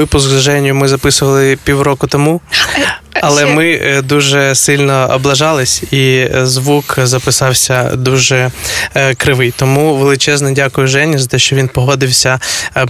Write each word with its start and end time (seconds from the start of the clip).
випуск 0.00 0.28
з 0.28 0.40
Женю 0.40 0.74
ми 0.74 0.88
записували 0.88 1.58
півроку 1.64 2.06
тому, 2.06 2.40
але 3.14 3.46
ми 3.46 4.00
дуже 4.04 4.54
сильно 4.54 5.10
облажались, 5.14 5.82
і 5.82 6.28
звук 6.42 6.98
записався 7.02 7.82
дуже 7.94 8.50
кривий. 9.16 9.52
Тому 9.56 9.96
величезне 9.96 10.52
дякую 10.52 10.86
Жені 10.86 11.18
за 11.18 11.26
те, 11.26 11.38
що 11.38 11.56
він 11.56 11.68
погодився 11.68 12.40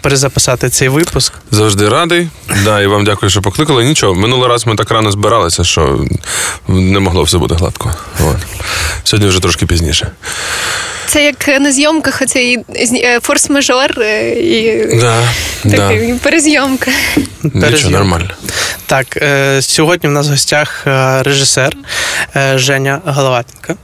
перезаписати 0.02 0.68
цей 0.68 0.88
випуск. 0.88 1.32
Завжди 1.50 1.88
радий. 1.88 2.28
Да, 2.64 2.80
І 2.80 2.86
вам 2.86 3.04
дякую, 3.04 3.30
що 3.30 3.42
покликали. 3.42 3.84
Нічого, 3.84 4.14
минулий 4.14 4.48
раз 4.48 4.66
ми 4.66 4.76
так 4.76 4.90
рано 4.90 5.10
збиралися, 5.12 5.64
що 5.64 6.04
не 6.68 6.98
могло 7.00 7.22
все 7.22 7.38
бути 7.38 7.54
гладко. 7.54 7.94
От. 8.20 8.36
Сьогодні 9.04 9.28
вже 9.28 9.40
трошки 9.40 9.66
пізніше. 9.66 10.10
Це 11.06 11.24
як 11.24 11.48
на 11.60 11.72
зйомках 11.72 12.22
оцей 12.22 12.58
форс-мажор 13.22 14.02
і 14.34 14.86
да, 15.00 15.22
такий, 15.62 16.12
да. 16.12 16.18
перезйомка. 16.22 16.90
Нічого, 17.42 17.90
нормально. 17.90 18.30
Так, 18.86 19.18
сьогодні 19.60 20.09
в 20.10 20.12
нас 20.12 20.26
в 20.26 20.30
гостях 20.30 20.82
режисер 21.24 21.76
Женя 22.54 23.00
Головатенко. 23.04 23.76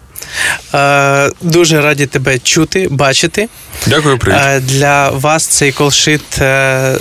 Дуже 1.40 1.80
раді 1.80 2.06
тебе 2.06 2.38
чути, 2.38 2.88
бачити. 2.90 3.48
Дякую, 3.86 4.18
привіт. 4.18 4.66
Для 4.66 5.10
вас 5.10 5.46
цей 5.46 5.72
колшит 5.72 6.40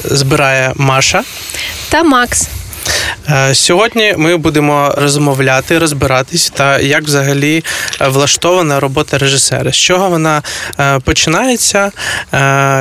збирає 0.04 0.72
Маша 0.76 1.24
та 1.90 2.04
Макс. 2.04 2.48
Сьогодні 3.54 4.13
ми 4.17 4.38
будемо 4.38 4.94
розмовляти, 4.98 5.79
розбиратись 5.79 6.49
та 6.49 6.79
як 6.79 7.04
взагалі 7.04 7.63
влаштована 7.99 8.79
робота 8.79 9.18
режисера, 9.18 9.71
з 9.71 9.76
чого 9.76 10.10
вона 10.10 10.41
починається, 11.04 11.91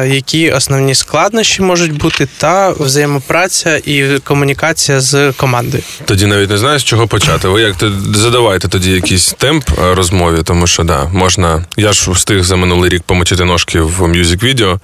які 0.06 0.50
основні 0.50 0.94
складнощі 0.94 1.62
можуть 1.62 1.92
бути, 1.92 2.28
та 2.38 2.70
взаємопраця 2.70 3.76
і 3.76 4.18
комунікація 4.24 5.00
з 5.00 5.32
командою. 5.32 5.82
Тоді 6.04 6.26
навіть 6.26 6.50
не 6.50 6.58
знаю, 6.58 6.78
з 6.78 6.84
чого 6.84 7.06
почати. 7.06 7.48
Ви 7.48 7.60
як 7.60 7.74
задавайте 8.14 8.68
тоді 8.68 8.90
якийсь 8.90 9.32
темп 9.32 9.70
розмові, 9.92 10.38
тому 10.44 10.66
що 10.66 10.82
да, 10.82 11.04
можна. 11.04 11.64
Я 11.76 11.92
ж 11.92 12.10
встиг 12.10 12.42
за 12.42 12.56
минулий 12.56 12.90
рік 12.90 13.02
помочити 13.02 13.44
ножки 13.44 13.80
в 13.80 14.02
мюзик-відео, 14.08 14.80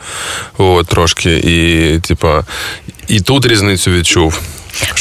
от 0.59 0.87
трошки, 0.87 1.37
і 1.37 1.99
типа, 2.01 2.45
і 3.09 3.21
тут 3.21 3.47
різницю 3.47 3.91
відчув. 3.91 4.41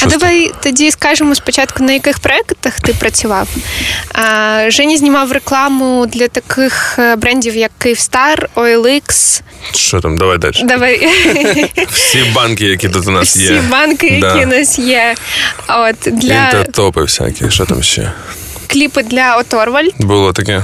А 0.01 0.05
давай 0.05 0.51
тоді 0.63 0.91
скажемо 0.91 1.35
спочатку, 1.35 1.83
на 1.83 1.93
яких 1.93 2.19
проєктах 2.19 2.79
ти 2.79 2.93
працював. 2.93 3.47
Жені 4.67 4.97
знімав 4.97 5.31
рекламу 5.31 6.05
для 6.05 6.27
таких 6.27 6.95
е, 6.99 7.15
брендів, 7.15 7.55
як 7.55 7.71
Київстар, 7.77 8.49
OLX. 8.55 9.41
Що 9.73 10.01
там, 10.01 10.17
давай 10.17 10.37
далі. 10.37 10.63
Давай. 10.63 11.09
Всі 11.91 12.23
банки, 12.35 12.65
які 12.65 12.89
тут 12.89 13.07
у 13.07 13.11
нас 13.11 13.27
Всі 13.27 13.43
є. 13.43 13.59
Всі 13.59 13.67
банки, 13.67 14.07
які 14.07 14.21
да. 14.21 14.43
у 14.43 14.45
нас 14.45 14.79
є. 14.79 15.15
От, 15.67 16.13
для... 16.13 16.45
Інтертопи 16.45 17.01
всякі, 17.01 17.49
що 17.49 17.65
там 17.65 17.83
ще? 17.83 18.11
Кліпи 18.67 19.03
для 19.03 19.37
Оторваль. 19.37 19.87
Було 19.99 20.33
таке. 20.33 20.63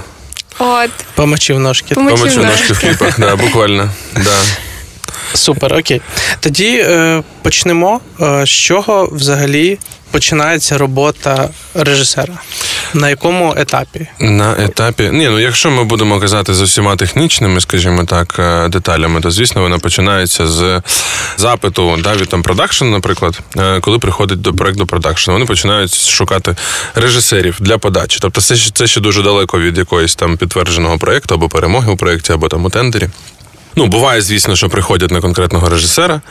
От. 0.60 0.92
Помочив 1.16 1.60
ножки. 1.60 1.96
Помочив, 1.96 2.20
Помочив 2.20 2.46
ножки 2.46 2.74
в 2.74 2.80
кліпах, 2.80 3.20
да, 3.20 3.36
буквально. 3.36 3.90
Да. 4.16 4.38
Супер, 5.34 5.74
окей. 5.74 6.02
Тоді 6.40 6.78
е, 6.78 7.24
почнемо. 7.42 8.00
Е, 8.22 8.46
з 8.46 8.50
чого 8.50 9.10
взагалі 9.12 9.78
починається 10.12 10.78
робота 10.78 11.50
режисера? 11.74 12.34
На 12.94 13.10
якому 13.10 13.54
етапі? 13.58 14.08
На 14.20 14.56
етапі. 14.60 15.10
Ні, 15.14 15.30
ну 15.30 15.40
якщо 15.40 15.72
ми 15.72 15.84
будемо 15.84 16.20
казати 16.20 16.54
з 16.54 16.62
усіма 16.62 16.96
технічними, 16.96 17.62
скажімо 17.62 18.06
так, 18.06 18.40
деталями, 18.70 19.22
то 19.22 19.32
звісно 19.32 19.62
вона 19.62 19.80
починається 19.80 20.48
з 20.48 20.82
запиту 21.38 21.98
да, 22.04 22.16
від 22.16 22.30
там 22.30 22.44
продакшн, 22.44 22.86
наприклад, 22.86 23.40
коли 23.82 24.00
приходить 24.00 24.42
до 24.42 24.54
проекту 24.54 24.86
продакшн, 24.86 25.32
вони 25.32 25.46
починають 25.46 26.10
шукати 26.10 26.56
режисерів 26.96 27.58
для 27.60 27.78
подачі. 27.78 28.18
Тобто, 28.22 28.42
це 28.42 28.56
це 28.74 28.88
ще 28.88 29.02
дуже 29.02 29.22
далеко 29.22 29.60
від 29.60 29.78
якоїсь 29.78 30.16
там 30.16 30.38
підтвердженого 30.38 30.98
проекту 30.98 31.36
або 31.36 31.50
перемоги 31.50 31.92
у 31.92 31.98
проєкті, 31.98 32.34
або 32.34 32.48
там 32.48 32.66
у 32.66 32.70
тендері. 32.70 33.10
Ну, 33.76 33.88
буває, 33.88 34.22
звісно, 34.22 34.56
що 34.56 34.70
приходять 34.70 35.12
на 35.12 35.22
конкретного 35.22 35.70
режисера. 35.70 36.22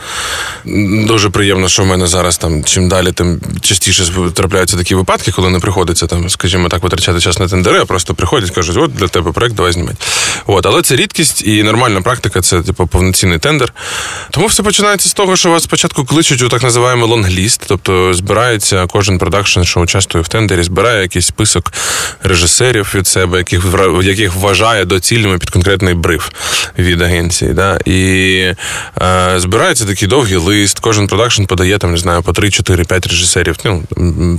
Дуже 1.07 1.31
приємно, 1.31 1.69
що 1.69 1.83
в 1.83 1.87
мене 1.87 2.07
зараз 2.07 2.39
там 2.39 2.65
чим 2.65 2.89
далі, 2.89 3.13
тим 3.13 3.41
частіше 3.61 4.05
трапляються 4.35 4.77
такі 4.77 4.95
випадки, 4.95 5.33
коли 5.33 5.51
не 5.51 5.59
приходиться 5.61 6.07
там, 6.07 6.31
скажімо 6.31 6.69
так, 6.69 6.83
витрачати 6.83 7.21
час 7.21 7.39
на 7.39 7.49
тендери, 7.49 7.81
а 7.81 7.85
просто 7.85 8.15
приходять, 8.15 8.51
кажуть, 8.51 8.77
от 8.77 8.95
для 8.95 9.09
тебе 9.09 9.33
проект, 9.33 9.55
давай 9.55 9.73
знімати. 9.73 9.97
От, 10.47 10.67
але 10.67 10.83
це 10.83 10.97
рідкість 10.97 11.47
і 11.47 11.63
нормальна 11.63 12.03
практика, 12.03 12.41
це 12.41 12.63
типу 12.63 12.87
повноцінний 12.87 13.39
тендер. 13.39 13.73
Тому 14.31 14.47
все 14.47 14.63
починається 14.63 15.09
з 15.09 15.13
того, 15.13 15.37
що 15.37 15.51
вас 15.51 15.63
спочатку 15.63 16.05
кличуть 16.05 16.43
у 16.43 16.49
так 16.49 16.63
називаємий 16.63 17.07
лонгліст, 17.07 17.63
тобто 17.67 18.15
збирається 18.15 18.87
кожен 18.87 19.19
продакшн, 19.19 19.63
що 19.63 19.81
участвує 19.81 20.23
в 20.23 20.29
тендері, 20.29 20.63
збирає 20.63 21.03
якийсь 21.03 21.27
список 21.27 21.73
режисерів 22.23 22.93
від 22.95 23.07
себе, 23.07 23.39
яких 23.39 23.65
яких 24.03 24.35
вважає 24.35 24.85
доцільними 24.85 25.39
під 25.39 25.51
конкретний 25.51 25.95
бриф 25.95 26.29
від 26.79 27.03
агенції 27.03 27.34
агенції. 27.35 27.53
Да? 27.53 27.79
І 27.85 28.55
е, 29.03 29.41
збирається 29.41 29.85
такий 29.85 30.09
довгий 30.09 30.37
лист. 30.37 30.79
Кожен 30.79 31.07
продакшн 31.07 31.45
подає 31.45 31.79
там, 31.79 31.91
не 31.91 31.99
знаю, 31.99 32.23
по 32.23 32.33
3, 32.33 32.51
4, 32.51 32.85
5 32.85 33.07
режисерів, 33.07 33.57
ну, 33.65 33.83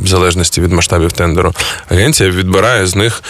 в 0.03 0.07
залежності 0.07 0.61
від 0.61 0.71
масштабів 0.71 1.11
тендеру. 1.11 1.53
Агенція 1.89 2.29
відбирає 2.29 2.87
з 2.87 2.95
них 2.95 3.23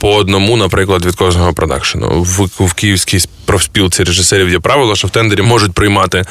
по 0.00 0.14
одному, 0.14 0.56
наприклад, 0.56 1.06
від 1.06 1.16
кожного 1.16 1.52
продакшену. 1.52 2.22
В, 2.22 2.64
в 2.66 2.72
Київській 2.72 3.20
профспілці 3.44 4.04
режисерів 4.04 4.48
є 4.48 4.58
правило, 4.58 4.96
що 4.96 5.06
в 5.06 5.10
тендері 5.10 5.42
можуть 5.42 5.72
приймати 5.72 6.24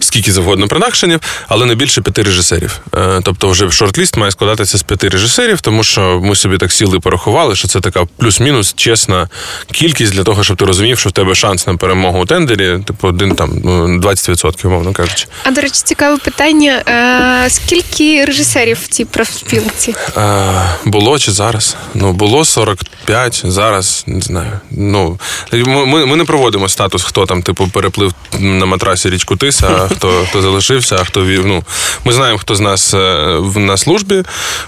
скільки 0.00 0.32
завгодно 0.32 0.68
продакшенів, 0.68 1.20
але 1.48 1.66
не 1.66 1.74
більше 1.74 2.00
п'яти 2.00 2.22
режисерів. 2.22 2.80
Е, 2.94 3.20
тобто, 3.24 3.48
вже 3.48 3.64
шорт-ліст 3.66 4.18
має 4.18 4.32
складатися 4.32 4.78
з 4.78 4.82
п'яти 4.82 5.08
режисерів, 5.08 5.60
тому 5.60 5.84
що 5.84 6.20
ми 6.22 6.36
собі 6.36 6.58
так 6.58 6.72
сіли 6.72 6.96
і 6.96 7.00
порахували, 7.00 7.56
що 7.56 7.68
це 7.68 7.80
така 7.80 8.04
плюс-мінус 8.16 8.74
чесна 8.76 9.28
кількість 9.72 10.12
для 10.12 10.24
того, 10.24 10.44
щоб 10.44 10.56
ти 10.56 10.64
розумів, 10.64 10.98
що 10.98 11.08
в 11.08 11.12
тебе 11.12 11.34
шанс 11.34 11.66
на 11.66 11.76
перемогу 11.76 12.20
у 12.20 12.26
тендері, 12.26 12.78
типу, 12.86 13.08
один 13.08 13.34
там 13.34 13.50
20%, 13.50 14.54
ну, 14.64 14.70
мовно 14.70 14.92
кажучи. 14.92 15.26
А 15.44 15.50
до 15.50 15.60
речі, 15.60 15.80
цікаве 15.84 16.16
питання: 16.16 16.82
е, 16.88 17.50
скільки 17.50 18.24
режисерів 18.24 18.78
в 18.84 18.88
цій 18.88 19.04
профспілці? 19.04 19.94
Е, 20.16 20.62
було 20.84 21.18
чи 21.18 21.32
зараз? 21.32 21.76
Ну 21.94 22.12
було 22.12 22.44
40 22.44 22.78
5, 23.06 23.42
зараз 23.46 24.04
не 24.06 24.20
знаю. 24.20 24.60
Ну 24.70 25.18
ми 25.52 26.06
ми 26.06 26.16
не 26.16 26.24
проводимо 26.24 26.68
статус, 26.68 27.04
хто 27.04 27.26
там, 27.26 27.42
типу, 27.42 27.68
переплив 27.68 28.14
на 28.38 28.66
матрасі 28.66 29.10
річку 29.10 29.36
Тиса, 29.36 29.68
а 29.68 29.88
хто 29.94 30.24
хто 30.28 30.42
залишився, 30.42 30.96
а 31.00 31.04
хто 31.04 31.24
вів. 31.24 31.46
Ну 31.46 31.64
ми 32.04 32.12
знаємо, 32.12 32.38
хто 32.38 32.54
з 32.54 32.60
нас 32.60 32.94
е, 32.94 33.40
на 33.56 33.76
службі 33.76 34.22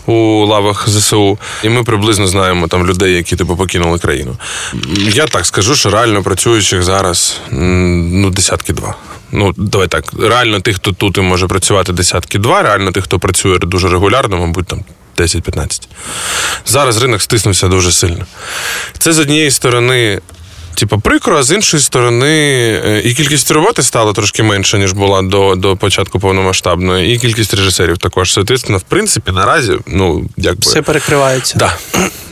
у 0.06 0.47
лавах 0.47 0.88
ЗСУ, 0.88 1.38
і 1.62 1.69
ми 1.69 1.82
приблизно 1.82 2.27
знаємо 2.27 2.69
там 2.69 2.87
людей, 2.87 3.15
які 3.15 3.37
типу 3.37 3.56
покинули 3.56 3.98
країну. 3.98 4.37
Я 4.98 5.27
так 5.27 5.47
скажу, 5.47 5.75
що 5.75 5.91
реально 5.91 6.22
працюючих 6.22 6.82
зараз 6.82 7.41
ну 7.50 8.31
десятки 8.31 8.72
два. 8.72 8.94
Ну, 9.32 9.54
давай 9.56 9.88
так. 9.88 10.04
Реально 10.21 10.60
тих, 10.60 10.77
хто 10.77 10.93
тут 10.93 11.19
і 11.19 11.21
може 11.21 11.47
працювати 11.47 11.93
десятки 11.93 12.38
два, 12.38 12.62
реально 12.62 12.93
тих, 12.93 13.04
хто 13.04 13.19
працює 13.19 13.59
дуже 13.59 13.88
регулярно, 13.88 14.38
мабуть, 14.38 14.66
там 14.66 14.84
10-15. 15.19 15.83
Зараз 16.67 17.03
ринок 17.03 17.23
стиснувся 17.23 17.69
дуже 17.69 17.93
сильно. 17.93 18.27
Це 18.99 19.12
з 19.12 19.19
однієї 19.19 19.51
сторони 19.51 20.21
типу, 20.78 21.00
прикро, 21.00 21.39
а 21.39 21.43
з 21.43 21.53
іншої 21.53 21.83
сторони, 21.83 22.27
е, 22.87 23.03
і 23.05 23.15
кількість 23.15 23.50
роботи 23.50 23.83
стала 23.83 24.12
трошки 24.12 24.43
менше, 24.43 24.78
ніж 24.78 24.93
була 24.93 25.22
до 25.22 25.55
до 25.55 25.77
початку 25.77 26.21
повномасштабної, 26.21 27.15
і 27.15 27.19
кількість 27.19 27.55
режисерів 27.55 27.99
також. 27.99 28.33
Соответственно, 28.33 28.78
в 28.78 28.83
принципі, 28.83 29.33
наразі, 29.33 29.78
ну, 29.86 30.28
якби. 30.36 30.60
Все 30.60 30.83
перекривається. 30.83 31.59
Да. 31.59 31.72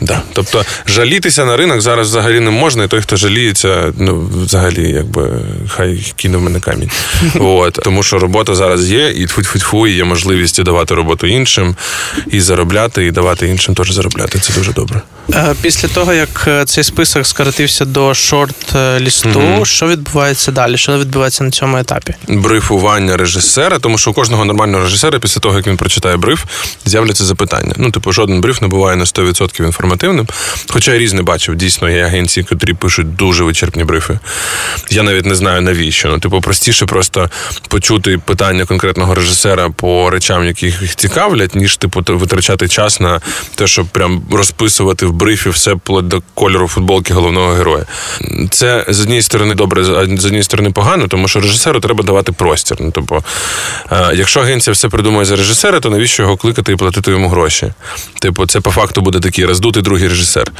Да. 0.00 0.22
Тобто 0.32 0.64
жалітися 0.86 1.44
на 1.44 1.56
ринок 1.56 1.80
зараз 1.80 2.08
взагалі 2.08 2.40
не 2.40 2.50
можна, 2.50 2.84
і 2.84 2.88
той, 2.88 3.00
хто 3.00 3.16
жаліється, 3.16 3.92
ну, 3.98 4.30
взагалі, 4.44 4.90
якби, 4.90 5.40
хай 5.68 6.12
кинув 6.16 6.42
мене 6.42 6.60
камінь. 6.60 6.90
От. 7.40 7.72
Тому 7.72 8.02
що 8.02 8.18
робота 8.18 8.54
зараз 8.54 8.90
є, 8.90 9.10
і 9.10 9.26
тфу-тфу-тфу, 9.26 9.86
і 9.86 9.92
є 9.92 10.04
можливість 10.04 10.62
давати 10.62 10.94
роботу 10.94 11.26
іншим, 11.26 11.76
і 12.26 12.40
заробляти, 12.40 13.06
і 13.06 13.10
давати 13.10 13.48
іншим 13.48 13.74
теж 13.74 13.90
заробляти. 13.90 14.38
Це 14.38 14.52
дуже 14.52 14.72
добре. 14.72 15.00
Е, 15.34 15.54
після 15.62 15.88
того, 15.88 16.12
як 16.12 16.44
е, 16.48 16.64
цей 16.64 16.84
список 16.84 17.26
скоротився 17.26 17.84
до 17.84 18.14
шорт-лісту, 18.36 19.40
mm 19.40 19.64
що 19.64 19.86
відбувається 19.86 20.52
далі? 20.52 20.76
Що 20.76 20.98
відбувається 20.98 21.44
на 21.44 21.50
цьому 21.50 21.76
етапі? 21.78 22.14
Брифування 22.28 23.16
режисера, 23.16 23.78
тому 23.78 23.98
що 23.98 24.10
у 24.10 24.14
кожного 24.14 24.44
нормального 24.44 24.84
режисера, 24.84 25.18
після 25.18 25.40
того, 25.40 25.56
як 25.56 25.66
він 25.66 25.76
прочитає 25.76 26.16
бриф, 26.16 26.44
з'являться 26.84 27.24
запитання. 27.24 27.74
Ну, 27.76 27.90
типу, 27.90 28.12
жоден 28.12 28.40
бриф 28.40 28.62
не 28.62 28.68
буває 28.68 28.96
на 28.96 29.04
100% 29.04 29.64
інформативним. 29.64 30.26
Хоча 30.68 30.92
я 30.92 30.98
різне 30.98 31.22
бачив, 31.22 31.56
дійсно, 31.56 31.90
є 31.90 32.04
агенції, 32.04 32.46
які 32.50 32.74
пишуть 32.74 33.16
дуже 33.16 33.44
вичерпні 33.44 33.84
брифи. 33.84 34.18
Я 34.90 35.02
навіть 35.02 35.26
не 35.26 35.34
знаю 35.34 35.60
навіщо. 35.60 36.08
Ну, 36.08 36.18
типу, 36.18 36.40
простіше 36.40 36.86
просто 36.86 37.30
почути 37.68 38.18
питання 38.18 38.64
конкретного 38.64 39.14
режисера 39.14 39.70
по 39.70 40.10
речам, 40.10 40.44
які 40.44 40.66
їх 40.66 40.96
цікавлять, 40.96 41.54
ніж 41.54 41.76
типу 41.76 42.02
витрачати 42.08 42.68
час 42.68 43.00
на 43.00 43.20
те, 43.54 43.66
щоб 43.66 43.86
прям 43.86 44.22
розписувати 44.32 45.06
в 45.06 45.12
брифі 45.12 45.48
все 45.48 45.72
вплоть 45.72 46.08
до 46.08 46.22
кольору 46.34 46.68
футболки 46.68 47.14
головного 47.14 47.52
героя. 47.52 47.86
Це 48.50 48.84
з 48.88 49.00
однієї 49.00 49.22
сторони 49.22 49.54
добре, 49.54 49.84
з 49.84 49.90
однієї 50.24 50.42
сторони 50.42 50.70
погано, 50.70 51.08
тому 51.08 51.28
що 51.28 51.40
режисеру 51.40 51.80
треба 51.80 52.04
давати 52.04 52.32
простір. 52.32 52.76
Ну, 52.80 52.90
тобто, 52.90 53.22
якщо 54.14 54.40
агенція 54.40 54.74
все 54.74 54.88
придумує 54.88 55.24
за 55.24 55.36
режисера, 55.36 55.80
то 55.80 55.90
навіщо 55.90 56.22
його 56.22 56.36
кликати 56.36 56.72
і 56.72 56.76
платити 56.76 57.10
йому 57.10 57.28
гроші? 57.28 57.72
Типу, 58.20 58.46
це 58.46 58.60
по 58.60 58.70
факту 58.70 59.00
буде 59.00 59.20
такий 59.20 59.44
роздутий 59.44 59.82
другий 59.82 60.08
режисер. 60.08 60.52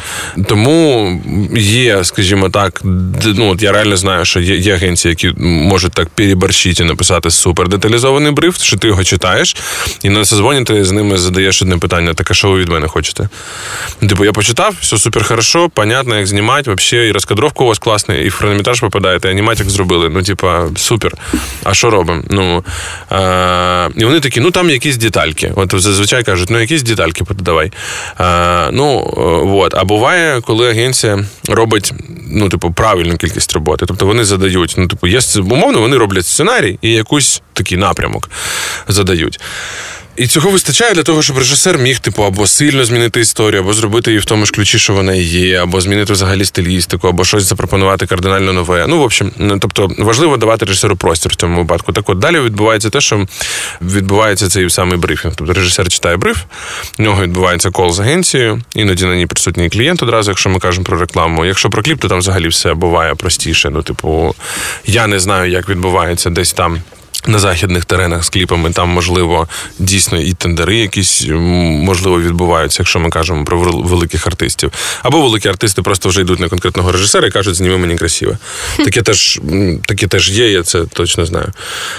Тому 0.46 1.20
є, 1.56 2.04
скажімо 2.04 2.48
так, 2.48 2.80
ну 3.24 3.50
от 3.50 3.62
я 3.62 3.72
реально 3.72 3.96
знаю, 3.96 4.24
що 4.24 4.40
є, 4.40 4.56
є 4.56 4.74
агенції, 4.74 5.10
які 5.10 5.32
можуть 5.42 5.92
так 5.92 6.08
переборщити 6.08 6.82
і 6.82 6.86
написати 6.86 7.30
супер 7.30 7.68
деталізований 7.68 8.32
бриф, 8.32 8.62
що 8.62 8.76
ти 8.76 8.88
його 8.88 9.04
читаєш, 9.04 9.56
і 10.02 10.08
на 10.08 10.24
созвоні 10.24 10.64
ти 10.64 10.84
з 10.84 10.92
ними 10.92 11.18
задаєш 11.18 11.62
одне 11.62 11.78
питання: 11.78 12.14
так 12.14 12.30
а 12.30 12.34
що 12.34 12.50
ви 12.50 12.60
від 12.60 12.68
мене 12.68 12.88
хочете? 12.88 13.28
Типу, 14.00 14.24
я 14.24 14.32
почитав, 14.32 14.74
все 14.80 14.98
супер 14.98 15.24
хорошо, 15.24 15.68
понятно, 15.68 16.16
як 16.16 16.26
знімати, 16.26 16.74
взагалі, 16.74 17.08
і 17.08 17.12
розкадровка 17.12 17.55
у 17.64 17.68
вас 17.68 17.78
класна, 17.78 18.14
і 18.14 18.28
в 18.28 18.34
хронометраж 18.34 18.80
попадаєте, 18.80 19.30
аніматик 19.30 19.70
зробили. 19.70 20.08
Ну, 20.08 20.22
типа, 20.22 20.68
супер. 20.76 21.12
А 21.64 21.74
що 21.74 21.90
робимо? 21.90 22.22
Ну, 22.30 22.64
е- 23.12 23.90
і 23.96 24.04
вони 24.04 24.20
такі, 24.20 24.40
ну 24.40 24.50
там 24.50 24.70
якісь 24.70 24.96
детальки. 24.96 25.52
От 25.56 25.74
зазвичай 25.74 26.24
кажуть, 26.24 26.50
ну 26.50 26.60
якісь 26.60 26.82
детальки 26.82 27.24
подавай. 27.24 27.72
Е- 28.20 28.70
ну, 28.72 29.12
от. 29.56 29.74
А 29.74 29.84
буває, 29.84 30.40
коли 30.40 30.70
агенція 30.70 31.24
робить 31.48 31.92
ну, 32.30 32.48
типу, 32.48 32.72
правильну 32.72 33.16
кількість 33.16 33.52
роботи. 33.52 33.86
Тобто 33.88 34.06
вони 34.06 34.24
задають, 34.24 34.74
ну, 34.78 34.88
типу, 34.88 35.06
є 35.06 35.20
умовно, 35.36 35.80
вони 35.80 35.96
роблять 35.96 36.26
сценарій 36.26 36.78
і 36.82 36.92
якийсь 36.92 37.42
такий 37.52 37.78
напрямок 37.78 38.30
задають. 38.88 39.40
І 40.16 40.26
цього 40.26 40.50
вистачає 40.50 40.94
для 40.94 41.02
того, 41.02 41.22
щоб 41.22 41.38
режисер 41.38 41.78
міг, 41.78 41.98
типу, 41.98 42.24
або 42.24 42.46
сильно 42.46 42.84
змінити 42.84 43.20
історію, 43.20 43.62
або 43.62 43.72
зробити 43.72 44.10
її 44.10 44.20
в 44.20 44.24
тому 44.24 44.46
ж 44.46 44.52
ключі, 44.52 44.78
що 44.78 44.92
вона 44.92 45.14
є, 45.14 45.62
або 45.62 45.80
змінити 45.80 46.12
взагалі 46.12 46.44
стилістику, 46.44 47.08
або 47.08 47.24
щось 47.24 47.44
запропонувати 47.44 48.06
кардинально 48.06 48.52
нове. 48.52 48.86
Ну, 48.88 48.98
в 48.98 49.02
общем, 49.02 49.32
тобто 49.60 49.90
важливо 49.98 50.36
давати 50.36 50.64
режисеру 50.64 50.96
простір 50.96 51.32
в 51.32 51.34
цьому 51.34 51.58
випадку. 51.58 51.92
Так 51.92 52.08
от 52.08 52.18
далі 52.18 52.40
відбувається 52.40 52.90
те, 52.90 53.00
що 53.00 53.26
відбувається 53.82 54.48
цей 54.48 54.70
самий 54.70 54.98
брифінг. 54.98 55.34
Тобто 55.36 55.52
режисер 55.52 55.88
читає 55.88 56.16
бриф, 56.16 56.38
в 56.98 57.02
нього 57.02 57.22
відбувається 57.22 57.70
кол 57.70 57.92
з 57.92 58.00
агенцією, 58.00 58.62
іноді 58.74 59.04
на 59.04 59.16
ній 59.16 59.26
присутній 59.26 59.68
клієнт 59.68 60.02
одразу, 60.02 60.30
якщо 60.30 60.50
ми 60.50 60.58
кажемо 60.58 60.84
про 60.84 60.98
рекламу. 60.98 61.44
Якщо 61.44 61.70
про 61.70 61.82
кліп, 61.82 62.00
то 62.00 62.08
там 62.08 62.18
взагалі 62.18 62.48
все 62.48 62.74
буває 62.74 63.14
простіше. 63.14 63.70
Ну, 63.70 63.82
типу, 63.82 64.34
я 64.86 65.06
не 65.06 65.20
знаю, 65.20 65.50
як 65.50 65.68
відбувається 65.68 66.30
десь 66.30 66.52
там. 66.52 66.80
На 67.26 67.38
західних 67.38 67.84
теренах 67.84 68.24
з 68.24 68.28
кліпами 68.28 68.70
там, 68.70 68.88
можливо, 68.88 69.48
дійсно 69.78 70.20
і 70.20 70.32
тендери 70.32 70.76
якісь 70.76 71.26
можливо 71.28 72.20
відбуваються, 72.20 72.82
якщо 72.82 72.98
ми 72.98 73.10
кажемо 73.10 73.44
про 73.44 73.58
великих 73.58 74.26
артистів. 74.26 74.72
Або 75.02 75.22
великі 75.22 75.48
артисти 75.48 75.82
просто 75.82 76.08
вже 76.08 76.20
йдуть 76.20 76.40
на 76.40 76.48
конкретного 76.48 76.92
режисера 76.92 77.28
і 77.28 77.30
кажуть, 77.30 77.54
зніми 77.54 77.76
мені 77.76 77.96
красиво. 77.96 78.38
Таке 78.76 79.02
теж 79.02 79.40
таке 79.86 80.06
теж 80.06 80.30
є, 80.30 80.50
я 80.50 80.62
це 80.62 80.84
точно 80.84 81.26
знаю. 81.26 81.52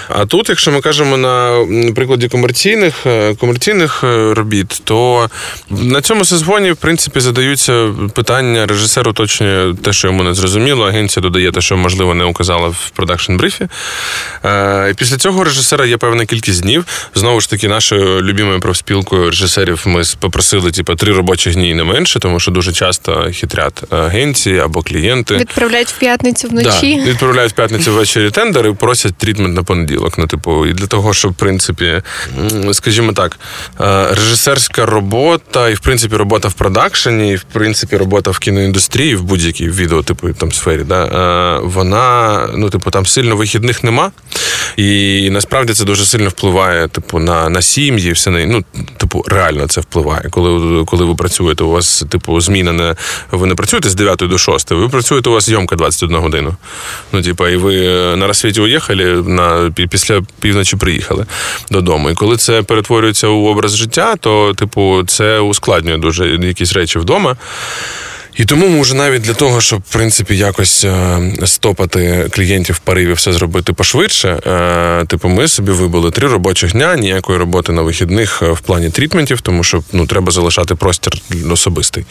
А 0.08 0.26
тут, 0.26 0.48
якщо 0.48 0.72
ми 0.72 0.80
кажемо 0.80 1.16
на 1.16 1.66
прикладі 1.94 2.28
комерційних 2.28 2.94
е, 3.06 3.34
комерційних 3.34 4.04
е, 4.04 4.34
робіт, 4.34 4.80
то 4.84 5.30
на 5.70 6.00
цьому 6.00 6.24
сезоні, 6.24 6.72
в 6.72 6.76
принципі, 6.76 7.20
задаються 7.20 7.88
питання, 8.14 8.66
режисер 8.66 9.08
уточнює 9.08 9.74
те, 9.74 9.92
що 9.92 10.08
йому 10.08 10.22
не 10.22 10.34
зрозуміло, 10.34 10.86
агенція 10.86 11.22
додає 11.22 11.52
те, 11.52 11.60
що 11.60 11.76
можливо 11.76 12.14
не 12.14 12.24
указала 12.24 12.68
в 12.68 12.90
продакшн 12.94 13.36
брифі. 13.36 13.68
Е, 15.08 15.10
після 15.10 15.18
цього 15.18 15.44
режисера 15.44 15.86
є 15.86 15.96
певна 15.96 16.24
кількість 16.24 16.62
днів. 16.62 16.84
Знову 17.14 17.40
ж 17.40 17.50
таки, 17.50 17.68
нашою 17.68 18.22
любимою 18.22 18.60
профспілкою 18.60 19.30
режисерів 19.30 19.82
ми 19.86 20.02
попросили 20.18 20.70
типу, 20.70 20.94
три 20.94 21.12
робочі 21.12 21.50
дні 21.50 21.70
і 21.70 21.74
не 21.74 21.84
менше, 21.84 22.18
тому 22.18 22.40
що 22.40 22.50
дуже 22.50 22.72
часто 22.72 23.30
хитрять 23.34 23.92
агенції 23.92 24.58
або 24.58 24.82
клієнти. 24.82 25.36
Відправляють 25.36 25.88
в 25.88 25.98
п'ятницю 25.98 26.48
вночі. 26.48 27.02
Да, 27.04 27.10
Відправляють 27.10 27.52
в 27.52 27.54
п'ятницю 27.54 27.92
ввечері 27.92 28.30
тендер 28.30 28.66
і 28.66 28.72
просять 28.72 29.14
трітмент 29.14 29.54
на 29.54 29.62
понеділок. 29.62 30.18
Ну, 30.18 30.26
типу, 30.26 30.66
і 30.66 30.72
для 30.72 30.86
того, 30.86 31.14
щоб 31.14 31.32
в 31.32 31.34
принципі, 31.34 32.02
скажімо 32.72 33.12
так, 33.12 33.38
режисерська 34.10 34.86
робота, 34.86 35.68
і 35.68 35.74
в 35.74 35.80
принципі 35.80 36.16
робота 36.16 36.48
в 36.48 36.52
продакшені, 36.52 37.32
і 37.32 37.36
в 37.36 37.42
принципі 37.42 37.96
робота 37.96 38.30
в 38.30 38.38
кіноіндустрії, 38.38 39.16
в 39.16 39.22
будь-якій 39.22 39.68
відео, 39.68 40.02
типу 40.02 40.32
там 40.32 40.52
сфері, 40.52 40.82
да, 40.82 41.60
вона 41.62 42.48
ну, 42.54 42.70
типу, 42.70 42.90
там 42.90 43.06
сильно 43.06 43.36
вихідних 43.36 43.84
нема. 43.84 44.10
І 44.76 44.97
насправді 45.30 45.72
це 45.72 45.84
дуже 45.84 46.04
сильно 46.04 46.28
впливає, 46.28 46.88
типу, 46.88 47.18
на 47.18 47.48
на 47.48 47.62
сім'ї, 47.62 48.12
все 48.12 48.30
на 48.30 48.46
ну, 48.46 48.64
типу, 48.96 49.24
реально 49.26 49.66
це 49.66 49.80
впливає. 49.80 50.28
Коли 50.30 50.84
коли 50.84 51.04
ви 51.04 51.14
працюєте, 51.14 51.64
у 51.64 51.70
вас 51.70 52.04
типу 52.08 52.40
зміна 52.40 52.72
не 52.72 52.96
ви 53.30 53.46
не 53.46 53.54
працюєте 53.54 53.90
з 53.90 53.94
9 53.94 54.18
до 54.18 54.38
6, 54.38 54.70
ви 54.70 54.88
працюєте 54.88 55.30
у 55.30 55.32
вас 55.32 55.46
зйомка 55.46 55.76
21 55.76 56.16
годину. 56.16 56.56
Ну, 57.12 57.22
типу, 57.22 57.48
і 57.48 57.56
ви 57.56 57.74
на 58.16 58.26
розсвіті 58.26 58.60
уїхали, 58.60 59.04
на 59.22 59.70
після 59.90 60.22
півночі 60.40 60.76
приїхали 60.76 61.26
додому. 61.70 62.10
І 62.10 62.14
коли 62.14 62.36
це 62.36 62.62
перетворюється 62.62 63.28
у 63.28 63.44
образ 63.44 63.76
життя, 63.76 64.16
то 64.16 64.54
типу 64.54 65.04
це 65.06 65.38
ускладнює 65.38 65.96
дуже 65.96 66.28
якісь 66.28 66.72
речі 66.72 66.98
вдома. 66.98 67.36
І 68.36 68.44
тому 68.44 68.68
може 68.68 68.94
навіть 68.94 69.22
для 69.22 69.34
того, 69.34 69.60
щоб 69.60 69.80
в 69.88 69.92
принципі 69.92 70.36
якось 70.36 70.84
е, 70.84 71.20
стопати 71.44 72.28
клієнтів 72.30 72.76
в 72.76 72.78
пориві 72.78 73.12
все 73.12 73.32
зробити 73.32 73.72
пошвидше. 73.72 74.28
Е, 74.46 75.04
типу, 75.04 75.28
ми 75.28 75.48
собі 75.48 75.72
вибили 75.72 76.10
три 76.10 76.28
робочих 76.28 76.72
дня, 76.72 76.96
ніякої 76.96 77.38
роботи 77.38 77.72
на 77.72 77.82
вихідних 77.82 78.42
е, 78.42 78.50
в 78.50 78.60
плані 78.60 78.90
трітментів, 78.90 79.40
тому 79.40 79.64
що 79.64 79.82
ну 79.92 80.06
треба 80.06 80.32
залишати 80.32 80.74
простір 80.74 81.12
особистий. 81.50 82.04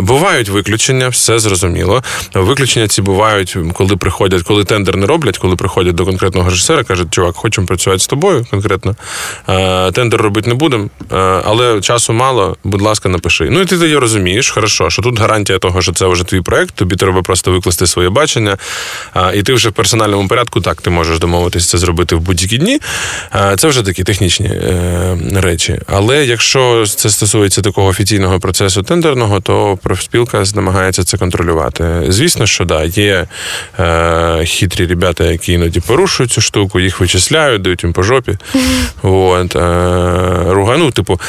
Бувають 0.00 0.48
виключення, 0.48 1.08
все 1.08 1.38
зрозуміло. 1.38 2.02
Виключення 2.34 2.88
ці 2.88 3.02
бувають, 3.02 3.56
коли 3.72 3.96
приходять, 3.96 4.42
коли 4.42 4.64
тендер 4.64 4.96
не 4.96 5.06
роблять, 5.06 5.38
коли 5.38 5.56
приходять 5.56 5.94
до 5.94 6.04
конкретного 6.04 6.50
режисера, 6.50 6.84
кажуть, 6.84 7.08
чувак, 7.10 7.36
хочемо 7.36 7.66
працювати 7.66 8.02
з 8.02 8.06
тобою 8.06 8.46
конкретно. 8.50 8.96
Тендер 9.92 10.22
робити 10.22 10.48
не 10.48 10.54
будемо, 10.54 10.88
але 11.44 11.80
часу 11.80 12.12
мало. 12.12 12.56
Будь 12.64 12.82
ласка, 12.82 13.08
напиши. 13.08 13.48
Ну 13.50 13.60
і 13.60 13.64
ти 13.64 13.78
тоді 13.78 13.96
розумієш, 13.96 14.50
хорошо, 14.50 14.90
що 14.90 15.02
тут 15.02 15.19
гарантія 15.20 15.58
того, 15.58 15.82
що 15.82 15.92
це 15.92 16.06
вже 16.06 16.24
твій 16.24 16.40
проект, 16.40 16.74
тобі 16.74 16.96
треба 16.96 17.22
просто 17.22 17.52
викласти 17.52 17.86
своє 17.86 18.08
бачення. 18.08 18.56
І 19.34 19.42
ти 19.42 19.52
вже 19.52 19.68
в 19.68 19.72
персональному 19.72 20.28
порядку 20.28 20.60
так 20.60 20.82
ти 20.82 20.90
можеш 20.90 21.18
домовитися 21.18 21.70
це 21.70 21.78
зробити 21.78 22.16
в 22.16 22.20
будь-які 22.20 22.58
дні. 22.58 22.80
Це 23.58 23.68
вже 23.68 23.82
такі 23.82 24.04
технічні 24.04 24.46
е, 24.46 25.18
речі. 25.34 25.80
Але 25.86 26.24
якщо 26.24 26.84
це 26.86 27.10
стосується 27.10 27.62
такого 27.62 27.88
офіційного 27.88 28.40
процесу 28.40 28.82
тендерного, 28.82 29.40
то 29.40 29.78
профспілка 29.82 30.44
намагається 30.54 31.04
це 31.04 31.18
контролювати. 31.18 32.02
Звісно, 32.08 32.46
що 32.46 32.64
да, 32.64 32.84
є 32.84 33.26
е, 33.78 34.44
хитрі 34.46 34.86
ребята, 34.86 35.24
які 35.24 35.52
іноді 35.52 35.80
порушують 35.80 36.32
цю 36.32 36.40
штуку, 36.40 36.80
їх 36.80 37.00
вичисляють, 37.00 37.62
дають 37.62 37.82
їм 37.82 37.92
по 37.92 38.02
жопі. 38.02 38.38
От, 39.02 39.56
е, 39.56 39.60
ругану, 40.52 40.90
типу. 40.90 41.20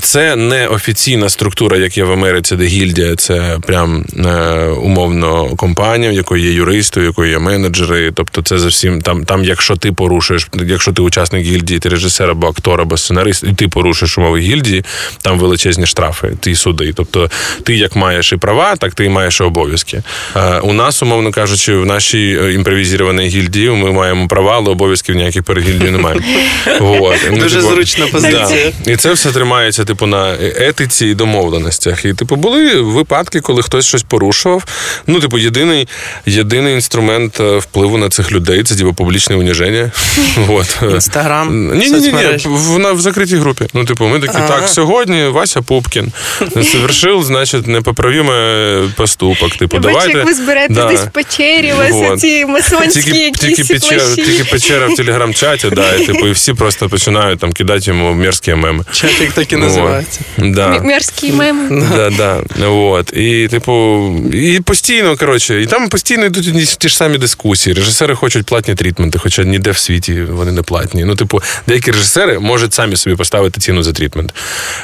Це 0.00 0.36
не 0.36 0.66
офіційна 0.66 1.28
структура, 1.28 1.76
як 1.76 1.98
є 1.98 2.04
в 2.04 2.12
Америці, 2.12 2.56
де 2.56 2.64
гільдія, 2.64 3.16
це 3.16 3.58
прям 3.66 4.04
е, 4.26 4.64
умовно 4.64 5.46
компанія, 5.56 6.10
в 6.10 6.14
якої 6.14 6.44
є 6.44 6.52
юристи, 6.52 7.00
в 7.00 7.04
якої 7.04 7.30
є 7.30 7.38
менеджери. 7.38 8.12
Тобто, 8.14 8.42
це 8.42 8.58
зовсім 8.58 9.02
там, 9.02 9.24
там, 9.24 9.44
якщо 9.44 9.76
ти 9.76 9.92
порушуєш, 9.92 10.48
якщо 10.66 10.92
ти 10.92 11.02
учасник 11.02 11.44
гільдії, 11.44 11.78
ти 11.78 11.88
режисер 11.88 12.30
або 12.30 12.46
актор, 12.46 12.80
або 12.80 12.96
сценарист, 12.96 13.44
і 13.44 13.52
ти 13.52 13.68
порушуєш 13.68 14.18
умови 14.18 14.40
гільдії, 14.40 14.84
там 15.22 15.38
величезні 15.38 15.86
штрафи, 15.86 16.32
ти 16.40 16.54
суди. 16.54 16.92
Тобто, 16.96 17.30
ти 17.62 17.76
як 17.76 17.96
маєш 17.96 18.32
і 18.32 18.36
права, 18.36 18.76
так 18.76 18.94
ти 18.94 19.04
і 19.04 19.08
маєш 19.08 19.40
і 19.40 19.42
обов'язки. 19.42 20.02
Е, 20.36 20.58
у 20.58 20.72
нас, 20.72 21.02
умовно 21.02 21.30
кажучи, 21.30 21.76
в 21.76 21.86
нашій 21.86 22.38
е, 22.42 22.52
імпровізованій 22.52 23.28
гільдії 23.28 23.70
ми 23.70 23.92
маємо 23.92 24.28
права, 24.28 24.52
але 24.56 24.70
обов'язків 24.70 25.14
ніяких 25.14 25.42
перед 25.42 25.64
гільдією 25.64 25.92
немає. 25.92 26.20
Дуже 27.40 27.56
типу, 27.56 27.74
зручна 27.74 28.06
позиція. 28.06 28.72
І 28.86 28.96
це 28.96 29.12
все 29.12 29.32
тримає 29.32 29.72
тримається, 29.76 29.84
типу, 29.84 30.06
на 30.06 30.34
етиці 30.68 31.06
і 31.06 31.14
домовленостях. 31.14 32.04
І, 32.04 32.14
типу, 32.14 32.36
були 32.36 32.80
випадки, 32.80 33.40
коли 33.40 33.62
хтось 33.62 33.86
щось 33.86 34.02
порушував. 34.02 34.64
Ну, 35.06 35.20
типу, 35.20 35.38
єдиний 35.38 35.88
єдиний 36.26 36.74
інструмент 36.74 37.40
е, 37.40 37.58
впливу 37.58 37.98
на 37.98 38.08
цих 38.08 38.32
людей 38.32 38.62
це 38.62 38.76
типу, 38.76 38.94
публічне 38.94 39.36
уніження. 39.36 39.90
Інстаграм. 40.82 41.78
Ні, 41.78 41.90
ні, 41.90 42.00
ні, 42.00 42.12
ні. 42.12 42.38
Вона 42.46 42.92
в 42.92 43.00
закритій 43.00 43.36
групі. 43.36 43.66
Ну, 43.74 43.84
типу, 43.84 44.06
ми 44.06 44.20
такі, 44.20 44.38
так, 44.38 44.68
сьогодні 44.68 45.24
Вася 45.24 45.62
Пупкін 45.62 46.12
совершив, 46.72 47.24
значить, 47.24 47.66
непоправимий 47.66 48.90
поступок. 48.96 49.56
Типу, 49.56 49.78
давайте. 49.78 50.18
як 50.18 50.26
ви 50.26 50.34
зберете 50.34 50.74
десь 50.74 51.00
в 51.00 51.10
печері, 51.10 51.72
у 51.72 51.76
вас 51.76 52.20
ці 52.20 52.46
масонські 52.46 53.18
якісь 53.18 53.66
Тільки 54.14 54.44
печера 54.50 54.86
в 54.86 54.96
телеграм-чаті, 54.96 55.70
да, 55.70 55.94
і 55.94 56.06
типу, 56.06 56.28
і 56.28 56.30
всі 56.30 56.54
просто 56.54 56.88
починають 56.88 57.38
там 57.38 57.52
кидати 57.52 57.90
йому 57.90 58.14
мерзкі 58.14 58.54
меми. 58.54 58.84
Чатик 58.92 59.32
так 59.32 59.52
і 59.56 59.60
називається. 59.60 60.20
Да. 60.38 60.80
Мерзкий 60.80 61.32
мем. 61.32 61.84
Да, 61.94 62.10
да. 62.10 62.66
От. 62.68 63.12
І, 63.16 63.48
типу, 63.48 64.14
і 64.32 64.60
постійно, 64.60 65.16
коротше, 65.16 65.62
і 65.62 65.66
там 65.66 65.88
постійно 65.88 66.24
йдуть 66.24 66.48
одні 66.48 66.64
ті 66.64 66.88
ж 66.88 66.96
самі 66.96 67.18
дискусії. 67.18 67.74
Режисери 67.74 68.14
хочуть 68.14 68.46
платні 68.46 68.74
трітменти, 68.74 69.18
хоча 69.18 69.44
ніде 69.44 69.70
в 69.70 69.78
світі 69.78 70.22
вони 70.22 70.52
не 70.52 70.62
платні. 70.62 71.04
Ну, 71.04 71.14
типу, 71.14 71.42
деякі 71.68 71.90
режисери 71.90 72.38
можуть 72.38 72.74
самі 72.74 72.96
собі 72.96 73.16
поставити 73.16 73.60
ціну 73.60 73.82
за 73.82 73.92
treatment. 73.92 74.34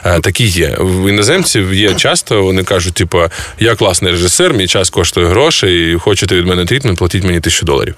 Е, 0.04 0.20
такі 0.20 0.44
є. 0.44 0.76
В 0.80 1.08
іноземців 1.08 1.74
є 1.74 1.94
часто, 1.94 2.42
вони 2.42 2.64
кажуть, 2.64 2.94
типу, 2.94 3.22
я 3.60 3.74
класний 3.74 4.12
режисер, 4.12 4.52
мій 4.54 4.66
час 4.66 4.90
коштує 4.90 5.26
грошей, 5.26 5.92
і 5.92 5.98
хочете 5.98 6.34
від 6.36 6.46
мене 6.46 6.64
treatment, 6.64 6.98
платіть 6.98 7.24
мені 7.24 7.40
тисячу 7.40 7.66
доларів. 7.66 7.94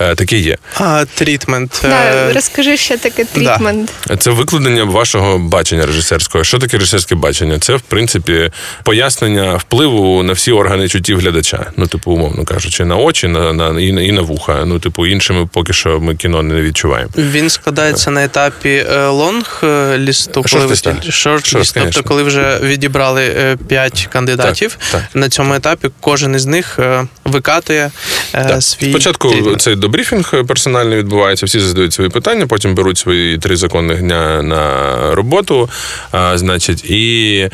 Е, 0.00 0.14
такі 0.14 0.38
є. 0.38 0.56
А, 0.74 1.04
treatment. 1.14 1.80
Да, 1.82 1.88
Е, 2.06 2.32
розкажи, 2.32 2.76
що 2.76 2.98
таке 2.98 3.24
treatment. 3.24 3.92
Це 4.18 4.30
викладення 4.30 4.84
вашого 4.84 5.38
бачення 5.38 5.86
режисерського. 6.16 6.44
Що 6.44 6.58
таке 6.58 6.78
режисерське 6.78 7.14
бачення? 7.14 7.58
Це, 7.58 7.76
в 7.76 7.80
принципі, 7.80 8.50
пояснення 8.84 9.56
впливу 9.56 10.22
на 10.22 10.32
всі 10.32 10.52
органи 10.52 10.88
чуттів 10.88 11.18
глядача. 11.20 11.66
Ну, 11.76 11.86
типу, 11.86 12.12
умовно 12.12 12.44
кажучи, 12.44 12.84
на 12.84 12.96
очі, 12.96 13.28
на, 13.28 13.52
на 13.52 13.80
і, 13.80 13.92
на- 13.92 14.02
і 14.02 14.12
на 14.12 14.20
вуха. 14.20 14.62
Ну, 14.66 14.78
типу, 14.78 15.06
іншими 15.06 15.48
поки 15.52 15.72
що 15.72 16.00
ми 16.00 16.14
кіно 16.16 16.42
не 16.42 16.62
відчуваємо. 16.62 17.10
Він 17.18 17.50
складається 17.50 18.10
на 18.10 18.24
етапі 18.24 18.84
е, 18.90 19.06
лонг 19.06 19.60
е, 19.64 19.98
лісту, 19.98 20.32
коли 20.42 20.64
Шорт-листа. 20.64 20.90
тіль- 21.00 21.10
шорт 21.10 21.46
Шорт, 21.46 21.62
ліст. 21.62 21.76
Тобто, 21.82 22.02
коли 22.02 22.22
вже 22.22 22.58
відібрали 22.62 23.56
5 23.68 24.08
кандидатів, 24.12 24.78
Так, 24.92 25.02
на 25.14 25.28
цьому 25.28 25.54
етапі 25.54 25.88
кожен 26.00 26.34
із 26.34 26.46
них 26.46 26.78
е, 26.78 27.06
викатує 27.24 27.90
е, 28.34 28.44
Так. 28.44 28.62
свій 28.62 28.90
Спочатку 28.90 29.30
treatment. 29.30 29.60
цей 29.62 29.76
дебріфінг 29.76 30.44
персональний 30.46 30.98
відбувається, 30.98 31.46
всі 31.46 31.60
задають 31.60 31.92
свої 31.92 32.10
питання, 32.10 32.46
потім 32.46 32.74
беруть 32.74 32.98
свої 32.98 33.38
три 33.38 33.56
законних 33.56 34.00
дня 34.02 34.42
на 34.42 34.86
роботу. 35.14 35.68
Значить, 36.12 36.84
і 36.84 37.48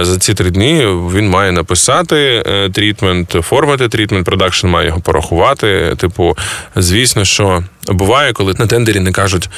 за 0.00 0.16
ці 0.20 0.34
три 0.34 0.50
дні 0.50 0.86
він 1.14 1.28
має 1.28 1.52
написати 1.52 2.42
е, 2.46 2.70
treatment, 2.70 3.30
формати 3.42 3.88
treatment, 3.88 4.26
продакшн 4.26 4.66
має 4.66 4.86
його 4.86 5.00
порахувати. 5.00 5.94
Типу, 5.96 6.36
звісно, 6.76 7.24
що 7.24 7.64
буває, 7.86 8.32
коли 8.32 8.54
на 8.58 8.66
тендері 8.66 9.00
не 9.00 9.12
кажуть 9.12 9.48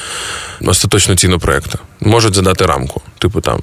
остаточну 0.61 1.15
ціну 1.15 1.39
проекту. 1.39 1.79
Можуть 2.01 2.35
задати 2.35 2.65
рамку. 2.65 3.01
Типу 3.19 3.41
там 3.41 3.59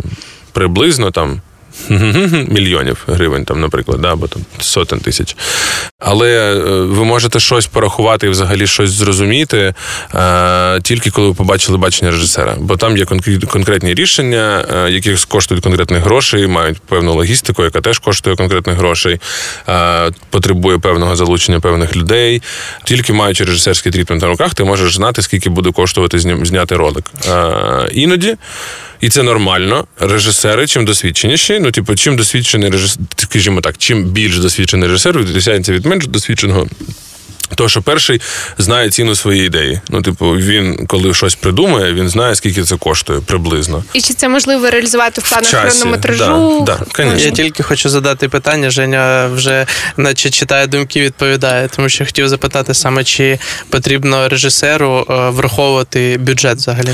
приблизно 0.52 1.10
там. 1.10 1.40
Мільйонів 2.48 3.04
гривень, 3.06 3.44
там, 3.44 3.60
наприклад, 3.60 4.00
да, 4.00 4.12
або 4.12 4.28
там 4.28 4.42
сотень 4.60 5.00
тисяч. 5.00 5.36
Але 5.98 6.30
е, 6.30 6.54
ви 6.82 7.04
можете 7.04 7.40
щось 7.40 7.66
порахувати 7.66 8.26
і 8.26 8.30
взагалі 8.30 8.66
щось 8.66 8.90
зрозуміти 8.90 9.74
е, 10.14 10.80
тільки 10.80 11.10
коли 11.10 11.28
ви 11.28 11.34
побачили 11.34 11.78
бачення 11.78 12.10
режисера. 12.10 12.56
Бо 12.58 12.76
там 12.76 12.96
є 12.96 13.04
конкретні 13.50 13.94
рішення, 13.94 14.64
е, 14.74 14.90
які 14.90 15.16
коштують 15.28 15.64
конкретних 15.64 16.02
грошей, 16.02 16.46
мають 16.46 16.78
певну 16.78 17.14
логістику, 17.14 17.64
яка 17.64 17.80
теж 17.80 17.98
коштує 17.98 18.36
конкретних 18.36 18.76
грошей, 18.76 19.20
потребує 20.30 20.78
певного 20.78 21.16
залучення 21.16 21.60
певних 21.60 21.96
людей. 21.96 22.42
Тільки 22.84 23.12
маючи 23.12 23.44
режисерський 23.44 23.92
трітмент 23.92 24.22
на 24.22 24.28
руках, 24.28 24.54
ти 24.54 24.64
можеш 24.64 24.94
знати, 24.94 25.22
скільки 25.22 25.50
буде 25.50 25.72
коштувати 25.72 26.18
зняти 26.18 26.76
ролик. 26.76 27.04
Іноді. 27.92 28.36
І 29.00 29.08
це 29.08 29.22
нормально. 29.22 29.86
Режисери, 30.00 30.66
чим 30.66 30.84
досвідченіші, 30.84 31.58
ну, 31.60 31.70
типу, 31.70 31.94
чим 31.94 32.16
досвідчений 32.16 32.70
режисер, 32.70 33.02
скажімо 33.16 33.60
так, 33.60 33.78
чим 33.78 34.04
більш 34.04 34.38
досвідчений 34.38 34.88
режисер 34.88 35.18
відрізняється 35.18 35.72
від 35.72 35.86
менш 35.86 36.06
досвідченого. 36.06 36.66
То, 37.54 37.68
що 37.68 37.82
перший 37.82 38.20
знає 38.58 38.90
ціну 38.90 39.14
своєї 39.14 39.46
ідеї. 39.46 39.80
Ну, 39.88 40.02
типу, 40.02 40.30
він, 40.30 40.86
коли 40.86 41.14
щось 41.14 41.34
придумає, 41.34 41.92
він 41.92 42.08
знає, 42.08 42.34
скільки 42.34 42.62
це 42.62 42.76
коштує 42.76 43.20
приблизно. 43.20 43.84
І 43.92 44.00
чи 44.00 44.14
це 44.14 44.28
можливо 44.28 44.70
реалізувати 44.70 45.20
в 45.20 45.28
планах 45.28 45.72
хронометражу? 45.72 46.64
да, 46.66 46.78
да. 46.96 47.14
Я 47.14 47.30
тільки 47.30 47.62
хочу 47.62 47.88
задати 47.88 48.28
питання. 48.28 48.70
Женя 48.70 49.26
вже 49.26 49.66
наче 49.96 50.30
читає 50.30 50.66
думки, 50.66 51.00
відповідає, 51.00 51.68
тому 51.76 51.88
що 51.88 52.04
хотів 52.04 52.28
запитати 52.28 52.74
саме, 52.74 53.04
чи 53.04 53.38
потрібно 53.70 54.28
режисеру 54.28 55.06
е, 55.10 55.30
враховувати 55.30 56.16
бюджет 56.20 56.56
взагалі. 56.56 56.88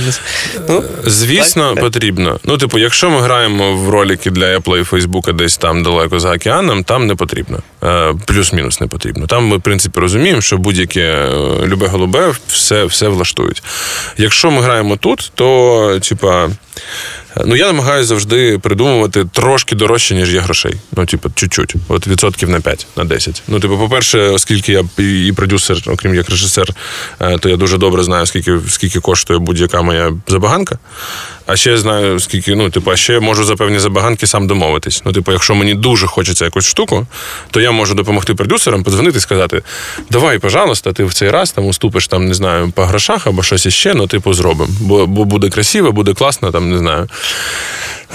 Ну, 0.69 0.85
Звісно, 1.07 1.73
Так, 1.75 1.85
потрібно. 1.85 2.41
Ну, 2.45 2.59
типу, 2.59 2.79
якщо 2.79 3.11
ми 3.11 3.21
граємо 3.21 3.77
в 3.77 3.89
ролики 3.89 4.31
для 4.31 4.59
Apple 4.59 4.81
і 4.81 4.85
Фейсбука 4.85 5.33
десь 5.33 5.57
там 5.57 5.83
далеко 5.83 6.21
за 6.21 6.35
океаном, 6.35 6.85
там 6.85 7.07
не 7.07 7.15
потрібно. 7.15 7.59
Е, 7.85 8.15
Плюс-мінус 8.27 8.81
не 8.81 8.87
потрібно. 8.87 9.27
Там 9.27 9.47
ми, 9.47 9.57
в 9.57 9.61
принципі, 9.61 10.01
розуміємо, 10.01 10.41
що 10.45 10.59
будь-яке 10.59 11.01
е, 11.01 11.29
любе 11.67 11.87
голубе 11.87 12.35
все, 12.49 12.85
все 12.85 13.09
влаштують. 13.09 13.63
Якщо 14.17 14.51
ми 14.51 14.61
граємо 14.63 14.97
тут, 14.97 15.33
то, 15.35 15.99
типа. 16.03 16.51
Ну, 17.45 17.57
я 17.57 17.67
намагаюся 17.67 18.09
завжди 18.09 18.59
придумувати 18.59 19.25
трошки 19.33 19.77
дорожче, 19.77 20.15
ніж 20.15 20.35
є 20.35 20.41
грошей. 20.41 20.75
Ну, 20.97 21.07
типу, 21.07 21.31
чуть-чуть. 21.35 21.75
От 21.89 22.07
відсотків 22.07 22.51
на 22.51 22.61
5, 22.61 22.87
на 22.97 23.05
10. 23.05 23.43
Ну, 23.49 23.61
типу, 23.61 23.79
по-перше, 23.79 24.21
оскільки 24.21 24.73
я 24.73 24.85
і 24.99 25.27
і 25.27 25.33
продюсер, 25.33 25.83
окрім 25.87 26.15
як 26.15 26.31
режисер, 26.31 26.69
е, 27.21 27.39
то 27.39 27.49
я 27.49 27.57
дуже 27.57 27.79
добре 27.79 28.03
знаю, 28.03 28.27
скільки, 28.27 28.59
скільки 28.69 29.01
коштує 29.01 29.39
будь-яка 29.39 29.83
моя 29.83 30.13
забаганка. 30.29 30.79
А 31.47 31.57
ще 31.57 31.79
знаю, 31.79 32.21
скільки, 32.21 32.55
ну, 32.55 32.71
типу, 32.71 32.91
а 32.91 32.97
ще 32.97 33.21
можу 33.21 33.45
за 33.45 33.57
певні 33.57 33.79
забаганки 33.79 34.27
сам 34.27 34.47
домовитись. 34.47 35.03
Ну, 35.05 35.13
типу, 35.13 35.33
якщо 35.33 35.55
мені 35.55 35.75
дуже 35.75 36.07
хочеться 36.07 36.45
якусь 36.45 36.67
штуку, 36.67 37.07
то 37.51 37.61
я 37.61 37.71
можу 37.71 37.95
допомогти 37.95 38.35
продюсерам, 38.35 38.83
подзвонити 38.83 39.19
і 39.19 39.21
сказати: 39.21 39.63
давай, 40.11 40.39
пожалуйста, 40.39 40.93
ти 40.93 41.05
в 41.05 41.15
цей 41.15 41.31
раз 41.31 41.53
там 41.53 41.67
уступиш 41.67 42.09
там, 42.09 42.27
не 42.29 42.35
знаю, 42.35 42.73
по 42.75 42.85
грошах 42.85 43.27
або 43.27 43.43
щось 43.43 43.67
іще, 43.67 43.95
ну, 43.95 44.07
типу, 44.07 44.35
зробимо. 44.35 44.73
Бо, 44.81 45.07
бо 45.07 45.25
буде 45.25 45.51
красиво, 45.51 45.93
буде 45.93 46.15
класно, 46.15 46.51
там, 46.51 46.64
не 46.65 46.79
знаю. 46.79 47.09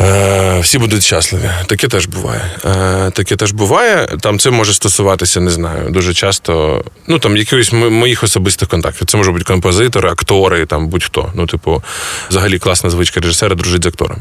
Е, 0.01 0.59
всі 0.59 0.77
будуть 0.77 1.03
щасливі. 1.03 1.49
Таке 1.67 1.87
теж 1.87 2.05
буває. 2.05 2.41
Е, 2.65 3.11
таке 3.11 3.35
теж 3.35 3.51
буває. 3.51 4.07
Там 4.21 4.39
це 4.39 4.49
може 4.49 4.73
стосуватися, 4.73 5.39
не 5.41 5.51
знаю, 5.51 5.89
дуже 5.89 6.13
часто. 6.13 6.83
Ну 7.07 7.19
там 7.19 7.37
якихось 7.37 7.71
моїх 7.73 8.23
особистих 8.23 8.67
контактів. 8.69 9.07
Це 9.07 9.17
може 9.17 9.31
бути 9.31 9.43
композитори, 9.43 10.09
актори, 10.09 10.65
там 10.65 10.87
будь-хто. 10.87 11.31
Ну, 11.35 11.47
типу, 11.47 11.83
взагалі 12.29 12.59
класна 12.59 12.89
звичка 12.89 13.19
режисера 13.19 13.55
дружить 13.55 13.83
з 13.83 13.87
актором. 13.87 14.17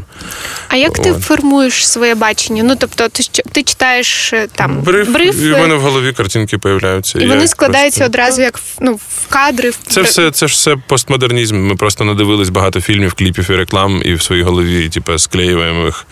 А 0.68 0.76
як 0.76 0.98
ти 0.98 1.12
формуєш 1.12 1.88
своє 1.88 2.14
бачення? 2.14 2.62
Ну 2.62 2.76
тобто, 2.78 3.08
ти 3.08 3.22
ти 3.52 3.62
читаєш 3.62 4.32
е, 4.32 4.48
там 4.54 4.80
Бриф, 4.82 5.08
бриф, 5.08 5.42
і 5.42 5.52
в 5.52 5.58
мене 5.58 5.74
в 5.74 5.80
голові 5.80 6.12
картинки 6.12 6.58
появляються. 6.58 7.18
і 7.18 7.22
Я 7.22 7.28
вони 7.28 7.48
складаються 7.48 7.98
просто- 8.00 8.10
одразу 8.10 8.42
як 8.42 8.60
ну, 8.80 8.94
в 8.94 9.26
кадри. 9.28 9.70
в 9.70 9.78
Це 9.86 10.02
все, 10.02 10.30
це 10.30 10.48
ж 10.48 10.52
все 10.54 10.76
постмодернізм. 10.86 11.56
Ми 11.66 11.76
просто 11.76 12.04
надивились 12.04 12.48
багато 12.48 12.80
фільмів, 12.80 13.14
кліпів 13.14 13.50
і 13.50 13.54
реклам, 13.56 14.02
і 14.04 14.14
в 14.14 14.22
своїй 14.22 14.42
голові, 14.42 14.88
типу, 14.88 15.18
склеюємо 15.18 15.67
їх 15.76 16.06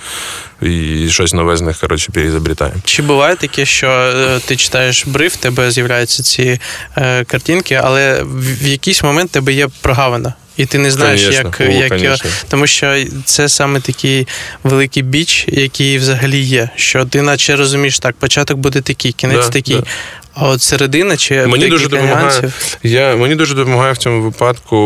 і 0.62 1.08
щось 1.10 1.32
нове 1.32 1.56
з 1.56 1.60
них, 1.60 1.78
коротше, 1.80 2.12
переізобретаємо. 2.12 2.76
Чи 2.84 3.02
буває 3.02 3.36
таке, 3.36 3.64
що 3.66 3.88
е, 3.88 4.40
ти 4.46 4.56
читаєш 4.56 5.06
бриф, 5.06 5.34
в 5.34 5.36
тебе 5.36 5.70
з'являються 5.70 6.22
ці 6.22 6.60
е, 6.98 7.24
картинки, 7.24 7.74
але 7.74 8.22
в, 8.22 8.66
якийсь 8.66 9.02
момент 9.02 9.30
тебе 9.30 9.52
є 9.52 9.68
прогавина. 9.80 10.34
І 10.56 10.66
ти 10.66 10.78
не 10.78 10.90
знаєш, 10.90 11.22
Конечно. 11.22 11.52
як, 11.58 11.60
О, 11.60 11.64
як 11.64 11.74
його- 11.74 11.88
конечно. 11.88 12.30
тому 12.48 12.66
що 12.66 13.04
це 13.24 13.48
саме 13.48 13.80
такий 13.80 14.28
великий 14.64 15.02
біч, 15.02 15.44
який 15.48 15.98
взагалі 15.98 16.38
є. 16.40 16.68
Що 16.76 17.04
ти 17.04 17.22
наче 17.22 17.56
розумієш, 17.56 17.98
так, 17.98 18.16
початок 18.16 18.58
буде 18.58 18.80
такий, 18.80 19.12
кінець 19.12 19.46
Да, 19.46 19.48
такий. 19.50 19.76
да. 19.76 19.82
А 20.38 20.48
от 20.48 20.62
середина 20.62 21.16
чи 21.16 21.46
Мені 21.46 21.68
дуже 21.68 21.88
допомагає. 21.88 22.52
Я, 22.82 23.16
мені 23.16 23.34
дуже 23.34 23.54
допомагає 23.54 23.92
в 23.92 23.96
цьому 23.96 24.22
випадку. 24.22 24.76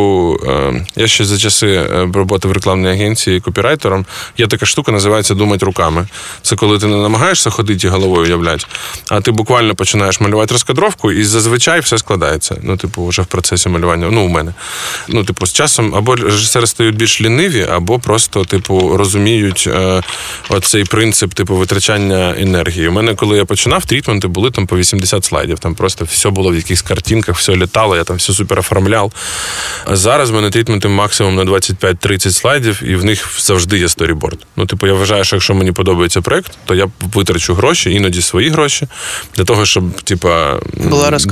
Е, 0.49 0.87
я 0.97 1.09
ще 1.09 1.25
за 1.25 1.39
часи 1.39 1.67
е, 1.67 2.09
роботи 2.15 2.49
в 2.49 2.53
рекламній 2.53 2.89
агенції 2.89 3.41
копірайтером. 3.41 4.07
Є 4.39 4.47
така 4.47 4.67
штука, 4.67 4.93
називається 4.93 5.35
думати 5.35 5.67
руками. 5.67 6.07
Це 6.43 6.57
коли 6.57 6.79
ти 6.79 6.87
не 6.87 6.97
намагаєшся 6.97 7.51
ходити 7.51 7.87
і 7.87 7.91
головою 7.91 8.27
уявляти, 8.27 8.67
а 9.09 9.21
ти 9.21 9.31
буквально 9.31 9.75
починаєш 9.75 10.21
малювати 10.21 10.55
розкадровку, 10.55 11.13
і 11.13 11.25
зазвичай 11.25 11.81
все 11.81 11.99
складається. 11.99 12.57
Ну, 12.63 12.77
типу, 12.77 13.07
вже 13.07 13.23
в 13.23 13.27
процесі 13.27 13.69
малювання. 13.69 14.09
Ну, 14.11 14.25
у 14.25 14.29
мене. 14.29 14.55
Ну, 15.09 15.25
типу, 15.25 15.47
з 15.47 15.53
часом 15.53 15.95
або 15.95 16.17
режисери 16.17 16.67
стають 16.67 16.97
більш 16.97 17.21
ліниві, 17.21 17.67
або 17.71 17.99
просто, 17.99 18.45
типу, 18.45 18.97
розуміють 18.97 19.69
е, 19.75 20.03
оцей 20.49 20.85
принцип, 20.85 21.35
типу, 21.35 21.55
витрачання 21.57 22.35
енергії. 22.39 22.89
У 22.89 22.93
мене, 22.93 23.15
коли 23.15 23.37
я 23.37 23.45
починав, 23.45 23.85
трітменти 23.85 24.29
були 24.29 24.51
там 24.51 24.67
по 24.67 24.77
80 24.77 25.25
слайдів. 25.25 25.40
Там 25.47 25.75
просто 25.75 26.05
все 26.05 26.31
було 26.31 26.51
в 26.51 26.55
якихось 26.55 26.83
картинках, 26.83 27.37
все 27.37 27.57
літало, 27.57 27.97
я 27.97 28.05
там 28.05 28.17
все 28.17 28.33
супер 28.33 28.59
оформляв. 28.59 29.13
А 29.85 29.97
зараз 29.97 30.31
в 30.31 30.35
мене 30.35 30.51
трітменти 30.51 30.89
максимум 30.89 31.35
на 31.35 31.45
25-30 31.45 32.31
слайдів, 32.31 32.83
і 32.83 32.97
в 32.97 33.05
них 33.05 33.29
завжди 33.39 33.79
є 33.79 33.89
storyboard. 33.89 34.39
Ну, 34.57 34.67
типу, 34.67 34.87
я 34.87 34.95
вважаю, 34.95 35.25
що 35.25 35.37
якщо 35.37 35.55
мені 35.55 35.73
подобається 35.73 36.21
проект, 36.21 36.53
то 36.65 36.75
я 36.75 36.91
витрачу 37.01 37.55
гроші, 37.55 37.93
іноді 37.93 38.23
свої 38.23 38.49
гроші, 38.49 38.87
для 39.37 39.45
того, 39.45 39.67
щоб, 39.67 40.01
типа, 40.01 40.61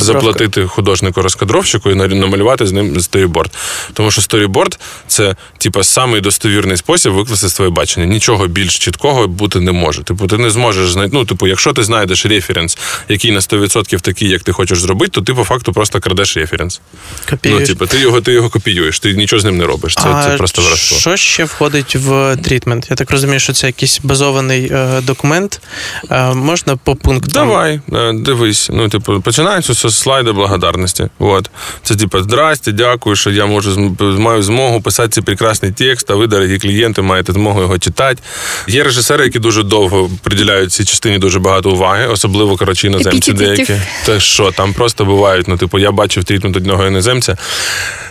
заплатити 0.05 0.67
художнику-розкадровщику 0.67 1.91
і 1.91 1.95
намалювати 1.95 2.67
з 2.67 2.73
ним 2.73 3.01
storyboard. 3.01 3.51
Тому 3.93 4.11
що 4.11 4.21
storyboard 4.23 4.79
це, 5.07 5.37
типа, 5.59 5.85
самий 5.85 6.21
достовірний 6.21 6.77
спосіб 6.77 7.13
викласти 7.13 7.49
своє 7.49 7.71
бачення. 7.71 8.07
Нічого 8.07 8.47
більш 8.47 8.79
чіткого 8.79 9.29
бути 9.29 9.61
не 9.61 9.73
може. 9.73 10.03
Типу, 10.03 10.27
ти 10.27 10.39
не 10.39 10.51
зможеш 10.51 10.91
знайти. 10.91 11.11
Ну, 11.15 11.25
типу, 11.25 11.47
якщо 11.47 11.73
ти 11.73 11.83
знайдеш 11.83 12.27
референс, 12.27 12.79
який 13.09 13.33
на 13.33 13.41
100% 13.41 13.98
роликів 13.99 14.01
такий, 14.01 14.29
як 14.29 14.43
ти 14.43 14.53
хочеш 14.53 14.81
зробити, 14.81 15.11
то 15.11 15.21
ти 15.21 15.35
по 15.35 15.45
факту 15.45 15.73
просто 15.73 16.01
крадеш 16.01 16.37
референс. 16.37 16.81
Копіюєш. 17.31 17.61
Ну, 17.61 17.67
типу, 17.67 17.87
ти 17.87 17.99
його, 17.99 18.21
ти 18.21 18.33
його 18.33 18.51
копіюєш, 18.51 19.01
ти 19.01 19.13
нічого 19.15 19.41
з 19.41 19.45
ним 19.45 19.59
не 19.59 19.67
робиш. 19.67 19.95
Це, 19.95 20.09
а 20.09 20.25
це 20.25 20.37
просто 20.37 20.63
воровство. 20.63 20.99
Що 20.99 21.17
ще 21.17 21.45
входить 21.45 21.97
в 21.97 22.37
трітмент? 22.37 22.87
Я 22.91 22.97
так 22.97 23.11
розумію, 23.11 23.41
що 23.41 23.53
це 23.53 23.67
якийсь 23.67 24.01
базований 24.03 24.71
е, 24.73 25.01
документ. 25.01 25.61
Е, 26.11 26.35
можна 26.35 26.77
по 26.77 26.97
пунктам? 26.97 27.49
Давай, 27.49 27.81
е, 27.93 28.13
дивись. 28.13 28.71
Ну, 28.73 28.89
типу, 28.89 29.21
починається 29.21 29.75
з 29.75 29.99
слайду 29.99 30.33
благодарності. 30.33 31.09
От. 31.19 31.51
Це 31.83 31.97
типу, 31.97 32.23
здрасте, 32.23 32.73
дякую, 32.73 33.17
що 33.17 33.31
я 33.31 33.47
можу 33.47 33.73
зм- 33.73 34.19
маю 34.19 34.43
змогу 34.43 34.81
писати 34.81 35.09
цей 35.09 35.23
прекрасний 35.23 35.73
текст, 35.73 36.11
а 36.11 36.15
ви, 36.15 36.27
дорогі 36.27 36.59
клієнти, 36.59 37.03
маєте 37.03 37.33
змогу 37.33 37.61
його 37.61 37.79
читати. 37.79 38.23
Є 38.69 38.85
режисери, 38.85 39.25
які 39.25 39.39
дуже 39.39 39.63
довго 39.63 40.11
приділяють 40.23 40.73
цій 40.73 40.85
частині 40.85 41.19
дуже 41.19 41.39
багато 41.39 41.71
уваги, 41.71 42.07
особливо 42.07 42.57
коротше, 42.57 42.87
іноземці 42.87 43.33
деякі. 43.33 43.75
Та 44.07 44.21
що, 44.21 44.53
там 44.53 44.73
просто 44.73 45.05
бувають. 45.05 45.49
Ну, 45.49 45.57
типу, 45.57 45.79
я 45.79 45.93
бачив 45.93 46.25
трітмент 46.25 46.57
одного 46.57 46.87
іноземця 46.87 47.37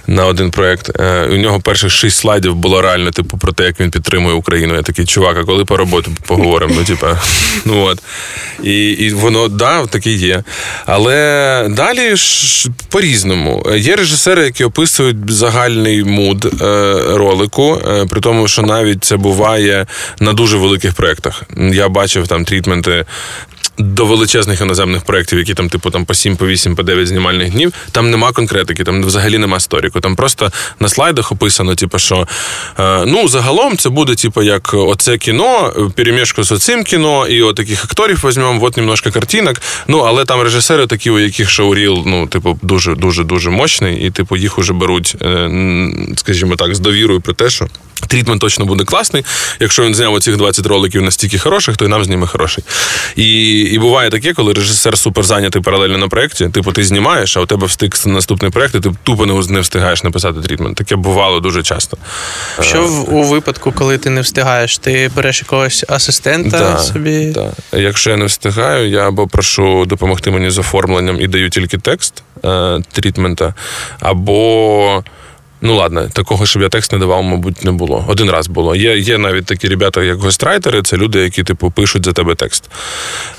на 0.08 0.26
один 0.26 0.52
проєкт. 0.52 1.00
Е, 1.00 1.28
у 1.32 1.36
нього 1.36 1.60
перших 1.60 1.92
шість 1.92 2.18
слайдів 2.18 2.56
було 2.56 2.82
реально, 2.82 3.12
типу, 3.12 3.38
про 3.38 3.52
те, 3.52 3.64
як 3.64 3.80
він 3.80 3.92
підтримує 3.92 4.36
Україну. 4.36 4.76
Я 4.76 4.82
такий, 4.82 5.06
чувак, 5.06 5.38
а 5.38 5.44
коли 5.44 5.66
по 5.66 5.78
роботі 5.78 6.12
поговоримо? 6.28 6.74
Ну, 6.78 6.84
типа, 6.84 7.22
ну 7.66 7.84
от. 7.84 8.02
І, 8.64 8.90
і 8.90 9.14
воно, 9.14 9.48
да, 9.48 9.86
таке 9.86 10.12
є. 10.12 10.44
Але 10.86 11.68
далі 11.70 12.16
ж 12.16 12.70
по-різному. 12.90 13.66
Є 13.76 13.96
режисери, 13.96 14.44
які 14.44 14.64
описують 14.64 15.32
загальний 15.32 16.04
муд 16.04 16.46
е, 16.46 16.94
ролику, 17.18 17.82
е, 17.88 18.06
при 18.10 18.22
тому, 18.22 18.48
що 18.48 18.62
навіть 18.62 19.04
це 19.04 19.18
буває 19.18 19.86
на 20.20 20.34
дуже 20.34 20.58
великих 20.58 20.94
проєктах. 20.94 21.44
Я 21.58 21.90
бачив 21.90 22.28
там 22.28 22.46
трітменти. 22.46 23.06
До 23.80 24.06
величезних 24.06 24.62
іноземних 24.62 25.02
проєктів, 25.02 25.40
які 25.40 25.54
там, 25.54 25.70
типу, 25.70 25.90
там 25.90 26.06
по 26.06 26.14
7, 26.14 26.36
по 26.36 26.48
8, 26.48 26.76
по 26.76 26.84
9 26.84 27.08
знімальних 27.08 27.52
днів, 27.52 27.74
там 27.92 28.12
нема 28.12 28.32
конкретики, 28.32 28.84
там 28.84 29.04
взагалі 29.04 29.38
нема 29.38 29.60
сторіку. 29.60 30.00
Там 30.00 30.16
просто 30.16 30.52
на 30.80 30.90
слайдах 30.90 31.32
описано, 31.32 31.76
типу, 31.76 32.00
що 32.00 32.28
е, 32.80 33.06
ну, 33.06 33.28
загалом 33.28 33.78
це 33.78 33.90
буде, 33.90 34.16
типу, 34.16 34.42
як 34.42 34.74
оце 34.74 35.18
кіно, 35.18 35.74
перемішку 35.96 36.44
з 36.44 36.52
оцим 36.52 36.84
кіно, 36.84 37.28
і 37.28 37.42
от 37.42 37.56
таких 37.56 37.84
акторів 37.84 38.24
візьмемо, 38.26 38.64
от 38.64 38.78
немножко 38.78 39.12
картинок. 39.12 39.62
Ну, 39.88 40.00
але 40.00 40.26
там 40.26 40.42
режисери 40.42 40.88
такі, 40.88 41.10
у 41.10 41.20
яких 41.20 41.50
шоуріл, 41.50 42.04
ну, 42.06 42.28
типу, 42.28 42.60
дуже, 42.62 42.96
дуже, 42.96 43.24
дуже 43.24 43.50
мощний, 43.50 44.08
і, 44.08 44.12
типу, 44.12 44.38
їх 44.38 44.60
уже 44.60 44.74
беруть, 44.74 45.16
е, 45.22 45.50
скажімо 46.16 46.56
так, 46.56 46.76
з 46.76 46.80
довірою 46.80 47.22
про 47.22 47.34
те, 47.34 47.50
що. 47.50 47.68
Трітмент 48.08 48.42
точно 48.42 48.66
буде 48.66 48.84
класний. 48.84 49.26
Якщо 49.60 49.84
він 49.84 49.96
зняв 49.96 50.14
оцих 50.14 50.38
20 50.38 50.66
роликів 50.66 51.02
настільки 51.02 51.40
хороших, 51.40 51.78
то 51.78 51.86
і 51.86 51.88
нам 51.88 52.04
зніме 52.04 52.28
хороший. 52.28 52.64
І, 53.16 53.60
і 53.62 53.80
буває 53.80 54.10
таке, 54.10 54.34
коли 54.34 54.54
режисер 54.54 54.98
супер 54.98 55.24
зайнятий 55.24 55.62
паралельно 55.62 55.98
на 55.98 56.08
проєкті. 56.08 56.50
Типу, 56.50 56.72
ти 56.72 56.84
знімаєш, 56.84 57.38
а 57.38 57.42
у 57.42 57.46
тебе 57.46 57.68
встиг 57.68 57.90
наступний 58.06 58.52
проєкт, 58.52 58.76
і 58.76 58.80
ти 58.80 58.92
тупо 59.04 59.26
не, 59.26 59.34
не 59.50 59.60
встигаєш 59.60 60.04
написати 60.04 60.40
трітмент. 60.42 60.78
Таке 60.78 60.96
бувало 60.96 61.40
дуже 61.40 61.64
часто. 61.64 61.98
Що 62.62 62.84
в, 62.84 63.14
у 63.16 63.24
випадку, 63.24 63.72
коли 63.72 63.98
ти 63.98 64.10
не 64.10 64.22
встигаєш, 64.22 64.78
ти 64.78 65.12
береш 65.16 65.42
якогось 65.42 65.86
асистента 65.88 66.60
Да, 66.60 66.78
собі? 66.78 67.26
да. 67.26 67.52
Якщо 67.78 68.10
я 68.10 68.18
не 68.18 68.26
встигаю, 68.26 68.90
я 68.90 69.08
або 69.08 69.28
прошу 69.28 69.86
допомогти 69.86 70.32
мені 70.32 70.50
з 70.50 70.58
оформленням 70.58 71.22
і 71.22 71.28
даю 71.28 71.50
тільки 71.50 71.78
текст 71.78 72.24
е, 72.46 72.80
трітмента, 72.92 73.54
або. 74.00 75.04
Ну 75.62 75.76
ладно, 75.76 76.10
такого, 76.14 76.46
щоб 76.46 76.62
я 76.62 76.70
текст 76.70 76.92
не 76.94 77.00
давав, 77.00 77.24
мабуть, 77.24 77.64
не 77.66 77.72
було. 77.72 78.06
Один 78.08 78.30
раз 78.30 78.48
було. 78.48 78.76
Є, 78.76 78.98
є 78.98 79.18
навіть 79.18 79.46
такі 79.46 79.68
ребята, 79.68 80.04
як 80.04 80.18
гострайтери, 80.18 80.82
це 80.82 80.98
люди, 80.98 81.20
які, 81.20 81.44
типу, 81.44 81.72
пишуть 81.72 82.06
за 82.06 82.14
тебе 82.14 82.36
текст. 82.36 82.64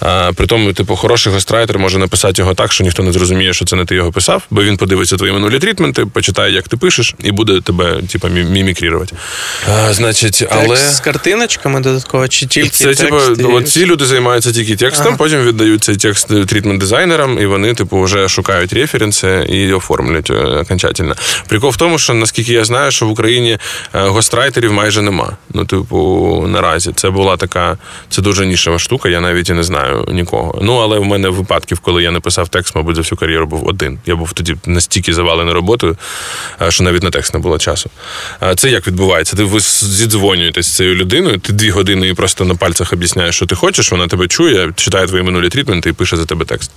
А, 0.01 0.33
при 0.37 0.47
тому, 0.47 0.73
типу, 0.73 0.97
хороший 0.97 1.33
гострайтер 1.33 1.79
може 1.79 1.99
написати 1.99 2.43
його 2.43 2.55
так, 2.55 2.73
що 2.73 2.85
ніхто 2.85 3.03
не 3.03 3.13
зрозуміє, 3.13 3.55
що 3.55 3.65
це 3.65 3.77
не 3.77 3.85
ти 3.85 3.95
його 3.95 4.13
писав, 4.13 4.43
бо 4.51 4.63
він 4.63 4.77
подивиться 4.77 5.17
твої 5.17 5.33
минулі 5.33 5.59
трітменти, 5.59 6.07
почитає, 6.07 6.53
як 6.55 6.69
ти 6.69 6.77
пишеш, 6.77 7.15
і 7.25 7.33
буде 7.33 7.61
тебе, 7.61 8.03
типу, 8.13 8.29
мімікрірувати. 8.29 9.17
А, 9.69 9.93
значить, 9.93 10.45
але. 10.51 10.77
З 10.77 11.01
картиночками 11.01 11.81
додатково, 11.81 12.29
чи 12.29 12.47
тільки 12.47 12.69
Це 12.69 12.85
текст? 12.85 13.03
типу, 13.37 13.51
і- 13.51 13.55
от 13.55 13.69
ці 13.69 13.87
люди 13.87 14.07
займаються 14.07 14.53
тільки 14.53 14.77
текстом, 14.77 15.07
Ага. 15.09 15.17
потім 15.17 15.43
віддають 15.43 15.85
цей 15.85 15.97
текст 15.97 16.47
трітмент 16.47 16.81
дизайнерам, 16.81 17.39
і 17.39 17.47
вони, 17.47 17.75
типу, 17.75 18.01
вже 18.03 18.29
шукають 18.29 18.73
референси 18.73 19.47
і 19.49 19.73
оформлюють 19.73 20.31
е, 20.31 20.35
окончательно. 20.35 21.15
Прикол 21.49 21.71
в 21.71 21.77
тому, 21.77 21.99
що 21.99 22.08
наскільки 22.15 22.53
я 22.53 22.65
знаю, 22.65 22.91
що 22.91 23.07
в 23.07 23.11
Україні 23.11 23.59
е, 23.95 24.09
гострайтерів 24.09 24.73
майже 24.73 25.03
нема. 25.03 25.37
Ну, 25.55 25.65
типу, 25.65 26.45
наразі 26.49 26.93
це 26.93 27.11
була 27.11 27.37
така, 27.37 27.79
це 28.09 28.23
дуже 28.23 28.47
нішева 28.47 28.79
штука. 28.79 29.09
Я 29.09 29.21
навіть 29.21 29.49
і 29.51 29.53
не 29.53 29.63
знаю 29.63 30.05
нікого. 30.13 30.59
Ну 30.63 30.77
але 30.77 30.99
в 30.99 31.05
мене 31.05 31.29
випадків, 31.29 31.79
коли 31.79 32.03
я 32.03 32.11
не 32.11 32.21
писав 32.21 32.49
текст, 32.49 32.77
мабуть, 32.77 32.97
за 32.97 33.03
всю 33.03 33.19
кар'єру 33.19 33.47
був 33.47 33.69
один. 33.69 33.99
Я 34.07 34.17
був 34.17 34.33
тоді 34.33 34.57
настільки 34.67 35.15
завалений 35.15 35.55
роботою, 35.55 35.97
е, 36.63 36.71
що 36.71 36.85
навіть 36.85 37.03
на 37.03 37.11
текст 37.11 37.35
не 37.35 37.41
було 37.41 37.59
часу. 37.59 37.91
Е, 38.43 38.55
Це 38.55 38.71
як 38.71 38.87
відбувається? 38.87 39.37
Ти 39.37 39.45
ви 39.45 39.61
зідзвонюєтесь 39.61 40.67
з 40.67 40.77
цією 40.77 40.95
людиною, 40.95 41.39
ти 41.39 41.53
дві 41.53 41.71
години 41.71 42.07
їй 42.07 42.15
просто 42.15 42.45
на 42.45 42.55
пальцях 42.55 42.93
об'ясняєш, 42.93 43.35
що 43.37 43.47
ти 43.47 43.55
хочеш, 43.55 43.93
вона 43.93 44.07
тебе 44.07 44.29
чує, 44.29 44.73
читає 44.77 45.07
твої 45.07 45.23
минулі 45.23 45.49
трітменти 45.49 45.91
і 45.91 45.93
пише 45.93 46.17
за 46.17 46.25
тебе 46.25 46.45
текст. 46.45 46.71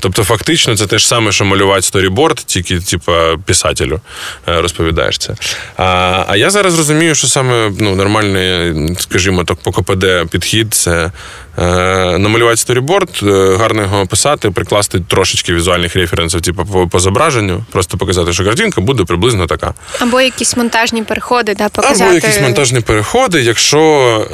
Тобто, 0.00 0.24
фактично, 0.24 0.76
це 0.76 0.86
те 0.86 0.98
ж 0.98 1.08
саме, 1.08 1.32
що 1.32 1.44
малювати 1.44 1.82
storyboard, 1.82 2.36
тільки, 2.36 2.80
типа, 2.80 3.36
писателю 3.36 4.00
розповідаєш 4.46 5.18
це. 5.18 5.34
А, 5.76 6.24
а 6.28 6.36
я 6.36 6.50
зараз 6.50 6.78
розумію, 6.78 7.14
що 7.14 7.26
саме 7.26 7.72
ну, 7.78 7.96
нормальний, 7.96 8.96
скажімо 8.98 9.44
так, 9.44 9.58
по 9.62 9.72
КПД 9.72 10.06
підхід 10.30 10.74
це 10.74 10.92
е, 11.00 11.10
намалювати 12.18 12.56
storyboard, 12.56 13.20
е, 13.22 13.56
гарно 13.56 13.82
його 13.82 14.00
описати, 14.00 14.50
прикласти 14.50 15.00
трошечки 15.08 15.54
візуальних 15.54 15.96
референсів, 15.96 16.40
типу, 16.40 16.64
по, 16.64 16.88
по 16.88 17.00
зображенню, 17.00 17.64
просто 17.72 17.98
показати, 17.98 18.32
що 18.32 18.44
картинка 18.44 18.80
буде 18.80 19.04
приблизно 19.04 19.46
така. 19.46 19.74
Або 19.98 20.20
якісь 20.20 20.56
монтажні 20.56 21.02
переходи, 21.02 21.54
да, 21.54 21.68
показати. 21.68 22.04
Або 22.04 22.14
якісь 22.14 22.40
монтажні 22.40 22.80
переходи, 22.80 23.42
якщо 23.42 23.80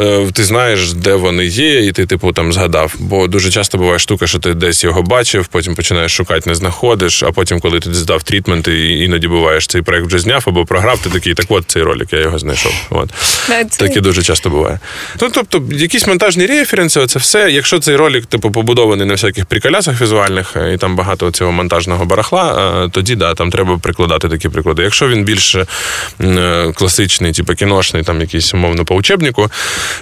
е, 0.01 0.33
ти 0.33 0.45
знаєш, 0.45 0.93
де 0.93 1.15
вони 1.15 1.47
є, 1.47 1.87
і 1.87 1.93
ти, 1.93 2.07
типу, 2.07 2.33
там 2.33 2.53
згадав. 2.53 2.95
Бо 2.99 3.27
дуже 3.27 3.51
часто 3.51 3.79
буває 3.79 3.99
штука, 3.99 4.27
що 4.27 4.39
ти 4.39 4.55
десь 4.55 4.85
його 4.85 5.03
бачив, 5.03 5.47
потім 5.47 5.75
починаєш 5.75 6.13
шукати, 6.13 6.51
не 6.51 6.55
знаходиш, 6.55 7.23
а 7.23 7.33
потім, 7.33 7.61
коли 7.61 7.81
ти 7.81 7.95
здав 7.95 8.23
treatment, 8.23 8.69
і 8.69 9.05
іноді 9.05 9.29
буваєш, 9.29 9.67
цей 9.67 9.83
проект 9.83 10.07
вже 10.07 10.19
зняв 10.19 10.45
або 10.47 10.65
програв, 10.65 10.99
ти 10.99 11.11
такий, 11.11 11.35
так 11.35 11.47
от 11.49 11.65
цей 11.67 11.83
ролик, 11.83 12.13
я 12.13 12.21
його 12.21 12.39
знайшов. 12.39 12.73
От. 12.91 13.11
Таке 13.79 14.01
дуже 14.01 14.23
часто 14.23 14.51
буває. 14.51 14.79
Ну, 15.21 15.29
тобто, 15.33 15.63
якісь 15.73 16.07
монтажні 16.07 16.47
референси, 16.47 17.01
це 17.17 17.21
все. 17.21 17.51
Якщо 17.51 17.79
цей 17.79 17.97
ролик, 17.97 18.27
типу, 18.27 18.51
побудований 18.51 19.07
на 19.07 19.15
всяких 19.15 19.47
приколясах 19.47 20.01
візуальних, 20.01 20.57
е, 20.57 20.75
і 20.75 20.77
там 20.77 20.97
багато 20.97 21.31
цього 21.31 21.53
монтажного 21.53 22.05
барахла, 22.05 22.75
е, 22.85 22.89
тоді 22.89 23.15
да, 23.15 23.35
там 23.35 23.51
треба 23.51 23.79
прикладати 23.79 24.29
такі 24.29 24.49
приклади. 24.49 24.83
Якщо 24.83 25.09
він 25.09 25.25
більш 25.25 25.57
е, 25.57 26.73
класичний, 26.75 27.33
типу 27.33 27.55
кіношний, 27.55 28.03
там 28.03 28.21
якийсь 28.21 28.55
умовно 28.55 28.85
по 28.85 28.95
учебнику, 28.95 29.51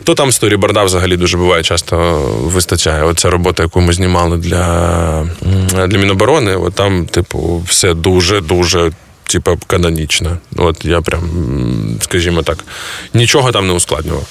то 0.05 0.15
там 0.15 0.33
сторіборда 0.33 0.85
взагалі 0.85 1.17
дуже 1.17 1.37
буває 1.37 1.63
часто 1.63 1.97
вистачає. 2.43 3.03
Оця 3.03 3.31
робота, 3.31 3.63
яку 3.63 3.81
ми 3.81 3.93
знімали 3.93 4.37
для, 4.37 5.27
для 5.87 5.99
Міноборони, 5.99 6.57
от 6.57 6.75
там, 6.75 7.07
типу, 7.07 7.65
все 7.69 7.95
дуже-дуже. 7.95 8.93
Типа 9.27 9.57
канонічно. 9.67 10.39
От 10.57 10.85
я 10.85 11.01
прям, 11.01 11.23
скажімо 12.01 12.43
так, 12.43 12.65
нічого 13.15 13.53
там 13.53 13.67
не 13.67 13.73
ускладнював. 13.73 14.27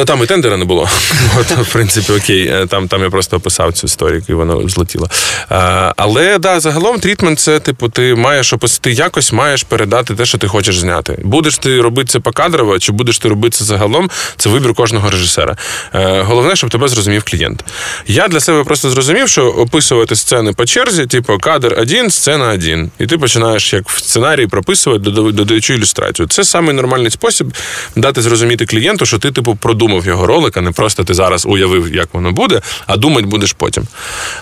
Та 0.00 0.04
там 0.04 0.22
і 0.22 0.26
тендера 0.26 0.56
не 0.56 0.64
було. 0.64 0.88
От, 1.40 1.50
в 1.50 1.72
принципі, 1.72 2.12
окей. 2.12 2.46
Е, 2.46 2.66
Там, 2.66 2.88
там 2.88 3.02
я 3.02 3.10
просто 3.10 3.36
описав 3.36 3.72
цю 3.72 3.86
історію, 3.86 4.22
і 4.28 4.32
воно 4.32 4.68
злетіло. 4.68 5.08
А, 5.48 5.92
але 5.96 6.38
да, 6.38 6.60
загалом 6.60 7.00
трітмент 7.00 7.40
це, 7.40 7.60
типу, 7.60 7.88
ти 7.88 8.14
маєш 8.14 8.52
опис- 8.52 8.80
ти 8.80 8.92
якось 8.92 9.32
маєш 9.32 9.62
передати 9.62 10.14
те, 10.14 10.26
що 10.26 10.38
ти 10.38 10.48
хочеш 10.48 10.78
зняти. 10.78 11.18
Будеш 11.24 11.58
ти 11.58 11.80
робити 11.80 12.08
це 12.08 12.20
покадрово, 12.20 12.78
чи 12.78 12.92
будеш 12.92 13.18
ти 13.18 13.28
робити 13.28 13.56
це 13.56 13.64
загалом, 13.64 14.10
це 14.36 14.48
вибір 14.50 14.74
кожного 14.74 15.10
режисера. 15.10 15.56
Е, 15.94 16.22
головне, 16.22 16.56
щоб 16.56 16.70
тебе 16.70 16.88
зрозумів 16.88 17.22
клієнт. 17.24 17.64
Я 18.06 18.28
для 18.28 18.40
себе 18.40 18.64
просто 18.64 18.90
зрозумів, 18.90 19.28
що 19.28 19.46
описувати 19.46 20.16
сцени 20.16 20.52
по 20.52 20.66
черзі, 20.66 21.06
типу, 21.06 21.38
кадр 21.38 21.76
один, 21.78 22.10
сцена 22.10 22.48
один. 22.48 22.90
І 22.98 23.06
ти 23.06 23.18
починаєш 23.18 23.72
як 23.72 23.88
в 23.88 23.98
сценарії 23.98 24.46
прописувати, 24.46 25.10
додаючи 25.10 25.74
ілюстрацію. 25.74 26.28
Це 26.28 26.44
самий 26.44 26.74
нормальний 26.74 27.10
спосіб 27.10 27.54
дати 27.96 28.22
зрозуміти 28.22 28.66
клієнту, 28.66 29.06
що 29.06 29.18
ти, 29.18 29.32
типу, 29.32 29.54
продумав 29.54 29.89
його 29.98 30.26
ролик, 30.26 30.56
а 30.56 30.60
не 30.60 30.70
просто 30.70 31.04
ти 31.04 31.14
зараз 31.14 31.46
уявив, 31.46 31.94
як 31.94 32.08
воно 32.12 32.32
буде, 32.32 32.60
а 32.86 32.96
думати 32.96 33.26
будеш 33.26 33.52
потім. 33.52 33.82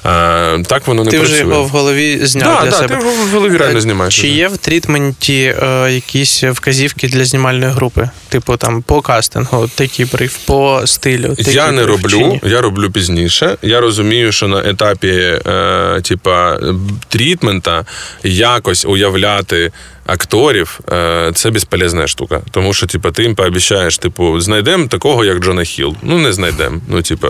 Е, 0.07 0.63
так 0.63 0.87
воно 0.87 1.05
не 1.05 1.11
Ти 1.11 1.19
працює. 1.19 1.35
вже 1.37 1.45
його 1.45 1.65
в 1.65 1.69
голові 1.69 2.19
зняв 2.23 2.55
Да, 2.57 2.63
для 2.63 2.71
да, 2.71 2.77
себе. 2.77 2.89
ти 2.89 2.95
його 2.95 3.11
в 3.25 3.29
голові 3.29 3.57
реально 3.57 3.79
Е, 3.79 3.81
знімаєш 3.81 4.17
Чи 4.21 4.29
є 4.29 4.49
в 4.49 4.57
трітменті 4.57 5.55
е, 5.63 5.93
якісь 5.93 6.43
вказівки 6.45 7.09
для 7.09 7.25
знімальної 7.25 7.73
групи? 7.73 8.11
Типу 8.29 8.57
там 8.57 8.83
по 8.83 9.01
кастингу, 9.01 9.69
такий 9.75 10.07
бриф, 10.13 10.37
по 10.47 10.83
стилю. 10.85 11.35
такий 11.35 11.55
Я 11.55 11.71
не 11.73 11.83
бриф, 11.85 11.91
роблю, 12.03 12.41
я 12.43 12.61
роблю 12.61 12.91
пізніше. 12.91 13.57
Я 13.63 13.81
розумію, 13.81 14.33
що 14.33 14.49
на 14.49 14.61
етапі 14.71 15.09
е, 15.09 16.01
типа 16.05 16.59
трітмента 17.09 17.85
якось 18.23 18.85
уявляти 18.85 19.73
акторів 20.09 20.81
е, 20.93 21.31
це 21.35 21.51
безполезна 21.51 22.07
штука. 22.07 22.41
Тому 22.51 22.75
що, 22.75 22.87
типу, 22.87 23.11
ти 23.11 23.23
їм 23.23 23.35
пообіцяєш, 23.35 23.99
типу, 23.99 24.41
знайдемо 24.41 24.87
такого, 24.87 25.25
як 25.25 25.39
Джона 25.39 25.65
Хіл. 25.65 25.97
Ну, 26.03 26.19
не 26.19 26.33
знайдемо. 26.33 26.81
Ну, 26.89 27.03
типу, 27.03 27.29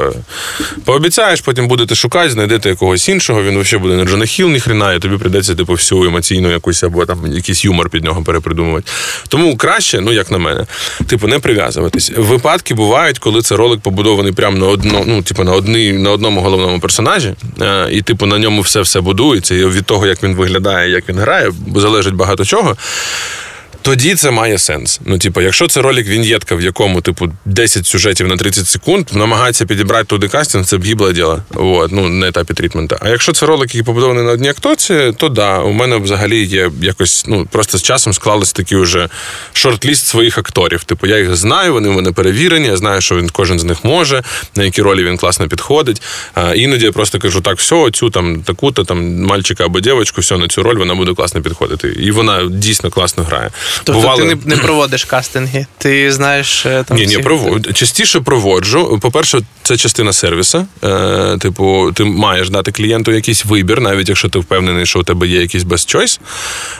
пообіцяєш, 0.84 1.40
потім 1.40 1.68
будете 1.68 1.94
шукати, 1.94 2.30
знайдете 2.30 2.68
якогось 2.68 3.08
іншого, 3.08 3.42
він 3.42 3.60
взагалі 3.60 3.82
буде 3.82 3.96
не 3.96 4.04
Джона 4.04 4.26
Хіл, 4.26 4.48
ні 4.48 4.60
хрена, 4.60 4.94
і 4.94 4.98
тобі 4.98 5.16
прийдеться, 5.16 5.54
типу, 5.54 5.72
всю 5.72 6.04
емоційну 6.04 6.50
якусь 6.50 6.82
або 6.82 7.06
там 7.06 7.32
якийсь 7.32 7.64
юмор 7.64 7.90
під 7.90 8.04
нього 8.04 8.22
перепридумувати. 8.22 8.90
Тому 9.28 9.56
краще, 9.56 10.00
ну 10.00 10.12
як 10.12 10.30
на 10.30 10.38
мене, 10.38 10.66
типу, 11.06 11.28
не 11.28 11.38
прив'язуватись. 11.38 12.12
Випадки 12.16 12.74
бувають, 12.74 13.18
коли 13.18 13.42
це 13.42 13.56
ролик 13.56 13.80
побудований 13.80 14.32
прямо 14.32 14.58
на 14.58 14.66
одно, 14.66 15.04
ну, 15.06 15.22
типу, 15.22 15.44
на 15.44 15.52
одній, 15.52 15.92
на 15.92 16.10
одному 16.10 16.40
головному 16.40 16.80
персонажі, 16.80 17.34
е, 17.60 17.88
і, 17.92 18.02
типу, 18.02 18.26
на 18.26 18.38
ньому 18.38 18.60
все 18.60 18.80
все 18.80 19.00
будується. 19.00 19.54
І 19.54 19.64
від 19.64 19.84
того, 19.84 20.06
як 20.06 20.22
він 20.22 20.34
виглядає, 20.34 20.90
як 20.90 21.08
він 21.08 21.18
грає, 21.18 21.52
залежить 21.76 22.14
багато 22.14 22.44
чого 22.44 22.67
держави. 22.74 23.47
Тоді 23.88 24.14
це 24.14 24.30
має 24.30 24.58
сенс. 24.58 25.00
Ну, 25.04 25.18
типу, 25.18 25.40
якщо 25.40 25.66
це 25.66 25.82
ролик 25.82 26.06
віньєтка, 26.06 26.54
в 26.54 26.60
якому, 26.60 27.00
типу, 27.00 27.32
10 27.44 27.86
сюжетів 27.86 28.28
на 28.28 28.36
30 28.36 28.68
секунд, 28.68 29.06
намагається 29.12 29.66
підібрати 29.66 30.04
туди 30.04 30.28
кастинг, 30.28 30.64
це 30.64 30.78
б 30.78 31.12
діло. 31.12 31.42
От, 31.54 31.92
ну, 31.92 32.08
на 32.08 32.28
етапі 32.28 32.54
трітмента. 32.54 32.98
А 33.00 33.08
якщо 33.08 33.32
це 33.32 33.46
ролик, 33.46 33.68
який 33.68 33.82
побудований 33.82 34.24
на 34.24 34.30
одній 34.30 34.48
акторці, 34.48 35.12
то 35.16 35.28
да, 35.28 35.58
у 35.58 35.72
мене 35.72 35.96
взагалі 35.96 36.44
є 36.44 36.70
якось, 36.82 37.24
ну, 37.28 37.46
просто 37.50 37.78
з 37.78 37.82
часом 37.82 38.12
склалися 38.12 38.52
такі 38.52 38.76
вже 38.76 39.08
шорт-ліст 39.52 40.06
своїх 40.06 40.38
акторів. 40.38 40.84
Типу, 40.84 41.06
я 41.06 41.18
їх 41.18 41.36
знаю, 41.36 41.72
вони 41.72 41.88
в 41.88 41.92
мене 41.92 42.12
перевірені, 42.12 42.66
я 42.66 42.76
знаю, 42.76 43.00
що 43.00 43.16
він 43.16 43.28
кожен 43.28 43.58
з 43.58 43.64
них 43.64 43.84
може, 43.84 44.22
на 44.56 44.64
які 44.64 44.82
ролі 44.82 45.04
він 45.04 45.16
класно 45.16 45.48
підходить. 45.48 46.02
А, 46.34 46.54
іноді 46.54 46.84
я 46.84 46.92
просто 46.92 47.18
кажу, 47.18 47.40
так, 47.40 47.58
все, 47.58 47.90
цю 47.90 48.10
там 48.10 48.42
таку-то 48.42 48.84
там 48.84 49.22
мальчика 49.22 49.64
або 49.64 49.80
дівчинку, 49.80 50.20
все 50.20 50.36
на 50.36 50.48
цю 50.48 50.62
роль 50.62 50.76
вона 50.76 50.94
буде 50.94 51.14
класно 51.14 51.42
підходити. 51.42 51.88
І 51.88 52.10
вона 52.10 52.44
дійсно 52.50 52.90
класно 52.90 53.24
грає. 53.24 53.50
Тобто 53.84 54.00
Бували- 54.00 54.22
ти 54.22 54.24
не, 54.24 54.56
не 54.56 54.62
проводиш 54.62 55.04
кастинги, 55.04 55.66
ти 55.78 56.12
знаєш 56.12 56.66
е, 56.66 56.84
там. 56.88 56.96
ні, 56.96 57.06
ні, 57.06 57.18
проводжу. 57.18 57.72
Частіше 57.72 58.20
проводжу. 58.20 58.98
По-перше, 59.02 59.40
це 59.62 59.76
частина 59.76 60.12
сервісу. 60.12 60.66
Е, 60.84 61.36
типу, 61.40 61.92
ти 61.94 62.04
маєш 62.04 62.50
дати 62.50 62.72
клієнту 62.72 63.12
якийсь 63.12 63.44
вибір, 63.44 63.80
навіть 63.80 64.08
якщо 64.08 64.28
ти 64.28 64.38
впевнений, 64.38 64.86
що 64.86 65.00
у 65.00 65.02
тебе 65.02 65.26
є 65.26 65.40
якийсь 65.40 65.64
best 65.64 65.96
choice, 65.96 66.20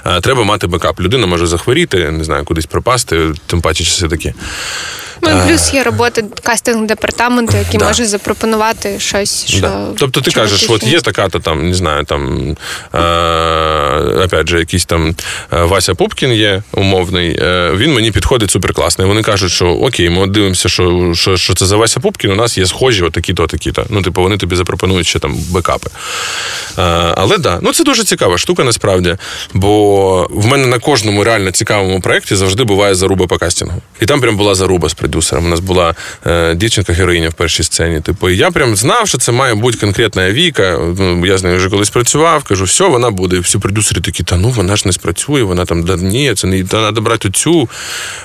е, 0.07 0.21
треба 0.21 0.45
мати 0.45 0.67
бекап. 0.67 1.01
Людина 1.01 1.27
може 1.27 1.47
захворіти, 1.47 2.11
не 2.11 2.25
знаю, 2.25 2.45
кудись 2.45 2.67
пропасти, 2.67 3.29
тим 3.47 3.61
паче 3.61 3.85
часи 3.85 4.09
такі. 4.09 4.35
Ну 5.23 5.43
плюс 5.49 5.75
є 5.75 5.83
роботи 5.83 6.25
кастинг 6.43 6.87
департаменту, 6.87 7.57
який 7.57 7.79
Да. 7.79 7.87
може 7.87 8.05
запропонувати 8.07 9.01
щось, 9.01 9.47
що 9.47 9.61
Да. 9.61 9.87
Тобто 9.99 10.21
ти 10.21 10.31
кажеш, 10.31 10.67
от 10.71 10.83
є 10.85 11.01
така-то 11.01 11.39
там, 11.39 11.69
не 11.69 11.75
знаю, 11.75 12.05
там 12.05 12.51
е, 12.95 12.99
опять 14.25 14.49
же, 14.49 14.59
якийсь 14.59 14.85
там 14.85 15.15
е, 15.53 15.63
Вася 15.63 15.95
Пупкін 15.95 16.33
є 16.33 16.63
умовний, 16.73 17.39
е, 17.43 17.73
він 17.77 17.95
мені 17.95 18.11
підходить 18.11 18.51
суперкласно. 18.51 19.05
І 19.05 19.09
вони 19.09 19.23
кажуть, 19.23 19.53
що 19.53 19.67
окей, 19.67 20.11
ми 20.11 20.27
дивимося, 20.27 20.69
що, 20.69 21.13
що, 21.15 21.37
що 21.37 21.55
це 21.55 21.67
за 21.67 21.77
Вася 21.77 22.01
Пупкін, 22.01 22.31
у 22.31 22.35
нас 22.35 22.59
є 22.59 22.67
схожі, 22.67 23.03
отакі-то, 23.03 23.47
такі-то. 23.47 23.87
Ну, 23.89 24.03
типу, 24.03 24.23
вони 24.23 24.37
тобі 24.37 24.57
запропонують 24.57 25.07
ще 25.07 25.19
там 25.19 25.35
бекапи. 25.51 25.91
Е, 26.79 26.83
але 27.17 27.39
да, 27.39 27.59
ну 27.63 27.73
це 27.73 27.85
дуже 27.85 28.05
цікава 28.05 28.39
штука 28.39 28.65
насправді. 28.65 29.17
Бо 29.55 30.27
в 30.31 30.47
мене 30.47 30.67
на 30.67 30.79
кожному 30.79 31.25
реально 31.25 31.51
цікавому 31.51 32.01
проєкті 32.01 32.37
завжди 32.37 32.65
буває 32.65 32.95
заруба 32.95 33.27
по 33.27 33.39
кастингу. 33.39 33.83
І 34.01 34.07
там 34.07 34.21
прям 34.21 34.37
була 34.37 34.55
заруба 34.55 34.89
з 34.89 34.95
продюсером. 35.09 35.47
У 35.47 35.49
нас 35.49 35.61
була 35.61 35.95
е, 36.27 36.55
дівчинка-героїня 36.55 37.29
в 37.29 37.35
першій 37.35 37.63
сцені. 37.63 38.01
Типу, 38.01 38.31
і 38.31 38.37
я 38.37 38.51
прям 38.51 38.77
знав, 38.77 39.09
що 39.09 39.19
це 39.19 39.33
має 39.33 39.55
бути 39.55 39.79
конкретна 39.79 40.31
Віка. 40.33 40.79
Ну, 40.99 41.27
я 41.27 41.39
з 41.39 41.43
нею 41.43 41.57
вже 41.57 41.71
колись 41.71 41.91
працював, 41.91 42.45
кажу, 42.45 42.65
все, 42.65 42.89
вона 42.89 43.11
буде. 43.11 43.37
І 43.37 43.41
всі 43.41 43.59
продюсери 43.59 44.01
такі, 44.01 44.23
та 44.23 44.37
ну 44.37 44.49
вона 44.49 44.77
ж 44.77 44.83
не 44.87 44.93
спрацює, 44.93 45.43
вона 45.43 45.65
там, 45.65 45.83
да 45.83 45.97
ні, 45.97 46.35
це 46.35 46.47
не 46.47 46.65
треба 46.65 47.01
брати 47.01 47.31
цю. 47.31 47.69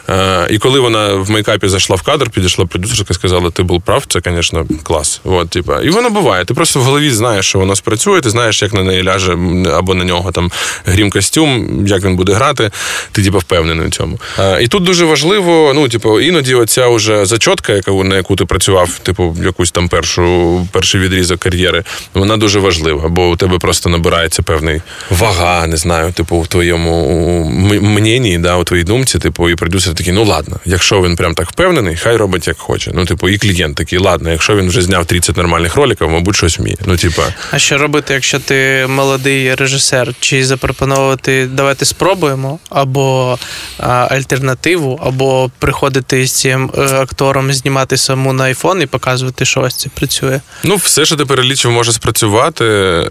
Е, 0.10 0.48
і 0.50 0.58
коли 0.58 0.80
вона 0.80 1.13
в 1.13 1.30
мейкапі 1.30 1.67
зайшла 1.67 1.96
в 1.96 2.02
кадр, 2.02 2.30
підійшла 2.30 2.65
продюсерка 2.65 3.13
сказала, 3.13 3.50
ти 3.50 3.63
був 3.63 3.82
прав, 3.82 4.04
це, 4.08 4.22
звісно, 4.26 4.65
клас. 4.84 5.22
От, 5.24 5.50
типу. 5.50 5.74
І 5.84 5.89
воно 5.89 6.10
буває. 6.10 6.46
Ти 6.46 6.54
просто 6.54 6.80
в 6.80 6.84
голові 6.84 7.12
знаєш, 7.12 7.46
що 7.46 7.60
воно 7.60 7.76
спрацює, 7.76 8.22
ти 8.22 8.30
знаєш, 8.30 8.62
як 8.62 8.74
на 8.74 8.84
неї 8.84 9.04
ляже 9.04 9.38
або 9.74 9.93
на 9.93 10.04
нього 10.04 10.32
там 10.32 10.52
грім 10.86 11.12
костюм, 11.12 11.84
як 11.88 12.04
він 12.04 12.15
буде 12.15 12.34
грати, 12.34 12.72
ти 13.12 13.24
типу, 13.24 13.38
впевнений 13.38 13.88
в 13.88 13.91
цьому. 13.91 14.19
Е, 14.39 14.63
і 14.63 14.67
тут 14.67 14.84
дуже 14.84 15.06
важливо, 15.06 15.72
ну, 15.76 15.89
типу, 15.89 16.19
іноді 16.19 16.56
оця 16.74 16.88
вже 16.88 17.26
зачотка, 17.26 17.74
яка 17.74 17.92
на 17.92 18.16
яку 18.16 18.36
ти 18.36 18.46
працював, 18.46 19.00
типу, 19.00 19.38
якусь 19.44 19.72
там 19.72 19.90
першу, 19.90 20.68
перший 20.72 21.02
відрізок 21.02 21.40
кар'єри, 21.40 21.84
вона 22.14 22.38
дуже 22.38 22.60
важлива, 22.60 23.10
бо 23.10 23.30
у 23.30 23.36
тебе 23.36 23.58
просто 23.58 23.90
набирається 23.90 24.44
певний 24.44 24.82
вага, 25.10 25.68
не 25.68 25.78
знаю, 25.78 26.14
типу, 26.14 26.40
в 26.40 26.48
твоєму 26.48 27.46
мненні, 27.82 28.38
да, 28.38 28.56
у 28.56 28.64
твоїй 28.64 28.84
думці, 28.84 29.20
типу, 29.20 29.50
і 29.50 29.56
продюсер 29.56 29.94
такий, 29.94 30.14
ну 30.14 30.24
ладно, 30.24 30.60
якщо 30.66 31.02
він 31.02 31.16
прям 31.16 31.34
так 31.34 31.50
впевнений, 31.50 31.96
хай 31.96 32.18
робить 32.18 32.48
як 32.48 32.58
хоче. 32.58 32.92
Ну, 32.94 33.06
типу, 33.06 33.30
і 33.30 33.38
клієнт 33.38 33.78
такий, 33.78 34.00
ладно, 34.00 34.32
якщо 34.32 34.56
він 34.56 34.68
вже 34.68 34.82
зняв 34.82 35.06
30 35.06 35.38
нормальних 35.38 35.76
роликів, 35.76 36.10
мабуть, 36.10 36.36
щось 36.36 36.60
вміє. 36.60 36.78
Ну, 36.86 36.98
типа. 36.98 37.24
А 37.52 37.60
що 37.60 37.78
робити, 37.78 38.14
якщо 38.14 38.40
ти 38.40 38.88
молодий 38.90 39.56
режисер? 39.56 40.14
Чи 40.20 40.46
запропонувати 40.46 41.48
давайте 41.52 41.86
спробуємо, 41.86 42.60
або 42.70 43.38
а, 43.78 44.08
альтернативу, 44.12 45.00
або 45.04 45.52
приходити 45.60 46.28
з 46.28 46.32
цим 46.32 46.62
е, 46.78 46.82
актором, 46.82 47.54
знімати 47.54 47.97
саму 47.97 48.34
на 48.34 48.43
айфон 48.43 48.82
і 48.82 48.86
показувати, 48.86 49.45
що 49.45 49.62
ось 49.62 49.76
це 49.76 49.89
працює? 49.89 50.41
Ну, 50.63 50.76
все, 50.76 51.06
що 51.06 51.15
ти 51.15 51.26
перелічив, 51.26 51.71
може 51.71 51.93
спрацювати. 51.93 52.65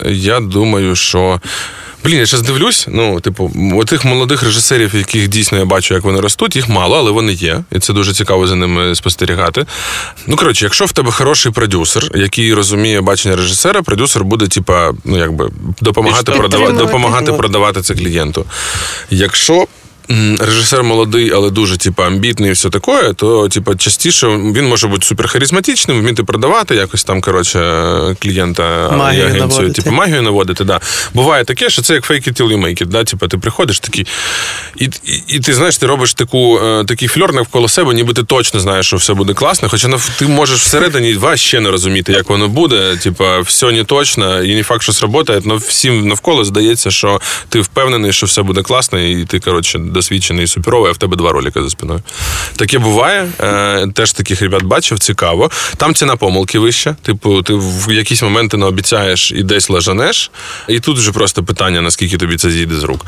Я 0.07 0.41
думаю, 0.41 0.97
що. 0.97 1.41
Блін, 2.05 2.19
я 2.19 2.27
зараз 2.27 2.47
дивлюсь. 2.47 2.87
Ну, 2.89 3.21
типу, 3.21 3.51
тих 3.87 4.05
молодих 4.05 4.43
режисерів, 4.43 4.95
яких 4.95 5.29
дійсно 5.29 5.59
я 5.59 5.65
бачу, 5.65 5.95
як 5.95 6.05
вони 6.05 6.21
ростуть, 6.21 6.57
їх 6.57 6.69
мало, 6.69 6.97
але 6.97 7.11
вони 7.11 7.33
є. 7.33 7.65
І 7.73 7.79
це 7.79 7.93
дуже 7.93 8.13
цікаво 8.13 8.47
за 8.47 8.55
ними 8.55 8.95
спостерігати. 8.95 9.67
Ну, 10.27 10.37
коротше, 10.37 10.65
якщо 10.65 10.85
в 10.85 10.93
тебе 10.93 11.11
хороший 11.11 11.53
продюсер, 11.53 12.11
який 12.15 12.55
розуміє 12.55 13.01
бачення 13.01 13.37
режисера, 13.37 13.83
продюсер 13.83 14.25
буде, 14.25 14.47
типа, 14.47 14.93
ну 15.05 15.19
якби 15.19 15.51
допомагати 15.81 16.33
продавати, 16.33 16.73
допомагати 16.73 17.33
продавати 17.33 17.83
це 17.83 17.95
клієнту. 17.95 18.45
Якщо 19.11 19.67
режисер 20.41 20.83
молодий, 20.83 21.31
але 21.35 21.51
дуже 21.51 21.77
типу, 21.77 22.03
амбітний 22.03 22.51
і 22.51 22.53
все 22.53 22.71
таке, 22.71 23.13
то 23.17 23.49
типу, 23.49 23.75
частіше 23.75 24.27
він 24.29 24.69
може 24.69 24.87
бути 24.89 25.07
суперхаризматичним, 25.07 26.01
вміти 26.01 26.23
продавати 26.25 26.75
якось 26.75 27.05
там, 27.05 27.21
коротше, 27.21 27.59
клієнта 28.21 28.91
Магію 28.97 29.25
агенцію. 29.25 29.47
наводити. 29.49 29.83
Типу, 29.83 29.91
магію 29.97 30.23
наводити, 30.23 30.65
да. 30.65 30.81
Буває 31.15 31.45
таке, 31.45 31.71
що 31.71 31.83
це 31.83 31.95
як 31.95 32.11
fake 32.11 32.29
it 32.29 32.41
till 32.43 32.49
you 32.49 32.61
make 32.61 32.83
it, 32.83 32.87
да? 32.87 33.05
Типу, 33.05 33.29
ти 33.29 33.39
приходиш 33.39 33.81
такий, 33.81 34.07
і, 34.77 34.85
і, 34.85 35.23
і 35.27 35.41
ти 35.41 35.55
знаєш, 35.55 35.77
ти 35.77 35.87
робиш 35.87 36.15
таку, 36.15 36.59
е, 36.59 36.85
такий 36.85 37.09
фльор 37.09 37.35
навколо 37.35 37.69
себе, 37.69 37.95
ніби 37.95 38.13
ти 38.13 38.23
точно 38.23 38.61
знаєш, 38.61 38.87
що 38.87 38.97
все 38.97 39.15
буде 39.15 39.35
класно, 39.35 39.69
хоча 39.69 39.89
нав- 39.89 40.11
ти 40.19 40.27
можеш 40.27 40.61
всередині 40.61 41.19
ще 41.35 41.61
не 41.61 41.71
розуміти, 41.71 42.13
як 42.13 42.31
воно 42.31 42.49
буде. 42.49 42.97
Типу, 42.97 43.25
все 43.41 43.73
не 43.73 43.85
точно, 43.85 44.43
і 44.43 44.55
не 44.55 44.63
факт, 44.63 44.83
що 44.83 44.93
сработає, 44.93 45.43
але 45.47 45.57
всім 45.57 46.09
навколо 46.09 46.45
здається, 46.45 46.91
що 46.91 47.21
ти 47.49 47.61
впевнений, 47.61 48.13
що 48.13 48.27
все 48.27 48.43
буде 48.43 48.63
класно, 48.63 49.01
і 49.01 49.25
ти, 49.25 49.41
коротше, 49.41 49.79
досвідчений 49.93 50.47
суперовий, 50.47 50.91
а 50.91 50.93
в 50.93 50.97
тебе 50.97 51.17
два 51.17 51.33
ролика 51.33 51.63
за 51.63 51.71
спиною. 51.71 52.03
Таке 52.57 52.79
буває. 52.79 53.29
Е, 53.41 53.87
теж 53.95 54.13
таких 54.13 54.43
ребят 54.43 54.63
бачив, 54.63 54.99
цікаво. 54.99 55.51
Там 55.77 55.95
ціна 55.95 56.17
помилки 56.17 56.59
вища. 56.59 56.97
Типу, 57.03 57.43
ти 57.43 57.53
в 57.55 57.93
якісь 57.93 58.23
моменти 58.23 58.57
не 58.57 58.67
обіцяєш 58.67 59.33
і 59.33 59.43
десь 59.43 59.71
лажанеш. 59.71 60.31
І 60.69 60.81
тут 60.81 60.99
вже 60.99 61.13
просто 61.13 61.45
питання, 61.45 61.81
наскільки 61.81 62.17
тобі 62.17 62.37
це 62.37 62.51
зійде 62.51 62.75
з 62.75 62.85
рук. 62.85 63.07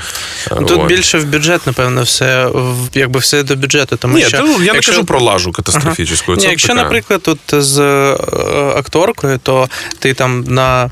Е, 0.51 0.55
Тут 0.55 0.71
от. 0.71 0.87
більше 0.87 1.19
в 1.19 1.25
бюджет, 1.25 1.67
напевно, 1.67 2.03
все 2.03 2.49
якби 2.95 3.21
все 3.21 3.43
до 3.43 3.57
бюджету. 3.57 3.97
Тому 3.97 4.17
Ні, 4.17 4.25
що 4.25 4.39
то 4.39 4.63
я 4.63 4.73
не 4.73 4.81
кажу 4.81 5.05
про 5.05 5.21
лажу 5.21 5.53
катастрофічну. 5.53 6.35
Ні, 6.37 6.45
якщо, 6.45 6.69
така- 6.69 6.83
наприклад, 6.83 7.23
тут 7.23 7.39
з 7.53 7.79
е, 7.79 8.17
акторкою, 8.77 9.39
то 9.43 9.69
ти 9.99 10.15
там 10.15 10.45
на 10.45 10.91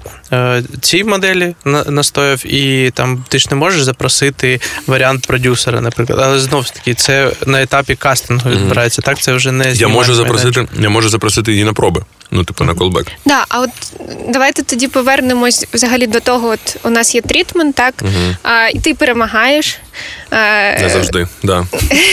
цій 0.80 1.04
моделі 1.04 1.54
на- 1.64 1.84
настояв, 1.84 2.46
і 2.46 2.90
там 2.94 3.24
ти 3.28 3.38
ж 3.38 3.46
не 3.50 3.56
можеш 3.56 3.82
запросити 3.82 4.60
варіант 4.86 5.26
продюсера, 5.26 5.80
наприклад. 5.80 6.18
Але 6.22 6.38
знову 6.38 6.62
ж 6.64 6.74
таки, 6.74 6.94
це 6.94 7.30
на 7.46 7.62
етапі 7.62 7.94
кастингу 7.94 8.50
відбирається. 8.50 9.02
Так, 9.02 9.18
це 9.18 9.32
вже 9.32 9.52
не 9.52 9.72
я 9.72 9.88
можу 9.88 10.14
запросити, 10.14 10.58
майданчик. 10.60 10.82
я 10.82 10.88
можу 10.88 11.08
запросити 11.08 11.52
її 11.52 11.64
на 11.64 11.72
проби. 11.72 12.04
Ну, 12.30 12.44
типу, 12.44 12.64
на 12.64 12.74
колбек. 12.74 13.06
Да, 13.26 13.44
а 13.48 13.60
от 13.60 13.70
давайте 14.28 14.62
тоді 14.62 14.88
повернемось 14.88 15.66
взагалі 15.74 16.06
до 16.06 16.20
того, 16.20 16.48
от 16.48 16.76
у 16.84 16.90
нас 16.90 17.14
є 17.14 17.20
трітмент, 17.20 17.74
так? 17.76 17.94
А, 18.42 18.68
і 18.68 18.78
ти 18.80 18.94
перемагаєш. 18.94 19.78
А, 20.31 20.37
Не 20.81 20.88
завжди, 20.88 21.26
да. 21.42 21.66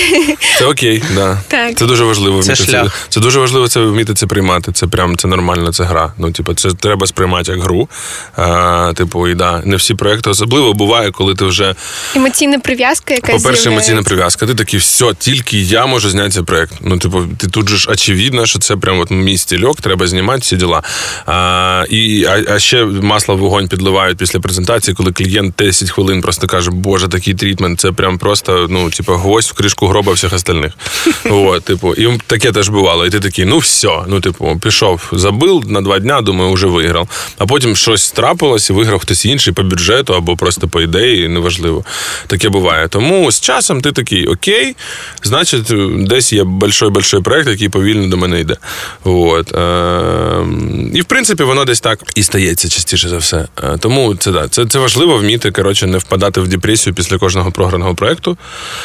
Це 0.58 0.66
окей, 0.66 1.04
да. 1.16 1.38
Так. 1.48 1.78
Це 1.78 1.86
дуже 1.86 2.04
важливо 2.04 2.44
Це 2.44 2.48
вміти 2.48 2.66
це. 2.66 2.72
шлях. 2.72 3.08
Це 3.10 3.20
дуже 3.20 3.40
важливо 3.40 3.68
це 3.68 3.80
вміти 3.80 4.14
це 4.14 4.28
приймати. 4.28 4.72
Це 4.72 4.88
прям 4.88 5.18
це 5.18 5.28
нормально, 5.28 5.74
це 5.74 5.84
гра. 5.84 6.14
Ну, 6.18 6.32
типу, 6.32 6.54
це 6.54 6.70
треба 6.70 7.08
сприймати 7.08 7.52
як 7.52 7.62
гру. 7.62 7.90
А, 8.36 8.94
типу, 8.96 9.28
і 9.28 9.36
да, 9.36 9.62
не 9.66 9.76
всі 9.76 9.94
проекти 9.94 10.30
особливо 10.30 10.74
буває, 10.74 11.12
коли 11.12 11.36
ти 11.36 11.46
вже 11.46 11.76
Емоційна 12.16 12.60
прив'язка, 12.60 13.14
яка 13.14 13.34
по-перше, 13.34 13.70
емоційна 13.70 14.04
прив'язка. 14.04 14.46
Ти 14.46 14.56
такий, 14.56 14.80
все, 14.80 15.14
тільки 15.20 15.62
я 15.62 15.86
можу 15.86 16.10
зняти 16.10 16.30
цей 16.30 16.44
проект. 16.44 16.74
Ну, 16.82 16.98
типу, 16.98 17.24
ти 17.38 17.48
тут 17.48 17.70
же 17.70 17.78
ж 17.78 17.90
очевидно, 17.92 18.46
що 18.46 18.60
це 18.60 18.76
прям 18.76 19.00
от 19.00 19.12
мій 19.12 19.38
стільок, 19.38 19.82
треба 19.82 20.08
знімати 20.08 20.40
всі 20.40 20.56
діла. 20.56 20.84
А, 21.26 21.86
і, 21.90 22.26
а, 22.26 22.44
а 22.56 22.60
ще 22.60 22.86
масло 22.86 23.36
в 23.36 23.40
вогонь 23.40 23.68
підливають 23.68 24.18
після 24.18 24.40
презентації, 24.40 24.96
коли 24.96 25.12
клієнт 25.12 25.56
10 25.58 25.90
хвилин 25.90 26.22
просто 26.22 26.48
каже, 26.48 26.72
боже, 26.72 27.08
такий 27.08 27.34
трітмент. 27.34 27.69
Менеджмент 27.70 27.80
це 27.80 27.92
прям 27.92 28.18
просто, 28.18 28.68
ну, 28.70 28.90
типу, 28.90 29.14
гвоздь 29.14 29.50
в 29.50 29.54
кришку 29.54 29.88
гроба 29.88 30.14
всіх 30.14 30.34
остальних. 30.34 30.74
От, 31.32 31.64
типу, 31.64 31.94
і 31.94 32.20
таке 32.28 32.52
теж 32.52 32.70
бувало. 32.70 33.06
І 33.06 33.10
ти 33.10 33.20
такий, 33.20 33.46
ну 33.46 33.58
все, 33.58 34.06
ну, 34.08 34.22
типу, 34.22 34.60
пішов, 34.62 35.10
забив 35.12 35.64
на 35.68 35.82
два 35.82 36.00
дня, 36.00 36.22
думаю, 36.22 36.54
вже 36.54 36.68
виграв. 36.68 37.10
А 37.38 37.46
потім 37.46 37.76
щось 37.76 38.12
трапилось 38.12 38.70
і 38.70 38.74
виграв 38.74 39.00
хтось 39.00 39.26
інший 39.26 39.54
по 39.54 39.64
бюджету 39.64 40.14
або 40.14 40.36
просто 40.36 40.68
по 40.68 40.82
ідеї, 40.82 41.28
неважливо. 41.28 41.84
Таке 42.28 42.50
буває. 42.50 42.88
Тому 42.88 43.32
з 43.32 43.40
часом 43.40 43.82
ти 43.82 43.92
такий, 43.92 44.28
окей, 44.28 44.76
значить, 45.24 45.72
десь 46.08 46.34
є 46.34 46.44
большой-большой 46.44 47.22
проект, 47.22 47.50
який 47.50 47.70
повільно 47.70 48.08
до 48.08 48.18
мене 48.18 48.40
йде. 48.40 48.58
От. 49.04 49.56
Е, 49.56 50.46
І 50.94 51.02
в 51.02 51.06
принципі, 51.06 51.44
воно 51.44 51.66
десь 51.66 51.82
так 51.82 52.00
і 52.16 52.24
стається 52.24 52.70
частіше 52.70 53.10
за 53.10 53.18
все. 53.18 53.48
Е, 53.64 53.78
Тому 53.80 54.16
це 54.16 54.32
да, 54.32 54.48
це, 54.48 54.66
це 54.66 54.80
важливо 54.80 55.18
вміти 55.18 55.52
коротше, 55.52 55.88
не 55.88 55.98
впадати 55.98 56.42
в 56.42 56.48
депресію 56.48 56.94
після 56.94 57.18
кожного 57.18 57.52
програного 57.60 57.96
проекту. 57.96 58.38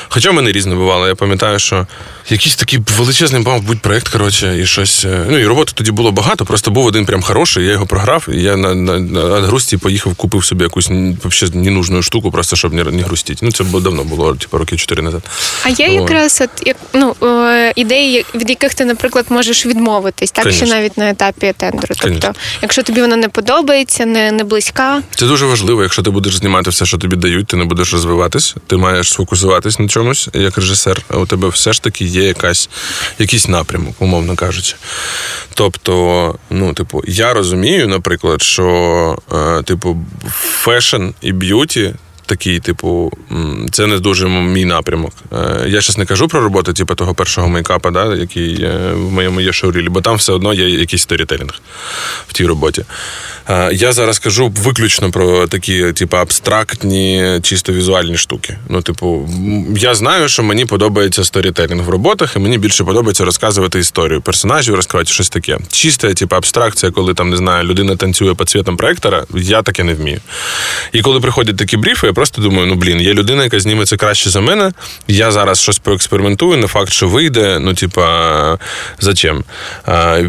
Хоча 0.08 0.32
мене 0.32 0.52
різне 0.52 0.74
бувало. 0.74 1.08
Я 1.08 1.14
пам'ятаю, 1.14 1.58
що 1.58 1.86
якийсь 2.28 2.56
такий 2.56 2.78
величезний 2.98 3.42
мав 3.42 3.62
бути 3.62 3.80
проект, 3.82 4.08
коротше, 4.08 4.58
і 4.60 4.66
щось. 4.66 5.04
е, 5.04 5.26
Ну 5.30 5.38
і 5.38 5.46
роботи 5.46 5.72
тоді 5.74 5.90
було 5.90 6.12
багато, 6.12 6.44
просто 6.44 6.70
був 6.70 6.86
один 6.86 7.06
прям 7.06 7.22
хороший, 7.22 7.64
я 7.66 7.72
його 7.72 7.86
програв, 7.86 8.26
і 8.32 8.42
я 8.42 8.56
на, 8.56 8.74
на, 8.74 8.98
на 8.98 9.40
грусті 9.40 9.76
поїхав, 9.76 10.14
купив 10.14 10.44
собі 10.44 10.62
якусь 10.64 10.88
вообще 11.22 11.46
ненужну 11.54 12.02
штуку, 12.02 12.30
просто 12.30 12.56
щоб 12.56 12.72
не, 12.74 12.84
не 12.84 13.02
грустити. 13.02 13.40
Ну, 13.46 13.52
це 13.52 13.64
було 13.64 13.80
давно 13.80 14.04
було, 14.04 14.34
типу, 14.34 14.58
роки 14.58 14.76
чотири 14.76 15.02
назад. 15.02 15.22
А 15.64 15.68
є 15.68 15.86
От. 15.88 15.92
якраз 15.94 16.40
от 16.44 16.66
як 16.66 16.76
ну 16.94 17.14
е, 17.22 17.72
ідеї, 17.76 18.26
від 18.34 18.50
яких 18.50 18.74
ти, 18.74 18.84
наприклад, 18.84 19.26
можеш 19.28 19.66
відмовитись, 19.66 20.30
так 20.30 20.42
Конечно. 20.44 20.66
що 20.66 20.76
навіть 20.76 20.98
на 20.98 21.10
етапі 21.10 21.52
тендеру. 21.56 21.94
Конечно. 22.00 22.20
Тобто, 22.22 22.40
якщо 22.62 22.82
тобі 22.82 23.00
вона 23.00 23.16
не 23.16 23.28
подобається, 23.28 24.06
не, 24.06 24.32
не 24.32 24.44
близька, 24.44 25.02
Це 25.14 25.26
дуже 25.26 25.46
важливо. 25.46 25.82
Якщо 25.82 26.02
ти 26.02 26.10
будеш 26.10 26.36
знімати 26.36 26.70
все, 26.70 26.86
що 26.86 26.98
тобі 26.98 27.16
дають, 27.16 27.46
ти 27.46 27.56
не 27.56 27.64
будеш 27.64 27.92
розвиватись, 27.92 28.54
ти 28.66 28.76
маєш 28.76 29.10
сфокусуватись 29.10 29.78
на 29.78 29.88
чомусь 29.88 30.28
як 30.34 30.56
режисер. 30.56 31.02
А 31.08 31.16
у 31.16 31.26
тебе 31.26 31.48
все 31.48 31.72
ж 31.72 31.82
таки 31.82 32.04
є 32.04 32.22
якась, 32.22 32.70
якийсь 33.18 33.48
напрямок, 33.48 33.94
умовно 33.98 34.36
кажучи. 34.36 34.76
Тобто, 35.54 36.34
ну, 36.50 36.74
типу, 36.74 37.02
я 37.06 37.32
розумію, 37.32 37.88
наприклад, 37.88 38.42
що 38.42 39.18
е, 39.32 39.62
типу, 39.62 39.98
фешн 40.40 41.08
і 41.20 41.32
б'юті. 41.32 41.94
Такий, 42.26 42.60
типу, 42.60 43.12
це 43.72 43.86
не 43.86 43.98
дуже 43.98 44.28
мій 44.28 44.64
напрямок. 44.64 45.12
Е, 45.32 45.36
Я 45.66 45.80
зараз 45.80 45.98
не 45.98 46.06
кажу 46.06 46.28
про 46.28 46.40
роботу, 46.40 46.72
типу, 46.72 46.94
того 46.94 47.14
першого 47.14 47.48
мейкапа, 47.48 47.90
да, 47.90 48.14
який 48.14 48.62
е, 48.62 48.92
в 48.94 49.12
моєму 49.12 49.40
є 49.40 49.52
шоурілі, 49.52 49.88
бо 49.88 50.00
там 50.00 50.16
все 50.16 50.32
одно 50.32 50.54
є 50.54 50.68
якийсь 50.68 51.02
сторітелінг 51.02 51.54
в 52.28 52.32
тій 52.32 52.46
роботі. 52.46 52.84
Е, 53.48 53.70
Я 53.72 53.92
зараз 53.92 54.18
кажу 54.18 54.52
виключно 54.64 55.10
про 55.10 55.46
такі, 55.46 55.92
типу, 55.92 56.16
абстрактні, 56.16 57.38
чисто 57.42 57.72
візуальні 57.72 58.16
штуки. 58.16 58.58
Ну, 58.68 58.82
типу, 58.82 59.28
я 59.76 59.94
знаю, 59.94 60.28
що 60.28 60.42
мені 60.42 60.64
подобається 60.64 61.24
сторітелінг 61.24 61.82
в 61.84 61.88
роботах, 61.88 62.36
і 62.36 62.38
мені 62.38 62.58
більше 62.58 62.84
подобається 62.84 63.24
розказувати 63.24 63.78
історію 63.78 64.20
персонажів, 64.20 64.74
розказувати 64.74 65.12
щось 65.12 65.28
таке. 65.28 65.58
Чиста, 65.70 66.14
типу, 66.14 66.36
абстракція, 66.36 66.92
коли 66.92 67.14
там 67.14 67.30
не 67.30 67.36
знаю, 67.36 67.64
людина 67.64 67.96
танцює 67.96 68.34
під 68.34 68.48
цвітом 68.48 68.76
проектора, 68.76 69.24
я 69.34 69.62
таке 69.62 69.84
не 69.84 69.94
вмію. 69.94 70.20
І 70.92 71.02
коли 71.02 71.20
приходять 71.20 71.56
такі 71.56 71.76
бріфи, 71.76 72.12
просто 72.14 72.42
думаю: 72.42 72.66
ну 72.66 72.74
блін, 72.74 73.00
є 73.00 73.14
людина, 73.14 73.44
яка 73.44 73.60
зніме 73.60 73.86
це 73.86 73.96
краще 73.96 74.30
за 74.30 74.40
мене. 74.40 74.72
Я 75.08 75.32
зараз 75.32 75.60
щось 75.60 75.78
поекспериментую, 75.78 76.56
не 76.56 76.66
факт, 76.66 76.92
що 76.92 77.08
вийде. 77.08 77.58
Ну, 77.60 77.74
типа, 77.74 78.58
зачем? 79.00 79.44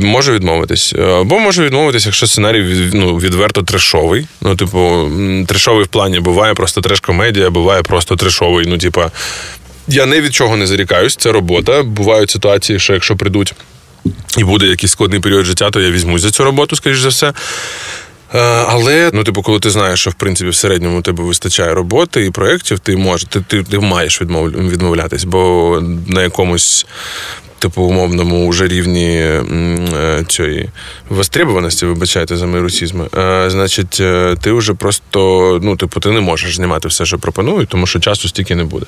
Можу 0.01 0.33
відмовитись. 0.33 0.93
Або 0.93 1.39
можу 1.39 1.63
відмовитись, 1.63 2.05
якщо 2.05 2.27
сценарій 2.27 2.89
ну, 2.93 3.17
відверто 3.17 3.63
трешовий. 3.63 4.27
Ну, 4.41 4.55
типу, 4.55 5.11
трешовий 5.47 5.83
в 5.83 5.87
плані 5.87 6.19
буває 6.19 6.53
просто 6.53 6.81
треш-комедія, 6.81 7.49
буває 7.49 7.83
просто 7.83 8.15
трешовий. 8.15 8.65
Ну, 8.67 8.77
типа, 8.77 9.11
я 9.87 10.05
не 10.05 10.21
від 10.21 10.33
чого 10.33 10.57
не 10.57 10.67
зарікаюсь, 10.67 11.15
це 11.15 11.31
робота. 11.31 11.83
Бувають 11.83 12.29
ситуації, 12.29 12.79
що 12.79 12.93
якщо 12.93 13.15
прийдуть. 13.15 13.53
І 14.37 14.43
буде 14.43 14.65
якийсь 14.65 14.91
складний 14.91 15.19
період 15.19 15.45
життя, 15.45 15.71
то 15.71 15.81
я 15.81 15.91
візьмусь 15.91 16.21
за 16.21 16.31
цю 16.31 16.43
роботу, 16.43 16.75
скоріш 16.75 16.99
за 16.99 17.09
все. 17.09 17.33
Е, 18.33 18.39
Але, 18.67 19.11
ну, 19.13 19.23
типу, 19.23 19.41
коли 19.41 19.59
ти 19.59 19.69
знаєш, 19.69 19.99
що 19.99 20.09
в 20.09 20.13
принципі 20.13 20.49
в 20.49 20.55
середньому 20.55 21.01
тебе 21.01 21.23
вистачає 21.23 21.73
роботи 21.73 22.25
і 22.25 22.31
проєктів, 22.31 22.79
ти 22.79 22.97
можеш, 22.97 23.27
ти, 23.29 23.41
ти, 23.47 23.63
ти 23.63 23.79
маєш 23.79 24.21
відмов, 24.21 24.49
відмовлятись, 24.49 25.23
бо 25.23 25.83
на 26.07 26.23
якомусь. 26.23 26.85
Типу, 27.59 27.81
умовному 27.81 28.49
вже 28.49 28.67
рівні 28.67 29.17
е, 29.17 30.25
цієї 30.27 30.69
востребованості, 31.09 31.85
вибачайте 31.85 32.37
за 32.37 32.45
мої 32.45 32.63
русізми, 32.63 33.07
е, 33.17 33.49
значить, 33.49 33.89
ти 34.41 34.51
вже 34.51 34.73
просто, 34.73 35.59
ну, 35.63 35.75
типу, 35.75 35.99
ти 35.99 36.09
не 36.09 36.19
можеш 36.19 36.55
знімати 36.55 36.87
все, 36.87 37.05
що 37.05 37.19
пропонують, 37.19 37.69
тому 37.69 37.87
що 37.87 37.99
часу 37.99 38.27
стільки 38.27 38.55
не 38.55 38.63
буде. 38.63 38.85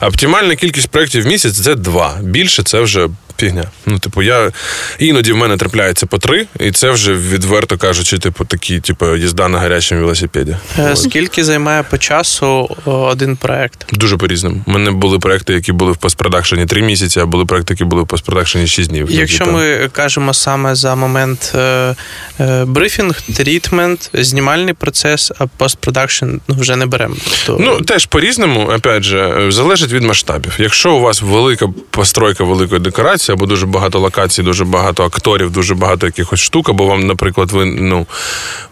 Оптимальна 0.00 0.56
кількість 0.56 0.88
проєктів 0.88 1.24
в 1.24 1.26
місяць 1.26 1.60
це 1.60 1.74
два. 1.74 2.18
Більше 2.22 2.62
це 2.62 2.80
вже 2.80 3.08
фігня. 3.40 3.64
Ну, 3.86 3.98
типу, 3.98 4.22
я 4.22 4.52
іноді 4.98 5.32
в 5.32 5.36
мене 5.36 5.56
трапляється 5.56 6.06
по 6.06 6.18
три, 6.18 6.46
і 6.60 6.70
це 6.70 6.90
вже 6.90 7.12
відверто 7.12 7.78
кажучи, 7.78 8.18
типу, 8.18 8.44
такі, 8.44 8.80
типу, 8.80 9.16
їзда 9.16 9.48
на 9.48 9.58
гарячому 9.58 10.00
велосипеді. 10.00 10.56
Е, 10.78 10.96
Скільки 10.96 11.44
займає 11.44 11.82
по 11.82 11.98
часу 11.98 12.76
один 12.84 13.36
проект? 13.36 13.86
Дуже 13.92 14.16
по-різному. 14.16 14.62
У 14.66 14.70
мене 14.70 14.90
були 14.90 15.18
проекти, 15.18 15.54
які 15.54 15.72
були 15.72 15.92
в 15.92 15.96
постпродакшені 15.96 16.66
три 16.66 16.82
місяці, 16.82 17.20
а 17.20 17.26
були 17.26 17.44
проекти, 17.44 17.74
які 17.74 17.84
були 17.84 18.02
в 18.02 18.06
постпродакшені 18.06 18.66
шість 18.66 18.90
днів. 18.90 19.06
Якщо 19.10 19.44
Які 19.44 19.52
там- 19.52 19.54
ми 19.54 19.88
кажемо 19.92 20.34
саме 20.34 20.74
за 20.74 20.94
момент 20.94 21.52
е, 21.54 21.94
е, 22.40 22.64
брифінг, 22.64 23.22
трітмент, 23.22 24.10
знімальний 24.14 24.74
процес, 24.74 25.32
а 25.38 25.46
постпродакшн 25.46 26.26
ну, 26.48 26.54
вже 26.58 26.76
не 26.76 26.86
беремо. 26.86 27.14
То... 27.46 27.56
Ну, 27.60 27.80
теж 27.80 28.06
по-різному, 28.06 28.60
опять 28.76 29.02
же, 29.02 29.46
залежить 29.48 29.92
від 29.92 30.02
масштабів. 30.02 30.52
Якщо 30.58 30.92
у 30.94 31.00
вас 31.00 31.22
велика 31.22 31.68
постройка 31.90 32.44
великої 32.44 32.80
декорації, 32.80 33.29
або 33.30 33.46
дуже 33.46 33.66
багато 33.66 33.98
локацій, 33.98 34.42
дуже 34.42 34.64
багато 34.64 35.04
акторів, 35.04 35.50
дуже 35.50 35.74
багато 35.74 36.06
якихось 36.06 36.40
штук, 36.40 36.68
або 36.68 36.86
вам, 36.86 37.06
наприклад, 37.06 37.52
ви 37.52 37.64
ну 37.64 38.06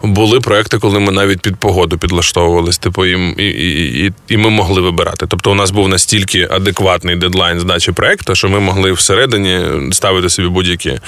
були 0.03 0.39
проекти, 0.39 0.77
коли 0.77 0.99
ми 0.99 1.11
навіть 1.11 1.41
під 1.41 1.55
погоду 1.55 1.97
підлаштовувались, 1.97 2.77
типу, 2.77 3.05
і, 3.05 3.33
і, 3.37 4.05
і, 4.05 4.11
і, 4.27 4.37
ми 4.37 4.49
могли 4.49 4.81
вибирати. 4.81 5.25
Тобто, 5.27 5.51
у 5.51 5.55
нас 5.55 5.71
був 5.71 5.89
настільки 5.89 6.47
адекватний 6.51 7.15
дедлайн 7.15 7.59
здачі 7.59 7.91
проекту, 7.91 8.35
що 8.35 8.49
ми 8.49 8.59
могли 8.59 8.91
всередині 8.91 9.59
ставити 9.93 10.29
собі 10.29 10.47
будь-які. 10.47 10.99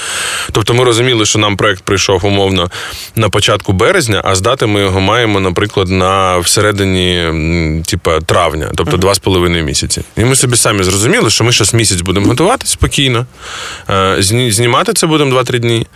Тобто, 0.52 0.74
ми 0.74 0.84
розуміли, 0.84 1.26
що 1.26 1.40
нам 1.40 1.58
проект 1.58 1.84
прийшов 1.84 2.26
умовно 2.26 2.70
на 3.16 3.30
початку 3.30 3.74
березня, 3.74 4.22
а 4.26 4.36
здати 4.36 4.66
ми 4.66 4.82
його 4.82 5.00
маємо, 5.00 5.40
наприклад, 5.40 5.90
на 5.90 6.38
всередині 6.38 7.18
м, 7.18 7.84
типа 7.84 8.20
травня, 8.20 8.72
тобто 8.76 8.98
два 8.98 9.14
з 9.14 9.20
половиною 9.20 9.64
місяці. 9.64 10.02
І 10.18 10.26
ми 10.26 10.36
собі 10.36 10.56
самі 10.56 10.84
зрозуміли, 10.84 11.30
що 11.30 11.44
ми 11.44 11.52
зараз 11.52 11.74
місяць 11.74 12.02
будемо 12.02 12.28
готуватися 12.28 12.74
спокійно. 12.74 13.26
Е, 13.90 14.16
зні- 14.20 14.52
Знімати 14.52 14.94
це 14.94 15.08
будемо 15.08 15.32
2-3 15.32 15.60
дні, 15.60 15.88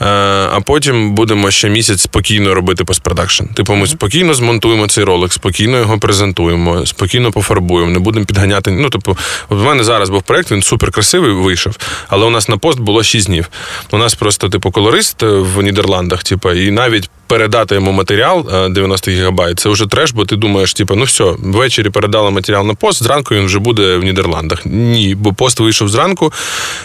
е, 0.00 0.04
а 0.52 0.60
потім 0.66 1.14
будемо 1.14 1.50
ще 1.50 1.68
місяць 1.68 2.00
спокійно 2.00 2.54
робити 2.54 2.84
постпродакшн. 2.84 3.44
Типу, 3.44 3.74
ми 3.74 3.86
спокійно 3.86 4.34
змонтуємо 4.34 4.86
цей 4.86 5.04
ролик, 5.04 5.32
спокійно 5.32 5.78
його 5.78 5.98
презентуємо, 5.98 6.86
спокійно 6.86 7.32
пофарбуємо, 7.32 7.90
не 7.92 7.98
будемо 7.98 8.24
підганяти. 8.26 8.70
Ну, 8.70 8.90
типу, 8.90 9.16
в 9.48 9.62
мене 9.62 9.84
зараз 9.84 10.10
був 10.10 10.22
проект, 10.22 10.50
він 10.50 10.62
супер 10.62 10.90
красивий 10.90 11.32
вийшов, 11.32 11.76
але 12.08 12.26
у 12.26 12.30
нас 12.30 12.48
на 12.48 12.56
пост 12.56 12.78
було 12.80 13.02
6 13.02 13.26
днів. 13.26 13.48
У 13.90 13.98
нас 13.98 14.14
просто, 14.14 14.48
типу, 14.48 14.70
колорист 14.70 15.22
е, 15.22 15.26
в 15.26 15.62
Нідерландах, 15.62 16.22
типу, 16.22 16.52
і 16.52 16.70
навіть. 16.70 17.10
Передати 17.34 17.74
йому 17.74 17.92
матеріал 17.92 18.48
е, 18.54 18.68
90 18.68 19.10
гігабайт, 19.10 19.60
це 19.60 19.68
вже 19.68 19.86
треш, 19.86 20.12
бо 20.12 20.24
ти 20.24 20.36
думаєш, 20.36 20.74
типу, 20.74 20.94
ну 20.94 21.04
все, 21.04 21.24
ввечері 21.38 21.90
передали 21.90 22.30
матеріал 22.30 22.66
на 22.66 22.74
пост, 22.74 23.02
зранку 23.02 23.34
він 23.34 23.46
вже 23.46 23.58
буде 23.58 23.96
в 23.96 24.04
Нідерландах. 24.04 24.62
Ні, 24.64 25.14
бо 25.14 25.32
пост 25.32 25.60
вийшов 25.60 25.88
зранку, 25.88 26.32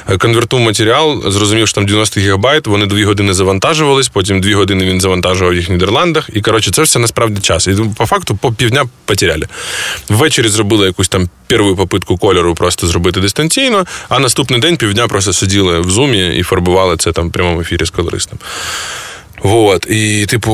е, 0.09 0.17
конвертув 0.17 0.59
матеріал, 0.59 1.31
зрозумів, 1.31 1.67
що 1.67 1.75
там 1.75 1.85
90 1.85 2.19
гігабайт, 2.19 2.67
вони 2.67 2.85
дві 2.85 3.03
години 3.03 3.33
завантажувались, 3.33 4.09
потім 4.09 4.41
дві 4.41 4.53
години 4.53 4.85
він 4.85 5.01
завантажував 5.01 5.55
їх 5.55 5.69
в 5.69 5.71
Нідерландах. 5.71 6.29
І 6.33 6.41
коротше, 6.41 6.71
це 6.71 6.81
все 6.81 6.99
насправді 6.99 7.41
час. 7.41 7.67
І 7.67 7.75
по 7.97 8.05
факту 8.05 8.35
по 8.41 8.51
півдня 8.51 8.85
потеряли. 9.05 9.47
Ввечері 10.09 10.47
зробили 10.47 10.85
якусь 10.85 11.09
там 11.09 11.29
першу 11.47 11.75
попитку 11.75 12.17
кольору 12.17 12.55
просто 12.55 12.87
зробити 12.87 13.21
дистанційно, 13.21 13.85
а 14.09 14.19
наступний 14.19 14.59
день 14.59 14.77
півдня 14.77 15.07
просто 15.07 15.33
сиділи 15.33 15.79
в 15.79 15.89
зумі 15.89 16.37
і 16.37 16.43
фарбували 16.43 16.97
це 16.97 17.11
там 17.11 17.29
в 17.29 17.31
прямому 17.31 17.61
ефірі 17.61 17.85
з 17.85 17.89
колористом. 17.89 18.39
Вот. 19.43 19.85
І, 19.89 20.25
типу, 20.25 20.51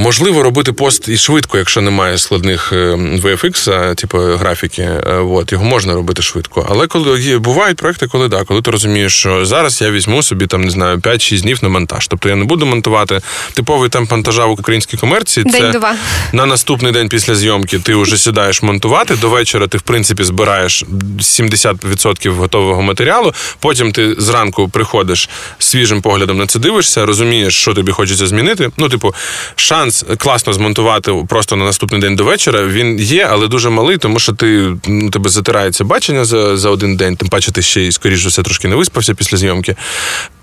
можливо 0.00 0.42
робити 0.42 0.72
пост 0.72 1.08
і 1.08 1.16
швидко, 1.16 1.58
якщо 1.58 1.80
немає 1.80 2.18
складних 2.18 2.72
е, 2.72 2.76
VFX, 2.94 3.94
типу, 3.94 4.18
графіки. 4.18 4.82
Е, 4.82 5.18
Вот. 5.18 5.52
Його 5.52 5.64
можна 5.64 5.94
робити 5.94 6.22
швидко. 6.22 6.66
Але 6.70 6.86
коли 6.86 7.20
є, 7.20 7.38
бувають 7.38 7.76
проекти, 7.76 8.06
коли 8.06 8.28
да, 8.28 8.44
коли 8.44 8.62
ти 8.62 8.70
розумієш, 8.70 9.18
що 9.18 9.46
зараз 9.46 9.80
я 9.82 9.90
візьму 9.90 10.22
собі 10.22 10.46
там, 10.46 10.64
не 10.64 10.70
знаю, 10.70 10.96
5-6 10.96 11.40
днів 11.40 11.58
на 11.62 11.68
монтаж. 11.68 12.06
Тобто 12.06 12.28
я 12.28 12.36
не 12.36 12.44
буду 12.44 12.66
монтувати 12.66 13.20
типовий 13.54 13.90
темп 13.90 14.10
монтажа 14.10 14.46
в 14.46 14.50
українській 14.50 14.96
комерції. 14.96 15.46
Це 15.50 15.60
День-два. 15.60 15.94
на 16.32 16.46
наступний 16.46 16.92
день 16.92 17.08
після 17.08 17.34
зйомки 17.34 17.78
ти 17.78 17.94
вже 17.94 18.16
сідаєш 18.16 18.62
монтувати. 18.62 19.16
До 19.16 19.28
вечора 19.30 19.66
ти, 19.66 19.78
в 19.78 19.82
принципі, 19.82 20.24
збираєш 20.24 20.84
70% 21.18 22.30
готового 22.30 22.82
матеріалу. 22.82 23.34
Потім 23.60 23.92
ти 23.92 24.14
зранку 24.18 24.68
приходиш 24.68 25.28
свіжим 25.58 26.02
поглядом 26.02 26.38
на 26.38 26.46
це 26.46 26.58
дивишся, 26.58 27.06
розумієш, 27.06 27.54
що 27.54 27.74
тобі 27.74 27.92
хочеться 27.92 28.17
хочеться 28.18 28.26
змінити. 28.26 28.70
Ну, 28.76 28.88
типу, 28.88 29.14
шанс 29.56 30.04
класно 30.18 30.52
змонтувати 30.52 31.12
просто 31.28 31.56
на 31.56 31.64
наступний 31.64 32.00
день 32.00 32.16
до 32.16 32.24
вечора. 32.24 32.66
Він 32.66 32.98
є, 32.98 33.28
але 33.30 33.48
дуже 33.48 33.70
малий, 33.70 33.96
тому 33.96 34.18
що 34.18 34.32
ти 34.32 34.76
ну, 34.86 35.10
тебе 35.10 35.30
затирається 35.30 35.84
бачення 35.84 36.24
за, 36.24 36.56
за 36.56 36.70
один 36.70 36.96
день. 36.96 37.16
Тим 37.16 37.28
паче, 37.28 37.52
ти 37.52 37.62
ще 37.62 37.80
й 37.80 37.92
скоріш 37.92 38.22
за 38.22 38.28
все 38.28 38.42
трошки 38.42 38.68
не 38.68 38.76
виспався 38.76 39.14
після 39.14 39.36
зйомки. 39.36 39.76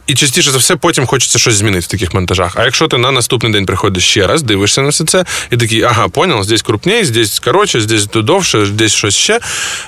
І 0.07 0.13
частіше 0.13 0.51
за 0.51 0.57
все, 0.57 0.75
потім 0.75 1.05
хочеться 1.05 1.39
щось 1.39 1.55
змінити 1.55 1.79
в 1.79 1.87
таких 1.87 2.13
монтажах. 2.13 2.53
А 2.55 2.65
якщо 2.65 2.87
ти 2.87 2.97
на 2.97 3.11
наступний 3.11 3.51
день 3.51 3.65
приходиш 3.65 4.03
ще 4.03 4.27
раз, 4.27 4.43
дивишся 4.43 4.81
на 4.81 4.89
все 4.89 5.05
це, 5.05 5.25
і 5.51 5.57
такий, 5.57 5.83
ага, 5.83 6.07
понял, 6.07 6.43
здесь 6.43 6.61
крупніше, 6.61 7.05
здесь 7.05 7.39
коротше, 7.39 7.81
здесь 7.81 8.07
довше, 8.07 8.65
здесь 8.65 8.93
щось 8.93 9.15
ще. 9.15 9.39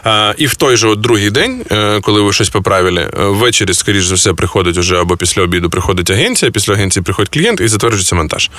А, 0.03 0.34
і 0.38 0.47
в 0.47 0.56
той 0.56 0.77
же 0.77 0.88
от 0.88 1.01
другий 1.01 1.30
день, 1.30 1.65
е, 1.71 1.99
коли 2.01 2.21
ви 2.21 2.34
щось 2.34 2.49
поправили, 2.49 3.01
е, 3.01 3.10
ввечері, 3.15 3.73
скоріш 3.73 4.06
за 4.06 4.15
все, 4.15 4.34
приходить 4.34 4.77
уже 4.77 5.01
або 5.01 5.17
після 5.17 5.41
обіду 5.41 5.69
приходить 5.69 6.10
агенція, 6.10 6.51
після 6.51 6.73
агенції 6.73 7.03
приходить 7.03 7.34
клієнт 7.34 7.62
і 7.62 7.67
затверджується 7.67 8.15
монтаж. 8.15 8.49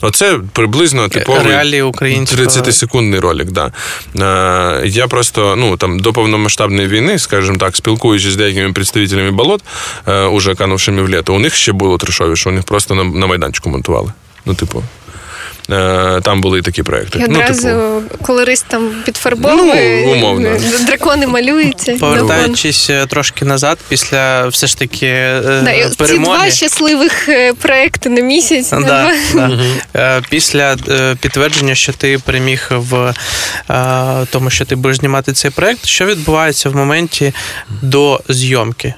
Оце 0.00 0.38
приблизно 0.52 1.08
типовий 1.08 1.42
30-секундний 2.36 3.20
ролик. 3.20 3.50
Да. 3.50 3.72
Е, 4.16 4.86
я 4.86 5.08
просто 5.08 5.56
ну 5.56 5.76
там 5.76 5.98
до 5.98 6.12
повномасштабної 6.12 6.88
війни, 6.88 7.18
скажімо 7.18 7.58
так, 7.58 7.76
спілкуючись 7.76 8.32
з 8.32 8.36
деякими 8.36 8.72
представителями 8.72 9.30
болот, 9.30 9.62
е, 10.06 10.24
уже 10.24 10.54
канувшими 10.54 11.02
в 11.02 11.07
літо, 11.08 11.34
у 11.34 11.38
них 11.38 11.54
ще 11.54 11.72
було 11.72 11.98
трешовіше, 11.98 12.48
у 12.48 12.52
них 12.52 12.64
просто 12.64 12.94
на, 12.94 13.04
на 13.04 13.26
майданчику 13.26 13.70
монтували. 13.70 14.12
Ну, 14.46 14.54
типу. 14.54 14.82
е, 15.70 16.20
Там 16.22 16.40
були 16.40 16.58
і 16.58 16.62
такі 16.62 16.82
проекти. 16.82 17.18
І 17.18 17.24
одразу 17.24 17.68
Ну, 17.68 18.02
колорист 18.22 18.64
там 18.68 18.90
підфарбовує, 19.04 20.06
Ну, 20.06 20.12
умовно. 20.12 20.50
дракони 20.86 21.26
малюються. 21.26 21.96
Повертаючись 22.00 22.90
е, 22.90 23.06
трошки 23.06 23.44
назад, 23.44 23.78
після 23.88 24.46
все 24.48 24.66
ж 24.66 24.78
таки 24.78 25.06
е, 25.06 25.60
Да, 25.64 25.70
і 25.72 25.90
ці 26.06 26.18
два 26.18 26.50
щасливих 26.50 27.28
е, 27.28 27.52
проекти 27.52 28.08
на 28.08 28.20
місяць. 28.20 28.70
Да, 28.70 28.80
два. 28.80 29.12
да. 29.34 29.58
Е, 29.96 30.22
Після 30.30 30.76
е, 30.88 31.16
підтвердження, 31.20 31.74
що 31.74 31.92
ти 31.92 32.18
переміг 32.18 32.68
в 32.70 33.14
е, 33.70 34.26
тому, 34.30 34.50
що 34.50 34.64
ти 34.64 34.76
будеш 34.76 34.96
знімати 34.96 35.32
цей 35.32 35.50
проект, 35.50 35.86
що 35.86 36.06
відбувається 36.06 36.70
в 36.70 36.76
моменті 36.76 37.32
до 37.82 38.20
зйомки? 38.28 38.94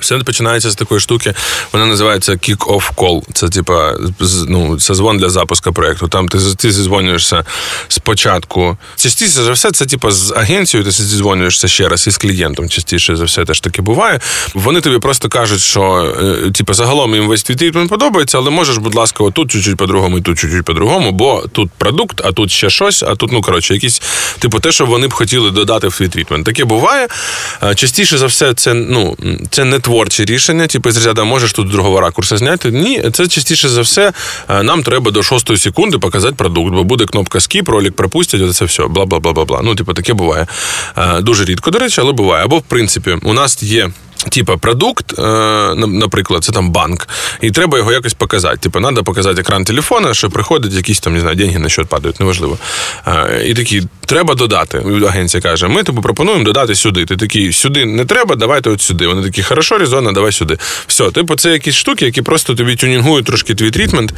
Все 0.00 0.18
починається 0.18 0.70
з 0.70 0.74
такої 0.74 1.00
штуки. 1.00 1.34
Вона 1.72 1.86
називається 1.86 2.32
kick-off 2.32 2.94
call. 2.94 3.22
Це 3.32 3.48
типа 3.48 3.94
ну, 4.48 4.80
созвон 4.80 5.18
для 5.18 5.28
запуску 5.28 5.72
проекту. 5.72 6.08
Там 6.08 6.28
ти, 6.28 6.38
ти 6.56 6.72
зізвонюєшся 6.72 7.44
спочатку. 7.88 8.76
Частіше 8.96 9.30
за 9.30 9.52
все, 9.52 9.70
це 9.70 9.86
типа 9.86 10.10
з 10.10 10.32
агенцією, 10.36 10.84
ти 10.84 10.90
зізвонюєшся 10.90 11.68
ще 11.68 11.88
раз 11.88 12.06
із 12.06 12.16
клієнтом. 12.16 12.68
Частіше 12.68 13.16
за 13.16 13.24
все 13.24 13.44
теж 13.44 13.60
таки 13.60 13.82
буває. 13.82 14.20
Вони 14.54 14.80
тобі 14.80 14.98
просто 14.98 15.28
кажуть, 15.28 15.60
що 15.60 16.14
е, 16.46 16.50
типа 16.50 16.74
загалом 16.74 17.14
їм 17.14 17.28
весь 17.28 17.42
твій 17.42 17.54
трітмент 17.54 17.90
подобається, 17.90 18.38
але 18.38 18.50
можеш, 18.50 18.76
будь 18.76 18.94
ласка, 18.94 19.24
отут 19.24 19.50
чуть-чуть 19.50 19.76
по-другому, 19.76 20.18
і 20.18 20.20
тут 20.20 20.38
чуть-чуть 20.38 20.64
по-другому, 20.64 21.12
бо 21.12 21.44
тут 21.52 21.70
продукт, 21.78 22.20
а 22.24 22.32
тут 22.32 22.50
ще 22.50 22.70
щось, 22.70 23.02
а 23.02 23.14
тут, 23.14 23.32
ну 23.32 23.42
коротше, 23.42 23.74
якісь, 23.74 24.02
типу, 24.38 24.60
те, 24.60 24.72
що 24.72 24.86
вони 24.86 25.08
б 25.08 25.12
хотіли 25.12 25.50
додати 25.50 25.88
в 25.88 25.96
твій 25.96 26.08
трітмент. 26.08 26.46
Таке 26.46 26.64
буває. 26.64 27.08
Е, 27.62 27.74
Частіше 27.74 28.18
за 28.18 28.26
все, 28.26 28.54
це 28.54 28.74
ну 28.74 29.16
це 29.50 29.64
не 29.64 29.78
творче 29.84 30.24
рішення, 30.24 30.66
типу 30.66 30.90
з 30.90 31.06
ряда 31.06 31.24
можеш 31.24 31.52
тут 31.52 31.68
з 31.68 31.70
другого 31.70 32.00
ракурсу 32.00 32.36
зняти. 32.36 32.70
Ні, 32.70 33.02
це 33.12 33.26
частіше 33.26 33.68
за 33.68 33.80
все. 33.80 34.12
е, 34.50 34.62
Нам 34.62 34.82
треба 34.82 35.10
до 35.10 35.22
шостої 35.22 35.58
секунди 35.58 35.98
показати 35.98 36.34
продукт, 36.34 36.72
бо 36.74 36.84
буде 36.84 37.04
кнопка 37.06 37.40
скіп, 37.40 37.68
ролик 37.68 37.96
пропустять, 37.96 38.56
це 38.56 38.64
все, 38.64 38.86
бла 38.86 39.04
бла 39.06 39.18
бла 39.20 39.32
бла 39.32 39.44
бла. 39.44 39.60
Ну, 39.64 39.74
типу, 39.74 39.92
таке 39.94 40.12
буває. 40.14 40.46
Е, 40.98 41.20
Дуже 41.20 41.44
рідко, 41.44 41.70
до 41.70 41.78
речі, 41.78 42.00
але 42.00 42.12
буває. 42.12 42.44
Або 42.44 42.58
в 42.58 42.62
принципі, 42.62 43.16
у 43.22 43.32
нас 43.32 43.62
є. 43.62 43.90
Типа 44.30 44.56
продукт, 44.56 45.18
е, 45.18 45.22
наприклад, 45.74 46.44
це 46.44 46.52
там 46.52 46.70
банк, 46.70 47.08
і 47.40 47.50
треба 47.50 47.78
його 47.78 47.92
якось 47.92 48.14
показати. 48.14 48.56
Типа, 48.56 48.80
треба 48.80 49.02
показати 49.02 49.40
екран 49.40 49.64
телефона, 49.64 50.14
що 50.14 50.30
приходять 50.30 50.72
якісь 50.72 51.00
там, 51.00 51.14
не 51.14 51.20
знаю, 51.20 51.36
деньги 51.36 51.58
на 51.58 51.68
счет 51.68 51.86
падають, 51.86 52.20
неважливо. 52.20 52.58
Е, 53.06 53.42
і 53.46 53.54
такі, 53.54 53.82
треба 54.06 54.34
додати. 54.34 54.82
Агенція 55.08 55.40
каже: 55.42 55.68
ми 55.68 55.82
тобі 55.82 56.00
пропонуємо 56.00 56.44
додати 56.44 56.74
сюди. 56.74 57.04
Ти 57.04 57.16
такий, 57.16 57.52
сюди 57.52 57.84
не 57.84 58.04
треба, 58.04 58.36
давайте 58.36 58.70
от 58.70 58.80
сюди. 58.80 59.06
Вони 59.06 59.22
такі, 59.22 59.42
хорошо, 59.42 59.78
резонно, 59.78 60.12
давай 60.12 60.32
сюди. 60.32 60.58
Все, 60.86 61.10
типу, 61.10 61.36
це 61.36 61.50
якісь 61.50 61.74
штуки, 61.74 62.04
які 62.04 62.22
просто 62.22 62.54
тобі 62.54 62.76
тюнінгують 62.76 63.26
трошки 63.26 63.54
твій 63.54 63.70
трітмент, 63.70 64.14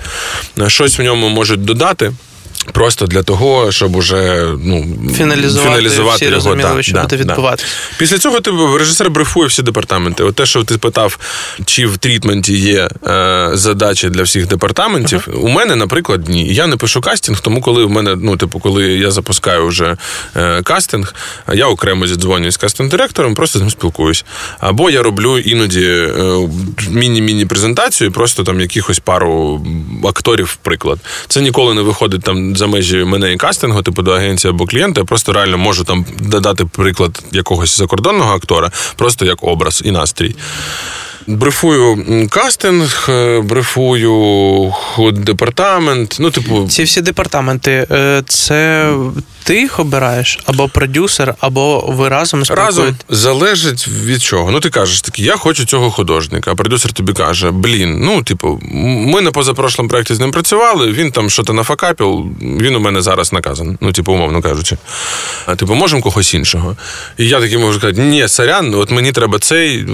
е, 0.60 0.70
щось 0.70 0.98
в 0.98 1.02
ньому 1.02 1.28
можуть 1.28 1.64
додати. 1.64 2.12
Просто 2.72 3.06
для 3.06 3.22
того, 3.22 3.72
щоб 3.72 3.96
уже 3.96 4.48
ну, 4.64 4.86
Фіналізувати, 5.14 5.88
всі 6.14 6.24
його. 6.24 6.34
розуміли, 6.34 6.72
Да, 6.76 6.82
що 6.82 6.92
да, 6.92 7.02
буде 7.02 7.16
да. 7.16 7.22
відбуватися. 7.22 7.68
Після 7.98 8.18
цього 8.18 8.40
ти 8.40 8.50
режисер 8.78 9.10
брифує 9.10 9.48
всі 9.48 9.62
департаменти. 9.62 10.24
От 10.24 10.34
те, 10.34 10.46
що 10.46 10.64
ти 10.64 10.78
питав, 10.78 11.18
чи 11.64 11.86
в 11.86 11.98
трітменті 11.98 12.54
є 12.58 12.88
е, 13.06 13.50
задачі 13.52 14.08
для 14.08 14.22
всіх 14.22 14.46
департаментів. 14.46 15.28
У 15.42 15.48
мене, 15.48 15.76
наприклад, 15.76 16.28
ні. 16.28 16.54
Я 16.54 16.66
не 16.66 16.76
пишу 16.76 17.00
кастинг, 17.00 17.40
тому 17.40 17.60
коли 17.60 17.84
в 17.84 17.90
мене, 17.90 18.16
ну, 18.16 18.36
типу, 18.36 18.60
коли 18.60 18.84
я 18.84 19.10
запускаю 19.10 19.66
вже 19.66 19.96
е, 20.36 20.62
кастинг, 20.62 21.14
я 21.54 21.66
окремо 21.66 22.06
зідзвонююсь 22.06 22.54
з 22.54 22.58
кастинг-директором, 22.58 23.34
просто 23.34 23.58
з 23.58 23.62
ним 23.62 23.70
спілкуюсь. 23.70 24.24
Або 24.60 24.90
я 24.90 25.02
роблю 25.02 25.38
іноді 25.38 25.86
е, 25.86 26.48
міні-міні 26.90 27.46
презентацію, 27.46 28.12
просто 28.12 28.44
там 28.44 28.60
якихось 28.60 28.98
пару 28.98 29.66
акторів, 30.04 30.58
приклад. 30.62 30.98
Це 31.28 31.40
ніколи 31.40 31.74
не 31.74 31.82
виходить 31.82 32.22
там 32.22 32.55
за 32.56 32.66
межі 32.66 33.04
мене 33.04 33.32
і 33.32 33.36
кастингу, 33.36 33.82
типу 33.82 34.02
до 34.02 34.10
агенції 34.10 34.50
або 34.50 34.66
клієнта. 34.66 35.00
Я 35.00 35.04
просто 35.04 35.32
реально 35.32 35.58
можу 35.58 35.84
там 35.84 36.06
додати 36.20 36.64
приклад 36.64 37.22
якогось 37.32 37.78
закордонного 37.78 38.34
актора, 38.34 38.70
просто 38.96 39.24
як 39.24 39.44
образ 39.44 39.82
і 39.84 39.90
настрій. 39.90 40.36
Брифую 41.26 42.28
кастинг, 42.30 43.06
е, 43.08 43.40
брифую 43.40 44.72
департамент. 45.12 46.16
Ну, 46.20 46.30
типу, 46.30 46.68
Ці 46.68 46.82
всі 46.82 47.00
департаменти, 47.00 47.86
е, 47.90 48.22
це 48.26 48.90
ти 49.46 49.60
їх 49.60 49.80
обираєш, 49.80 50.38
або 50.46 50.68
продюсер, 50.68 51.34
або 51.40 51.84
ви 51.88 52.08
разом 52.08 52.42
Разом 52.48 52.96
залежить 53.08 53.88
від 53.88 54.22
чого. 54.22 54.50
Ну, 54.50 54.60
ти 54.60 54.70
кажеш 54.70 55.00
такий, 55.00 55.24
я 55.24 55.36
хочу 55.36 55.64
цього 55.64 55.90
художника. 55.90 56.52
А 56.52 56.54
продюсер 56.54 56.92
тобі 56.92 57.12
каже: 57.12 57.50
блін, 57.50 58.00
ну, 58.00 58.22
типу, 58.22 58.60
ми 58.82 59.20
на 59.20 59.32
позапрошлому 59.32 59.90
проєкті 59.90 60.14
з 60.14 60.20
ним 60.20 60.30
працювали, 60.30 60.92
він 60.92 61.12
там 61.12 61.30
що-то 61.30 61.52
нафакапів, 61.52 62.24
він 62.40 62.76
у 62.76 62.80
мене 62.80 63.02
зараз 63.02 63.32
наказан. 63.32 63.78
Ну, 63.80 63.92
типу, 63.92 64.12
умовно 64.12 64.42
кажучи. 64.42 64.76
А 65.46 65.56
типу, 65.56 65.74
можемо 65.74 66.02
когось 66.02 66.34
іншого. 66.34 66.76
І 67.18 67.28
я 67.28 67.40
такий 67.40 67.58
можу 67.58 67.78
сказати, 67.78 68.00
ні, 68.00 68.28
сорян, 68.28 68.74
от 68.74 68.90
мені 68.90 69.12
треба 69.12 69.38
цей, 69.38 69.86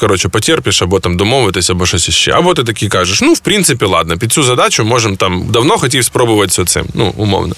коротше, 0.00 0.28
потерпиш, 0.28 0.82
або 0.82 1.00
там 1.00 1.16
домовитись, 1.16 1.70
або 1.70 1.86
щось 1.86 2.08
іще. 2.08 2.32
Або 2.32 2.54
ти 2.54 2.64
такий 2.64 2.88
кажеш, 2.88 3.22
ну, 3.22 3.32
в 3.32 3.38
принципі, 3.38 3.84
ладно, 3.84 4.18
під 4.18 4.32
цю 4.32 4.42
задачу 4.42 4.84
можемо 4.84 5.16
там 5.16 5.46
давно 5.50 5.78
хотів 5.78 6.04
спробувати 6.04 6.50
це 6.50 6.64
цим. 6.64 6.86
Ну, 6.94 7.12
умовно. 7.16 7.54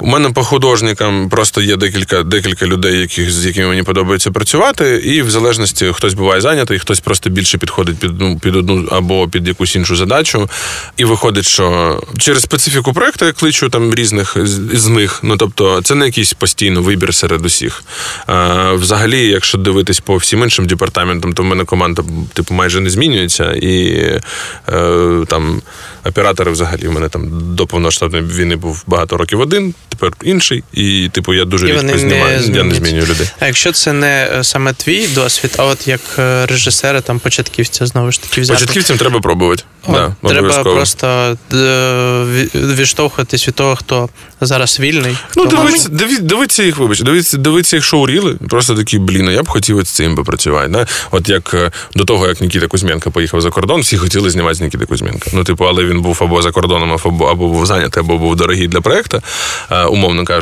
У 0.00 0.06
мене 0.06 0.30
по 0.30 0.44
художникам 0.60 1.28
просто 1.28 1.60
є 1.60 1.76
декілька, 1.76 2.22
декілька 2.22 2.66
людей, 2.66 3.00
яких, 3.00 3.30
з 3.30 3.46
якими 3.46 3.68
мені 3.68 3.82
подобається 3.82 4.30
працювати, 4.30 5.02
і 5.04 5.22
в 5.22 5.30
залежності 5.30 5.90
хтось 5.92 6.14
буває 6.14 6.40
зайнятий, 6.40 6.78
хтось 6.78 7.00
просто 7.00 7.30
більше 7.30 7.58
підходить 7.58 7.98
під, 7.98 8.20
ну, 8.20 8.38
під 8.38 8.56
одну 8.56 8.88
або 8.90 9.28
під 9.28 9.48
якусь 9.48 9.76
іншу 9.76 9.96
задачу. 9.96 10.48
І 10.96 11.04
виходить, 11.04 11.44
що 11.44 12.00
через 12.18 12.42
специфіку 12.42 12.92
проекту 12.92 13.24
я 13.24 13.32
кличу 13.32 13.68
там 13.68 13.94
різних 13.94 14.36
з, 14.72 14.86
них. 14.86 15.20
Ну 15.22 15.36
тобто, 15.36 15.82
це 15.82 15.94
не 15.94 16.06
якийсь 16.06 16.32
постійно 16.32 16.82
вибір 16.82 17.14
серед 17.14 17.46
усіх. 17.46 17.84
А, 18.26 18.72
взагалі, 18.72 19.26
якщо 19.26 19.58
дивитись 19.58 20.00
по 20.00 20.16
всім 20.16 20.42
іншим 20.42 20.66
департаментам, 20.66 21.32
то 21.32 21.42
в 21.42 21.46
мене 21.46 21.64
команда 21.64 22.02
типу 22.32 22.54
майже 22.54 22.80
не 22.80 22.90
змінюється. 22.90 23.52
І 23.52 23.86
е, 24.68 25.24
там 25.28 25.62
оператори 26.04 26.50
взагалі 26.50 26.88
в 26.88 26.92
мене 26.92 27.08
там 27.08 27.54
до 27.54 27.66
повноштабної 27.66 28.24
війни 28.24 28.56
був 28.56 28.84
багато 28.86 29.16
років 29.16 29.40
один, 29.40 29.74
тепер 29.88 30.12
інший. 30.22 30.49
І, 30.72 31.10
типу, 31.12 31.34
я 31.34 31.44
дуже 31.44 31.68
І 31.68 31.72
рідко 31.72 31.98
знімаю. 31.98 32.40
Я 32.54 32.64
не 32.64 32.74
змінюю 32.74 33.06
людей. 33.06 33.30
А 33.40 33.46
якщо 33.46 33.72
це 33.72 33.92
не 33.92 34.28
е, 34.34 34.44
саме 34.44 34.72
твій 34.72 35.06
досвід, 35.06 35.54
а 35.58 35.64
от 35.64 35.88
як 35.88 36.00
е, 36.18 36.46
режисера, 36.46 37.00
там 37.00 37.18
початківця 37.18 37.86
знову 37.86 38.12
ж 38.12 38.22
таки 38.22 38.40
взяти. 38.40 38.60
Початківцям 38.60 38.98
треба 38.98 39.20
пробувати. 39.20 39.62
От, 39.86 39.94
да, 40.22 40.28
треба 40.28 40.62
просто 40.62 41.36
е, 41.52 42.48
відштовхуватись 42.54 43.48
від 43.48 43.54
того, 43.54 43.76
хто 43.76 44.08
зараз 44.40 44.80
вільний. 44.80 45.16
Ну, 45.36 45.46
дивіться, 45.46 45.88
дивіться, 45.88 46.22
дивіться 46.22 46.62
їх, 46.62 46.78
вибач, 46.78 47.00
дивіться, 47.00 47.36
дивіться 47.36 47.76
їх 47.76 47.84
шоу-ріли, 47.84 48.34
просто 48.48 48.74
такі, 48.74 48.98
блін, 48.98 49.30
я 49.30 49.42
б 49.42 49.48
хотів 49.48 49.82
з 49.86 49.90
цим 49.90 50.16
попрацювати. 50.16 50.68
Да? 50.68 50.86
От 51.10 51.28
як 51.28 51.72
до 51.94 52.04
того, 52.04 52.28
як 52.28 52.40
Нікіта 52.40 52.66
Кузьменко 52.66 53.10
поїхав 53.10 53.40
за 53.40 53.50
кордон, 53.50 53.80
всі 53.80 53.96
хотіли 53.96 54.30
знімати 54.30 54.54
з 54.54 54.60
Нікіти 54.60 54.86
Кузьменка. 54.86 55.30
Ну, 55.34 55.44
типу, 55.44 55.64
але 55.64 55.84
він 55.84 56.00
був 56.00 56.18
або 56.20 56.42
за 56.42 56.50
кордоном, 56.50 56.98
або, 57.04 57.34
був 57.34 57.66
зайнятий, 57.66 58.02
або 58.02 58.18
був 58.18 58.36
дорогий 58.36 58.68
для 58.68 58.80
проекту, 58.80 59.22
умовно 59.90 60.24
кажучи. 60.24 60.39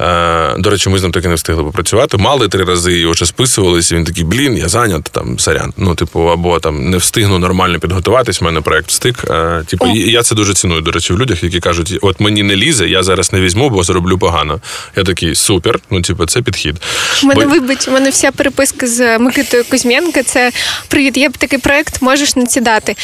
Е, 0.00 0.54
До 0.58 0.70
речі, 0.70 0.88
ми 0.88 0.98
з 0.98 1.02
ним 1.02 1.12
таки 1.12 1.28
не 1.28 1.34
встигли 1.34 1.64
попрацювати. 1.64 2.16
Мали 2.16 2.48
три 2.48 2.64
рази 2.64 2.98
і 3.00 3.06
вже 3.06 3.26
списувалися. 3.26 3.94
Він 3.94 4.04
такий, 4.04 4.24
блін, 4.24 4.56
я 4.56 4.68
зайнят, 4.68 5.04
там 5.04 5.38
сорян. 5.38 5.72
Ну, 5.76 5.94
типу, 5.94 6.20
або 6.20 6.58
там 6.60 6.90
не 6.90 6.96
встигну 6.96 7.38
нормально 7.38 7.78
підготуватись, 7.80 8.40
в 8.40 8.44
мене 8.44 8.60
проект 8.60 8.88
встиг. 8.88 9.14
Е, 9.30 9.62
Типу, 9.66 9.86
і 9.86 10.10
я 10.10 10.22
це 10.22 10.34
дуже 10.34 10.54
ціную, 10.54 10.80
до 10.80 10.90
речі, 10.90 11.12
в 11.12 11.18
людях, 11.20 11.42
які 11.42 11.60
кажуть, 11.60 11.98
от 12.02 12.20
мені 12.20 12.42
не 12.42 12.56
лізе, 12.56 12.88
я 12.88 13.02
зараз 13.02 13.32
не 13.32 13.40
візьму, 13.40 13.70
бо 13.70 13.82
зроблю 13.82 14.18
погано. 14.18 14.60
Я 14.96 15.04
такий 15.04 15.34
супер. 15.34 15.78
Ну, 15.90 16.02
типу, 16.02 16.26
це 16.26 16.42
підхід. 16.42 16.76
У 17.22 17.26
мене 17.26 17.44
Бо- 17.44 17.50
вибач, 17.50 17.88
у 17.88 17.90
мене 17.90 18.10
вся 18.10 18.32
переписка 18.32 18.86
з 18.86 19.18
Микитою 19.18 19.64
Кузьменко. 19.70 20.22
Це 20.22 20.50
привіт, 20.88 21.16
є 21.16 21.30
такий 21.38 21.58
проект, 21.58 22.02
можеш 22.02 22.36
надсідати. 22.36 22.96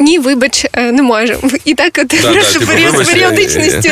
ні, 0.00 0.18
вибач, 0.18 0.66
е, 0.72 0.92
не 0.92 1.02
можемо. 1.02 1.40
І 1.64 1.74
так 1.74 1.98
от 2.02 2.06
Да, 2.06 2.32
да, 2.32 2.42
типу, 2.52 2.66
період 2.66 2.92
вибач, 2.92 3.08
я- 3.16 3.30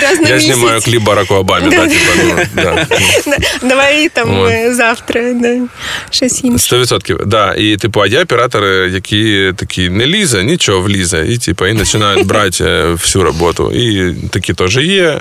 раз 0.01 0.21
на 0.21 0.29
Я 0.29 0.35
місяць. 0.35 0.43
знімаю 0.43 0.81
кліп 0.81 1.03
Бараку 1.03 1.35
Обамі, 1.35 1.76
да, 2.55 2.87
ну, 3.27 3.37
да. 3.39 3.69
Давай 3.69 4.09
там 4.09 4.39
От. 4.41 4.51
е, 4.51 4.75
завтра, 4.75 5.33
да. 5.33 5.61
щось 6.11 6.45
інше. 6.45 6.65
Сто 6.65 6.79
відсотків, 6.79 7.21
да. 7.27 7.55
І 7.55 7.77
типу, 7.77 8.01
а 8.01 8.07
є 8.07 8.23
оператори, 8.23 8.91
які 8.91 9.53
такі 9.57 9.91
не 9.91 10.07
лізе, 10.07 10.45
нічого 10.45 10.81
влізе, 10.81 11.27
і 11.29 11.39
типу, 11.39 11.67
і 11.67 11.75
починають 11.75 12.27
брати 12.33 12.65
е, 12.65 12.93
всю 12.93 13.25
роботу. 13.25 13.73
І 13.73 14.15
такі 14.31 14.53
теж 14.55 14.77
є. 14.77 15.21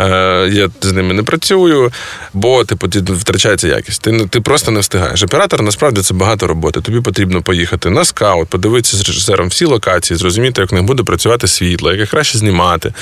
Е, 0.00 0.04
Я 0.52 0.70
з 0.80 0.92
ними 0.92 1.14
не 1.14 1.22
працюю, 1.22 1.92
бо 2.32 2.64
типу, 2.64 2.86
втрачається 3.14 3.68
якість. 3.68 4.02
Ти, 4.02 4.26
ти 4.30 4.40
просто 4.40 4.70
не 4.70 4.80
встигаєш. 4.80 5.22
Оператор 5.22 5.62
насправді 5.62 6.00
це 6.00 6.14
багато 6.14 6.46
роботи. 6.46 6.80
Тобі 6.80 7.00
потрібно 7.00 7.42
поїхати 7.42 7.90
на 7.90 8.04
скаут, 8.04 8.48
подивитися 8.48 8.96
з 8.96 9.08
режисером 9.08 9.48
всі 9.48 9.64
локації, 9.64 10.18
зрозуміти, 10.18 10.60
як 10.60 10.72
в 10.72 10.74
них 10.74 10.84
буде 10.84 11.02
працювати 11.02 11.48
світло, 11.48 11.90
як 11.90 12.00
їх 12.00 12.10
краще 12.10 12.38
знімати. 12.38 12.92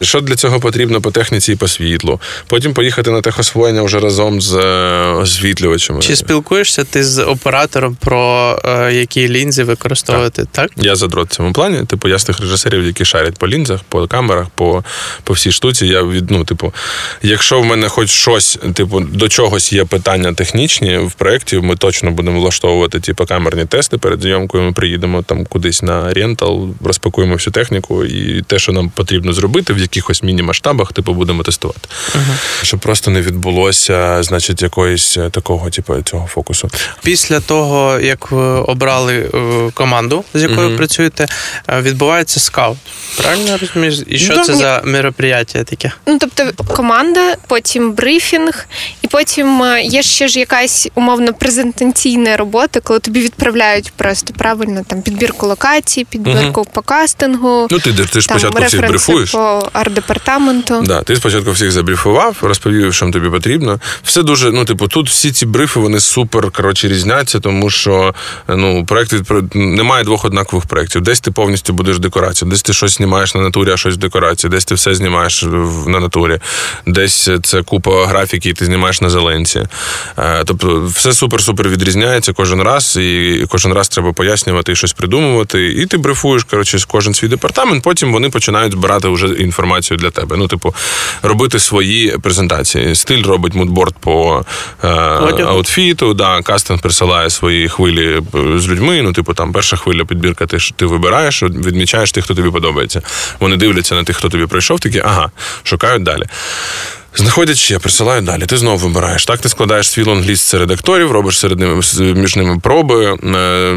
Що 0.00 0.20
для 0.20 0.36
цього 0.36 0.60
потрібно 0.60 1.00
по 1.00 1.10
техніці 1.10 1.52
і 1.52 1.56
по 1.56 1.68
світлу. 1.68 2.11
Потім 2.46 2.74
поїхати 2.74 3.10
на 3.10 3.20
техосвоєння 3.20 3.82
вже 3.82 4.00
разом 4.00 4.40
з 4.40 4.54
е, 4.54 5.12
освітлювачами. 5.12 6.00
Чи 6.00 6.16
спілкуєшся 6.16 6.84
ти 6.84 7.04
з 7.04 7.24
оператором 7.24 7.96
про 8.00 8.58
е, 8.64 8.92
які 8.92 9.28
лінзи 9.28 9.64
використовувати? 9.64 10.46
Так. 10.52 10.70
Я 10.76 10.96
задрот 10.96 11.30
в 11.30 11.36
цьому 11.36 11.52
плані. 11.52 11.84
Типу, 11.86 12.08
я 12.08 12.18
з 12.18 12.24
тих 12.24 12.40
режисерів, 12.40 12.84
які 12.84 13.04
шарять 13.04 13.38
по 13.38 13.48
лінзах, 13.48 13.80
по 13.88 14.06
камерах, 14.06 14.46
по, 14.54 14.84
по 15.24 15.34
всій 15.34 15.52
штуці. 15.52 15.86
Я 15.86 16.02
від, 16.02 16.30
ну, 16.30 16.44
типу, 16.44 16.72
якщо 17.22 17.60
в 17.60 17.64
мене 17.64 17.88
хоч 17.88 18.10
щось, 18.10 18.58
типу, 18.74 19.00
до 19.00 19.28
чогось 19.28 19.72
є 19.72 19.84
питання 19.84 20.32
технічні 20.32 20.98
в 20.98 21.12
проєкті, 21.12 21.56
ми 21.56 21.76
точно 21.76 22.10
будемо 22.10 22.40
влаштовувати 22.40 23.00
типу, 23.00 23.26
камерні 23.26 23.64
тести 23.64 23.98
перед 23.98 24.22
зйомкою. 24.22 24.64
Ми 24.64 24.72
приїдемо 24.72 25.22
там 25.22 25.44
кудись 25.44 25.82
на 25.82 26.14
рентал, 26.14 26.68
розпакуємо 26.84 27.34
всю 27.34 27.52
техніку, 27.52 28.04
і 28.04 28.42
те, 28.42 28.58
що 28.58 28.72
нам 28.72 28.90
потрібно 28.90 29.32
зробити 29.32 29.72
в 29.72 29.78
якихось 29.78 30.22
міні-масштабах, 30.22 30.92
типу, 30.92 31.14
будемо 31.14 31.42
тестувати. 31.42 31.88
Щоб 32.62 32.80
просто 32.80 33.10
не 33.10 33.20
відбулося, 33.22 34.22
значить, 34.22 34.62
якоїсь 34.62 35.16
е, 35.16 35.30
такого, 35.30 35.70
типу, 35.70 36.02
цього 36.02 36.26
фокусу. 36.26 36.70
Після 37.02 37.40
того, 37.40 37.98
як 38.00 38.30
ви 38.30 38.42
обрали 38.60 39.30
е, 39.34 39.70
команду, 39.74 40.24
з 40.34 40.42
якою 40.42 40.68
Мгм. 40.68 40.76
працюєте, 40.76 41.26
е, 41.68 41.80
відбувається 41.80 42.40
скаут. 42.40 42.78
Правильно 43.16 43.58
розумієш? 43.60 43.98
І 44.06 44.18
що 44.18 44.34
Ну, 44.36 44.44
це 44.44 44.52
ні. 44.52 44.58
за 44.58 44.82
мероприятие 44.84 45.64
таке? 45.64 45.92
Ну, 46.06 46.18
тобто 46.20 46.64
команда, 46.64 47.34
потім 47.46 47.92
брифінг, 47.92 48.66
і 49.02 49.08
потім 49.08 49.62
е, 49.62 49.82
є 49.82 50.02
ще 50.02 50.28
ж 50.28 50.38
якась 50.38 50.88
умовно 50.94 51.34
презентаційна 51.34 52.36
робота, 52.36 52.80
коли 52.80 52.98
тобі 52.98 53.20
відправляють 53.20 53.92
просто 53.96 54.34
правильно 54.38 54.82
там 54.86 55.02
підбірку 55.02 55.46
локацій, 55.46 56.04
підбірку 56.10 56.64
по 56.72 56.82
кастингу, 56.82 57.68
Ну, 57.70 57.78
ти, 57.78 57.92
ти 57.92 58.20
ж 58.20 58.28
там 58.28 58.38
спочатку 58.38 58.64
всіх 58.64 58.86
брифуєш. 58.88 59.30
по 59.30 59.68
арт-департаменту. 59.72 60.82
Да, 60.82 61.02
ти 61.02 61.16
спочатку 61.16 61.50
всіх 61.52 61.72
забрифував, 61.72 62.36
розповів, 62.42 62.94
що 62.94 63.10
тобі 63.10 63.30
потрібно. 63.30 63.80
Все 64.04 64.22
дуже, 64.22 64.50
ну, 64.50 64.64
типу, 64.64 64.88
тут 64.88 65.08
всі 65.08 65.32
ці 65.32 65.46
брифи 65.46 65.80
вони 65.80 66.00
супер 66.00 66.50
коротше 66.50 66.88
різняться, 66.88 67.40
тому 67.40 67.70
що 67.70 68.14
ну, 68.48 68.84
проект 68.86 69.12
від 69.12 69.54
немає 69.54 70.04
двох 70.04 70.24
однакових 70.24 70.66
проєктів. 70.66 71.02
Десь 71.02 71.20
ти 71.20 71.30
повністю 71.30 71.72
будеш 71.72 71.98
декорацію, 71.98 72.50
десь 72.50 72.62
ти 72.62 72.72
щось 72.72 72.96
знімаєш 72.96 73.34
на 73.34 73.40
натурі, 73.40 73.70
а 73.70 73.76
щось 73.76 73.94
в 73.94 73.98
декорації, 73.98 74.50
десь 74.50 74.64
ти 74.64 74.74
все 74.74 74.94
знімаєш 74.94 75.42
на 75.86 76.00
натурі, 76.00 76.38
десь 76.86 77.30
це 77.42 77.62
купа 77.62 78.06
графіки, 78.06 78.48
і 78.48 78.52
ти 78.52 78.64
знімаєш 78.64 78.91
на 79.00 79.10
зеленці. 79.10 79.62
Е, 80.18 80.42
Тобто, 80.46 80.90
все 80.94 81.08
супер-супер 81.10 81.68
відрізняється 81.68 82.32
кожен 82.32 82.62
раз, 82.62 82.96
і 82.96 83.46
кожен 83.48 83.72
раз 83.72 83.88
треба 83.88 84.12
пояснювати 84.12 84.72
і 84.72 84.76
щось 84.76 84.92
придумувати. 84.92 85.66
І 85.66 85.86
ти 85.86 85.96
брифуєш 85.96 86.44
коротше, 86.44 86.78
кожен 86.86 87.14
свій 87.14 87.28
департамент. 87.28 87.82
Потім 87.82 88.12
вони 88.12 88.30
починають 88.30 88.72
збирати 88.72 89.08
вже 89.08 89.26
інформацію 89.26 89.98
для 89.98 90.10
тебе. 90.10 90.36
Ну, 90.36 90.48
типу, 90.48 90.74
робити 91.22 91.58
свої 91.58 92.18
презентації. 92.18 92.94
Стиль 92.94 93.24
робить 93.24 93.54
мудборд 93.54 93.94
по 94.00 94.44
е, 94.84 94.88
аутфіту. 95.44 96.14
Да, 96.14 96.42
кастинг 96.42 96.80
присилає 96.80 97.30
свої 97.30 97.68
хвилі 97.68 98.22
е, 98.34 98.58
з 98.58 98.68
людьми. 98.68 99.02
Ну, 99.02 99.12
типу, 99.12 99.34
там 99.34 99.52
перша 99.52 99.76
хвиля 99.76 100.04
підбірка, 100.04 100.46
ти 100.46 100.58
ти 100.76 100.86
вибираєш, 100.86 101.42
відмічаєш 101.42 102.12
тих, 102.12 102.24
хто 102.24 102.34
тобі 102.34 102.50
подобається. 102.50 103.02
Вони 103.40 103.56
дивляться 103.56 103.94
на 103.94 104.04
тих, 104.04 104.16
хто 104.16 104.28
тобі 104.28 104.46
прийшов, 104.46 104.80
такі, 104.80 104.98
ага, 104.98 105.30
шукають 105.62 106.02
далі. 106.02 106.24
Знаходять 107.14 107.56
ще, 107.56 107.78
присилають 107.78 108.24
далі. 108.24 108.46
Ти 108.46 108.56
знову 108.56 108.76
вибираєш. 108.76 109.24
Так 109.24 109.40
ти 109.40 109.48
складаєш 109.48 109.90
свій 109.90 110.04
лонгліст 110.04 110.46
серед 110.46 110.70
акторів, 110.70 111.10
робиш 111.10 111.38
серед 111.38 111.58
ними 111.58 111.82
між 111.98 112.36
ними 112.36 112.58
проби, 112.62 113.04
е, 113.04 113.18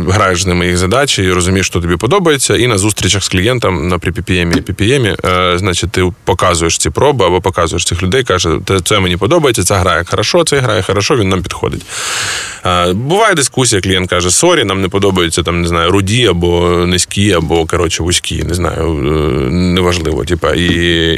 граєш 0.10 0.42
з 0.42 0.46
ними 0.46 0.68
їх 0.68 0.78
задачі, 0.78 1.24
і 1.24 1.32
розумієш, 1.32 1.68
що 1.68 1.80
тобі 1.80 1.96
подобається. 1.96 2.58
І 2.58 2.68
на 2.68 2.78
зустрічах 2.78 3.24
з 3.24 3.30
клієнтом 3.30 3.88
на 3.88 3.98
PPM 3.98 4.58
і 4.58 4.62
PPM, 4.62 5.28
е, 5.28 5.58
значить, 5.58 5.92
ти 5.92 6.12
показуєш 6.24 6.78
ці 6.78 6.90
проби 6.90 7.26
або 7.26 7.42
показуєш 7.42 7.86
цих 7.86 8.04
людей, 8.04 8.24
каже, 8.24 8.50
це 8.84 9.00
мені 9.00 9.18
подобається, 9.18 9.64
це 9.64 9.76
грає 9.76 10.04
хорошо, 10.06 10.44
це 10.44 10.60
грає 10.60 10.82
хорошо, 10.82 11.18
він 11.18 11.30
нам 11.30 11.44
підходить. 11.44 11.82
Е, 12.66 12.94
Буває 12.94 13.36
дискусія, 13.36 13.82
клієнт 13.82 14.10
каже: 14.10 14.32
sorry, 14.32 14.64
нам 14.64 14.82
не 14.82 14.88
подобаються 14.90 15.44
там, 15.44 15.62
не 15.62 15.68
знаю, 15.68 15.92
руді 15.92 16.28
або 16.28 16.70
низькі, 16.70 17.32
або 17.32 17.66
коротше 17.66 18.04
вузькі, 18.04 18.44
не 18.44 18.54
знаю, 18.54 18.86
неважливо. 19.52 20.26
Типа, 20.26 20.54
і, 20.54 20.66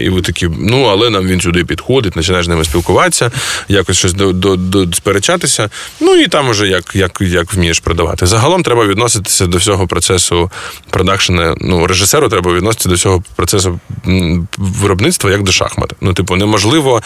і 0.05 0.09
ви 0.09 0.21
такі, 0.21 0.49
ну 0.59 0.83
але 0.83 1.09
нам 1.09 1.27
він 1.27 1.41
сюди 1.41 1.65
підходить, 1.65 2.06
починаєш 2.13 2.45
з 2.45 2.49
ними 2.49 2.65
спілкуватися, 2.65 3.31
якось 3.67 3.97
щось 3.97 4.13
до, 4.13 4.33
до, 4.33 4.55
до 4.55 4.93
сперечатися. 4.93 5.69
Ну 5.99 6.15
і 6.15 6.27
там 6.27 6.49
уже 6.49 6.67
як, 6.67 6.95
як, 6.95 7.17
як 7.21 7.53
вмієш 7.53 7.79
продавати. 7.79 8.25
Загалом 8.25 8.63
треба 8.63 8.85
відноситися 8.85 9.47
до 9.47 9.57
всього 9.57 9.87
процесу 9.87 10.51
продакшена. 10.89 11.55
Ну, 11.61 11.87
режисеру 11.87 12.29
треба 12.29 12.53
відноситися 12.53 12.89
до 12.89 12.95
всього 12.95 13.23
процесу 13.35 13.79
виробництва 14.57 15.31
як 15.31 15.43
до 15.43 15.51
шахмат. 15.51 15.93
Ну, 16.01 16.13
типу, 16.13 16.35
неможливо 16.35 17.01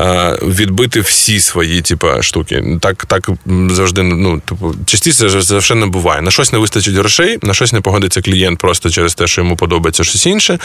е, 0.00 0.38
відбити 0.42 1.00
всі 1.00 1.40
свої, 1.40 1.82
типу, 1.82 2.08
штуки. 2.20 2.78
Так, 2.80 3.06
так 3.06 3.28
завжди, 3.70 4.02
ну, 4.02 4.40
типу, 4.40 4.74
частіше 4.86 5.40
завжди 5.42 5.74
не 5.74 5.86
буває. 5.86 6.22
На 6.22 6.30
щось 6.30 6.52
не 6.52 6.58
вистачить 6.58 6.94
грошей, 6.94 7.38
на 7.42 7.54
щось 7.54 7.72
не 7.72 7.80
погодиться 7.80 8.22
клієнт 8.22 8.58
просто 8.58 8.90
через 8.90 9.14
те, 9.14 9.26
що 9.26 9.40
йому 9.40 9.56
подобається 9.56 10.04
щось 10.04 10.26
інше. 10.26 10.58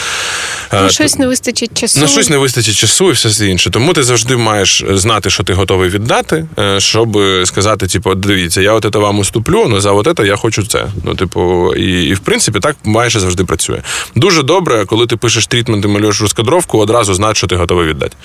Е, 0.74 0.82
На 0.82 0.90
щось 0.90 1.18
не 1.18 1.28
вистачить 1.28 1.78
часу. 1.78 2.00
на 2.00 2.08
щось 2.08 2.30
не 2.30 2.38
вистачить 2.38 2.76
часу 2.76 3.10
і 3.10 3.14
все 3.14 3.48
інше. 3.48 3.70
Тому 3.78 3.94
ти 3.94 4.04
завжди 4.04 4.38
маєш 4.38 4.84
знати, 4.90 5.30
що 5.30 5.44
ти 5.44 5.54
готовий 5.54 5.90
віддати, 5.90 6.46
е, 6.60 6.80
щоб 6.80 7.18
сказати: 7.44 7.88
типу, 7.88 8.16
дивіться, 8.16 8.62
я 8.62 8.74
от 8.74 8.90
це 8.94 9.00
вам 9.00 9.20
уступлю, 9.20 9.64
але 9.66 9.82
за 9.82 9.92
от 9.92 10.18
це 10.18 10.28
я 10.28 10.36
хочу 10.36 10.66
це. 10.66 10.88
Ну, 11.04 11.16
типу, 11.16 11.74
і, 11.76 12.04
і 12.04 12.14
в 12.14 12.20
принципі 12.20 12.60
так 12.60 12.76
майже 12.84 13.20
завжди 13.20 13.46
працює. 13.46 13.82
Дуже 14.16 14.44
добре, 14.44 14.86
коли 14.86 15.08
ти 15.08 15.18
пишеш 15.18 15.48
трітмент 15.48 15.86
і 15.86 15.88
малюєш 15.88 16.22
розкадровку, 16.22 16.80
одразу 16.80 17.14
знати, 17.14 17.36
що 17.36 17.48
ти 17.48 17.56
готовий 17.56 17.88
віддати. 17.88 18.18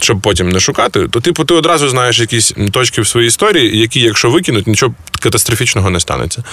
Щоб 0.00 0.20
потім 0.20 0.48
не 0.48 0.60
шукати, 0.60 1.08
то 1.08 1.20
типу 1.20 1.44
ти 1.44 1.54
одразу 1.54 1.88
знаєш 1.88 2.18
якісь 2.18 2.54
точки 2.72 3.02
в 3.02 3.06
своїй 3.06 3.26
історії, 3.26 3.78
які, 3.78 4.00
якщо 4.00 4.30
викинуть, 4.30 4.66
нічого 4.66 4.94
катастрофічного 5.20 5.90
не 5.90 6.00
станеться 6.00 6.44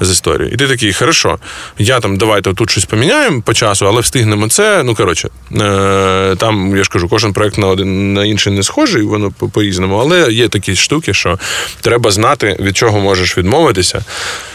з 0.00 0.10
історії. 0.10 0.50
І 0.54 0.56
ти 0.56 0.68
такий, 0.68 0.92
хорошо, 0.92 1.38
я 1.78 2.00
там 2.00 2.16
давайте 2.16 2.54
тут 2.54 2.70
щось 2.70 2.84
поміняємо 2.84 3.42
по 3.42 3.54
часу, 3.54 3.86
але 3.88 4.00
встигнемо 4.00 4.48
це. 4.48 4.82
Ну 4.82 4.94
коротше, 4.94 5.28
е, 5.52 6.36
там 6.38 6.76
я 6.76 6.84
ж 6.84 6.90
кажу, 6.90 7.08
кожен 7.08 7.32
проект 7.32 7.58
на 7.58 7.66
один 7.66 7.91
на 7.92 8.24
інший 8.24 8.52
не 8.52 8.62
схожий, 8.62 9.02
воно 9.02 9.30
по- 9.38 9.48
по-різному, 9.48 9.98
але 9.98 10.32
є 10.32 10.48
такі 10.48 10.76
штуки, 10.76 11.14
що 11.14 11.38
треба 11.80 12.10
знати, 12.10 12.56
від 12.60 12.76
чого 12.76 13.00
можеш 13.00 13.38
відмовитися, 13.38 14.04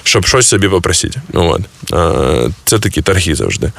щоб 0.03 0.25
щось 0.25 0.47
собі 0.47 0.67
попросити. 0.69 1.21
Ну, 1.33 1.57
от. 1.57 1.61
Це 2.65 2.79
такі 2.79 3.01
торги 3.01 3.35
завжди. 3.35 3.71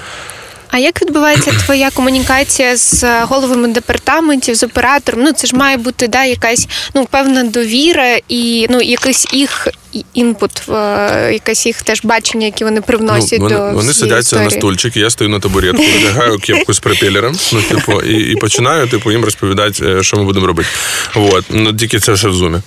А 0.71 0.79
як 0.79 1.03
відбувається 1.03 1.53
твоя 1.65 1.91
комунікація 1.91 2.77
з 2.77 3.05
е, 3.05 3.25
головами 3.25 3.69
департаментів, 3.69 4.55
з 4.55 4.63
оператором? 4.63 5.23
Ну 5.23 5.33
це 5.33 5.47
ж 5.47 5.57
має 5.57 5.77
бути 5.77 6.09
да, 6.09 6.25
якась 6.25 6.69
ну 6.95 7.07
певна 7.11 7.45
довіра 7.45 8.19
і 8.29 8.67
ну 8.71 8.81
якийсь 8.81 9.27
їх 9.33 9.69
і- 9.88 9.88
інпут, 10.15 10.69
е, 10.69 11.33
якесь 11.33 11.67
їх 11.67 11.83
теж 11.83 12.01
бачення, 12.05 12.47
які 12.47 12.65
вони 12.65 12.81
привносять 12.81 13.39
Ну, 13.41 13.45
вони, 13.45 13.57
до 13.57 13.73
вони 13.73 13.93
сидяться 13.93 14.37
на 14.37 14.43
історії. 14.43 14.61
стульчики, 14.61 15.01
я 15.01 15.11
стою 15.11 15.31
на 15.31 15.41
табуретку, 15.41 15.83
надягаю 15.83 16.39
кепку 16.39 16.75
з 16.75 16.79
пропелером, 16.79 17.37
ну, 17.53 17.63
типу, 17.63 18.03
і, 18.03 18.33
і 18.33 18.37
починаю 18.37 18.89
типу, 18.89 19.13
їм 19.13 19.25
розповідати, 19.25 19.87
е, 19.87 20.03
що 20.03 20.17
ми 20.17 20.25
будемо 20.25 20.47
робити. 20.47 20.69
Вот. 21.15 21.45
Ну, 21.51 21.73
тільки 21.73 22.01
це 22.01 22.13
все 22.13 22.29
в 22.29 22.35
зумі. 22.35 22.59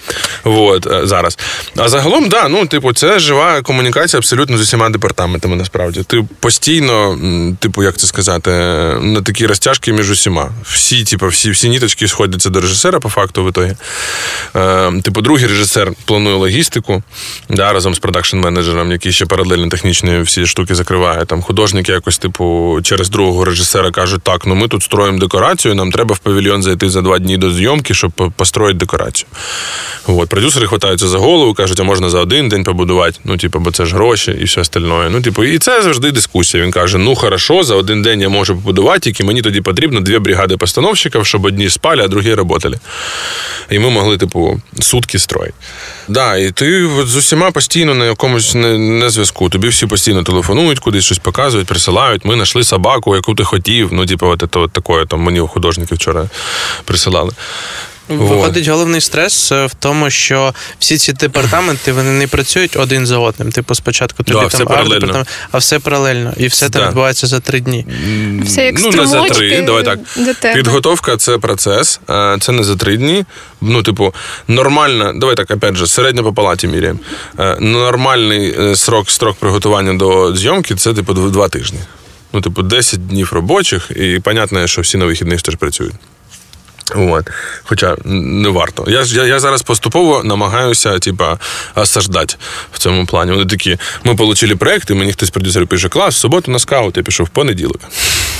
Вот, 0.44 0.88
е, 0.88 1.02
зараз. 1.08 1.38
А 1.78 1.90
загалом, 1.90 2.30
да, 2.30 2.48
ну, 2.50 2.66
типу, 2.66 2.94
це 2.94 3.20
жива 3.20 3.62
комунікація 3.62 4.18
абсолютно 4.18 4.58
з 4.58 4.62
усіма 4.62 4.90
департаментами, 4.90 5.56
насправді. 5.56 6.04
Ти 6.04 6.24
постійно, 6.40 7.20
типу, 7.60 7.84
як 7.84 7.98
це 7.98 8.08
сказати, 8.08 8.52
на 9.02 9.22
такі 9.22 9.46
розтяжки 9.46 9.94
між 9.94 10.12
усіма. 10.12 10.52
Всі, 10.66 11.04
типу, 11.04 11.28
всі, 11.28 11.52
всі 11.52 11.70
ніточки 11.70 12.08
сходяться 12.08 12.50
до 12.50 12.62
режисера, 12.62 13.00
по 13.00 13.10
факту, 13.10 13.44
в 13.44 13.50
ітогі. 13.50 13.76
Типу, 15.02 15.22
другий 15.22 15.48
режисер 15.48 15.92
планує 16.06 16.36
логістику. 16.36 17.04
Да, 17.49 17.74
разом 17.74 17.95
з 17.95 17.99
продакшн-менеджером, 17.99 18.91
який 18.91 19.12
ще 19.12 19.26
паралельно 19.26 19.68
технічні 19.68 20.22
всі 20.22 20.45
штуки 20.45 20.76
закриває. 20.76 21.26
Там 21.26 21.41
художники 21.41 21.91
якось, 21.91 22.18
типу, 22.18 22.80
через 22.84 23.09
другого 23.09 23.45
режисера 23.45 23.91
кажуть, 23.91 24.22
так, 24.24 24.45
ну 24.45 24.55
ми 24.55 24.68
тут 24.68 24.84
строїмо 24.84 25.20
декорацію, 25.20 25.76
нам 25.76 25.91
треба 25.91 26.16
в 26.16 26.20
павільйон 26.20 26.64
зайти 26.64 26.89
за 26.89 27.01
два 27.01 27.20
дні 27.20 27.38
до 27.38 27.51
зйомки, 27.51 27.93
щоб 27.93 28.12
построїти 28.36 28.80
декорацію. 28.80 29.28
От, 30.07 30.30
продюсери 30.30 30.68
хватаються 30.68 31.07
за 31.07 31.18
голову, 31.18 31.53
кажуть, 31.53 31.80
а 31.80 31.84
можна 31.84 32.09
за 32.09 32.20
один 32.20 32.49
день 32.49 32.64
побудувати. 32.64 33.20
Ну, 33.24 33.38
типу, 33.38 33.59
бо 33.59 33.72
це 33.72 33.86
ж 33.86 33.95
гроші 33.95 34.38
і 34.41 34.43
все 34.43 34.62
остальне. 34.62 35.09
Ну, 35.09 35.22
типу, 35.22 35.43
і 35.43 35.57
це 35.57 35.82
завжди 35.82 36.12
дискусія. 36.12 36.64
Він 36.64 36.72
каже: 36.72 36.97
ну 36.97 37.16
хорошо, 37.16 37.64
за 37.64 37.76
один 37.76 38.01
день 38.01 38.22
я 38.22 38.30
можу 38.30 38.55
побудувати, 38.55 38.99
тільки 38.99 39.24
мені 39.24 39.41
тоді 39.41 39.62
потрібно 39.62 39.99
дві 39.99 40.20
бригади 40.20 40.57
постановщиків, 40.57 41.26
щоб 41.26 41.45
одні 41.45 41.70
спали, 41.70 42.03
а 42.03 42.07
другі 42.07 42.36
працювали. 42.36 42.80
І 43.70 43.80
ми 43.80 43.89
могли, 43.89 44.18
типу, 44.18 44.62
сутки 44.80 45.20
строїти. 45.20 45.53
Да, 46.07 46.38
і 46.38 46.51
ти 46.51 46.89
от 47.02 47.08
з 47.08 47.16
усіма 47.16 47.52
постійно 47.52 47.93
на 47.95 48.06
якомусь 48.06 48.56
не, 48.56 48.78
не 48.78 49.10
зв'язку. 49.10 49.49
Тобі 49.49 49.68
всі 49.68 49.86
постійно 49.86 50.24
телефонують, 50.24 50.80
кудись 50.80 51.06
щось 51.06 51.18
показують, 51.18 51.68
присилають. 51.68 52.26
Ми 52.26 52.34
знайшли 52.34 52.64
собаку, 52.64 53.16
яку 53.16 53.36
ти 53.36 53.43
хотів. 53.43 53.89
Ну, 53.91 54.06
типу, 54.06 54.28
от, 54.28 54.43
от, 54.43 54.56
от 54.56 54.72
таке, 54.72 55.06
там 55.06 55.20
мені 55.20 55.39
художники 55.39 55.95
вчора 55.95 56.30
присилали. 56.86 57.32
Виходить, 58.18 58.68
головний 58.68 59.01
стрес 59.01 59.51
е, 59.51 59.66
в 59.66 59.74
тому, 59.74 60.09
що 60.09 60.53
всі 60.80 60.97
ці 60.97 61.14
департаменти 61.14 61.91
вони 61.91 62.12
не 62.12 62.28
працюють 62.28 62.76
один 62.76 63.07
за 63.07 63.18
одним. 63.18 63.51
Типу, 63.51 63.76
спочатку 63.76 64.24
тобі 64.24 64.39
Да, 64.39 64.47
там 64.57 64.68
арт-департамент, 64.68 65.28
а 65.51 65.57
все 65.57 65.80
паралельно, 65.80 66.34
і 66.38 66.47
все 66.47 66.70
там 66.70 66.88
відбувається 66.88 67.28
за 67.28 67.39
три 67.39 67.59
дні. 67.59 67.86
Все 68.45 68.66
як 68.66 68.80
ну, 68.82 68.91
не 68.91 69.07
за 69.07 69.24
три, 69.24 69.62
давай 69.62 69.84
так. 69.84 69.99
Підготовка 70.55 71.18
це 71.18 71.38
процес, 71.38 71.99
е, 72.09 72.38
це 72.41 72.51
не 72.51 72.64
за 72.64 72.76
три 72.76 72.97
дні. 72.97 73.26
Ну, 73.62 73.84
типу, 73.84 74.14
нормальна, 74.47 75.14
давай 75.16 75.36
так, 75.36 75.51
опять 75.51 75.76
же, 75.76 75.88
середня 75.88 76.24
по 76.24 76.34
палаті 76.34 76.68
міряємо. 76.68 76.99
Е, 77.39 77.57
Нормальний 77.59 78.76
срок, 78.76 79.12
строк 79.12 79.38
приготування 79.38 79.93
до 79.93 80.36
зйомки 80.36 80.76
це, 80.76 80.93
типу, 80.93 81.14
дв- 81.14 81.32
два 81.32 81.49
тижні. 81.49 81.80
Ну, 82.34 82.41
типу, 82.41 82.62
10 82.62 83.07
днів 83.07 83.30
робочих, 83.34 83.91
і 83.95 84.20
понятно, 84.20 84.68
що 84.68 84.82
всі 84.82 84.97
на 84.97 85.05
вихідних 85.05 85.41
теж 85.41 85.55
працюють. 85.55 85.93
От. 86.96 87.30
Хоча 87.64 87.96
не 88.06 88.50
варто. 88.50 88.86
Я, 88.88 89.04
я, 89.04 89.26
я 89.26 89.39
зараз 89.39 89.62
поступово 89.62 90.24
намагаюся, 90.24 91.00
типа, 91.00 91.38
осаждати 91.76 92.36
в 92.72 92.80
цьому 92.80 93.06
плані. 93.06 93.32
Вони 93.32 93.46
такі, 93.46 93.78
ми 94.04 94.14
отримали 94.14 94.56
проєкт, 94.56 94.89
і 94.89 94.94
мені 94.94 95.14
хтось 95.14 95.30
продюсер 95.30 95.68
пише, 95.68 95.89
клас, 95.89 96.16
в 96.16 96.18
суботу 96.18 96.52
на 96.52 96.60
скаут, 96.60 96.98
я 96.98 97.04
пішов 97.04 97.26
в 97.26 97.30
понеділок. 97.30 97.80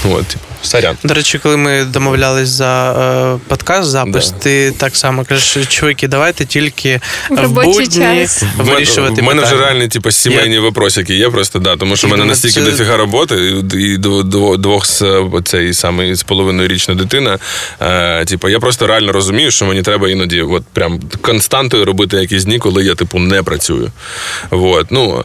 От, 0.06 0.28
типу, 0.28 0.44
сорян. 0.64 0.98
До 1.04 1.14
речі, 1.14 1.40
коли 1.40 1.58
ми 1.58 1.84
домовлялись 1.86 2.50
за 2.50 2.92
е, 3.36 3.40
подкаст, 3.48 3.90
запис, 3.90 4.32
Да. 4.32 4.38
ти 4.38 4.72
так 4.78 4.96
само 4.96 5.26
кажеш, 5.26 5.68
чуваки, 5.68 6.08
давайте 6.08 6.46
тільки 6.46 7.02
В 7.30 7.46
в 7.46 7.52
будні 7.52 7.88
час. 7.88 8.44
вирішувати 8.58 9.22
У 9.22 9.26
мене 9.26 9.42
вже 9.44 9.56
реальні, 9.58 9.88
типу, 9.88 10.12
сімейні 10.12 10.60
вопросики 10.60 11.16
є 11.16 11.30
просто, 11.30 11.60
да, 11.60 11.76
тому 11.78 11.96
що 11.96 12.08
в 12.08 12.10
мене 12.10 12.26
настільки 12.26 12.54
це- 12.62 12.72
дофіга 12.72 12.98
роботи, 12.98 13.36
і, 13.74 13.98
дво- 13.98 14.58
двох 14.58 14.86
з 14.86 15.02
е, 15.02 15.26
цей 15.46 15.74
самий 15.74 16.16
з 16.16 16.24
половиною 16.24 16.68
річна 16.68 16.96
дитина. 16.96 17.40
Е, 17.82 18.26
типу, 18.26 18.50
я 18.50 18.60
просто 18.60 18.88
реально 18.88 19.12
розумію, 19.12 19.52
що 19.52 19.66
мені 19.66 19.82
треба 19.82 20.10
іноді 20.10 20.42
от 20.42 20.64
прям 20.74 21.00
константою 21.22 21.86
робити 21.86 22.18
якісь 22.18 22.46
дні, 22.46 22.60
коли 22.60 22.84
я, 22.84 22.96
типу, 22.96 23.20
не 23.20 23.44
працюю. 23.44 23.92
Вот, 24.50 24.92
ну, 24.92 25.20
Е, 25.20 25.24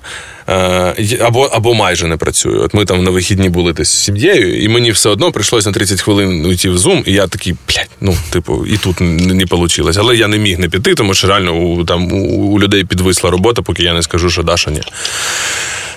або, 1.21 1.45
або 1.45 1.75
майже 1.75 2.07
не 2.07 2.17
працюю. 2.17 2.63
От 2.63 2.75
ми 2.75 2.85
там 2.85 3.05
на 3.05 3.11
вихідні 3.11 3.49
були 3.49 3.73
десь 3.73 3.89
з 3.89 3.99
сім'єю, 3.99 4.63
і 4.63 4.69
мені 4.69 4.91
все 4.91 5.09
одно 5.09 5.33
прийшлося 5.33 5.69
на 5.69 5.75
30 5.75 6.01
хвилин 6.01 6.47
уйти 6.47 6.71
в 6.71 6.77
Zoom, 6.77 7.03
і 7.07 7.13
я 7.13 7.27
такий, 7.27 7.55
блядь, 7.69 7.91
ну, 8.01 8.17
типу, 8.31 8.67
і 8.67 8.77
тут 8.77 9.01
не, 9.01 9.35
не 9.35 9.45
вийшло. 9.51 9.91
Але 9.97 10.17
я 10.17 10.29
не 10.29 10.39
міг 10.39 10.59
не 10.59 10.69
піти, 10.69 10.95
тому 10.95 11.15
що 11.15 11.29
реально 11.29 11.53
у, 11.53 11.85
там, 11.85 12.13
у 12.13 12.61
людей 12.61 12.85
підвисла 12.85 13.31
робота, 13.31 13.63
поки 13.63 13.83
я 13.83 13.95
не 13.95 14.03
скажу, 14.03 14.31
що 14.31 14.43
Даша 14.43 14.71
ні. 14.71 14.81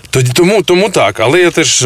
Тоді 0.10 0.32
тому, 0.34 0.62
тому 0.62 0.90
так. 0.90 1.20
Але 1.20 1.42
я 1.42 1.52
теж 1.52 1.82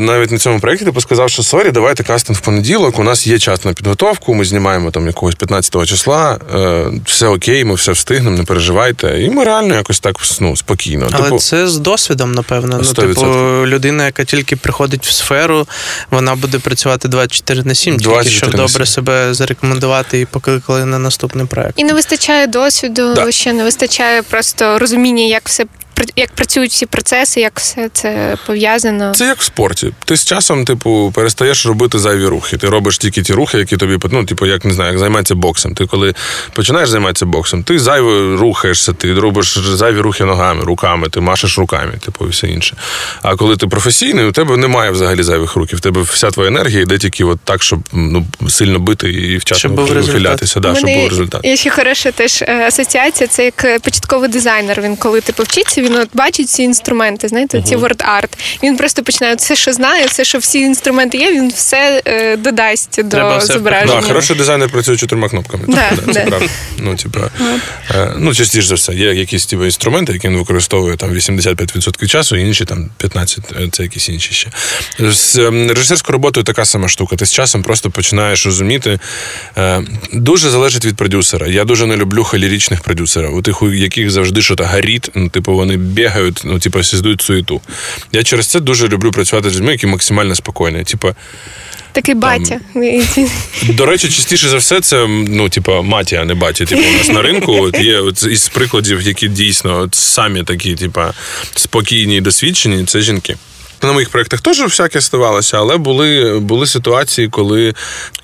навіть 0.00 0.30
на 0.30 0.38
цьому 0.38 0.60
проєкті 0.60 0.84
типу, 0.84 1.00
сказав, 1.00 1.30
що 1.30 1.42
sorry, 1.42 1.70
давайте 1.70 2.02
кастинг 2.02 2.38
в 2.38 2.40
понеділок. 2.40 2.98
У 2.98 3.02
нас 3.02 3.26
є 3.26 3.38
час 3.38 3.64
на 3.64 3.72
підготовку. 3.72 4.34
Ми 4.34 4.44
знімаємо 4.44 4.90
там 4.90 5.06
якогось 5.06 5.34
15 5.34 5.86
числа. 5.86 6.38
Е, 6.54 6.86
все 7.04 7.26
окей, 7.26 7.64
ми 7.64 7.74
все 7.74 7.92
встигнемо, 7.92 8.36
не 8.36 8.44
переживайте. 8.44 9.22
І 9.22 9.30
ми 9.30 9.44
реально 9.44 9.74
якось 9.74 10.00
так 10.00 10.16
ну, 10.40 10.56
спокійно. 10.56 11.08
Але 11.12 11.24
типу, 11.24 11.38
це 11.38 11.68
з 11.68 11.78
досвідом, 11.78 12.32
напевно. 12.32 12.76
Ну, 12.76 12.82
100%. 12.82 12.94
типу, 12.94 13.26
людина, 13.66 14.04
яка 14.04 14.24
тільки 14.24 14.56
приходить 14.56 15.06
в 15.06 15.10
сферу, 15.10 15.66
вона 16.10 16.36
буде 16.36 16.58
працювати 16.58 17.08
24 17.08 17.62
на 17.62 17.74
7, 17.74 17.96
тільки 17.96 18.10
24 18.10 18.36
щоб 18.36 18.60
на 18.60 18.66
добре 18.66 18.86
себе 18.86 19.34
зарекомендувати 19.34 20.20
і 20.20 20.24
покликали 20.24 20.84
на 20.84 20.98
наступний 20.98 21.46
проект. 21.46 21.72
І 21.76 21.84
не 21.84 21.92
вистачає 21.92 22.46
досвіду, 22.46 23.14
Да. 23.14 23.32
ще 23.32 23.52
не 23.52 23.64
вистачає 23.64 24.22
просто 24.22 24.78
розуміння, 24.78 25.24
як 25.24 25.42
все 25.44 25.64
як 26.16 26.32
працюють 26.32 26.70
всі 26.70 26.86
процеси, 26.86 27.40
як 27.40 27.58
все 27.58 27.88
це 27.92 28.36
пов'язано. 28.46 29.14
Це 29.14 29.24
як 29.24 29.38
в 29.38 29.42
спорті. 29.42 29.92
Ти 30.04 30.16
з 30.16 30.24
часом, 30.24 30.64
типу, 30.64 31.12
перестаєш 31.14 31.66
робити 31.66 31.98
зайві 31.98 32.26
рухи. 32.26 32.56
Ти 32.56 32.68
робиш 32.68 32.98
тільки 32.98 33.22
ті 33.22 33.32
рухи, 33.32 33.58
які 33.58 33.76
тобі 33.76 33.98
ну, 34.10 34.24
типу, 34.24 34.46
як 34.46 34.64
не 34.64 34.72
знаю, 34.72 34.90
як 34.90 34.98
займатися 34.98 35.34
боксом. 35.34 35.74
Ти 35.74 35.86
коли 35.86 36.14
починаєш 36.52 36.88
займатися 36.88 37.26
боксом, 37.26 37.62
ти 37.62 37.78
зайво 37.78 38.36
рухаєшся, 38.36 38.92
ти 38.92 39.14
робиш 39.14 39.58
зайві 39.58 40.00
рухи 40.00 40.24
ногами, 40.24 40.64
руками, 40.64 41.08
ти 41.08 41.20
машеш 41.20 41.58
руками, 41.58 41.92
типу, 42.04 42.26
і 42.26 42.28
все 42.28 42.46
інше. 42.48 42.76
А 43.22 43.36
коли 43.36 43.56
ти 43.56 43.66
професійний, 43.66 44.24
у 44.24 44.32
тебе 44.32 44.56
немає 44.56 44.90
взагалі 44.90 45.22
зайвих 45.22 45.56
рухів. 45.56 45.78
У 45.78 45.82
тебе 45.82 46.02
вся 46.02 46.30
твоя 46.30 46.48
енергія 46.48 46.80
йде 46.80 46.98
тільки 46.98 47.24
от 47.24 47.40
так, 47.44 47.62
щоб 47.62 47.80
ну, 47.92 48.26
сильно 48.48 48.78
бити 48.78 49.10
і 49.10 49.36
вчасно 49.36 49.58
Щоб 49.58 49.72
був 49.72 49.92
результат. 49.92 50.06
вихилятися, 50.06 50.60
да, 50.60 50.74
щоб 50.74 50.90
був 50.90 51.08
результат. 51.08 51.40
Є 51.44 51.56
ще 51.56 51.70
хороша 51.70 52.12
теж 52.12 52.42
е, 52.42 52.66
асоціація. 52.66 53.28
Це 53.28 53.44
як 53.44 53.64
е, 53.64 53.78
початковий 53.78 54.30
дизайнер. 54.30 54.82
Він 54.82 54.96
коли 54.96 55.20
типу 55.20 55.42
вчиться, 55.42 55.82
він 55.88 55.96
от 55.96 56.08
бачить 56.14 56.50
ці 56.50 56.62
інструменти, 56.62 57.28
знаєте, 57.28 57.62
ці 57.62 57.76
word 57.76 58.04
art. 58.04 58.28
Він 58.62 58.76
просто 58.76 59.02
починає 59.02 59.34
все, 59.34 59.56
що 59.56 59.72
знає, 59.72 60.06
все, 60.06 60.24
що 60.24 60.38
всі 60.38 60.58
інструменти 60.58 61.18
є, 61.18 61.32
він 61.32 61.48
все 61.48 62.02
е, 62.04 62.36
додасть 62.36 62.90
Треба 62.90 63.32
до 63.32 63.38
все 63.38 63.52
зображення. 63.52 64.00
Да, 64.00 64.06
хороший 64.06 64.36
дизайнер 64.36 64.68
працює 64.70 64.96
чотирма 64.96 65.28
кнопками. 65.28 65.64
Да, 65.68 65.90
це 66.04 66.12
да. 66.12 66.24
правда. 66.26 66.48
Ну, 66.78 66.96
типа, 66.96 67.20
е, 67.90 68.12
ну, 68.16 68.34
частіше 68.34 68.68
за 68.68 68.74
все, 68.74 68.94
є 68.94 69.14
якісь 69.14 69.46
типу, 69.46 69.64
інструменти, 69.64 70.12
які 70.12 70.28
він 70.28 70.36
використовує 70.36 70.96
там 70.96 71.10
85% 71.10 72.06
часу, 72.06 72.36
інші 72.36 72.64
там 72.64 72.90
15% 72.98 73.64
е, 73.64 73.68
це 73.72 73.82
якісь 73.82 74.08
інші 74.08 74.34
ще. 74.34 74.50
З 74.98 75.38
ем, 75.38 75.68
режисерською 75.68 76.12
роботою 76.12 76.44
така 76.44 76.64
сама 76.64 76.88
штука. 76.88 77.16
Ти 77.16 77.26
з 77.26 77.32
часом 77.32 77.62
просто 77.62 77.90
починаєш 77.90 78.46
розуміти. 78.46 78.98
Е, 79.56 79.82
дуже 80.12 80.50
залежить 80.50 80.84
від 80.84 80.96
продюсера. 80.96 81.46
Я 81.46 81.64
дуже 81.64 81.86
не 81.86 81.96
люблю 81.96 82.24
холерічних 82.24 82.80
продюсерів, 82.80 83.34
у 83.34 83.42
тих, 83.42 83.62
у 83.62 83.72
яких 83.72 84.10
завжди 84.10 84.42
щось 84.42 84.58
горить, 84.60 85.10
ну, 85.14 85.28
типу, 85.28 85.54
вони 85.54 85.77
бігають, 85.78 86.40
ну, 86.44 86.58
типу, 86.58 86.82
сіздують 86.82 87.20
суету. 87.20 87.60
Я 88.12 88.22
через 88.22 88.46
це 88.46 88.60
дуже 88.60 88.88
люблю 88.88 89.10
працювати 89.10 89.50
з 89.50 89.56
людьми, 89.56 89.72
які 89.72 89.86
максимально 89.86 90.34
спокійні. 90.34 90.84
Типу, 90.84 91.14
Такий 91.92 92.14
батя. 92.14 92.60
До 93.68 93.86
речі, 93.86 94.08
частіше 94.08 94.48
за 94.48 94.56
все, 94.56 94.80
це 94.80 95.06
ну, 95.08 95.48
типу, 95.48 95.82
маті, 95.82 96.16
а 96.16 96.24
не 96.24 96.34
батя. 96.34 96.64
Типу, 96.64 96.82
у 96.94 96.98
нас 96.98 97.08
на 97.08 97.22
ринку 97.22 97.52
от 97.52 97.78
є 97.78 97.98
от 97.98 98.22
із 98.22 98.48
прикладів, 98.48 99.00
які 99.02 99.28
дійсно 99.28 99.78
от 99.78 99.94
самі 99.94 100.42
такі, 100.42 100.74
типу, 100.74 101.00
спокійні 101.54 102.16
і 102.16 102.20
досвідчені, 102.20 102.84
це 102.84 103.00
жінки. 103.00 103.36
На 103.82 103.92
моїх 103.92 104.08
проєктах 104.08 104.40
теж 104.40 104.60
всяке 104.60 105.00
ставалося, 105.00 105.58
але 105.58 105.76
були, 105.76 106.38
були 106.38 106.66
ситуації, 106.66 107.28
коли 107.28 107.74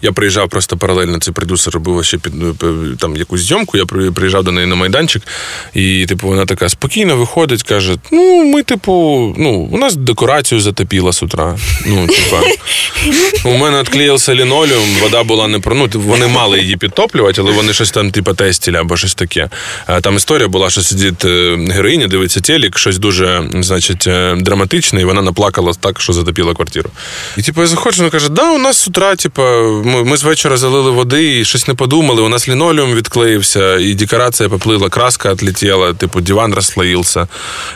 я 0.03 0.13
приїжджав 0.13 0.49
просто 0.49 0.77
паралельно. 0.77 1.19
Цей 1.19 1.35
продюсер 1.35 1.75
робив 1.75 2.05
ще 2.05 2.19
під 2.19 2.33
там 2.99 3.17
якусь 3.17 3.41
зйомку. 3.41 3.79
Я 3.79 3.85
приїжджав 3.87 4.45
до 4.45 4.53
неї 4.53 4.67
на 4.67 4.75
майданчик, 4.75 5.23
і 5.75 6.07
типу 6.07 6.29
вона 6.29 6.47
така 6.47 6.69
спокійно 6.69 7.17
виходить, 7.17 7.63
каже: 7.63 7.97
Ну, 8.13 8.45
ми, 8.45 8.63
типу, 8.63 8.93
ну, 9.39 9.51
у 9.51 9.79
нас 9.79 9.97
декорацію 9.97 10.61
затопіло 10.61 11.13
з 11.13 11.23
утра. 11.23 11.59
Ну, 11.87 12.07
типа, 12.07 12.43
у 13.45 13.57
мене 13.57 13.81
відклеївся 13.81 14.35
лінолеум, 14.35 14.89
вода 15.03 15.23
була 15.23 15.49
не 15.49 15.59
про. 15.59 15.75
Ну, 15.75 15.89
вони 15.95 16.27
мали 16.27 16.61
її 16.61 16.77
підтоплювати, 16.77 17.41
але 17.41 17.53
вони 17.53 17.73
щось 17.73 17.91
там, 17.91 18.11
типу, 18.11 18.35
тестили 18.35 18.79
або 18.79 18.97
щось 18.97 19.15
таке. 19.15 19.49
Там 20.03 20.17
історія 20.17 20.49
була, 20.49 20.71
що 20.71 20.83
сидить 20.83 21.25
е, 21.25 21.57
героїня, 21.71 22.07
дивиться 22.07 22.41
телек, 22.41 22.79
щось 22.79 22.99
дуже, 22.99 23.45
значить, 23.61 24.07
е, 24.07 24.37
драматичне, 24.41 25.01
і 25.01 25.05
вона 25.05 25.23
наплакала 25.45 25.73
так, 25.81 26.01
що 26.01 26.13
затопила 26.13 26.55
квартиру. 26.55 26.91
І 27.37 27.43
типу, 27.43 27.61
я 27.61 27.67
заходжу, 27.67 27.99
вона 27.99 28.11
каже: 28.11 28.29
да, 28.29 28.51
у 28.51 28.59
нас 28.59 28.77
з 28.77 28.89
утра, 28.89 29.17
типу, 29.17 29.43
ми, 29.85 30.05
ми 30.05 30.17
з 30.17 30.23
вечора 30.23 30.57
залили 30.57 30.91
води 30.91 31.39
і 31.41 31.45
щось 31.45 31.69
не 31.69 31.75
подумали. 31.75 32.23
У 32.23 32.29
нас 32.29 32.49
лінолеум 32.49 32.95
відклеївся, 32.95 33.77
і 33.79 33.95
декорація 33.95 34.49
поплила, 34.49 34.89
краска 34.89 35.33
відлетіла, 35.33 35.95
типу, 35.95 36.21
диван 36.21 36.55
розслоївся. 36.55 37.29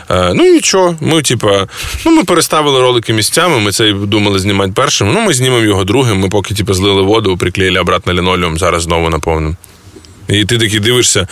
Е, 0.09 0.33
ну 0.33 0.43
нічого. 0.53 0.95
Ми, 1.01 1.21
типу, 1.21 1.49
ну, 2.05 2.11
ми 2.11 2.23
переставили 2.23 2.81
ролики 2.81 3.13
місцями, 3.13 3.59
ми 3.59 3.71
це 3.71 3.93
думали 3.93 4.39
знімати 4.39 4.71
першим. 4.75 5.13
Ну, 5.13 5.21
ми 5.21 5.33
знімемо 5.33 5.65
його 5.65 5.83
другим. 5.83 6.19
Ми 6.19 6.29
поки 6.29 6.53
типу, 6.53 6.73
злили 6.73 7.01
воду, 7.01 7.37
приклеїли 7.37 7.79
обратно 7.79 8.13
лінолеум, 8.13 8.57
зараз 8.57 8.83
знову 8.83 9.09
наповнимо. 9.09 9.55
І 10.27 10.45
ти 10.45 10.57
такий 10.57 10.79
дивишся. 10.79 11.27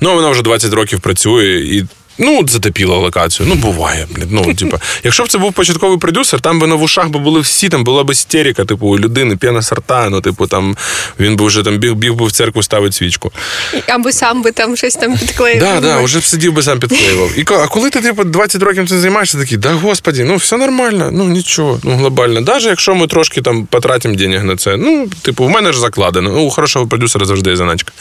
Ну, 0.00 0.14
вона 0.14 0.28
вже 0.30 0.42
20 0.42 0.74
років 0.74 1.00
працює, 1.00 1.60
і 1.60 1.84
Ну, 2.20 2.40
от 2.40 2.50
затопіло 2.50 2.98
локацію. 2.98 3.48
Ну, 3.48 3.54
буває. 3.54 4.06
Блін. 4.10 4.28
Ну, 4.30 4.54
типу, 4.54 4.78
якщо 5.04 5.24
б 5.24 5.28
це 5.28 5.38
був 5.38 5.52
початковий 5.52 5.98
продюсер, 5.98 6.40
там 6.40 6.58
би 6.58 6.66
на 6.66 6.74
вушах 6.74 7.08
би 7.08 7.18
були 7.18 7.40
всі, 7.40 7.68
там 7.68 7.84
була 7.84 8.04
б 8.04 8.10
істерика, 8.10 8.64
типу, 8.64 8.86
у 8.86 8.98
людини 8.98 9.36
п'яна 9.36 9.62
сорта, 9.62 10.08
ну, 10.10 10.20
типу, 10.20 10.46
там 10.46 10.76
він 11.20 11.36
би 11.36 11.46
вже 11.46 11.62
там 11.62 11.78
біг, 11.78 11.94
біг 11.94 12.14
би 12.14 12.26
в 12.26 12.32
церкву 12.32 12.62
ставити 12.62 12.92
свічку. 12.92 13.32
Або 13.88 14.12
сам 14.12 14.42
би 14.42 14.52
там 14.52 14.76
щось 14.76 14.94
там 14.94 15.18
підклеїв. 15.18 15.60
Да, 15.60 15.80
да, 15.80 16.00
вже 16.00 16.18
б 16.18 16.24
сидів 16.24 16.52
би 16.52 16.62
сам 16.62 16.80
підклеював. 16.80 17.38
І 17.38 17.44
а 17.48 17.66
коли 17.66 17.90
ти 17.90 18.00
типу 18.00 18.24
20 18.24 18.62
років 18.62 18.88
цим 18.88 18.98
займаєшся, 18.98 19.38
такий, 19.38 19.58
да 19.58 19.72
господі, 19.72 20.24
ну 20.24 20.36
все 20.36 20.56
нормально, 20.56 21.10
ну 21.12 21.24
нічого, 21.24 21.80
ну 21.82 21.96
глобально. 21.96 22.40
Навіть 22.40 22.66
якщо 22.66 22.94
ми 22.94 23.06
трошки 23.06 23.42
там 23.42 23.66
потратимо 23.66 24.14
денег 24.14 24.44
на 24.44 24.56
це, 24.56 24.76
ну, 24.76 25.08
типу, 25.22 25.44
в 25.44 25.50
мене 25.50 25.72
ж 25.72 25.80
закладено. 25.80 26.30
Ну, 26.30 26.40
у 26.40 26.50
хорошого 26.50 26.86
продюсера 26.86 27.26
завжди 27.26 27.50
є 27.50 27.56
заначка. 27.56 27.92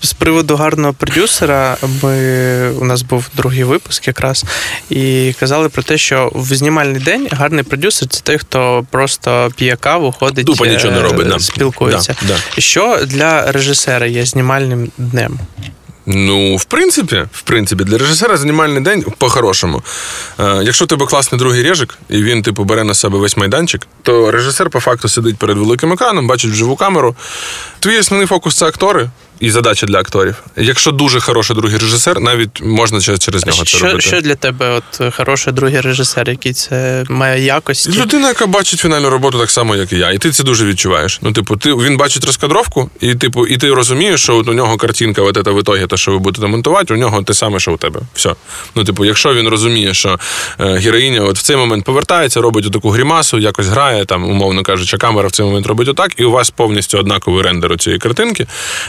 З 0.00 0.12
приводу 0.12 0.56
гарного 0.56 0.92
продюсера, 0.92 1.76
ми, 2.02 2.70
у 2.70 2.84
нас 2.84 3.02
був 3.02 3.28
другий 3.36 3.51
випуск 3.60 4.06
якраз, 4.06 4.44
і 4.90 5.34
казали 5.40 5.68
про 5.68 5.82
те, 5.82 5.98
що 5.98 6.32
в 6.34 6.54
знімальний 6.54 7.00
день 7.00 7.28
гарний 7.30 7.64
продюсер 7.64 8.08
це 8.08 8.20
той, 8.20 8.38
хто 8.38 8.86
просто 8.90 9.52
п'є 9.56 9.76
каву, 9.76 10.14
ходить, 10.18 10.46
Тупо 10.46 10.66
нічого 10.66 10.92
не 10.92 10.98
е, 10.98 11.02
робить, 11.02 11.28
да. 11.28 11.38
спілкується. 11.38 12.16
Да, 12.22 12.28
да. 12.28 12.60
Що 12.60 12.98
для 13.06 13.52
режисера 13.52 14.06
є 14.06 14.26
знімальним 14.26 14.90
днем? 14.98 15.38
Ну, 16.06 16.56
в 16.56 16.64
принципі, 16.64 17.24
в 17.32 17.42
принципі, 17.42 17.84
для 17.84 17.98
режисера 17.98 18.36
знімальний 18.36 18.82
день 18.82 19.04
по-хорошому. 19.18 19.82
Е, 20.40 20.60
якщо 20.62 20.84
у 20.84 20.88
тебе 20.88 21.06
класний 21.06 21.38
другий 21.38 21.62
режик, 21.62 21.98
і 22.08 22.22
він, 22.22 22.42
типу, 22.42 22.64
бере 22.64 22.84
на 22.84 22.94
себе 22.94 23.18
весь 23.18 23.36
майданчик, 23.36 23.86
то 24.02 24.30
режисер 24.30 24.70
по 24.70 24.80
факту 24.80 25.08
сидить 25.08 25.36
перед 25.36 25.58
великим 25.58 25.92
екраном, 25.92 26.26
бачить 26.26 26.50
вживу 26.50 26.76
камеру. 26.76 27.16
Твій 27.80 27.98
основний 27.98 28.26
фокус 28.26 28.56
це 28.56 28.66
актори 28.66 29.10
і 29.42 29.50
задача 29.50 29.86
для 29.86 29.98
акторів. 29.98 30.42
Якщо 30.56 30.90
дуже 30.90 31.20
хороший 31.20 31.56
другий 31.56 31.78
режисер, 31.78 32.20
навіть 32.20 32.62
можна 32.62 33.00
через, 33.00 33.46
нього 33.46 33.58
це 33.58 33.64
Що, 33.64 33.86
робити. 33.86 34.00
що 34.00 34.20
для 34.20 34.34
тебе 34.34 34.70
от 34.70 35.14
хороший 35.14 35.52
другий 35.52 35.80
режисер, 35.80 36.30
який 36.30 36.52
це 36.52 37.04
має 37.08 37.44
якості? 37.44 37.92
Людина, 38.00 38.28
яка 38.28 38.46
бачить 38.46 38.80
фінальну 38.80 39.10
роботу 39.10 39.38
так 39.38 39.50
само, 39.50 39.76
як 39.76 39.92
і 39.92 39.98
я, 39.98 40.10
і 40.10 40.18
ти 40.18 40.30
це 40.30 40.42
дуже 40.42 40.66
відчуваєш. 40.66 41.18
Ну, 41.22 41.32
типу, 41.32 41.56
ти 41.56 41.74
він 41.74 41.96
бачить 41.96 42.24
розкадровку, 42.24 42.90
і 43.00 43.14
типу, 43.14 43.46
і 43.46 43.56
ти 43.56 43.74
розумієш, 43.74 44.22
що 44.22 44.36
от 44.36 44.48
у 44.48 44.52
нього 44.52 44.76
картинка, 44.76 45.22
от 45.22 45.38
це 45.44 45.50
в 45.50 45.60
ітогі, 45.60 45.86
те, 45.86 45.96
що 45.96 46.12
ви 46.12 46.18
будете 46.18 46.46
монтувати, 46.46 46.94
у 46.94 46.96
нього 46.96 47.22
те 47.22 47.34
саме, 47.34 47.58
що 47.58 47.72
у 47.72 47.76
тебе. 47.76 48.00
Все. 48.14 48.34
Ну, 48.74 48.84
типу, 48.84 49.04
якщо 49.04 49.34
він 49.34 49.48
розуміє, 49.48 49.94
що 49.94 50.18
е, 50.60 50.64
героїня 50.78 51.20
от 51.20 51.38
в 51.38 51.42
цей 51.42 51.56
момент 51.56 51.84
повертається, 51.84 52.40
робить 52.40 52.72
таку 52.72 52.90
грімасу, 52.90 53.38
якось 53.38 53.66
грає, 53.66 54.04
там, 54.04 54.24
умовно 54.24 54.62
кажучи, 54.62 54.96
камера 54.96 55.28
в 55.28 55.30
цей 55.30 55.46
момент 55.46 55.66
робить 55.66 55.88
отак, 55.88 56.12
і 56.16 56.24
у 56.24 56.30
вас 56.30 56.50
повністю 56.50 56.98
однаковий 56.98 57.42
рендер 57.42 57.72
у 57.72 57.76
цієї 57.76 57.98
картинки, 57.98 58.46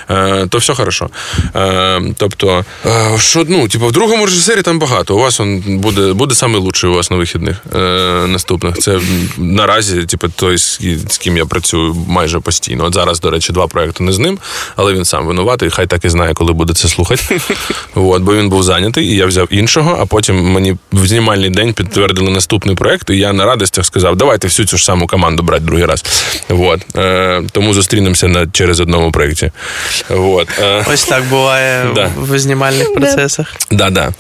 е, 0.10 0.43
то 0.50 0.58
все 0.58 0.74
хорошо. 0.74 1.10
Е, 1.56 2.02
тобто, 2.18 2.66
е, 2.86 3.18
що, 3.20 3.46
ну, 3.48 3.68
типу, 3.68 3.88
в 3.88 3.92
другому 3.92 4.26
режисері 4.26 4.62
там 4.62 4.80
багато. 4.80 5.16
У 5.16 5.20
вас 5.20 5.40
он 5.40 5.64
буде, 5.68 6.14
буде 6.14 6.36
саме 6.36 6.58
лучший 6.60 6.90
у 6.90 6.94
вас 6.94 7.12
на 7.12 7.18
вихідних 7.18 7.58
е, 7.76 7.80
наступних. 8.28 8.78
Це 8.78 9.00
наразі, 9.38 10.04
типу, 10.04 10.28
той, 10.30 10.58
з, 10.58 10.80
з 11.10 11.18
ким 11.18 11.38
я 11.38 11.46
працюю 11.46 11.96
майже 12.08 12.40
постійно. 12.40 12.86
От 12.86 12.94
зараз, 12.94 13.20
до 13.20 13.30
речі, 13.30 13.54
два 13.54 13.68
проекти 13.68 14.04
не 14.04 14.12
з 14.12 14.20
ним, 14.20 14.40
але 14.76 14.94
він 14.94 15.06
сам 15.06 15.28
винуватий. 15.28 15.70
Хай 15.70 15.88
так 15.88 16.06
і 16.06 16.10
знає, 16.10 16.34
коли 16.34 16.54
буде 16.54 16.74
це 16.74 16.88
слухати. 16.88 17.42
От, 17.96 18.22
бо 18.22 18.36
він 18.36 18.50
був 18.50 18.64
зайнятий, 18.64 19.06
і 19.06 19.16
я 19.16 19.26
взяв 19.26 19.48
іншого, 19.50 19.98
а 20.00 20.06
потім 20.06 20.52
мені 20.52 20.78
в 20.92 21.08
знімальний 21.08 21.50
день 21.50 21.74
підтвердили 21.74 22.30
наступний 22.30 22.76
проект, 22.76 23.10
і 23.10 23.18
я 23.18 23.34
на 23.34 23.46
радостях 23.46 23.86
сказав, 23.86 24.16
давайте 24.16 24.48
всю 24.48 24.68
цю 24.68 24.78
ж 24.78 24.86
саму 24.86 25.08
команду 25.08 25.44
брати 25.44 25.64
другий 25.64 25.86
раз. 25.86 26.06
От. 26.50 26.82
Е, 26.96 27.44
тому 27.52 27.74
зустрінемося 27.74 28.28
на, 28.28 28.48
через 28.48 28.80
одному 28.80 29.12
проєкті. 29.12 29.52
От. 30.34 30.48
Е, 30.62 30.86
Ось 30.94 31.04
так 31.06 31.24
буває 31.24 31.86
Да. 31.96 32.10
в 32.18 32.40
знімальних 32.40 32.94
процесах. 32.94 33.56
Да, 33.72 33.90
да. 33.90 34.12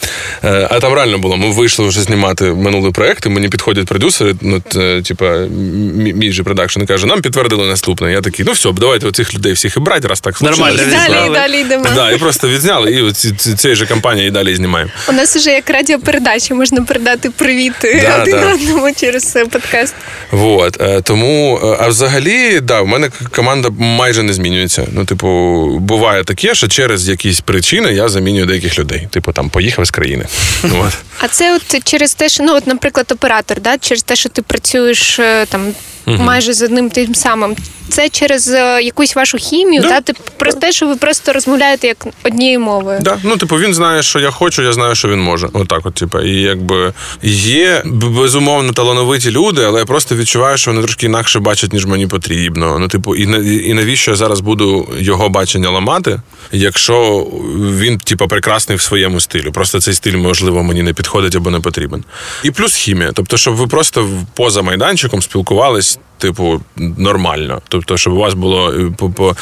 Е, 0.43 0.67
а 0.71 0.79
там 0.79 0.93
реально 0.93 1.17
було. 1.17 1.37
Ми 1.37 1.51
вийшли 1.51 1.87
вже 1.87 2.01
знімати 2.01 2.43
минулий 2.45 2.91
проект, 2.91 3.25
і 3.25 3.29
мені 3.29 3.49
підходять 3.49 3.85
продюсери, 3.87 4.35
ну, 4.41 4.59
типа, 5.03 5.37
мій 6.15 6.31
же 6.31 6.43
продакшн, 6.43 6.81
і 6.81 6.85
каже, 6.85 7.05
нам 7.07 7.21
підтвердили 7.21 7.65
наступне. 7.67 8.11
Я 8.11 8.21
такий, 8.21 8.45
ну 8.45 8.51
все, 8.51 8.71
давайте 8.71 9.07
оцих 9.07 9.33
людей 9.35 9.53
всіх 9.53 9.77
і 9.77 9.79
брати, 9.79 10.07
раз 10.07 10.19
так. 10.21 10.41
Нормально 10.41 10.77
Далі, 10.77 10.87
відзняли. 10.87 11.29
далі 11.33 11.59
йдемо. 11.59 11.85
Да, 11.95 12.11
і 12.11 12.17
просто 12.17 12.47
відзняли, 12.47 12.91
і 12.91 13.11
ці- 13.11 13.31
ці- 13.31 13.53
цієї 13.53 13.75
же 13.75 13.85
компанії 13.85 14.27
і 14.27 14.31
далі 14.31 14.55
знімаємо. 14.55 14.91
У 15.09 15.11
нас 15.11 15.35
вже 15.35 15.51
як 15.51 15.69
радіопередача, 15.69 16.55
можна 16.55 16.81
передати 16.81 17.29
привіт 17.29 17.73
Да, 17.81 18.21
один 18.21 18.39
да. 18.39 18.53
одному 18.53 18.91
через 18.95 19.35
е, 19.35 19.45
подкаст. 19.45 19.93
Вот. 20.31 20.81
е, 20.81 21.01
Тому, 21.01 21.59
е, 21.63 21.77
а 21.79 21.87
взагалі, 21.87 22.59
да, 22.59 22.81
в 22.81 22.87
мене 22.87 23.09
команда 23.35 23.69
майже 23.77 24.23
не 24.23 24.33
змінюється. 24.33 24.87
Ну, 24.91 25.05
типу, 25.05 25.27
буває 25.79 26.02
таке, 26.25 26.55
що 26.55 26.67
через 26.67 27.09
якісь 27.09 27.39
причини 27.41 27.93
я 27.93 28.09
замінюю 28.09 28.45
деяких 28.45 28.79
людей. 28.79 29.07
Типу, 29.11 29.31
там 29.31 29.49
поїхав 29.49 29.85
з 29.85 29.91
країни. 29.91 30.25
А 31.19 31.27
це 31.27 31.55
от 31.55 31.83
через 31.83 32.13
те, 32.13 32.29
що 32.29 32.43
ну, 32.43 32.55
от, 32.55 32.67
наприклад, 32.67 33.11
оператор, 33.11 33.61
да, 33.61 33.77
через 33.77 34.03
те, 34.03 34.15
що 34.15 34.29
ти 34.29 34.41
працюєш 34.41 35.19
е, 35.19 35.45
там 36.05 36.15
майже 36.17 36.53
з 36.53 36.61
одним 36.61 36.89
тим 36.89 37.15
самим. 37.15 37.55
Це 37.89 38.09
через 38.09 38.49
е, 38.49 38.81
якусь 38.83 39.15
вашу 39.15 39.37
хімію, 39.37 39.81
Да. 39.81 39.87
да. 39.89 40.01
ти 40.01 40.13
про 40.37 40.53
те, 40.53 40.71
що 40.71 40.87
ви 40.87 40.95
просто 40.95 41.33
розмовляєте 41.33 41.87
як 41.87 42.05
однією 42.23 42.59
мовою. 42.59 42.99
Да, 43.01 43.17
ну 43.23 43.37
типу, 43.37 43.55
він 43.57 43.73
знає, 43.73 44.03
що 44.03 44.19
я 44.19 44.31
хочу, 44.31 44.61
я 44.61 44.73
знаю, 44.73 44.95
що 44.95 45.07
він 45.07 45.19
може. 45.21 45.49
Отак, 45.53 45.85
от, 45.85 45.93
типу. 45.93 46.19
І 46.21 46.41
якби 46.41 46.93
є 47.23 47.81
безумовно 47.85 48.73
талановиті 48.73 49.31
люди, 49.31 49.63
але 49.63 49.79
я 49.79 49.85
просто 49.85 50.15
відчуваю, 50.15 50.57
що 50.57 50.71
вони 50.71 50.83
трошки 50.83 51.05
інакше 51.05 51.39
бачать, 51.39 51.73
ніж 51.73 51.85
мені 51.85 52.07
потрібно. 52.07 52.79
Ну, 52.79 52.87
типу, 52.87 53.15
і 53.15 53.25
на- 53.27 53.37
і 53.37 53.73
навіщо 53.73 54.11
я 54.11 54.17
зараз 54.17 54.39
буду 54.39 54.89
його 54.99 55.29
бачення 55.29 55.69
ламати, 55.69 56.21
якщо 56.51 57.27
він, 57.79 57.97
типу, 57.97 58.27
прекрасний 58.27 58.77
в 58.77 58.81
своєму 58.81 59.19
стилі. 59.19 59.49
Просто 59.51 59.81
цей 59.81 59.93
стиль, 59.93 60.17
можливо, 60.17 60.63
мені 60.63 60.83
не 60.83 60.93
підходить 60.93 61.35
або 61.35 61.49
не 61.49 61.59
потрібен. 61.59 62.03
І 62.43 62.51
плюс 62.51 62.75
хімія. 62.75 63.11
Тобто, 63.13 63.37
щоб 63.37 63.55
ви 63.55 63.67
просто 63.67 64.09
поза 64.35 64.61
майданчиком 64.61 65.21
спілкувались. 65.21 65.92
Peace. 65.95 66.12
Типу, 66.23 66.61
нормально. 66.97 67.61
Тобто, 67.69 67.97
щоб 67.97 68.13
у 68.13 68.17
вас 68.17 68.33
було 68.33 68.73
е, 68.73 68.91
по, 68.97 69.09
по 69.09 69.35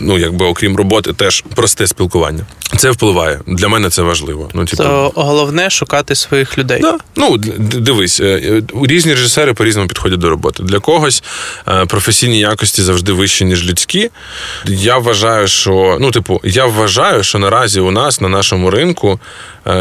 ну, 0.00 0.18
якби 0.18 0.46
окрім 0.46 0.76
роботи, 0.76 1.12
теж 1.12 1.44
просте 1.54 1.86
спілкування. 1.86 2.46
Це 2.76 2.90
впливає. 2.90 3.40
Для 3.46 3.68
мене 3.68 3.90
це 3.90 4.02
важливо. 4.02 4.50
Ну, 4.54 4.64
типу, 4.64 4.82
То 4.82 5.12
головне 5.14 5.70
шукати 5.70 6.14
своїх 6.14 6.58
людей. 6.58 6.80
Да. 6.80 6.98
Ну, 7.16 7.36
дивись, 7.58 8.20
е, 8.20 8.24
е, 8.24 8.62
різні 8.86 9.14
режисери 9.14 9.54
по-різному 9.54 9.88
підходять 9.88 10.18
до 10.18 10.30
роботи. 10.30 10.62
Для 10.62 10.78
когось 10.78 11.22
професійні 11.86 12.38
якості 12.38 12.82
завжди 12.82 13.12
вищі, 13.12 13.44
ніж 13.44 13.68
людські. 13.68 14.10
Я 14.66 14.98
вважаю, 14.98 15.48
що 15.48 15.98
ну, 16.00 16.10
типу, 16.10 16.40
я 16.44 16.66
вважаю, 16.66 17.22
що 17.22 17.38
наразі 17.38 17.80
у 17.80 17.90
нас 17.90 18.20
на 18.20 18.28
нашому 18.28 18.70
ринку 18.70 19.20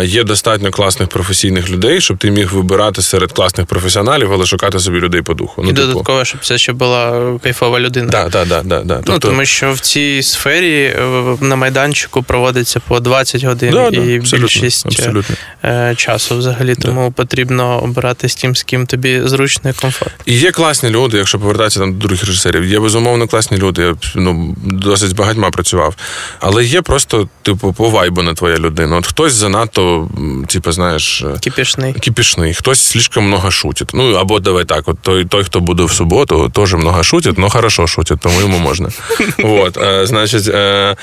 є 0.04 0.24
достатньо 0.24 0.72
класних 0.72 1.10
професійних 1.10 1.70
людей, 1.70 2.02
щоб 2.02 2.18
ти 2.18 2.32
міг 2.32 2.54
вибирати 2.54 3.02
серед 3.02 3.32
класних 3.32 3.68
професіоналів, 3.68 4.34
але 4.34 4.46
шукати 4.46 4.80
собі 4.80 5.00
людей 5.00 5.22
по 5.22 5.34
духу. 5.34 5.62
І 5.62 5.66
Ну, 5.66 5.74
типу, 5.74 5.88
додатково, 5.88 6.26
щоб 6.30 6.46
це 6.46 6.58
ще 6.58 6.74
була 6.74 7.32
кайфова 7.44 7.80
людина. 7.80 8.08
да, 8.08 8.30
да, 8.30 8.46
да, 8.46 8.62
да, 8.64 8.80
да. 8.84 8.96
Ну, 8.96 9.02
Тобто- 9.06 9.28
тому 9.28 9.46
що 9.46 9.74
в 9.74 9.80
цій 9.80 10.24
сфері 10.24 10.84
е, 10.84 11.38
на 11.42 11.56
майданчику 11.56 12.24
проводиться 12.24 12.80
по 12.80 13.00
20 13.00 13.44
годин 13.44 13.72
Да, 13.74 13.88
і 13.88 13.92
да, 13.92 14.18
абсолютно, 14.18 14.38
більшість 14.40 14.86
е, 14.86 14.90
абсолютно. 14.90 15.36
е, 15.66 15.94
часу 15.98 16.38
взагалі. 16.38 16.76
Тому 16.76 17.12
потрібно 17.12 17.84
обирати 17.84 18.30
з 18.30 18.36
тим, 18.36 18.56
з 18.56 18.64
ким 18.64 18.86
тобі 18.86 19.22
зручно 19.26 19.70
і 19.70 19.74
комфортно. 19.74 20.24
І 20.26 20.38
є 20.38 20.52
класні 20.52 20.90
люди, 20.90 21.18
якщо 21.18 21.40
повертатися 21.40 21.80
там 21.80 21.94
до 21.94 22.00
других 22.08 22.26
режисерів. 22.26 22.66
Є 22.66 22.80
безумовно 22.80 23.28
класні 23.28 23.58
люди. 23.58 23.82
Я 23.82 23.96
ну, 24.16 24.56
досить 24.64 25.10
з 25.10 25.14
багатьма 25.14 25.50
працював. 25.50 25.96
Але 26.40 26.66
є 26.66 26.82
просто, 26.82 27.30
типу, 27.42 27.74
по 27.74 27.90
вайбу 27.90 28.22
на 28.22 28.34
твоя 28.34 28.58
людина. 28.58 28.98
От 28.98 29.08
хтось 29.08 29.34
занадто, 29.34 30.10
типу, 30.48 30.72
знаєш. 30.72 31.24
Кипішний. 31.40 31.94
Кипішний, 31.94 32.54
хтось 32.54 32.82
слишком 32.82 33.26
много 33.26 33.52
шутить. 33.52 33.90
Ну 33.94 34.14
або 34.14 34.40
давай 34.40 34.66
так, 34.66 34.88
от 34.88 34.98
той, 35.02 35.26
той, 35.26 35.44
хто 35.44 35.60
буде 35.60 35.84
в 35.84 35.92
суботу, 35.92 36.19
теж 36.26 36.74
много 36.74 37.04
шутить, 37.04 37.36
але 37.38 37.50
хорошо 37.50 37.88
шутить, 37.88 38.20
тому 38.20 38.42
йому 38.42 38.60
можна. 38.60 38.90
От, 39.44 39.78
е, 39.78 40.06
значить, 40.06 40.48
е, 40.48 40.96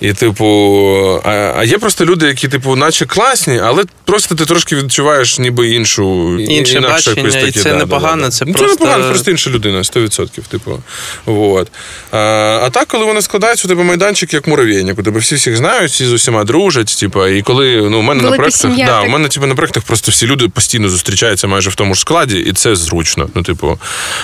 і 0.00 0.12
типу, 0.12 1.20
а, 1.24 1.54
а 1.56 1.64
є 1.64 1.78
просто 1.78 2.04
люди, 2.04 2.26
які, 2.26 2.48
типу, 2.48 2.76
наче 2.76 3.06
класні, 3.06 3.60
але 3.64 3.84
просто 4.04 4.34
ти 4.34 4.46
трошки 4.46 4.76
відчуваєш 4.76 5.38
ніби 5.38 5.68
іншу 5.68 6.38
Інше 6.38 6.78
інакше 6.78 7.10
бачення, 7.10 7.38
якось 7.38 7.56
і 7.56 7.60
це 7.60 7.74
непогано, 7.74 8.30
це 8.30 8.44
Ну, 8.44 8.52
просто- 8.52 8.76
Це 8.76 8.84
непогано, 8.84 9.08
просто 9.08 9.30
інша 9.30 9.50
людина, 9.50 9.84
100%. 9.84 10.48
Типу. 10.48 10.82
Вот. 11.26 11.68
А, 12.12 12.18
а 12.64 12.70
так, 12.70 12.88
коли 12.88 13.04
вони 13.04 13.22
складаються, 13.22 13.68
у 13.68 13.70
тебе 13.70 13.82
майданчик 13.82 14.34
як 14.34 14.46
муравейник, 14.46 14.98
у 14.98 15.02
тебе 15.02 15.20
всі 15.20 15.34
всіх 15.34 15.56
знають, 15.56 15.90
всі 15.90 16.06
з 16.06 16.12
усіма 16.12 16.44
дружать. 16.44 17.00
Типу, 17.00 17.26
і 17.26 17.42
коли 17.42 17.88
ну, 17.90 17.98
у 17.98 18.02
мене 18.02 18.22
на 18.22 18.28
Велика 18.28 18.42
проектах, 18.42 18.60
сім'я, 18.60 18.86
да, 18.86 18.98
так. 18.98 19.06
у 19.06 19.10
мене 19.10 19.28
типу, 19.28 19.46
на 19.46 19.54
проектах 19.54 19.82
просто 19.82 20.12
всі 20.12 20.26
люди 20.26 20.48
постійно 20.48 20.88
зустрічаються 20.88 21.46
майже 21.46 21.70
в 21.70 21.74
тому 21.74 21.94
ж 21.94 22.00
складі, 22.00 22.38
і 22.38 22.52
це 22.52 22.76
зручно. 22.76 23.28
Ну, 23.34 23.42
типу, 23.42 23.78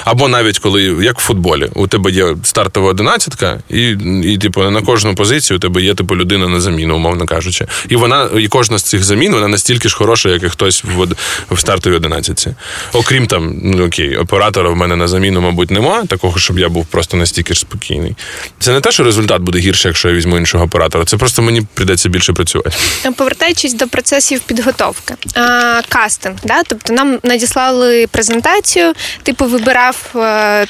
або 0.04 0.23
Або 0.24 0.28
навіть 0.30 0.58
коли, 0.58 0.82
як 0.82 1.18
в 1.18 1.22
футболі, 1.22 1.68
у 1.74 1.86
тебе 1.86 2.10
є 2.10 2.36
стартова 2.42 2.90
одинадцятка, 2.90 3.58
і, 3.68 3.88
і 4.24 4.38
типу, 4.38 4.70
на 4.70 4.82
кожну 4.82 5.14
позицію 5.14 5.56
у 5.56 5.60
тебе 5.60 5.82
є 5.82 5.94
типу 5.94 6.16
людина 6.16 6.48
на 6.48 6.60
заміну, 6.60 6.96
умовно 6.96 7.26
кажучи. 7.26 7.66
І 7.88 7.96
вона, 7.96 8.28
і 8.38 8.48
кожна 8.48 8.78
з 8.78 8.82
цих 8.82 9.04
замін 9.04 9.32
вона 9.32 9.48
настільки 9.48 9.88
ж 9.88 9.96
хороша, 9.96 10.28
як 10.28 10.42
і 10.42 10.48
хтось 10.48 10.84
в, 10.84 11.08
в 11.50 11.60
стартовій 11.60 11.96
одинадцятці. 11.96 12.54
Окрім 12.92 13.26
там, 13.26 13.60
ну 13.62 13.86
окей, 13.86 14.16
оператора 14.16 14.70
в 14.70 14.76
мене 14.76 14.96
на 14.96 15.08
заміну, 15.08 15.40
мабуть, 15.40 15.70
немає, 15.70 16.06
такого, 16.06 16.38
щоб 16.38 16.58
я 16.58 16.68
був 16.68 16.86
просто 16.86 17.16
настільки 17.16 17.54
ж 17.54 17.60
спокійний. 17.60 18.16
Це 18.58 18.72
не 18.72 18.80
те, 18.80 18.92
що 18.92 19.04
результат 19.04 19.42
буде 19.42 19.58
гірше, 19.58 19.88
якщо 19.88 20.08
я 20.08 20.14
візьму 20.14 20.38
іншого 20.38 20.64
оператора. 20.64 21.04
Це 21.04 21.16
просто 21.16 21.42
мені 21.42 21.62
прийдеться 21.74 22.08
більше 22.08 22.32
працювати. 22.32 22.76
Повертаючись 23.16 23.74
до 23.74 23.88
процесів 23.88 24.40
підготовки, 24.40 25.14
а, 25.34 25.80
кастинг, 25.88 26.36
да? 26.44 26.62
тобто 26.62 26.92
нам 26.92 27.18
надіслали 27.22 28.06
презентацію, 28.06 28.92
типу 29.22 29.44
вибирав 29.44 30.13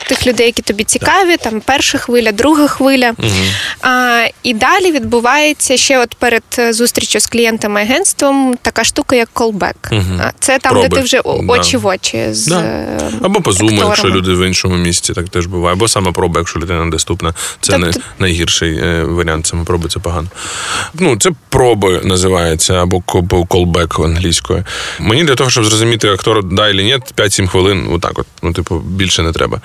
тих 0.09 0.26
людей, 0.26 0.47
які 0.47 0.62
тобі 0.62 0.84
цікаві, 0.84 1.36
там 1.36 1.61
перша 1.61 1.99
хвиля, 1.99 2.32
друга 2.32 2.66
хвиля. 2.66 3.12
Угу. 3.18 3.28
А, 3.82 4.26
І 4.42 4.55
далі 4.55 4.92
відбувається 4.92 5.76
ще 5.76 5.99
от 5.99 6.14
перед 6.14 6.42
зустрічю 6.70 7.20
з 7.20 7.26
клієнтами 7.26 7.80
агентством 7.80 8.55
така 8.62 8.84
штука, 8.84 9.16
як 9.16 9.28
колбек. 9.32 9.76
Угу. 9.92 10.20
Це 10.40 10.59
там, 10.59 10.72
Проби. 10.72 10.88
де 10.88 10.97
ти 10.97 11.03
вже 11.03 11.20
очі 11.24 11.76
в 11.76 11.86
очі 11.86 12.26
з 12.30 12.47
Да. 12.47 12.61
е, 12.61 13.11
Або 13.22 13.40
по 13.40 13.53
зуму, 13.53 13.70
якщо 13.72 14.09
люди 14.09 14.34
в 14.34 14.47
іншому 14.47 14.76
місці, 14.76 15.12
так 15.12 15.28
теж 15.28 15.47
буває. 15.47 15.72
Або 15.72 15.88
саме 15.88 16.12
проба, 16.12 16.40
якщо 16.40 16.61
людина 16.61 16.84
недоступна. 16.84 17.34
Це 17.61 17.72
Тобто- 17.72 17.86
не 17.86 17.92
найгірший 18.18 18.78
е, 18.78 19.05
варіант. 19.05 19.47
Саме 19.47 19.64
проби 19.64 19.88
це 19.88 20.01
погано. 20.01 20.28
Ну, 20.95 21.16
це 21.16 21.30
проби 21.49 22.01
називається, 22.05 22.74
або 22.74 23.01
колбек 23.49 23.99
англійською. 23.99 24.64
Мені 25.01 25.24
для 25.24 25.34
того, 25.34 25.51
щоб 25.51 25.64
зрозуміти, 25.64 26.09
актор 26.09 26.45
да 26.45 26.72
чи 26.72 26.82
ні, 26.82 26.99
5-7 27.16 27.47
хвилин, 27.47 27.86
отак 27.92 28.18
от. 28.18 28.26
Ну, 28.42 28.53
типу, 28.53 28.78
більше 28.78 29.22
не 29.22 29.32
треба. 29.35 29.61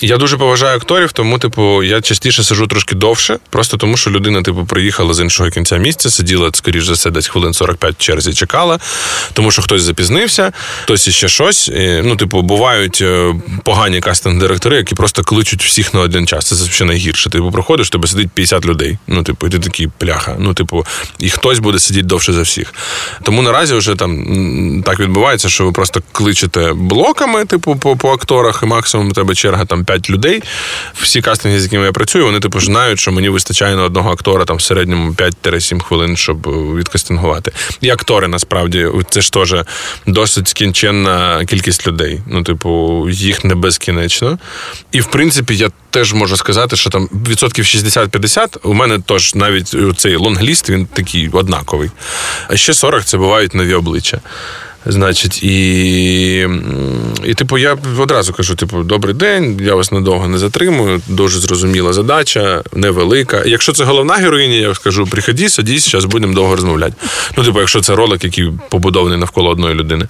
Я 0.00 0.16
дуже 0.16 0.36
поважаю 0.36 0.76
акторів, 0.76 1.12
тому, 1.12 1.38
типу, 1.38 1.82
я 1.82 2.00
частіше 2.00 2.44
сижу 2.44 2.66
трошки 2.66 2.94
довше, 2.94 3.38
просто 3.50 3.76
тому, 3.76 3.96
що 3.96 4.10
людина, 4.10 4.42
типу, 4.42 4.64
приїхала 4.64 5.14
з 5.14 5.20
іншого 5.20 5.50
кінця 5.50 5.76
місця, 5.76 6.10
сиділа, 6.10 6.50
скоріш 6.52 6.84
за 6.84 6.92
все, 6.92 7.10
десь 7.10 7.26
хвилин 7.26 7.54
45 7.54 7.94
в 7.98 8.02
черзі 8.02 8.34
чекала, 8.34 8.78
тому 9.32 9.50
що 9.50 9.62
хтось 9.62 9.82
запізнився, 9.82 10.52
хтось 10.82 11.08
іще 11.08 11.28
щось. 11.28 11.68
І, 11.68 12.02
ну, 12.04 12.16
типу, 12.16 12.42
бувають 12.42 12.98
е, 13.02 13.34
погані 13.64 14.00
кастинг-директори, 14.00 14.76
які 14.76 14.94
просто 14.94 15.22
кличуть 15.22 15.62
всіх 15.64 15.94
на 15.94 16.00
один 16.00 16.26
час. 16.26 16.46
Це 16.46 16.54
взагалі 16.54 16.88
найгірше. 16.88 17.30
Типу, 17.30 17.50
проходиш, 17.50 17.90
тебе 17.90 18.08
сидить 18.08 18.30
50 18.34 18.66
людей. 18.66 18.98
Ну, 19.06 19.22
типу, 19.22 19.46
і 19.46 19.50
ти 19.50 19.58
такий 19.58 19.88
пляха. 19.98 20.36
Ну, 20.38 20.54
типу, 20.54 20.86
і 21.18 21.30
хтось 21.30 21.58
буде 21.58 21.78
сидіти 21.78 22.06
довше 22.06 22.32
за 22.32 22.42
всіх. 22.42 22.74
Тому 23.22 23.42
наразі 23.42 23.74
вже 23.74 23.94
там 23.94 24.82
так 24.86 25.00
відбувається, 25.00 25.48
що 25.48 25.64
ви 25.64 25.72
просто 25.72 26.02
кличете 26.12 26.72
блоками, 26.72 27.44
типу, 27.44 27.76
по, 27.76 27.96
по 27.96 28.12
акторах, 28.12 28.60
і 28.62 28.66
максимум 28.66 29.08
у 29.08 29.12
тебе 29.12 29.34
черга 29.34 29.64
там 29.64 29.84
5 29.88 30.10
людей. 30.10 30.42
Всі 30.94 31.20
кастинги, 31.20 31.60
з 31.60 31.62
якими 31.62 31.84
я 31.84 31.92
працюю, 31.92 32.24
вони 32.24 32.40
типу 32.40 32.60
знають, 32.60 33.00
що 33.00 33.12
мені 33.12 33.28
вистачає 33.28 33.76
на 33.76 33.82
одного 33.82 34.10
актора 34.10 34.44
там 34.44 34.56
в 34.56 34.62
середньому 34.62 35.12
5-7 35.12 35.80
хвилин, 35.80 36.16
щоб 36.16 36.48
е, 36.48 36.50
відкастингувати. 36.50 37.52
І 37.80 37.90
актори 37.90 38.28
насправді 38.28 38.88
це 39.10 39.20
ж 39.20 39.32
теж 39.32 39.54
досить 40.06 40.48
скінченна 40.48 41.44
кількість 41.44 41.86
людей. 41.86 42.20
Ну, 42.26 42.42
типу, 42.42 43.06
їх 43.10 43.44
не 43.44 43.54
безкінечно. 43.54 44.38
І 44.92 45.00
в 45.00 45.06
принципі, 45.06 45.56
я 45.56 45.70
теж 45.90 46.12
можу 46.12 46.36
сказати, 46.36 46.76
що 46.76 46.90
там 46.90 47.08
відсотків 47.28 47.64
60-50 47.64 48.58
у 48.62 48.74
мене 48.74 48.98
теж 48.98 49.34
навіть 49.34 49.76
цей 49.96 50.16
лонгліст 50.16 50.70
він 50.70 50.86
такий 50.86 51.28
однаковий. 51.28 51.90
А 52.48 52.56
ще 52.56 52.74
40 52.74 53.04
це 53.04 53.18
бувають 53.18 53.54
нові 53.54 53.74
обличчя. 53.74 54.20
Значить, 54.86 55.42
і, 55.42 56.48
і 57.24 57.34
типу, 57.34 57.58
я 57.58 57.76
одразу 57.98 58.32
кажу: 58.32 58.54
типу, 58.54 58.82
добрий 58.82 59.14
день, 59.14 59.60
я 59.62 59.74
вас 59.74 59.92
надовго 59.92 60.28
не 60.28 60.38
затримую, 60.38 61.00
дуже 61.08 61.38
зрозуміла 61.38 61.92
задача, 61.92 62.62
невелика. 62.72 63.42
Якщо 63.46 63.72
це 63.72 63.84
головна 63.84 64.14
героїня, 64.14 64.54
я 64.54 64.74
скажу, 64.74 65.06
приходи, 65.06 65.48
садись, 65.48 65.90
зараз 65.90 66.04
будемо 66.04 66.34
довго 66.34 66.56
розмовляти. 66.56 66.94
Ну, 67.36 67.44
типу, 67.44 67.58
якщо 67.58 67.80
це 67.80 67.94
ролик, 67.94 68.24
який 68.24 68.52
побудований 68.68 69.18
навколо 69.18 69.50
одної 69.50 69.74
людини. 69.74 70.06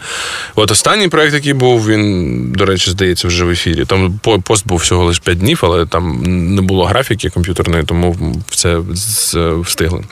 От 0.54 0.70
останній 0.70 1.08
проект, 1.08 1.34
який 1.34 1.52
був, 1.52 1.86
він, 1.86 2.52
до 2.52 2.66
речі, 2.66 2.90
здається, 2.90 3.28
вже 3.28 3.44
в 3.44 3.50
ефірі. 3.50 3.84
Там 3.84 4.20
пост 4.44 4.66
був 4.66 4.78
всього 4.78 5.04
лише 5.04 5.20
5 5.24 5.38
днів, 5.38 5.60
але 5.62 5.86
там 5.86 6.22
не 6.54 6.62
було 6.62 6.84
графіки 6.84 7.30
комп'ютерної, 7.30 7.84
тому 7.84 8.36
все 8.48 8.78
встигли. 9.62 10.04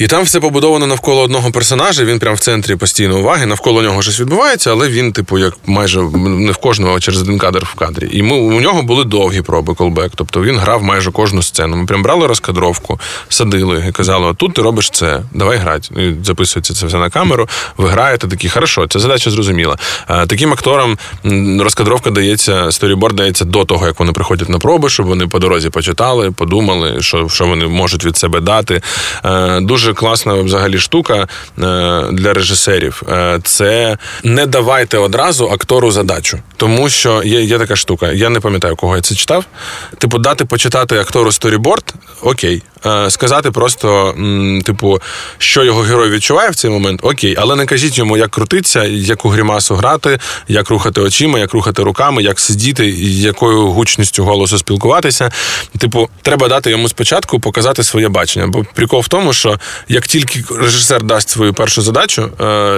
Е, 0.00 0.04
і 0.04 0.06
там 0.06 0.24
все 0.24 0.40
побудовано 0.40 0.86
навколо 0.86 1.22
одного 1.22 1.50
персонажа. 1.50 2.04
Він 2.04 2.18
прям 2.18 2.34
в 2.34 2.38
центрі 2.38 2.76
постійно 2.76 3.18
уваги. 3.18 3.46
Навколо 3.46 3.82
нього 3.82 4.02
щось 4.02 4.20
відбувається, 4.20 4.70
але 4.70 4.88
він, 4.88 5.12
типу, 5.12 5.38
як 5.38 5.54
майже 5.66 6.02
не 6.02 6.52
в 6.52 6.56
кожного, 6.56 6.96
а 6.96 7.00
через 7.00 7.22
один 7.22 7.38
кадр 7.38 7.64
в 7.64 7.74
кадрі. 7.74 8.08
І 8.12 8.22
ми 8.22 8.36
у 8.36 8.60
нього 8.60 8.82
були 8.82 9.04
довгі 9.04 9.42
проби 9.42 9.74
колбек. 9.74 10.12
Тобто 10.14 10.42
він 10.42 10.58
грав 10.58 10.82
майже 10.82 11.10
кожну 11.10 11.42
сцену. 11.42 11.76
Ми 11.76 11.86
прям 11.86 12.02
брали 12.02 12.26
розкадровку, 12.26 13.00
садили 13.28 13.84
і 13.88 13.92
казали: 13.92 14.34
тут 14.34 14.54
ти 14.54 14.62
робиш 14.62 14.90
це, 14.90 15.22
давай 15.34 15.58
грати. 15.58 16.14
Записується 16.24 16.74
це 16.74 16.86
все 16.86 16.98
на 16.98 17.10
камеру. 17.10 17.48
Ви 17.76 17.88
граєте 17.88 18.28
такі, 18.28 18.48
хорошо, 18.48 18.86
ця 18.86 18.98
задача 18.98 19.30
зрозуміла. 19.30 19.76
Таким 20.06 20.52
акторам 20.52 20.98
розкадровка 21.60 22.10
дається, 22.10 22.72
сторіборд 22.72 23.16
дається 23.16 23.44
до 23.44 23.64
того, 23.64 23.86
як 23.86 23.98
вони 23.98 24.12
приходять 24.12 24.48
на 24.48 24.58
проби, 24.58 24.88
щоб 24.90 25.06
вони 25.06 25.26
по 25.26 25.38
дорозі 25.38 25.70
почитали, 25.70 26.30
подумали, 26.30 27.02
що, 27.02 27.28
що 27.28 27.46
вони 27.46 27.66
можуть 27.66 28.04
від 28.04 28.16
себе 28.16 28.40
дати. 28.40 28.82
Дуже 29.60 29.89
класна 29.94 30.34
взагалі 30.34 30.78
штука 30.78 31.14
е, 31.14 31.26
для 32.12 32.34
режисерів. 32.34 33.02
Е, 33.08 33.40
це 33.44 33.98
не 34.24 34.46
давайте 34.46 34.98
одразу 34.98 35.48
актору 35.48 35.90
задачу, 35.90 36.38
тому 36.56 36.88
що 36.88 37.22
є 37.22 37.40
є 37.40 37.58
така 37.58 37.76
штука. 37.76 38.12
Я 38.12 38.28
не 38.28 38.40
пам'ятаю, 38.40 38.76
кого 38.76 38.96
я 38.96 39.02
це 39.02 39.14
читав. 39.14 39.44
Типу, 39.98 40.18
дати 40.18 40.44
почитати 40.44 40.98
актору 40.98 41.32
сторіборд, 41.32 41.94
окей. 42.22 42.62
Е, 42.86 43.10
сказати 43.10 43.50
просто, 43.50 44.14
типу, 44.64 44.98
що 45.38 45.64
його 45.64 45.80
герой 45.80 46.10
відчуває 46.10 46.50
в 46.50 46.54
цей 46.54 46.70
момент, 46.70 47.00
окей, 47.02 47.36
але 47.38 47.56
не 47.56 47.66
кажіть 47.66 47.98
йому, 47.98 48.16
як 48.16 48.30
крутиться, 48.30 48.84
яку 48.84 49.28
грімасу 49.28 49.74
грати, 49.74 50.18
як 50.48 50.70
рухати 50.70 51.00
очима, 51.00 51.38
як 51.38 51.52
рухати 51.52 51.82
руками, 51.82 52.22
як 52.22 52.40
сидіти, 52.40 52.90
якою 53.00 53.66
гучністю 53.66 54.24
голосу 54.24 54.58
спілкуватися. 54.58 55.30
Типу, 55.78 56.08
треба 56.22 56.48
дати 56.48 56.70
йому 56.70 56.88
спочатку 56.88 57.40
показати 57.40 57.84
своє 57.84 58.08
бачення. 58.08 58.46
Бо 58.46 58.64
прикол 58.74 59.00
в 59.00 59.08
тому, 59.08 59.32
що 59.32 59.58
як 59.88 60.06
тільки 60.06 60.44
режисер 60.54 61.02
дасть 61.02 61.28
свою 61.28 61.54
першу 61.54 61.82
задачу, 61.82 62.30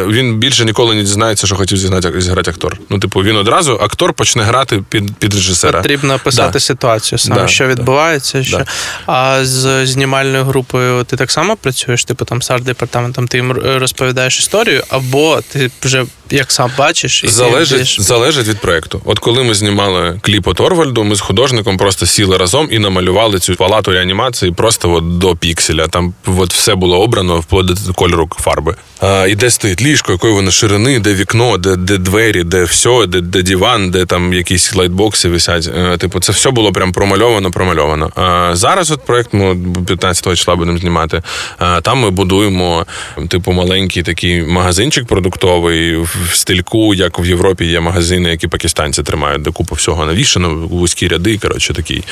він 0.09 0.37
більше 0.39 0.65
ніколи 0.65 0.95
не 0.95 1.03
дізнається, 1.03 1.47
що 1.47 1.57
хотів 1.57 1.79
зіграти, 1.79 2.51
актор. 2.51 2.79
Ну, 2.91 2.99
типу, 2.99 3.23
він 3.23 3.37
одразу 3.37 3.79
актор 3.83 4.13
почне 4.13 4.43
грати 4.43 4.83
під 4.89 5.17
під 5.17 5.35
режисера. 5.35 5.79
Потрібно 5.79 6.15
описати 6.15 6.53
да. 6.53 6.61
ситуацію 6.61 7.19
саме, 7.19 7.41
да, 7.41 7.49
що 7.49 7.67
відбувається. 7.67 8.39
Да. 8.39 8.45
Що... 8.45 8.65
А 9.07 9.45
з 9.45 9.87
знімальною 9.87 10.45
групою 10.45 11.05
ти 11.05 11.17
так 11.17 11.31
само 11.31 11.57
працюєш? 11.57 12.05
Типу 12.05 12.25
там 12.25 12.43
з 12.43 12.51
арт-департаментом, 12.51 13.29
ти 13.29 13.37
їм 13.37 13.53
розповідаєш 13.53 14.39
історію, 14.39 14.83
або 14.89 15.41
ти 15.53 15.71
вже 15.83 16.05
як 16.33 16.53
сам 16.53 16.71
бачиш, 16.79 17.25
і 17.25 17.29
залежить 17.29 17.97
ти... 17.97 18.03
залежить 18.03 18.49
від 18.49 18.59
проекту. 18.59 19.03
От 19.05 19.19
коли 19.19 19.43
ми 19.43 19.55
знімали 19.55 20.19
кліп 20.23 20.47
от 20.47 20.61
Орвальду, 20.61 21.05
ми 21.05 21.17
з 21.17 21.21
художником 21.21 21.77
просто 21.77 22.07
сіли 22.07 22.37
разом 22.37 22.69
і 22.71 22.79
намалювали 22.79 23.39
цю 23.39 23.55
палату 23.55 23.93
реанімації 23.93 24.53
просто 24.53 24.93
от 24.93 25.19
до 25.19 25.37
пікселя. 25.37 25.89
Там 25.89 26.15
от 26.27 26.55
все 26.55 26.75
було 26.75 27.01
обрано 27.01 27.41
вплоть 27.41 27.67
до 27.67 27.93
кольору 27.95 28.29
фарби. 28.41 28.77
А, 29.01 29.27
І 29.29 29.35
де 29.35 29.51
стоїть 29.51 29.83
ліжко, 29.83 30.13
якої 30.13 30.35
воно 30.35 30.51
ширини, 30.51 31.01
де 31.01 31.15
вікно, 31.15 31.59
де 31.59 31.77
де 31.77 31.99
двері, 31.99 32.45
де 32.45 32.65
все, 32.65 33.07
де 33.07 33.21
де 33.21 33.43
диван, 33.43 33.91
де 33.91 34.07
там 34.07 34.33
якісь 34.33 34.75
лайтбокси 34.75 35.29
висять. 35.29 35.69
А, 35.69 35.97
типу, 35.97 36.21
це 36.21 36.33
все 36.33 36.51
було 36.51 36.73
прям 36.73 36.93
промальовано, 36.93 37.51
промальовано. 37.51 38.11
А 38.17 38.51
зараз 38.57 38.91
от 38.91 39.07
проект 39.07 39.35
ми 39.35 39.57
15 39.87 40.37
числа 40.37 40.57
будемо 40.57 40.79
знімати. 40.79 41.23
А, 41.59 41.81
там 41.81 41.99
ми 41.99 42.11
будуємо, 42.11 42.87
типу, 43.29 43.53
маленький 43.53 44.03
такий 44.03 44.43
магазинчик 44.43 45.07
продуктовий 45.07 45.97
в 46.31 46.35
стильку, 46.35 46.95
як 46.95 47.19
в 47.19 47.27
Європі 47.27 47.65
є 47.65 47.81
магазини, 47.81 48.31
які 48.31 48.49
пакистанці 48.49 49.03
тримають, 49.03 49.43
де 49.43 49.51
купа 49.51 49.75
всього 49.77 50.07
навішано, 50.07 50.55
вузькі 50.55 51.09
ряди. 51.09 51.39
Коротше, 51.39 51.75
такий. 51.75 52.05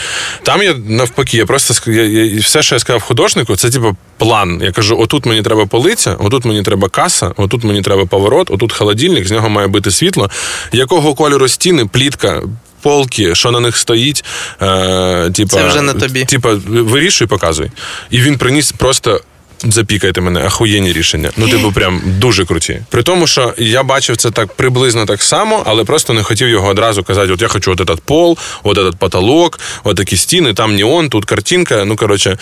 Там 0.42 0.62
я 0.62 0.74
навпаки, 0.74 1.36
я 1.36 1.46
просто 1.46 1.90
я, 1.90 2.02
я, 2.02 2.40
все, 2.40 2.62
що 2.62 2.74
я 2.74 2.78
сказав 2.78 3.02
художнику, 3.02 3.56
це 3.56 3.70
типу 3.70 3.96
план. 4.18 4.60
Я 4.64 4.72
кажу: 4.72 4.98
отут 4.98 5.26
мені 5.26 5.42
треба 5.42 5.66
полиця, 5.66 6.16
отут 6.18 6.44
мені 6.44 6.62
треба 6.62 6.88
каса, 6.88 7.32
отут 7.36 7.64
мені 7.64 7.82
треба 7.82 8.06
поворот, 8.06 8.50
отут 8.50 8.72
холодильник, 8.72 9.28
з 9.28 9.30
нього 9.30 9.48
має 9.48 9.68
бути 9.68 9.90
світло. 9.90 10.30
Якого 10.72 11.14
кольору 11.14 11.48
стіни, 11.48 11.86
плітка. 11.86 12.42
Полки, 12.82 13.34
що 13.34 13.50
на 13.50 13.60
них 13.60 13.76
стоїть, 13.76 14.24
е, 14.62 15.30
типа, 15.30 15.56
це 15.56 15.66
вже 15.66 15.82
не 15.82 15.94
тобі. 15.94 16.24
Типа, 16.24 16.54
вирішуй, 16.66 17.26
показуй. 17.26 17.70
І 18.10 18.20
він 18.20 18.38
приніс 18.38 18.72
просто 18.72 19.20
запікайте 19.64 20.20
мене, 20.20 20.40
ахуєнні 20.44 20.92
рішення. 20.92 21.30
Ну, 21.36 21.48
типу, 21.48 21.72
прям 21.74 22.02
дуже 22.04 22.44
круті. 22.44 22.82
При 22.88 23.02
тому, 23.02 23.26
що 23.26 23.54
я 23.58 23.82
бачив 23.82 24.16
це 24.16 24.30
так 24.30 24.52
приблизно 24.52 25.06
так 25.06 25.22
само, 25.22 25.62
але 25.66 25.84
просто 25.84 26.12
не 26.12 26.22
хотів 26.22 26.48
його 26.48 26.68
одразу 26.68 27.02
казати: 27.02 27.32
от 27.32 27.42
я 27.42 27.48
хочу 27.48 27.72
от 27.72 27.80
этот 27.80 27.98
пол, 28.04 28.38
от 28.62 28.78
этот 28.78 28.96
потолок, 28.96 29.60
от 29.84 29.96
такі 29.96 30.16
стіни, 30.16 30.54
там 30.54 30.76
неон, 30.76 31.08
тут 31.08 31.24
картинка. 31.24 31.84
Ну 31.84 31.96
коротше, 31.96 32.38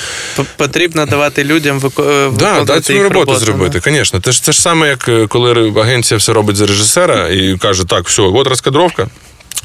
потрібно 0.56 1.06
давати 1.06 1.44
людям 1.44 1.78
виконувати 1.80 2.36
да, 2.38 2.64
дати 2.64 2.82
свою 2.82 3.02
роботу, 3.02 3.20
роботу 3.20 3.44
зробити. 3.44 3.80
Звісно, 3.84 4.20
це 4.20 4.32
ж 4.32 4.42
це 4.42 4.52
ж 4.52 4.60
саме, 4.60 4.88
як 4.88 5.28
коли 5.28 5.72
агенція 5.80 6.18
все 6.18 6.32
робить 6.32 6.56
за 6.56 6.66
режисера 6.66 7.28
і 7.28 7.56
каже: 7.58 7.84
так, 7.84 8.08
все, 8.08 8.22
от 8.22 8.46
розкадровка. 8.46 9.08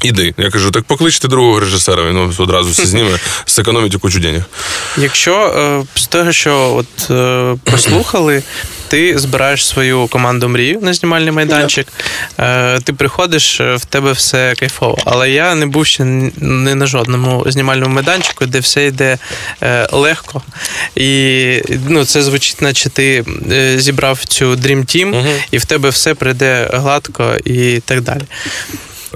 Іди. 0.04 0.34
Я 0.38 0.50
кажу, 0.50 0.70
так 0.70 0.84
покличте 0.84 1.28
другого 1.28 1.60
режисера, 1.60 2.04
він 2.04 2.32
одразу 2.38 2.70
все 2.70 2.86
зніме, 2.86 3.18
зекономить 3.46 3.96
кучу 3.96 4.20
денег. 4.20 4.42
Якщо 4.98 5.34
е, 5.96 6.00
з 6.00 6.06
того, 6.06 6.32
що 6.32 6.74
от 6.76 7.10
е, 7.10 7.56
послухали, 7.64 8.42
ти 8.88 9.18
збираєш 9.18 9.66
свою 9.66 10.06
команду 10.06 10.48
мрію 10.48 10.78
на 10.82 10.94
знімальний 10.94 11.30
майданчик, 11.32 11.86
е, 12.38 12.78
ти 12.84 12.92
приходиш, 12.92 13.60
в 13.60 13.84
тебе 13.88 14.12
все 14.12 14.54
кайфово. 14.58 14.98
Але 15.04 15.30
я 15.30 15.54
не 15.54 15.66
був 15.66 15.86
ще 15.86 16.04
не 16.04 16.74
на 16.74 16.86
жодному 16.86 17.44
знімальному 17.46 17.94
майданчику, 17.94 18.46
де 18.46 18.60
все 18.60 18.86
йде 18.86 19.18
легко. 19.92 20.42
І 20.96 21.62
ну, 21.88 22.04
це 22.04 22.22
звучить, 22.22 22.62
наче 22.62 22.88
ти 22.88 23.24
зібрав 23.76 24.24
цю 24.24 24.44
Dream 24.54 24.78
Team, 24.96 25.06
Мгм. 25.06 25.34
і 25.50 25.58
в 25.58 25.64
тебе 25.64 25.88
все 25.88 26.14
прийде 26.14 26.70
гладко 26.72 27.34
і 27.44 27.80
так 27.84 28.00
далі. 28.00 28.22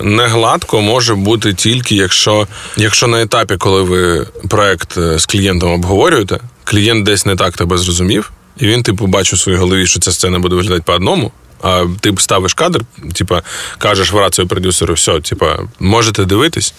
Не 0.03 0.27
гладко 0.27 0.81
може 0.81 1.15
бути 1.15 1.55
тільки, 1.55 1.95
якщо, 1.95 2.47
якщо 2.77 3.07
на 3.07 3.23
етапі, 3.23 3.57
коли 3.57 3.83
ви 3.83 4.27
проект 4.49 4.99
е, 4.99 5.19
з 5.19 5.27
клієнтом 5.27 5.73
обговорюєте, 5.73 6.41
клієнт 6.65 7.05
десь 7.05 7.27
не 7.27 7.37
так 7.37 7.57
тебе 7.57 7.79
зрозумів, 7.79 8.33
і 8.59 8.67
він, 8.67 8.83
типу, 8.83 9.07
бачив 9.07 9.35
у 9.35 9.39
своїй 9.39 9.59
голові, 9.59 9.87
що 9.87 10.01
ця 10.01 10.13
сцена 10.13 10.39
буде 10.39 10.55
виглядати 10.55 10.83
по 10.87 10.93
одному. 10.93 11.33
А 11.63 11.87
ти 12.01 12.15
ставиш 12.19 12.55
кадр, 12.55 12.81
типа, 13.15 13.43
кажеш 13.79 14.13
в 14.13 14.19
рацію 14.19 14.47
продюсеру, 14.47 14.95
все, 14.95 15.21
типа, 15.21 15.59
можете 15.81 16.25
дивитись, 16.25 16.75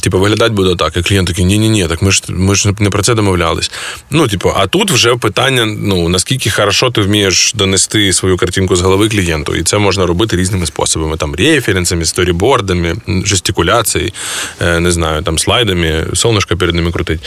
типа, 0.00 0.18
виглядати 0.18 0.52
буде 0.52 0.74
так. 0.76 0.96
І 0.96 1.02
клієнт 1.02 1.28
такий, 1.28 1.44
ні-ні-ні, 1.44 1.86
так 1.88 2.02
ми 2.02 2.12
ж 2.12 2.22
ми 2.28 2.54
ж 2.54 2.72
не 2.78 2.90
про 2.90 3.02
це 3.02 3.14
домовлялись. 3.14 3.70
Ну, 4.10 4.28
типу, 4.28 4.52
а 4.56 4.66
тут 4.66 4.90
вже 4.90 5.16
питання: 5.16 5.64
ну 5.66 6.08
наскільки 6.08 6.50
хорошо 6.50 6.90
ти 6.90 7.00
вмієш 7.00 7.52
донести 7.54 8.12
свою 8.12 8.36
картинку 8.36 8.76
з 8.76 8.80
голови 8.80 9.08
клієнту, 9.08 9.54
і 9.54 9.62
це 9.62 9.78
можна 9.78 10.06
робити 10.06 10.36
різними 10.36 10.66
способами: 10.66 11.16
там 11.16 11.34
референсами, 11.34 12.04
сторібордами, 12.04 12.96
жестикуляцією, 13.24 14.12
е, 14.60 14.80
не 14.80 14.92
знаю, 14.92 15.22
там 15.22 15.38
слайдами, 15.38 16.06
солнышко 16.12 16.56
перед 16.56 16.74
ними 16.74 16.92
крутить. 16.92 17.20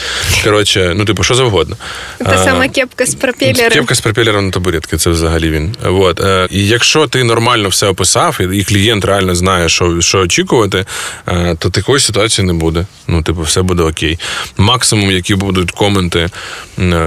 Коротше, 0.44 0.92
ну, 0.96 1.04
типу, 1.04 1.22
що 1.22 1.34
завгодно. 1.34 1.76
Та 2.18 2.44
сама 2.44 2.68
кепка 2.68 3.06
з 3.06 3.14
пропелером. 3.14 3.70
Кепка 3.70 3.94
з 3.94 4.00
пропелером 4.00 4.46
на 4.46 4.52
табуретки, 4.52 4.96
це 4.96 5.10
взагалі 5.10 5.50
він. 5.50 5.74
Вот. 5.82 6.20
Е, 6.20 6.48
І 6.50 6.66
якщо 6.70 7.06
ти 7.06 7.24
нормально 7.24 7.68
все 7.68 7.86
описав, 7.86 8.38
і- 8.40 8.58
і 8.58 8.64
клієнт 8.64 9.04
реально 9.04 9.34
знає, 9.34 9.68
що, 9.68 10.00
що 10.00 10.18
очікувати, 10.18 10.84
е, 11.28 11.56
то 11.58 11.70
такої 11.70 12.00
ситуації 12.00 12.46
не 12.46 12.52
буде. 12.52 12.86
Ну, 13.08 13.22
типу, 13.22 13.42
все 13.42 13.62
буде 13.62 13.82
окей. 13.82 14.18
Максимум, 14.56 15.10
які 15.10 15.34
будуть 15.34 15.70
коменти, 15.70 16.18
е, 16.18 16.30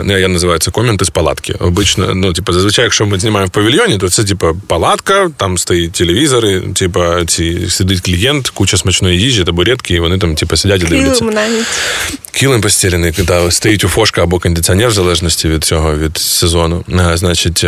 ну, 0.04 0.18
я 0.18 0.28
називаю 0.28 0.60
це 0.60 0.72
коменти 0.72 1.06
з 1.06 1.10
палатки. 1.10 1.54
Обично, 1.60 2.16
ну, 2.16 2.34
типу, 2.34 2.54
зазвичай, 2.54 2.84
якщо 2.86 3.06
ми 3.06 3.20
знімаємо 3.20 3.48
в 3.48 3.52
павільйоні, 3.52 3.98
то 3.98 4.10
це 4.10 4.24
типу 4.24 4.58
палатка, 4.68 5.32
там 5.38 5.58
стоїть 5.58 5.92
телевізори, 5.92 6.62
типу, 6.62 7.04
ці 7.28 7.70
сидить 7.70 8.02
клієнт, 8.02 8.50
куча 8.50 8.78
смачної 8.78 9.20
їжі, 9.20 9.44
табуретки, 9.44 9.94
і 9.94 10.00
вони 10.00 10.18
там, 10.18 10.36
типу, 10.36 10.58
сидять 10.58 10.82
і 10.82 10.86
дивляться. 10.86 11.26
Навіть. 11.26 11.66
Килим 12.32 12.62
постелений, 12.62 13.14
да, 13.18 13.52
стоїть 13.52 13.84
у 13.84 13.88
фошка 13.90 14.24
або 14.24 14.40
кондиціонер, 14.40 14.90
в 14.90 14.92
залежності 14.94 15.48
від 15.48 15.64
цього, 15.64 15.98
від 15.98 16.18
сезону. 16.18 16.84
Е, 16.90 17.18
Значить, 17.18 17.64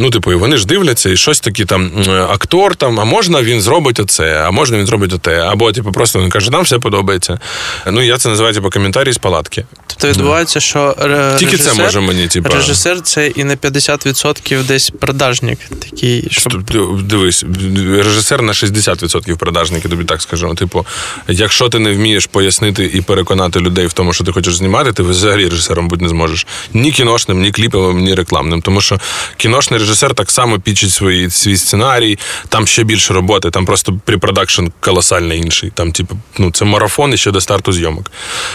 ну, 0.00 0.10
типу, 0.10 0.32
і 0.32 0.34
вони 0.34 0.56
ж 0.56 0.66
дивляться, 0.66 1.03
і 1.10 1.16
щось 1.16 1.40
такі 1.40 1.64
там 1.64 1.90
актор, 2.30 2.76
там, 2.76 3.00
а 3.00 3.04
можна 3.04 3.42
він 3.42 3.60
зробить 3.60 4.00
оце, 4.00 4.44
а 4.46 4.50
можна 4.50 4.78
він 4.78 4.86
зробить 4.86 5.12
оте. 5.12 5.40
Або, 5.40 5.72
типу, 5.72 5.92
просто 5.92 6.20
він 6.20 6.30
каже, 6.30 6.50
нам 6.50 6.62
все 6.62 6.78
подобається. 6.78 7.38
Ну, 7.86 8.02
я 8.02 8.18
це 8.18 8.28
називаю, 8.28 8.54
типу, 8.54 8.70
коментарі 8.70 9.12
з 9.12 9.18
палатки. 9.18 9.64
Тобто 9.86 10.08
відбувається, 10.08 10.60
що 10.60 10.96
ре- 10.98 11.38
Тільки 11.38 11.58
це 11.58 11.74
може 11.74 12.00
мені, 12.00 12.28
типу. 12.28 12.48
режисер 12.54 13.00
це 13.00 13.26
і 13.26 13.44
на 13.44 13.56
50% 13.56 14.64
десь 14.66 14.90
продажник 14.90 15.58
такий, 15.90 16.28
щоб 16.30 16.52
Тобто, 16.52 17.00
Дивись, 17.02 17.44
режисер 17.96 18.42
на 18.42 18.52
60% 18.52 19.36
продажник, 19.36 19.84
я 19.84 19.90
тобі 19.90 20.04
так 20.04 20.22
скажу. 20.22 20.54
Типу, 20.54 20.86
якщо 21.28 21.68
ти 21.68 21.78
не 21.78 21.92
вмієш 21.92 22.26
пояснити 22.26 22.90
і 22.94 23.00
переконати 23.00 23.60
людей 23.60 23.86
в 23.86 23.92
тому, 23.92 24.12
що 24.12 24.24
ти 24.24 24.32
хочеш 24.32 24.56
знімати, 24.56 24.92
ти 24.92 25.02
взагалі 25.02 25.48
режисером 25.48 25.88
бути 25.88 26.02
не 26.02 26.08
зможеш. 26.08 26.46
Ні 26.72 26.92
кіношним, 26.92 27.40
ні 27.42 27.52
кліповим, 27.52 27.98
ні 27.98 28.14
рекламним. 28.14 28.62
Тому 28.62 28.80
що 28.80 29.00
кіношний 29.36 29.80
режисер 29.80 30.14
так 30.14 30.30
само 30.30 30.60
пічить 30.60 30.90
свої, 30.94 31.30
свій 31.30 31.56
сценарій, 31.56 32.18
там 32.48 32.66
ще 32.66 32.84
більше 32.84 33.14
роботи, 33.14 33.50
там 33.50 33.66
просто 33.66 33.98
препродакшн 34.04 34.66
колосально 34.80 35.34
інший. 35.34 35.70
Там, 35.74 35.92
типу, 35.92 36.16
ну, 36.38 36.50
це 36.50 36.64
марафон 36.64 37.14
і 37.14 37.16
ще 37.16 37.30
до 37.30 37.40
старту 37.40 37.72
зйомок. 37.72 38.10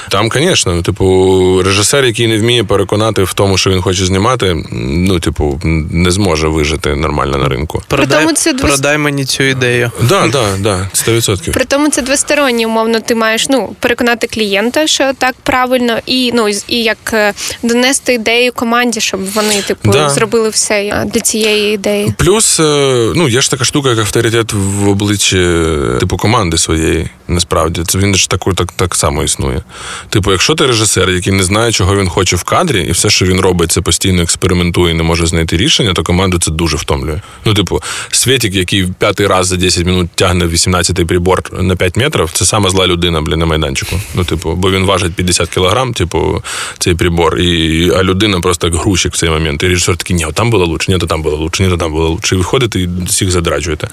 Там, 0.09 0.29
звісно, 0.33 0.73
ну, 0.75 0.81
типу, 0.81 1.61
режисер, 1.65 2.05
який 2.05 2.27
не 2.27 2.37
вміє 2.37 2.63
переконати 2.63 3.23
в 3.23 3.33
тому, 3.33 3.57
що 3.57 3.69
він 3.69 3.81
хоче 3.81 4.05
знімати, 4.05 4.63
ну, 4.71 5.19
типу, 5.19 5.59
не 5.91 6.11
зможе 6.11 6.47
вижити 6.47 6.95
нормально 6.95 7.37
на 7.37 7.47
ринку. 7.49 7.81
продай, 7.87 8.19
тому 8.23 8.33
це 8.35 8.53
двос- 8.53 8.57
продай 8.67 8.97
мені 8.97 9.25
цю 9.25 9.43
ідею. 9.43 9.91
Да, 10.09 10.27
да, 10.27 10.45
да, 10.59 10.87
100%. 10.93 11.51
При 11.51 11.65
тому 11.65 11.89
це 11.89 12.01
двосторонні, 12.01 12.65
умовно, 12.65 12.99
ти 12.99 13.15
маєш 13.15 13.49
ну, 13.49 13.75
переконати 13.79 14.27
клієнта, 14.27 14.87
що 14.87 15.11
так 15.17 15.35
правильно, 15.43 15.97
і 16.05 16.31
ну 16.35 16.49
і- 16.49 16.63
і 16.67 16.83
як 16.83 16.97
е, 17.13 17.33
донести 17.63 18.13
ідею 18.13 18.51
команді, 18.55 19.01
щоб 19.01 19.31
вони 19.33 19.61
типу 19.61 19.91
Да. 19.91 20.09
зробили 20.09 20.49
все 20.49 20.75
е, 20.83 21.05
для 21.13 21.19
цієї 21.21 21.73
ідеї. 21.73 22.13
Плюс, 22.17 22.28
е, 22.59 23.13
ну, 23.15 23.27
є 23.27 23.41
ж 23.41 23.51
така 23.51 23.63
штука, 23.63 23.89
як 23.89 23.99
авторитет 23.99 24.53
в 24.53 24.89
обличчі 24.89 25.37
е, 25.37 25.97
типу 25.99 26.17
команди 26.17 26.57
своєї. 26.57 27.09
Насправді, 27.27 27.83
це 27.87 27.97
він 27.97 28.15
ж 28.15 28.29
таку 28.29 28.53
так, 28.53 28.71
так 28.71 28.95
само 28.95 29.23
існує. 29.23 29.61
Типу, 30.09 30.31
якщо 30.31 30.55
ти 30.55 30.65
режисер, 30.65 31.09
який 31.09 31.33
не 31.33 31.43
знає, 31.43 31.71
чого 31.71 31.95
він 31.95 32.09
хоче 32.09 32.35
в 32.35 32.43
кадрі, 32.43 32.85
і 32.89 32.91
все, 32.91 33.09
що 33.09 33.25
він 33.25 33.39
робить, 33.39 33.71
це 33.71 33.81
постійно 33.81 34.21
експериментує 34.21 34.93
і 34.93 34.97
не 34.97 35.03
може 35.03 35.25
знайти 35.25 35.57
рішення, 35.57 35.93
то 35.93 36.03
команду 36.03 36.39
це 36.39 36.51
дуже 36.51 36.77
втомлює. 36.77 37.21
Ну, 37.45 37.53
типу, 37.53 37.81
Світік, 38.11 38.55
який 38.55 38.87
п'ятий 38.99 39.27
раз 39.27 39.47
за 39.47 39.55
10 39.55 39.85
минут 39.85 40.09
тягне 40.15 40.45
18-й 40.45 41.05
прибор 41.05 41.43
на 41.51 41.75
5 41.75 41.97
метрів, 41.97 42.29
це 42.33 42.45
сама 42.45 42.69
зла 42.69 42.87
людина, 42.87 43.21
блін, 43.21 43.39
на 43.39 43.45
майданчику. 43.45 44.01
Ну, 44.13 44.23
типу, 44.23 44.55
бо 44.55 44.71
він 44.71 44.85
важить 44.85 45.13
50 45.13 45.49
кілограм, 45.49 45.93
типу, 45.93 46.43
цей 46.79 46.95
прибор, 46.95 47.39
і, 47.39 47.91
а 47.95 48.03
людина 48.03 48.39
просто 48.39 48.67
як 48.67 48.75
грузчик 48.75 49.13
в 49.13 49.17
цей 49.17 49.29
момент. 49.29 49.63
І 49.63 49.67
режисер 49.67 49.97
такий, 49.97 50.15
ні, 50.15 50.25
там 50.33 50.49
було 50.49 50.65
лучше, 50.65 50.91
ні, 50.91 50.97
то 50.97 51.07
там 51.07 51.21
було 51.21 51.37
лучше, 51.37 51.63
ні, 51.63 51.69
то 51.69 51.77
там 51.77 51.91
було. 51.91 52.18
І 52.31 52.35
виходите 52.35 52.79
і 52.79 52.89
всіх 53.07 53.31
задраджуєте. 53.31 53.87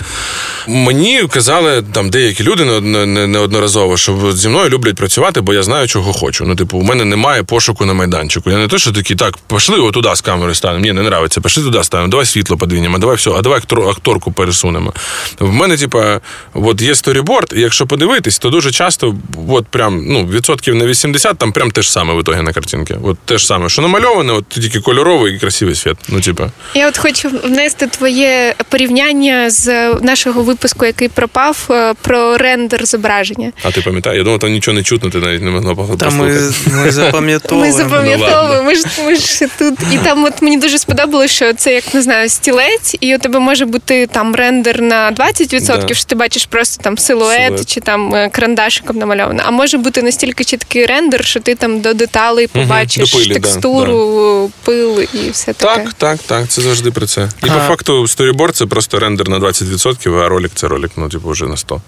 Мені 0.68 1.22
казали 1.30 1.84
там 1.92 2.10
деякі 2.10 2.44
люди 2.44 2.64
не- 2.64 2.80
не- 2.80 3.06
не- 3.06 3.26
неодноразово, 3.26 3.96
що 3.96 4.32
зі 4.32 4.48
мною 4.48 4.68
люблять 4.70 4.96
працювати, 4.96 5.40
бо 5.40 5.54
я 5.54 5.62
знаю, 5.62 5.88
чого 5.88 6.12
хочу. 6.12 6.44
Ну, 6.44 6.56
типу, 6.56 6.78
у 6.78 6.82
мене 6.82 7.04
немає 7.04 7.42
пошуку 7.42 7.84
на 7.84 7.94
майданчику. 7.94 8.50
Я 8.50 8.56
не 8.56 8.68
то, 8.68 8.78
що 8.78 8.92
такі, 8.92 9.14
так, 9.14 9.38
пішли 9.54 9.78
отуди 9.78 10.14
з 10.14 10.20
камерою 10.20 10.54
станемо. 10.54 10.84
Ні, 10.84 10.92
не 10.92 11.00
нравиться, 11.00 11.40
пішли 11.40 11.62
туди 11.62 11.84
станемо, 11.84 12.10
давай 12.10 12.26
світло 12.26 12.56
подвінемо, 12.56 12.98
давай 12.98 13.16
все, 13.16 13.30
а 13.30 13.42
давай 13.42 13.60
акторку 13.90 14.32
пересунемо. 14.32 14.92
В 15.38 15.52
мене, 15.52 15.76
типа, 15.76 16.20
от 16.54 16.82
є 16.82 16.94
сторіборд, 16.94 17.52
і 17.56 17.60
якщо 17.60 17.86
подивитись, 17.86 18.38
то 18.38 18.50
дуже 18.50 18.70
часто, 18.70 19.14
от 19.48 19.66
прям 19.66 20.04
ну, 20.06 20.26
відсотків 20.26 20.74
на 20.74 20.86
80, 20.86 21.38
там 21.38 21.52
прям 21.52 21.70
те 21.70 21.82
ж 21.82 21.92
саме 21.92 22.14
в 22.14 22.20
ітогі 22.20 22.42
на 22.42 22.52
картинці. 22.52 22.96
От 23.02 23.18
те 23.24 23.38
ж 23.38 23.46
саме, 23.46 23.68
що 23.68 23.82
намальоване, 23.82 24.32
от 24.32 24.48
тільки 24.48 24.80
кольоровий 24.80 25.34
і 25.34 25.38
красивий 25.38 25.74
світ. 25.74 25.96
Ну, 26.08 26.20
типа. 26.20 26.50
Я 26.74 26.88
от 26.88 26.98
хочу 26.98 27.28
внести 27.44 27.86
твоє 28.16 28.54
порівняння 28.68 29.50
з 29.50 29.94
нашого 29.94 30.42
випуску, 30.42 30.86
який 30.86 31.08
пропав, 31.08 31.66
е, 31.70 31.94
про 32.02 32.36
рендер 32.36 32.86
зображення. 32.86 33.52
А 33.62 33.70
ти 33.70 33.80
пам'ятаєш? 33.80 34.18
Я 34.18 34.24
думав, 34.24 34.38
там 34.38 34.50
нічого 34.52 34.74
не 34.74 34.82
чутно, 34.82 35.10
ти 35.10 35.18
навіть 35.18 35.42
не 35.42 35.50
могла 35.50 35.74
послухати. 35.74 36.04
Та 36.04 36.10
ми, 36.10 36.52
ми 36.84 36.90
запам'ятовуємо. 36.90 37.66
Ми 37.78 37.82
запам'ятовуємо. 37.84 38.62
Ми 38.62 38.74
ж 38.74 38.84
ми 39.06 39.16
ж 39.16 39.46
тут. 39.58 39.74
І 39.92 39.98
там 39.98 40.24
от 40.24 40.42
мені 40.42 40.56
дуже 40.56 40.78
сподобалося, 40.78 41.34
що 41.34 41.54
це 41.54 41.74
як 41.74 41.94
не 41.94 42.02
знаю, 42.02 42.28
стілець, 42.28 42.96
і 43.00 43.16
у 43.16 43.18
тебе 43.18 43.38
може 43.38 43.64
бути 43.66 44.06
там 44.06 44.34
рендер 44.34 44.82
на 44.82 45.12
20%, 45.12 45.86
Да. 45.86 45.94
що 45.94 46.04
ти 46.04 46.14
бачиш 46.14 46.46
просто 46.46 46.82
там 46.82 46.98
силует, 46.98 47.46
Силует. 47.46 47.74
чи 47.74 47.80
там 47.80 48.14
е, 48.14 48.28
карандашиком 48.32 48.96
намальовано. 48.98 49.42
А 49.46 49.50
може 49.50 49.78
бути 49.78 50.02
настільки 50.02 50.44
чіткий 50.44 50.86
рендер, 50.86 51.24
що 51.24 51.40
ти 51.40 51.54
там 51.54 51.80
до 51.80 51.94
деталей 51.94 52.46
побачиш 52.46 53.10
до 53.12 53.18
пилі, 53.18 53.28
да, 53.28 53.34
текстуру, 53.34 54.50
пил 54.64 55.00
і 55.00 55.30
все 55.32 55.52
таке. 55.52 55.74
Так, 55.82 55.92
так, 55.92 56.18
так, 56.26 56.48
це 56.48 56.62
завжди 56.62 56.90
про 56.90 57.06
це. 57.06 57.28
І 57.44 57.46
А. 57.48 57.54
по 57.54 57.60
факту 57.60 58.05
сторіборд 58.08 58.56
це 58.56 58.66
просто 58.66 58.98
рендер 58.98 59.28
на 59.28 59.38
20%, 59.38 60.20
а 60.20 60.28
ролик 60.28 60.50
це 60.54 60.68
ролик, 60.68 60.90
ну, 60.96 61.08
типу, 61.08 61.30
вже 61.30 61.46
на 61.46 61.56
100. 61.56 61.80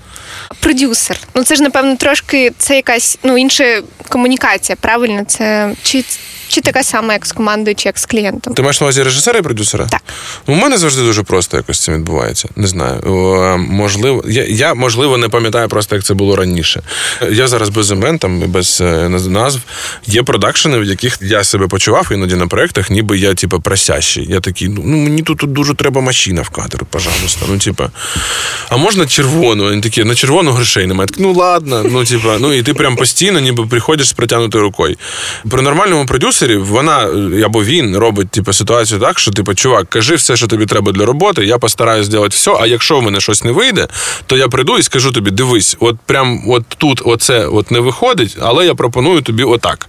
Продюсер. 0.61 1.19
Ну 1.35 1.45
це 1.45 1.55
ж 1.55 1.63
напевно 1.63 1.97
трошки 1.97 2.53
це 2.59 2.77
якась 2.77 3.19
ну 3.23 3.39
інша 3.39 3.83
комунікація. 4.09 4.77
Правильно, 4.81 5.25
це 5.25 5.75
чи, 5.83 6.05
чи 6.49 6.61
така 6.61 6.83
сама, 6.83 7.13
як 7.13 7.27
з 7.27 7.33
командою, 7.33 7.77
чи 7.77 7.89
як 7.89 7.99
з 7.99 8.07
клієнтом. 8.07 8.55
Ти 8.55 8.63
маєш 8.63 8.81
на 8.81 8.85
увазі 8.85 9.03
режисера 9.03 9.39
і 9.39 9.43
продюсера? 9.43 9.87
Так. 9.87 10.03
У 10.47 10.55
мене 10.55 10.79
завжди 10.79 11.03
дуже 11.03 11.23
просто 11.23 11.57
якось 11.57 11.81
це 11.81 11.93
відбувається. 11.93 12.49
Не 12.57 12.67
знаю. 12.67 13.01
Можливо, 13.59 14.25
я, 14.29 14.45
я 14.45 14.75
можливо 14.75 15.17
не 15.19 15.29
пам'ятаю 15.29 15.69
просто, 15.69 15.97
як 15.97 16.05
це 16.05 16.15
було 16.15 16.37
раніше. 16.37 16.83
Я 17.31 17.49
зараз 17.49 17.69
без 17.69 17.91
імен, 17.91 18.19
там 18.19 18.43
і 18.43 18.47
без 18.47 18.81
е, 18.81 19.09
назв. 19.09 19.61
Є 20.07 20.23
продакшени, 20.23 20.79
в 20.79 20.85
яких 20.85 21.19
я 21.21 21.45
себе 21.45 21.69
почував 21.69 22.09
іноді 22.13 22.35
на 22.35 22.47
проєктах, 22.47 22.91
ніби 22.91 23.19
я, 23.19 23.35
типу, 23.35 23.61
просящий. 23.61 24.27
Я 24.31 24.41
такий, 24.41 24.69
ну 24.69 24.97
мені 24.97 25.23
тут, 25.23 25.39
тут 25.39 25.53
дуже 25.53 25.75
треба 25.75 26.01
машина 26.01 26.43
в 26.43 26.49
кадр, 26.49 26.85
пожалуйста. 26.91 27.47
Ну, 27.49 27.59
типа, 27.59 27.91
а 28.69 28.77
можна 28.77 29.07
червону? 29.07 29.65
Вони 29.65 29.81
такі, 29.81 30.05
на 30.05 30.15
червону 30.15 30.53
грошей 30.53 30.87
немає. 30.87 31.09
Ну 31.19 31.33
ладно, 31.33 31.85
ну 31.91 32.05
типа, 32.05 32.37
ну 32.41 32.53
і 32.53 32.63
ти 32.63 32.75
прям 32.75 32.97
постійно, 32.97 33.41
ніби 33.41 33.67
приходиш 33.67 34.09
з 34.09 34.13
протягнутою 34.13 34.65
рукою. 34.65 34.97
При 35.51 35.63
нормальному 35.63 36.07
продюсері 36.07 36.38
продюсерів, 36.39 36.67
вона 36.67 37.03
е, 37.03 37.43
або 37.45 37.65
він 37.65 37.97
робить 37.97 38.31
типу, 38.31 38.53
ситуацію 38.53 39.01
так, 39.01 39.19
що 39.19 39.31
типу, 39.31 39.55
чувак, 39.55 39.89
кажи 39.89 40.15
все, 40.15 40.37
що 40.37 40.47
тобі 40.47 40.67
треба 40.67 40.93
для 40.93 41.07
роботи, 41.07 41.45
я 41.45 41.59
постараюсь 41.59 42.07
зробити 42.07 42.35
все. 42.37 42.57
А 42.61 42.67
якщо 42.67 42.99
в 42.99 43.03
мене 43.03 43.21
щось 43.21 43.45
не 43.45 43.53
вийде, 43.53 43.89
то 44.27 44.37
я 44.37 44.49
прийду 44.49 44.79
і 44.79 44.83
скажу 44.83 45.13
тобі: 45.13 45.31
дивись, 45.31 45.77
от 45.81 45.97
прям 46.07 46.51
от 46.51 46.65
тут 46.79 47.03
оце 47.05 47.47
от 47.47 47.71
не 47.71 47.81
виходить, 47.81 48.37
але 48.41 48.67
я 48.67 48.75
пропоную 48.75 49.21
тобі 49.21 49.43
отак. 49.43 49.89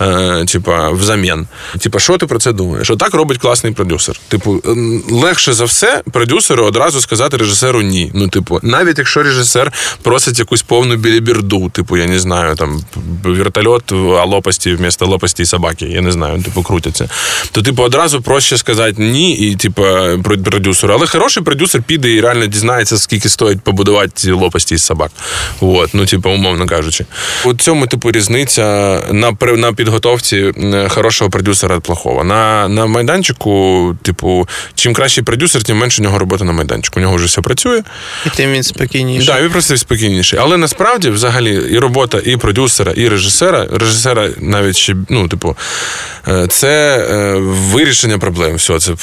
Е, 0.00 0.44
Типа, 0.48 0.90
взамін. 0.90 1.46
Типа, 1.78 1.98
що 1.98 2.18
ти 2.18 2.26
про 2.26 2.38
це 2.38 2.52
думаєш? 2.52 2.90
Отак 2.90 3.14
робить 3.14 3.38
класний 3.38 3.72
продюсер. 3.72 4.16
Типу, 4.28 4.62
легше 5.10 5.52
за 5.52 5.64
все 5.64 6.02
продюсеру 6.12 6.64
одразу 6.66 7.00
сказати 7.00 7.36
режисеру 7.36 7.82
ні. 7.82 8.10
Ну, 8.14 8.28
типу, 8.28 8.60
навіть 8.62 8.98
якщо 8.98 9.22
режисер 9.22 9.72
просить 10.02 10.38
якусь 10.38 10.62
повну 10.62 10.96
біліберду, 10.96 11.68
типу, 11.68 11.96
я 11.96 12.06
не 12.06 12.18
знаю, 12.18 12.54
там 12.54 12.84
вертольот, 13.24 13.92
а 13.92 14.24
лопасті 14.24 14.74
вмісто 14.74 15.06
лопасті 15.06 15.42
і 15.42 15.46
собаки, 15.46 15.73
я 15.82 16.00
не 16.00 16.12
знаю, 16.12 16.42
типу, 16.42 16.62
крутяться. 16.62 17.08
То, 17.52 17.62
типу, 17.62 17.82
одразу 17.82 18.22
проще 18.22 18.56
сказати 18.58 19.02
ні, 19.02 19.32
і 19.36 19.56
типу, 19.56 19.82
про- 20.24 20.38
продюсеру. 20.38 20.94
Але 20.94 21.06
хороший 21.06 21.42
продюсер 21.42 21.82
піде 21.82 22.10
і 22.10 22.20
реально 22.20 22.46
дізнається, 22.46 22.98
скільки 22.98 23.28
стоїть 23.28 23.60
побудувати 23.60 24.10
ці 24.14 24.30
лопасті 24.32 24.74
із 24.74 24.82
собак. 24.82 25.10
От, 25.60 25.90
ну, 25.94 26.06
типу, 26.06 26.30
умовно 26.30 26.66
кажучи. 26.66 27.06
У 27.44 27.54
цьому, 27.54 27.86
типу, 27.86 28.10
різниця 28.12 28.62
на, 29.12 29.32
на 29.56 29.72
підготовці 29.72 30.52
хорошого 30.88 31.30
продюсера 31.30 31.76
від 31.76 31.82
плохого. 31.82 32.24
На, 32.24 32.68
на 32.68 32.86
майданчику, 32.86 33.96
типу, 34.02 34.48
чим 34.74 34.94
кращий 34.94 35.24
продюсер, 35.24 35.62
тим 35.62 35.76
менше 35.78 36.02
у 36.02 36.04
нього 36.04 36.18
роботи 36.18 36.44
на 36.44 36.52
майданчику. 36.52 37.00
У 37.00 37.02
нього 37.02 37.16
вже 37.16 37.26
все 37.26 37.40
працює. 37.40 37.82
І 38.26 38.30
тим 38.30 38.52
він 38.52 38.62
спокійніше. 38.62 39.26
Так, 39.26 39.42
він 39.42 39.50
просто 39.50 39.76
спокійніший. 39.76 40.38
Але 40.42 40.56
насправді, 40.56 41.10
взагалі, 41.10 41.60
і 41.70 41.78
робота 41.78 42.20
і 42.24 42.36
продюсера, 42.36 42.92
і 42.92 43.08
режисера, 43.08 43.66
режисера 43.72 44.28
навіть 44.38 44.76
ще, 44.76 44.96
ну, 45.08 45.28
типу, 45.28 45.56
це 46.48 46.98
е, 47.10 47.34
вирішення 47.40 48.18
проблем. 48.18 48.54
Все, 48.56 48.78
це 48.78 48.94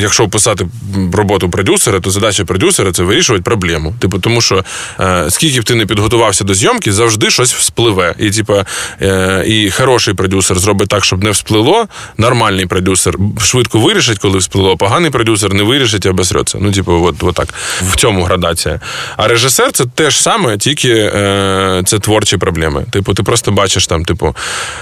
якщо 0.00 0.24
описати 0.24 0.66
роботу 1.12 1.50
продюсера, 1.50 2.00
то 2.00 2.10
задача 2.10 2.44
продюсера 2.44 2.92
це 2.92 3.02
вирішувати 3.02 3.42
проблему. 3.42 3.94
Типу, 3.98 4.18
тому 4.18 4.40
що 4.40 4.64
е, 5.00 5.26
скільки 5.30 5.60
б 5.60 5.64
ти 5.64 5.74
не 5.74 5.86
підготувався 5.86 6.44
до 6.44 6.54
зйомки, 6.54 6.92
завжди 6.92 7.30
щось 7.30 7.54
вспливе. 7.54 8.14
І, 8.18 8.30
типу, 8.30 8.54
е, 9.02 9.44
і 9.46 9.70
хороший 9.70 10.14
продюсер 10.14 10.58
зробить 10.58 10.88
так, 10.88 11.04
щоб 11.04 11.24
не 11.24 11.30
всплило. 11.30 11.86
Нормальний 12.18 12.66
продюсер 12.66 13.14
швидко 13.40 13.78
вирішить, 13.78 14.18
коли 14.18 14.38
всплило. 14.38 14.76
Поганий 14.76 15.10
продюсер 15.10 15.54
не 15.54 15.62
вирішить 15.62 16.06
і 16.06 16.08
обосреться. 16.08 16.58
Ну, 16.60 16.72
типу, 16.72 16.92
от, 16.92 17.22
от 17.22 17.34
так. 17.34 17.54
В 17.92 17.96
цьому 17.96 18.24
градація. 18.24 18.80
А 19.16 19.28
режисер 19.28 19.72
це 19.72 19.84
те 19.94 20.10
ж 20.10 20.22
саме, 20.22 20.58
тільки 20.58 20.90
е, 20.90 21.82
це 21.86 21.98
творчі 21.98 22.36
проблеми. 22.36 22.84
Типу, 22.90 23.14
ти 23.14 23.22
просто 23.22 23.52
бачиш 23.52 23.86
там, 23.86 24.04
типу, 24.04 24.36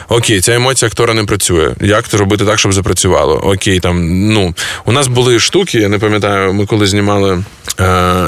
окей, 0.08 0.40
ця 0.40 0.54
емоція 0.54 0.86
актора 0.86 1.07
не 1.14 1.24
працює. 1.24 1.74
Як 1.80 2.08
це 2.08 2.16
робити 2.16 2.44
так, 2.44 2.58
щоб 2.58 2.72
запрацювало? 2.72 3.34
Окей, 3.34 3.80
там, 3.80 4.28
ну, 4.32 4.54
у 4.84 4.92
нас 4.92 5.06
були 5.06 5.38
штуки, 5.38 5.78
я 5.78 5.88
не 5.88 5.98
пам'ятаю, 5.98 6.52
ми 6.52 6.66
коли 6.66 6.86
знімали 6.86 7.44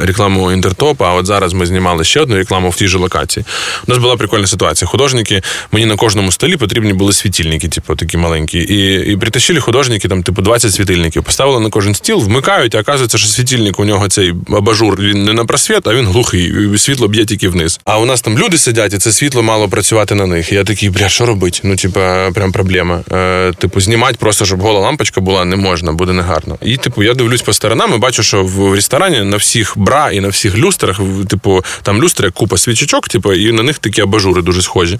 рекламу 0.02 0.52
Інтертопа, 0.52 1.08
а 1.08 1.14
от 1.14 1.26
зараз 1.26 1.52
ми 1.52 1.66
знімали 1.66 2.04
ще 2.04 2.20
одну 2.20 2.36
рекламу 2.36 2.70
в 2.70 2.76
тій 2.76 2.88
же 2.88 2.98
локації. 2.98 3.46
У 3.88 3.90
нас 3.90 3.98
була 3.98 4.16
прикольна 4.16 4.46
ситуація. 4.46 4.88
Художники, 4.88 5.42
мені 5.72 5.86
на 5.86 5.96
кожному 5.96 6.32
столі 6.32 6.56
потрібні 6.56 6.92
були 6.92 7.12
світильники, 7.12 7.68
типу, 7.68 7.96
такі 7.96 8.16
маленькі. 8.16 8.58
І, 8.58 9.12
і 9.12 9.16
притащили 9.16 9.60
художники, 9.60 10.08
там, 10.08 10.22
типу, 10.22 10.42
20 10.42 10.72
світильників. 10.72 11.22
Поставили 11.22 11.60
на 11.60 11.70
кожен 11.70 11.94
стіл, 11.94 12.18
вмикають, 12.18 12.74
а 12.74 12.80
оказується, 12.80 13.18
що 13.18 13.28
світильник 13.28 13.80
у 13.80 13.84
нього 13.84 14.08
цей 14.08 14.34
абажур 14.48 15.00
він 15.00 15.24
не 15.24 15.32
на 15.32 15.44
просвіт, 15.44 15.86
а 15.86 15.94
він 15.94 16.06
глухий. 16.06 16.54
і 16.74 16.78
Світло 16.78 17.08
б'є 17.08 17.24
тільки 17.24 17.48
вниз. 17.48 17.80
А 17.84 17.98
у 17.98 18.04
нас 18.04 18.20
там 18.20 18.38
люди 18.38 18.58
сидять, 18.58 18.94
і 18.94 18.98
це 18.98 19.12
світло 19.12 19.42
мало 19.42 19.68
працювати 19.68 20.14
на 20.14 20.26
них. 20.26 20.52
І 20.52 20.54
я 20.54 20.64
такий, 20.64 20.90
бля, 20.90 21.08
що 21.08 21.26
робити? 21.26 21.60
Ну, 21.62 21.76
типа, 21.76 22.30
прям 22.30 22.52
проблема. 22.52 23.02
Е, 23.12 23.52
типу, 23.52 23.80
знімати 23.80 24.16
просто, 24.20 24.44
щоб 24.44 24.60
гола 24.60 24.80
лампочка 24.80 25.20
була, 25.20 25.44
не 25.44 25.56
можна, 25.56 25.92
буде 25.92 26.12
негарно. 26.12 26.58
І, 26.62 26.76
типу, 26.76 27.02
я 27.02 27.14
дивлюсь 27.14 27.42
по 27.42 27.52
сторонам 27.52 27.94
і 27.94 27.98
бачу, 27.98 28.22
що 28.22 28.44
в 28.44 28.74
ресторані 28.74 29.20
на 29.22 29.36
всіх 29.40 29.72
бра 29.76 30.10
і 30.10 30.20
на 30.20 30.28
всіх 30.28 30.58
люстрах, 30.58 31.00
типу, 31.28 31.64
там 31.82 32.02
люстри, 32.02 32.30
купа 32.30 32.58
свічечок, 32.58 33.08
типу, 33.08 33.32
і 33.32 33.52
на 33.52 33.62
них 33.62 33.78
такі 33.78 34.00
абажури 34.00 34.42
дуже 34.42 34.62
схожі. 34.62 34.98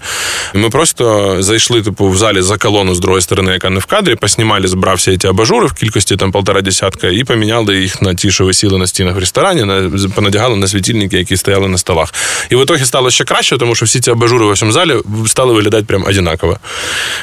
І 0.55 0.57
ми 0.57 0.69
просто 0.69 1.35
зайшли, 1.39 1.81
типу, 1.81 2.07
в 2.07 2.17
залі 2.17 2.41
за 2.41 2.57
колону 2.57 2.95
з 2.95 2.99
другої 2.99 3.21
сторони, 3.21 3.51
яка 3.53 3.69
не 3.69 3.79
в 3.79 3.85
кадрі, 3.85 4.15
поснімали, 4.15 4.67
збрав 4.67 4.95
всі 4.95 5.17
ці 5.17 5.27
абажури 5.27 5.67
в 5.67 5.73
кількості 5.73 6.15
там 6.15 6.31
полтора 6.31 6.61
десятка, 6.61 7.07
і 7.07 7.23
поміняли 7.23 7.81
їх 7.81 8.01
на 8.01 8.13
ті, 8.13 8.31
що 8.31 8.45
висіли 8.45 8.77
на 8.77 8.87
стінах 8.87 9.15
в 9.15 9.19
ресторані, 9.19 9.63
на, 9.63 9.91
понадягали 10.15 10.55
на 10.55 10.67
світильники, 10.67 11.17
які 11.17 11.37
стояли 11.37 11.67
на 11.67 11.77
столах. 11.77 12.13
І 12.49 12.55
в 12.55 12.63
ітогі 12.63 12.85
стало 12.85 13.11
ще 13.11 13.23
краще, 13.23 13.57
тому 13.57 13.75
що 13.75 13.85
всі 13.85 13.99
ці 13.99 14.11
абажури 14.11 14.45
в 14.45 14.51
всьому 14.51 14.71
залі 14.71 14.95
стали 15.27 15.53
виглядати 15.53 15.83
прям 15.83 16.03
одинаково. 16.03 16.57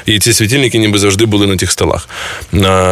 І 0.07 0.19
ці 0.19 0.33
світильники 0.33 0.79
ніби 0.79 0.99
завжди 0.99 1.25
були 1.25 1.47
на 1.47 1.57
тих 1.57 1.71
столах. 1.71 2.09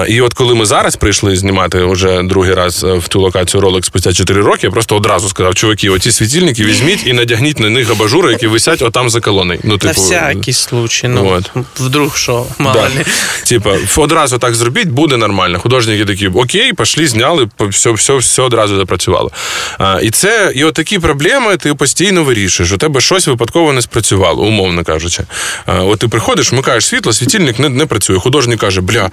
І 0.09 0.21
от 0.21 0.35
коли 0.35 0.55
ми 0.55 0.67
зараз 0.67 0.97
прийшли 0.97 1.37
знімати 1.37 1.85
вже 1.85 2.23
другий 2.23 2.55
раз 2.55 2.85
е, 2.85 2.93
в 2.93 3.09
ту 3.09 3.21
локацію 3.21 3.61
ролик 3.61 3.85
спустя 3.85 4.13
4 4.17 4.43
роки, 4.43 4.61
я 4.67 4.71
просто 4.71 4.97
одразу 4.97 5.29
сказав, 5.29 5.55
чуваки, 5.55 5.91
оці 5.91 6.13
світильники 6.13 6.65
візьміть 6.65 7.07
і 7.07 7.13
надягніть 7.13 7.59
на 7.61 7.71
них 7.71 7.91
абажури, 7.91 8.33
які 8.33 8.47
висять 8.47 8.83
отам 8.83 9.11
за 9.11 9.21
колоною. 9.21 9.61
Ну, 9.65 9.73
На 9.73 9.79
типу, 9.79 9.93
всякий 10.03 10.55
случай. 10.55 11.11
Ну, 11.11 11.29
от. 11.29 11.51
вдруг 11.81 12.17
що, 12.17 12.47
мало 12.59 12.81
Да. 12.81 12.83
ли. 12.83 13.05
Типа, 13.47 13.77
одразу 13.97 14.39
так 14.39 14.55
зробіть, 14.55 14.89
буде 14.89 15.17
нормально. 15.17 15.59
Художники 15.59 16.05
такі, 16.05 16.29
окей, 16.29 16.73
пішли, 16.73 17.07
зняли, 17.07 17.49
все, 17.61 17.91
все, 17.91 18.17
все 18.17 18.43
одразу 18.43 18.77
запрацювало. 18.77 19.31
А, 19.79 20.01
і 20.03 20.11
це, 20.11 20.53
і 20.55 20.65
от 20.65 20.75
такі 20.75 20.99
проблеми 20.99 21.57
ти 21.57 21.75
постійно 21.75 22.25
вирішуєш. 22.25 22.73
У 22.73 22.77
тебе 22.77 23.01
щось 23.01 23.27
випадково 23.27 23.73
не 23.73 23.83
спрацювало, 23.83 24.43
умовно 24.43 24.85
кажучи. 24.85 25.23
А, 25.67 25.73
от 25.83 25.99
ти 25.99 26.09
приходиш, 26.09 26.53
вмикаєш 26.53 26.87
світло, 26.87 27.13
світильник 27.13 27.59
не, 27.59 27.69
не 27.69 27.87
працює. 27.87 28.19
Художник 28.19 28.61
каже, 28.61 28.81
бля, 28.81 29.11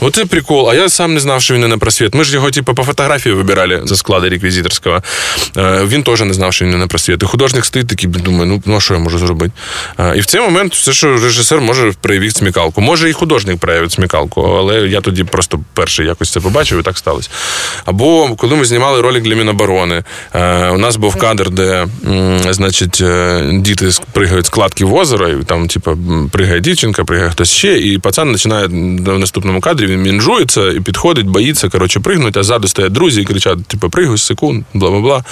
оце 0.00 0.24
прикол, 0.24 0.70
а 0.70 0.74
я 0.74 0.88
сам 0.88 1.14
не 1.14 1.20
знав, 1.20 1.42
що 1.42 1.54
він 1.54 1.60
не 1.60 1.68
на 1.68 1.78
просвіт. 1.78 2.14
Ми 2.14 2.24
ж 2.24 2.34
його, 2.34 2.50
типу, 2.50 2.74
по 2.74 2.84
фотографії 2.84 3.34
вибирали 3.34 3.80
за 3.84 3.96
склади 3.96 4.28
реквізиторського. 4.46 5.02
Е, 5.56 5.84
Він 5.84 6.02
теж 6.02 6.20
не 6.20 6.34
знав, 6.34 6.52
що 6.52 6.64
він 6.64 6.72
не 6.72 6.78
на 6.78 6.86
просвіт. 6.86 7.22
І 7.22 7.26
художник 7.26 7.64
стоїть 7.64 7.88
такий, 7.88 8.10
думає, 8.10 8.46
ну, 8.46 8.62
ну 8.66 8.76
а 8.76 8.80
що 8.80 8.94
я 8.94 9.00
можу 9.00 9.18
зробити? 9.18 9.52
І 10.16 10.20
в 10.20 10.26
цей 10.26 10.40
момент 10.40 10.74
все, 10.74 10.92
що 10.92 11.12
режисер 11.12 11.60
може 11.60 11.92
проявити 12.00 12.30
смікалку. 12.30 12.80
Може, 12.80 13.10
і 13.10 13.12
художник 13.12 13.58
проявить 13.58 13.92
смікалку, 13.92 14.42
але 14.42 14.88
я 14.88 15.00
тоді 15.00 15.24
просто 15.24 15.60
перший 15.74 16.06
якось 16.06 16.30
це 16.30 16.40
побачив, 16.40 16.80
і 16.80 16.82
так 16.82 16.98
сталося. 16.98 17.30
Або 17.84 18.34
коли 18.36 18.56
ми 18.56 18.64
знімали 18.64 19.00
ролик 19.00 19.22
для 19.22 19.34
Міноборони, 19.34 20.02
е, 20.34 20.68
у 20.68 20.78
нас 20.78 20.96
був 20.96 21.16
кадр, 21.16 21.50
де 21.50 21.86
значить, 22.50 23.00
е, 23.00 23.50
діти 23.52 23.88
пригають 24.12 24.46
з 24.46 24.48
кладки 24.48 24.84
в 24.84 24.94
озеро, 24.94 25.28
і 25.28 25.44
там, 25.44 25.68
типу, 25.68 25.98
пригає 26.32 26.60
дівчинка, 26.60 27.04
пригає 27.04 27.30
хтось 27.30 27.50
ще, 27.50 27.78
і 27.78 27.98
пацан 27.98 28.32
починає 28.32 28.66
в 28.66 29.18
наступному 29.18 29.60
кадрі, 29.60 29.86
він 29.86 30.02
мінжується 30.02 30.68
і 30.68 30.80
підходить, 30.80 31.26
боїться, 31.26 31.68
коротше, 31.68 32.00
пригнути, 32.00 32.40
а 32.40 32.42
ззаду 32.42 32.68
стоять 32.68 32.92
друзі 32.92 33.20
і 33.20 33.24
кричать, 33.24 33.66
типу, 33.66 33.90
пригай 33.90 34.18
секунд, 34.26 34.64
бла 34.74 34.90
бла 34.90 35.00
бла. 35.00 35.24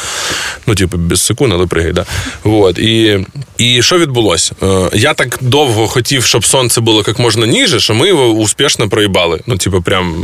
Ну, 0.67 0.75
типу, 0.75 0.97
без 0.97 1.23
секунд, 1.23 1.53
але 1.53 1.67
пригай, 1.67 1.93
да. 1.93 2.05
Вот. 2.45 2.79
І, 2.79 3.27
і 3.59 3.83
що 3.83 3.99
відбулося? 3.99 4.53
Е, 4.63 4.91
Я 4.93 5.15
так 5.15 5.39
довго 5.41 5.87
хотів, 5.89 6.25
щоб 6.25 6.45
сонце 6.45 6.81
було 6.81 7.05
як 7.07 7.19
можна 7.19 7.47
ніже, 7.47 7.81
що 7.81 7.95
ми 7.95 8.09
його 8.09 8.27
успішно 8.29 8.89
проїбали. 8.89 9.41
Ну, 9.47 9.57
типу, 9.57 9.83
прям 9.83 10.15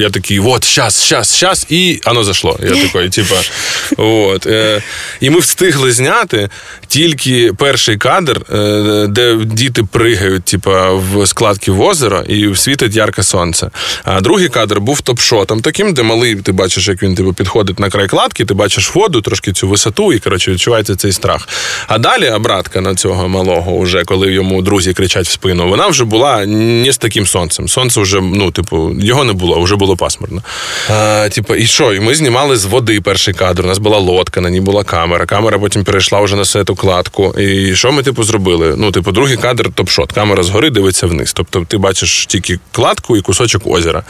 я 0.00 0.10
такий, 0.10 0.40
от, 0.40 0.64
щас, 0.64 1.04
щас, 1.04 1.36
щас, 1.36 1.66
і 1.68 2.00
воно 2.06 2.24
зайшло. 2.24 2.58
Я 2.62 2.68
такий, 2.68 3.08
типу, 3.08 3.34
от. 3.96 4.46
Е, 4.46 4.82
І 5.20 5.30
ми 5.30 5.38
встигли 5.40 5.92
зняти 5.92 6.48
тільки 6.86 7.52
перший 7.58 7.96
кадр, 7.96 8.40
е, 8.54 9.06
де 9.08 9.34
діти 9.44 9.82
пригають, 9.82 10.44
типу, 10.44 10.70
в 10.94 11.26
складки 11.26 11.70
в 11.70 11.80
озеро 11.80 12.20
і 12.28 12.54
світить 12.56 12.96
ярке 12.96 13.22
сонце. 13.22 13.70
А 14.04 14.20
другий 14.20 14.48
кадр 14.48 14.80
був 14.80 15.00
топ-шотом 15.00 15.60
таким, 15.60 15.92
де 15.94 16.02
малий, 16.02 16.34
ти 16.36 16.52
бачиш, 16.52 16.88
як 16.88 17.02
він 17.02 17.14
типу, 17.14 17.32
підходить 17.32 17.78
на 17.78 17.90
край 17.90 18.08
кладки, 18.18 18.44
ти 18.44 18.54
бачиш 18.54 18.94
воду, 18.94 19.20
трошки 19.20 19.52
цю 19.52 19.68
висоту, 19.68 20.12
і 20.12 20.18
коротше 20.18 20.52
відчувається 20.52 20.96
цей 20.96 21.12
страх. 21.12 21.48
А 21.86 21.98
далі 21.98 22.30
обратка 22.30 22.80
на 22.80 22.94
цього 22.94 23.28
малого, 23.28 23.72
уже 23.72 24.04
коли 24.04 24.32
йому 24.32 24.62
друзі 24.62 24.94
кричать 24.94 25.26
в 25.26 25.30
спину, 25.30 25.68
вона 25.68 25.86
вже 25.86 26.04
була 26.04 26.46
не 26.46 26.92
з 26.92 26.98
таким 26.98 27.26
сонцем. 27.26 27.68
Сонце 27.68 28.00
вже, 28.00 28.20
ну, 28.20 28.50
типу, 28.50 28.96
його 29.00 29.24
не 29.24 29.32
було, 29.32 29.60
вже 29.60 29.76
було 29.76 29.96
пасмурно. 29.96 30.42
А, 30.90 31.28
типу, 31.28 31.54
і 31.54 31.66
що? 31.66 31.94
І 31.94 32.00
ми 32.00 32.14
знімали 32.14 32.56
з 32.56 32.64
води 32.64 33.00
перший 33.00 33.34
кадр. 33.34 33.62
У 33.64 33.66
нас 33.66 33.78
була 33.78 33.98
лодка, 33.98 34.40
на 34.40 34.50
ній 34.50 34.60
була 34.60 34.84
камера. 34.84 35.26
Камера 35.26 35.58
потім 35.58 35.84
перейшла 35.84 36.20
вже 36.20 36.36
на 36.36 36.44
сету 36.44 36.74
кладку. 36.74 37.34
І 37.38 37.74
що 37.74 37.92
ми, 37.92 38.02
типу, 38.02 38.24
зробили? 38.24 38.74
Ну, 38.78 38.92
типу, 38.92 39.12
другий 39.12 39.36
кадр 39.36 39.70
топ-шот. 39.76 40.14
Камера 40.14 40.42
згори 40.42 40.70
дивиться 40.70 41.06
вниз. 41.06 41.32
Тобто 41.32 41.64
ти 41.68 41.78
бачиш 41.78 42.26
тільки 42.26 42.58
кладку 42.72 43.16
і 43.16 43.20
кусочок 43.20 43.66
озера. 43.66 44.02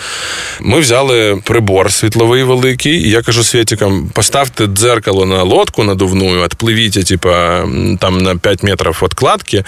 Ми 0.60 0.80
взяли 0.80 1.42
прибор 1.44 1.92
світловий 1.92 2.42
великий, 2.42 2.94
і 2.94 3.10
я 3.10 3.22
кажу 3.22 3.44
світикам, 3.44 3.97
поставте 4.12 4.66
дзеркало 4.66 5.24
на 5.24 5.42
лодку 5.42 5.82
надувную, 5.84 6.42
отплывите, 6.42 7.02
типа, 7.02 7.64
там 8.00 8.18
на 8.18 8.36
5 8.36 8.62
метров 8.62 8.98
від 9.02 9.14
кладки, 9.14 9.64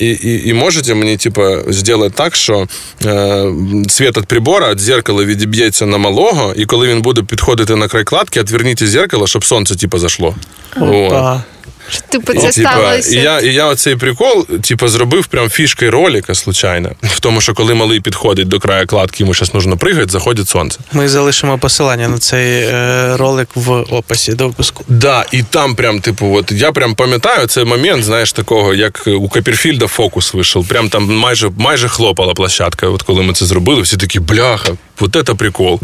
и, 0.00 0.18
і, 0.22 0.48
і 0.48 0.54
можете 0.54 0.94
мне, 0.94 1.16
типа, 1.16 1.58
сделать 1.68 2.14
так, 2.14 2.36
що 2.36 2.66
е, 3.04 3.44
світ 3.88 4.16
від 4.16 4.26
прибора 4.26 4.70
від 4.70 4.80
зеркала 4.80 5.24
відіб'ється 5.24 5.86
на 5.86 5.98
малого, 5.98 6.54
і 6.56 6.64
коли 6.64 6.88
він 6.88 7.02
буде 7.02 7.22
підходити 7.22 7.76
на 7.76 7.88
край 7.88 8.04
кладки, 8.04 8.40
отверніть 8.40 8.82
зеркало, 8.82 9.26
щоб 9.26 9.44
сонце, 9.44 9.76
типа, 9.76 9.98
зашло. 9.98 10.34
От. 10.76 10.82
Опа. 10.82 11.44
Що, 11.88 12.00
Типу, 12.08 12.34
це 12.34 12.50
Типа, 12.52 12.70
сталося. 12.70 13.16
і 13.16 13.22
я, 13.22 13.40
і 13.40 13.54
я 13.54 13.66
оцей 13.66 13.96
прикол, 13.96 14.46
типа, 14.46 14.88
зробив 14.88 15.26
прям 15.26 15.48
фішкою 15.50 15.90
ролика 15.90 16.34
случайно. 16.34 16.90
В 17.02 17.20
тому, 17.20 17.40
що 17.40 17.54
коли 17.54 17.74
малий 17.74 18.00
підходить 18.00 18.48
до 18.48 18.60
краю 18.60 18.86
кладки, 18.86 19.22
йому 19.22 19.34
зараз 19.34 19.54
нужно 19.54 19.76
пригати, 19.76 20.10
заходить 20.12 20.48
сонце. 20.48 20.78
Ми 20.92 21.08
залишимо 21.08 21.58
посилання 21.58 22.08
на 22.08 22.18
цей 22.18 22.62
е, 22.62 23.16
ролик 23.16 23.48
в 23.54 23.70
описі 23.72 24.32
до 24.32 24.46
випуску. 24.46 24.84
Да, 24.88 25.24
і 25.32 25.42
там 25.42 25.74
прям, 25.74 26.00
типу, 26.00 26.34
от 26.36 26.52
я 26.52 26.72
прям 26.72 26.94
пам'ятаю 26.94 27.46
цей 27.46 27.64
момент, 27.64 28.04
знаєш, 28.04 28.32
такого, 28.32 28.74
як 28.74 29.02
у 29.06 29.28
Каперфільда 29.28 29.86
фокус 29.86 30.34
вийшов. 30.34 30.68
Прям 30.68 30.88
там 30.88 31.16
майже 31.16 31.50
майже 31.58 31.88
хлопала 31.88 32.34
площадка. 32.34 32.86
От 32.88 33.02
коли 33.02 33.22
ми 33.22 33.32
це 33.32 33.46
зробили, 33.46 33.82
всі 33.82 33.96
такі 33.96 34.20
бляха, 34.20 34.72
от 35.00 35.26
це 35.26 35.34
прикол. 35.34 35.80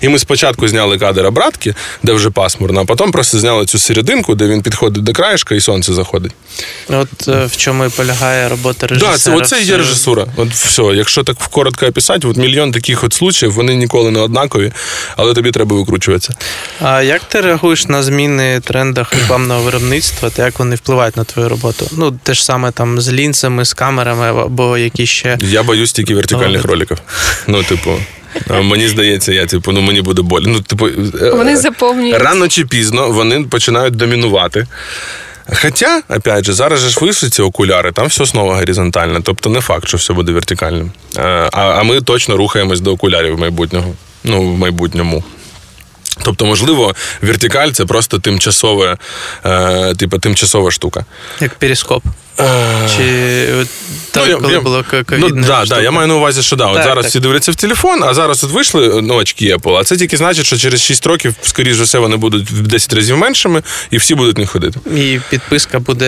І 0.00 0.08
ми 0.08 0.18
спочатку 0.18 0.68
зняли 0.68 0.98
кадр 0.98 1.26
обратки, 1.26 1.74
де 2.02 2.12
вже 2.12 2.30
пасмурно, 2.30 2.80
а 2.80 2.84
потім 2.84 3.12
просто 3.12 3.38
зняли 3.38 3.66
цю 3.66 3.78
серединку, 3.78 4.34
де 4.34 4.46
він 4.46 4.62
підходить 4.62 5.04
до 5.04 5.12
краєшка 5.12 5.54
і 5.54 5.60
сонце 5.60 5.92
заходить. 5.92 6.32
От 6.88 7.28
е, 7.28 7.46
в 7.46 7.56
чому 7.56 7.84
і 7.84 7.88
полягає 7.88 8.48
робота 8.48 8.86
режисера. 8.86 9.12
Так, 9.12 9.20
це 9.20 9.34
оце 9.34 9.62
є 9.62 9.76
режисура. 9.76 10.26
От 10.36 10.50
все. 10.50 10.82
Якщо 10.82 11.22
так 11.22 11.36
коротко 11.50 11.86
описати, 11.86 12.28
от 12.28 12.36
мільйон 12.36 12.72
таких 12.72 13.04
от 13.04 13.12
случаїв, 13.12 13.52
вони 13.52 13.74
ніколи 13.74 14.10
не 14.10 14.20
однакові, 14.20 14.72
але 15.16 15.34
тобі 15.34 15.50
треба 15.50 15.76
викручуватися. 15.76 16.34
А 16.80 17.02
як 17.02 17.24
ти 17.24 17.40
реагуєш 17.40 17.86
на 17.86 18.02
зміни 18.02 18.58
в 18.58 18.62
трендах 18.62 19.14
рекламного 19.14 19.62
виробництва 19.62 20.30
та 20.30 20.44
як 20.44 20.58
вони 20.58 20.76
впливають 20.76 21.16
на 21.16 21.24
твою 21.24 21.48
роботу? 21.48 21.88
Ну, 21.92 22.18
те 22.22 22.34
ж 22.34 22.44
саме 22.44 22.70
там 22.70 23.00
з 23.00 23.12
лінзами, 23.12 23.64
з 23.64 23.72
камерами 23.72 24.42
або 24.42 24.78
які 24.78 25.06
ще. 25.06 25.38
Я 25.40 25.62
боюсь 25.62 25.92
тільки 25.92 26.14
вертикальних 26.14 26.64
роликів. 26.64 26.98
Ну, 27.46 27.62
типу. 27.62 27.90
А 28.48 28.60
Мені 28.60 28.88
здається, 28.88 29.32
я 29.32 29.46
типу, 29.46 29.72
ну 29.72 29.80
мені 29.80 30.02
буде 30.02 30.22
боль. 30.22 30.42
Ну, 30.46 30.60
типу, 30.60 30.88
е, 30.88 31.30
Вони 31.30 31.56
заповнюють. 31.56 32.22
рано 32.22 32.48
чи 32.48 32.64
пізно 32.64 33.10
вони 33.10 33.42
починають 33.42 33.96
домінувати. 33.96 34.66
Хоча, 35.62 36.02
опять 36.08 36.44
же, 36.44 36.52
зараз 36.52 36.80
же 36.80 36.88
ж 36.88 36.98
вийшли 37.00 37.30
ці 37.30 37.42
окуляри, 37.42 37.92
там 37.92 38.06
все 38.06 38.24
знову 38.24 38.50
горизонтально. 38.52 39.20
Тобто 39.22 39.50
не 39.50 39.60
факт, 39.60 39.88
що 39.88 39.96
все 39.96 40.12
буде 40.12 40.32
вертикальним. 40.32 40.92
Е, 41.16 41.22
А, 41.52 41.60
а 41.60 41.82
ми 41.82 42.00
точно 42.00 42.36
рухаємось 42.36 42.80
до 42.80 42.92
окулярів 42.92 43.38
майбутнього. 43.38 43.94
Ну, 44.24 44.42
в 44.52 44.58
майбутньому. 44.58 45.24
Тобто, 46.24 46.46
можливо, 46.46 46.94
вертикаль 47.22 47.70
це 47.70 47.84
просто 47.84 48.18
тимчасове, 48.18 48.96
е, 49.46 49.94
типу, 49.94 50.18
тимчасова 50.18 50.70
штука. 50.70 51.04
Як 51.40 51.54
перископ. 51.54 52.04
Чи 52.96 53.52
от, 53.60 53.68
так, 54.10 54.24
Ну, 54.30 54.38
коли 54.40 54.52
я- 54.52 54.60
було 54.60 54.84
Ну, 54.92 55.04
ковідне? 55.04 55.46
да, 55.46 55.64
да, 55.64 55.80
я 55.80 55.90
маю 55.90 56.08
на 56.08 56.14
увазі, 56.14 56.42
що 56.42 56.56
да, 56.56 56.66
от 56.66 56.82
зараз 56.82 57.04
так. 57.04 57.10
всі 57.10 57.20
дивляться 57.20 57.52
в 57.52 57.54
телефон, 57.54 58.02
а 58.02 58.14
зараз 58.14 58.44
от 58.44 58.50
вийшли 58.50 59.00
ну, 59.02 59.14
очки 59.14 59.54
Apple, 59.56 59.76
а 59.76 59.84
це 59.84 59.96
тільки 59.96 60.16
значить, 60.16 60.46
що 60.46 60.56
через 60.56 60.80
6 60.82 61.06
років, 61.06 61.34
скоріш 61.42 61.76
за 61.76 61.82
все, 61.84 61.98
вони 61.98 62.16
будуть 62.16 62.50
в 62.50 62.60
10 62.62 62.92
разів 62.92 63.16
меншими, 63.16 63.62
і 63.90 63.96
всі 63.96 64.14
будуть 64.14 64.38
не 64.38 64.46
ходити. 64.46 64.80
І 64.96 65.20
підписка 65.30 65.78
буде 65.78 66.06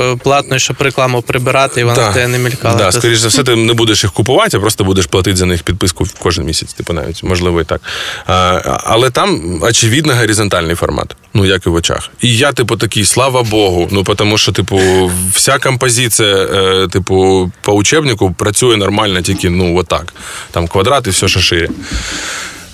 е, 0.00 0.16
платною, 0.24 0.60
щоб 0.60 0.76
рекламу 0.80 1.22
прибирати, 1.22 1.80
і 1.80 1.84
вона 1.84 1.96
Да. 1.96 2.12
тебе 2.12 2.28
не 2.28 2.38
мількала. 2.38 2.74
Да, 2.74 2.92
скоріш 2.92 3.18
за 3.18 3.28
все, 3.28 3.42
ти 3.44 3.56
не 3.56 3.72
будеш 3.72 4.02
їх 4.02 4.12
купувати, 4.12 4.56
а 4.56 4.60
просто 4.60 4.84
будеш 4.84 5.06
платити 5.06 5.36
за 5.36 5.46
них 5.46 5.62
підписку 5.62 6.06
кожен 6.18 6.44
місяць, 6.44 6.72
типу 6.72 6.92
навіть, 6.92 7.22
можливо, 7.22 7.60
і 7.60 7.64
так. 7.64 7.80
А, 8.26 8.60
але 8.84 9.10
там, 9.10 9.58
очевидно, 9.62 10.14
горизонтальний 10.14 10.74
формат, 10.76 11.16
ну 11.36 11.46
як 11.46 11.66
і 11.66 11.68
в 11.68 11.74
очах. 11.74 12.10
І 12.20 12.36
я, 12.36 12.52
типу, 12.52 12.76
такий, 12.76 13.04
слава 13.04 13.42
Богу. 13.42 13.88
Ну, 13.92 14.04
тому 14.04 14.38
що, 14.38 14.52
типу, 14.52 15.10
вся 15.32 15.58
композиція, 15.58 16.36
е, 16.36 16.88
типу, 16.88 17.50
по 17.60 17.72
учебнику 17.72 18.34
працює 18.38 18.76
нормально, 18.76 19.22
тільки 19.22 19.50
ну, 19.50 19.76
отак. 19.76 20.14
Там 20.50 20.68
квадрат 20.68 21.06
і 21.06 21.10
все, 21.10 21.28
шире. 21.28 21.68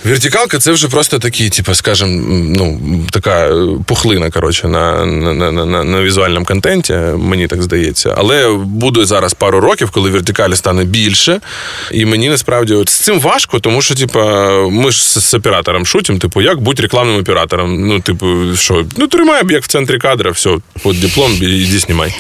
Вертикалка 0.05 0.59
це 0.59 0.73
вже 0.73 0.89
просто 0.89 1.19
такий, 1.19 1.51
типу, 1.51 1.75
скажем, 1.75 2.23
ну, 2.53 2.81
така 3.11 3.47
е, 3.47 3.67
пухлина, 3.87 4.31
коротше, 4.31 4.69
на, 4.69 5.07
на, 5.07 5.53
на, 5.53 5.85
на, 5.85 6.03
візуальному 6.03 6.47
контенті, 6.47 6.93
мені 7.17 7.47
так 7.47 7.63
здається. 7.63 8.15
Але 8.19 8.53
буде 8.53 9.05
зараз 9.05 9.35
пару 9.35 9.61
років, 9.61 9.91
коли 9.91 10.11
вертикалі 10.11 10.57
стане 10.57 10.85
більше. 10.85 11.41
І 11.93 12.05
мені 12.05 12.29
насправді 12.29 12.75
от 12.75 12.89
з 12.89 12.95
цим 12.95 13.21
важко, 13.21 13.61
тому 13.61 13.83
що, 13.83 13.95
типу, 13.95 14.19
ми 14.71 14.91
ж 14.91 15.21
з, 15.21 15.35
оператором 15.35 15.87
шутимо, 15.87 16.19
типу, 16.19 16.43
як 16.43 16.61
бути 16.61 16.83
рекламним 16.83 17.21
оператором. 17.21 17.87
Ну, 17.87 18.01
типу, 18.01 18.27
що, 18.57 18.85
ну 18.97 19.07
тримай 19.07 19.41
об'єкт 19.41 19.65
в 19.65 19.69
центрі 19.69 19.99
кадра, 19.99 20.31
все, 20.31 20.51
от 20.85 21.01
диплом, 21.01 21.33
іди 21.41 21.79
знімай. 21.79 22.15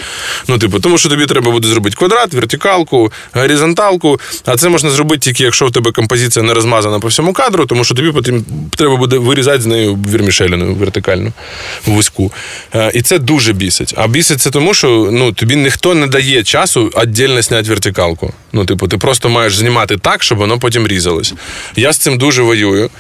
Ну, 0.48 0.58
типу, 0.58 0.80
тому 0.80 0.98
що 0.98 1.08
тобі 1.08 1.26
треба 1.26 1.50
буде 1.50 1.68
зробити 1.68 1.96
квадрат, 1.96 2.34
вертикалку, 2.34 3.12
горизонталку. 3.32 4.20
А 4.44 4.56
це 4.56 4.68
можна 4.68 4.90
зробити 4.90 5.20
тільки, 5.20 5.44
якщо 5.44 5.66
в 5.66 5.72
тебе 5.72 5.92
композиція 5.92 6.42
не 6.42 6.54
розмазана 6.54 7.00
по 7.00 7.08
всьому 7.08 7.32
кадру, 7.32 7.66
тому 7.72 7.84
що 7.84 7.94
тобі 7.94 8.12
потім 8.12 8.44
треба 8.76 8.96
буде 8.96 9.18
вирізати 9.18 9.62
з 9.62 9.66
нею 9.66 9.94
вірмішеліну 9.94 10.74
вертикальну 10.74 11.32
вузьку. 11.86 12.32
Е, 12.74 12.90
І 12.94 13.02
це 13.02 13.18
дуже 13.18 13.52
бісить. 13.52 13.94
А 13.96 14.08
бісить 14.08 14.40
це 14.40 14.50
тому, 14.50 14.74
що 14.74 15.08
ну, 15.12 15.32
тобі 15.32 15.56
ніхто 15.56 15.94
не 15.94 16.06
дає 16.06 16.42
часу 16.42 16.84
віддільно 16.84 17.42
зняти 17.42 17.68
вертикалку. 17.68 18.32
Ну, 18.52 18.64
типу, 18.64 18.88
ти 18.88 18.98
просто 18.98 19.28
маєш 19.28 19.56
знімати 19.56 19.96
так, 19.96 20.22
щоб 20.22 20.38
воно 20.38 20.58
потім 20.58 20.86
різалось. 20.86 21.34
Я 21.76 21.92
з 21.92 21.98
цим 21.98 22.18
дуже 22.18 22.42
воюю. 22.42 22.90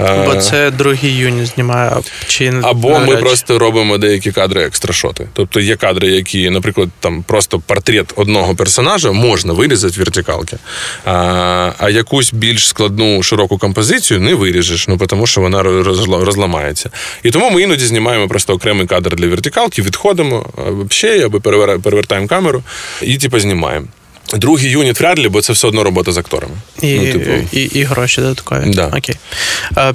Е, 0.00 0.24
Бо 0.26 0.36
це 0.36 0.70
другий 0.70 1.16
юніт 1.16 1.46
знімає. 1.46 1.92
Чи 2.26 2.52
або 2.62 2.98
ми 3.00 3.06
чи. 3.14 3.16
просто 3.16 3.58
робимо 3.58 3.98
деякі 3.98 4.32
кадри 4.32 4.62
екстрашоти. 4.62 5.28
Тобто 5.32 5.60
є 5.60 5.76
кадри, 5.76 6.08
які, 6.08 6.50
наприклад, 6.50 6.88
там 7.00 7.22
просто 7.22 7.58
портрет 7.66 8.12
одного 8.16 8.54
персонажа 8.54 9.12
можна 9.12 9.52
вирізати 9.52 9.94
в 9.94 9.98
вертикалки, 9.98 10.56
а, 11.04 11.72
а 11.78 11.90
якусь 11.90 12.32
більш 12.32 12.68
складну 12.68 13.22
широку 13.22 13.58
композицію 13.58 14.20
не 14.20 14.34
виріжеш, 14.34 14.88
ну 14.88 14.96
тому 14.98 15.26
що 15.26 15.40
вона 15.40 15.62
розла- 15.62 16.24
розламається. 16.24 16.90
І 17.22 17.30
тому 17.30 17.50
ми 17.50 17.62
іноді 17.62 17.84
знімаємо 17.86 18.28
просто 18.28 18.52
окремий 18.54 18.86
кадр 18.86 19.16
для 19.16 19.26
вертикалки, 19.26 19.82
відходимо 19.82 20.46
взагалі, 20.90 21.22
або 21.22 21.38
перевер- 21.40 21.78
перевертаємо 21.80 22.28
камеру 22.28 22.62
і 23.02 23.16
типу 23.18 23.40
знімаємо. 23.40 23.86
Другий 24.34 24.70
юніт 24.70 25.00
вряд 25.00 25.18
ли, 25.18 25.28
бо 25.28 25.42
це 25.42 25.52
все 25.52 25.66
одно 25.68 25.84
робота 25.84 26.12
з 26.12 26.16
акторами. 26.16 26.54
І, 26.82 26.98
ну, 26.98 27.12
типу, 27.12 27.30
і, 27.52 27.60
і 27.60 27.82
гроші 27.82 28.20
додаткові. 28.20 28.70
Да. 28.70 28.86
Окей. 28.86 29.16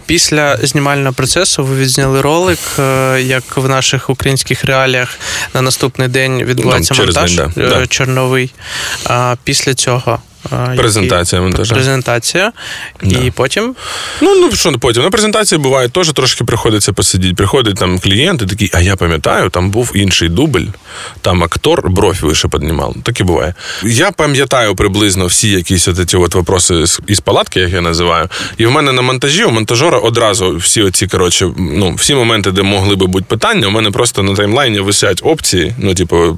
Після 0.05 0.57
знімального 0.57 1.13
процесу 1.13 1.63
ви 1.63 1.75
відзняли 1.75 2.21
ролик, 2.21 2.59
е, 2.79 3.21
як 3.21 3.57
в 3.57 3.69
наших 3.69 4.09
українських 4.09 4.65
реаліях 4.65 5.19
на 5.53 5.61
наступний 5.61 6.07
день 6.07 6.43
відбувається 6.43 6.93
Там, 6.93 7.05
монтаж 7.05 7.35
день, 7.35 7.53
да. 7.55 7.81
е, 7.81 7.87
чорновий. 7.87 8.53
Після 9.43 9.73
цього 9.73 10.19
презентація 10.77 11.41
монтажа. 11.41 11.75
презентація. 11.75 12.51
Да. 13.03 13.19
І 13.19 13.31
потім 13.31 13.75
Ну, 14.21 14.35
ну 14.35 14.55
що 14.55 14.71
потім. 14.71 15.03
На 15.03 15.09
презентації 15.09 15.59
буває 15.59 15.89
теж 15.89 16.11
трошки 16.11 16.43
приходиться 16.43 16.93
посидіти. 16.93 17.35
Приходять 17.35 17.75
там 17.75 17.99
клієнти, 17.99 18.45
такі, 18.45 18.69
а 18.73 18.79
я 18.81 18.95
пам'ятаю, 18.95 19.49
там 19.49 19.71
був 19.71 19.91
інший 19.95 20.29
дубль, 20.29 20.65
там 21.21 21.43
актор 21.43 21.89
бровь 21.89 22.17
вище 22.21 22.47
піднімав. 22.47 22.95
Таке 23.03 23.23
буває. 23.23 23.53
Я 23.83 24.11
пам'ятаю 24.11 24.75
приблизно 24.75 25.25
всі 25.25 25.49
якісь 25.49 25.87
от 25.87 26.09
ці 26.09 26.17
от 26.17 26.35
вопроси 26.35 26.85
з- 26.87 27.01
із 27.07 27.19
палатки, 27.19 27.59
як 27.59 27.71
я 27.71 27.81
називаю. 27.81 28.29
І 28.57 28.65
в 28.65 28.71
мене 28.71 28.91
на 28.91 29.01
монтажі 29.01 29.43
у 29.43 29.51
монтажера 29.51 29.97
одразу 29.97 30.55
всі 30.55 30.81
оці, 30.81 31.07
коротше, 31.07 31.49
ну, 31.57 31.93
всі 31.93 32.15
моменти, 32.15 32.51
де 32.51 32.61
могли 32.61 32.95
би 32.95 33.07
бути 33.07 33.25
питання, 33.29 33.67
у 33.67 33.71
мене 33.71 33.91
просто 33.91 34.23
на 34.23 34.35
таймлайні 34.35 34.79
висять 34.79 35.21
опції, 35.23 35.75
ну, 35.77 35.93
типу, 35.93 36.37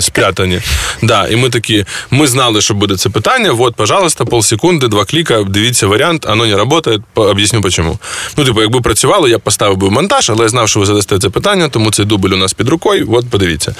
спрятані. 0.00 0.60
Да, 1.02 1.28
і 1.28 1.36
ми 1.36 1.50
такі, 1.50 1.84
ми 2.10 2.26
знали, 2.26 2.60
що 2.60 2.74
буде 2.74 2.96
це 2.96 3.10
питання. 3.16 3.52
Вот, 3.52 3.74
пожалуйста, 3.74 4.24
полсекунди, 4.24 4.88
два 4.88 5.04
кліка, 5.04 5.42
дивіться 5.48 5.86
варіант, 5.86 6.26
оно 6.28 6.46
не 6.46 6.56
працює, 6.56 6.98
об'ясню 7.14 7.60
почему. 7.60 7.98
Ну, 8.36 8.44
типу, 8.44 8.60
якби 8.60 8.80
працювало, 8.80 9.28
я 9.28 9.38
б 9.38 9.40
поставив 9.40 9.76
би 9.76 9.90
монтаж, 9.90 10.30
але 10.30 10.42
я 10.42 10.48
знав, 10.48 10.68
що 10.68 10.80
ви 10.80 10.86
задасте 10.86 11.18
це 11.18 11.30
питання, 11.30 11.68
тому 11.68 11.90
цей 11.90 12.06
дубль 12.06 12.28
у 12.28 12.36
нас 12.36 12.52
під 12.52 12.68
рукою, 12.68 13.08
от 13.12 13.30
подивіться. 13.30 13.74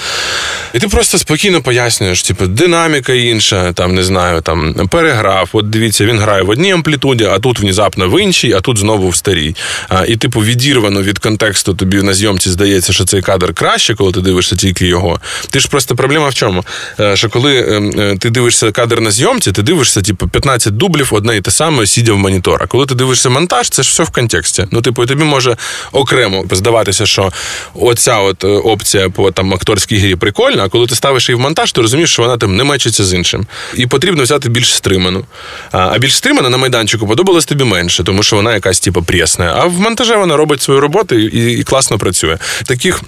І 0.73 0.79
ти 0.79 0.87
просто 0.87 1.17
спокійно 1.17 1.61
пояснюєш, 1.61 2.23
типу, 2.23 2.47
динаміка 2.47 3.13
інша, 3.13 3.73
там 3.73 3.95
не 3.95 4.03
знаю, 4.03 4.41
там 4.41 4.73
переграв. 4.89 5.49
От 5.53 5.69
дивіться, 5.69 6.05
він 6.05 6.19
грає 6.19 6.43
в 6.43 6.49
одній 6.49 6.71
амплітуді, 6.71 7.25
а 7.25 7.39
тут 7.39 7.59
внезапно 7.59 8.09
в 8.09 8.21
іншій, 8.23 8.53
а 8.53 8.61
тут 8.61 8.77
знову 8.77 9.09
в 9.09 9.15
старій. 9.15 9.55
А, 9.89 10.05
і, 10.05 10.15
типу, 10.15 10.39
відірвано 10.39 11.01
від 11.01 11.19
контексту 11.19 11.73
тобі 11.73 12.01
на 12.01 12.13
зйомці 12.13 12.49
здається, 12.49 12.93
що 12.93 13.05
цей 13.05 13.21
кадр 13.21 13.53
краще, 13.53 13.95
коли 13.95 14.11
ти 14.11 14.21
дивишся 14.21 14.55
тільки 14.55 14.87
його. 14.87 15.19
Ти 15.49 15.59
ж 15.59 15.67
просто 15.67 15.95
проблема 15.95 16.29
в 16.29 16.33
чому? 16.33 16.63
Е, 16.99 17.15
Що 17.15 17.29
коли 17.29 17.55
е, 17.55 17.91
е, 17.97 18.17
ти 18.19 18.29
дивишся 18.29 18.71
кадр 18.71 18.99
на 19.01 19.11
зйомці, 19.11 19.26
ти 19.35 19.63
дивишся, 19.63 20.01
типу, 20.01 20.27
15 20.27 20.77
дублів 20.77 21.09
одне 21.11 21.37
і 21.37 21.41
те 21.41 21.51
саме, 21.51 21.87
сидя 21.87 22.13
в 22.13 22.17
монітор. 22.17 22.63
А 22.63 22.67
коли 22.67 22.85
ти 22.85 22.95
дивишся 22.95 23.29
монтаж, 23.29 23.69
це 23.69 23.83
ж 23.83 23.89
все 23.89 24.03
в 24.03 24.09
контексті. 24.09 24.67
Ну, 24.71 24.81
типу, 24.81 25.05
тобі 25.05 25.23
може 25.23 25.57
окремо 25.91 26.45
здаватися, 26.51 27.05
що 27.05 27.31
оця 27.73 28.17
от 28.17 28.43
е, 28.43 28.47
опція 28.47 29.09
по 29.09 29.31
там 29.31 29.53
акторській 29.53 29.97
грі 29.97 30.15
прикольна, 30.15 30.63
а 30.63 30.69
коли 30.69 30.87
ти 30.87 30.95
ставиш 30.95 31.29
її 31.29 31.37
в 31.37 31.39
монтаж, 31.39 31.71
ти 31.71 31.81
розумієш, 31.81 32.11
що 32.11 32.21
вона 32.21 32.37
там 32.37 32.55
не 32.55 32.63
мечиться 32.63 33.03
з 33.03 33.13
іншим. 33.13 33.47
І 33.75 33.87
потрібно 33.87 34.23
взяти 34.23 34.49
більш 34.49 34.75
стриману. 34.75 35.25
А 35.71 35.97
більш 35.97 36.15
стримана 36.15 36.49
на 36.49 36.57
майданчику 36.57 37.07
подобалась 37.07 37.45
тобі 37.45 37.63
менше, 37.63 38.03
тому 38.03 38.23
що 38.23 38.35
вона 38.35 38.53
якась 38.53 38.79
типу 38.79 39.03
пресна. 39.03 39.53
А 39.57 39.65
в 39.65 39.79
монтаже 39.79 40.15
вона 40.15 40.37
робить 40.37 40.61
свою 40.61 40.79
роботу 40.79 41.15
і, 41.15 41.59
і 41.59 41.63
класно 41.63 41.97
працює. 41.97 42.37
Таких 42.65 43.01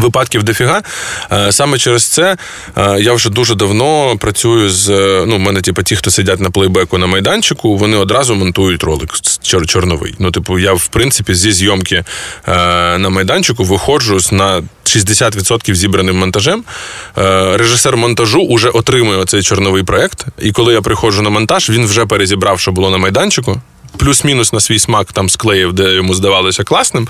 Випадків 0.00 0.42
дофіга. 0.42 0.82
Е, 1.32 1.52
Саме 1.52 1.78
через 1.78 2.04
це 2.04 2.36
е, 2.76 2.96
я 3.00 3.12
вже 3.12 3.30
дуже 3.30 3.54
давно 3.54 4.16
працюю 4.20 4.70
з. 4.70 4.88
е, 4.90 5.24
Ну, 5.26 5.36
в 5.36 5.38
мене, 5.38 5.60
типу, 5.60 5.82
ті, 5.82 5.96
хто 5.96 6.10
сидять 6.10 6.40
на 6.40 6.50
плейбеку 6.50 6.98
на 6.98 7.06
майданчику, 7.06 7.76
вони 7.76 7.96
одразу 7.96 8.34
монтують 8.34 8.82
ролик 8.82 9.10
чор- 9.12 9.66
чорновий. 9.66 10.14
Ну, 10.18 10.30
типу, 10.30 10.58
я, 10.58 10.72
в 10.72 10.86
принципі, 10.88 11.34
зі 11.34 11.52
зйомки 11.52 12.04
на 12.98 13.08
майданчику 13.08 13.64
виходжу 13.64 14.20
з 14.20 14.32
на 14.32 14.62
60% 14.84 15.74
зібраним 15.74 16.18
монтажем. 16.18 16.64
Режисер 17.54 17.96
монтажу 17.96 18.40
уже 18.40 18.68
отримує 18.68 19.24
цей 19.24 19.42
чорновий 19.42 19.82
проект. 19.82 20.26
І 20.38 20.52
коли 20.52 20.72
я 20.74 20.80
приходжу 20.82 21.22
на 21.22 21.30
монтаж, 21.30 21.70
він 21.70 21.86
вже 21.86 22.06
перезібрав, 22.06 22.60
що 22.60 22.72
було 22.72 22.90
на 22.90 22.98
майданчику. 22.98 23.60
Плюс-мінус 23.98 24.52
на 24.52 24.60
свій 24.60 24.78
смак 24.78 25.12
там 25.12 25.30
склеїв, 25.30 25.72
де 25.72 25.94
йому 25.94 26.14
здавалося 26.14 26.64
класним. 26.64 27.08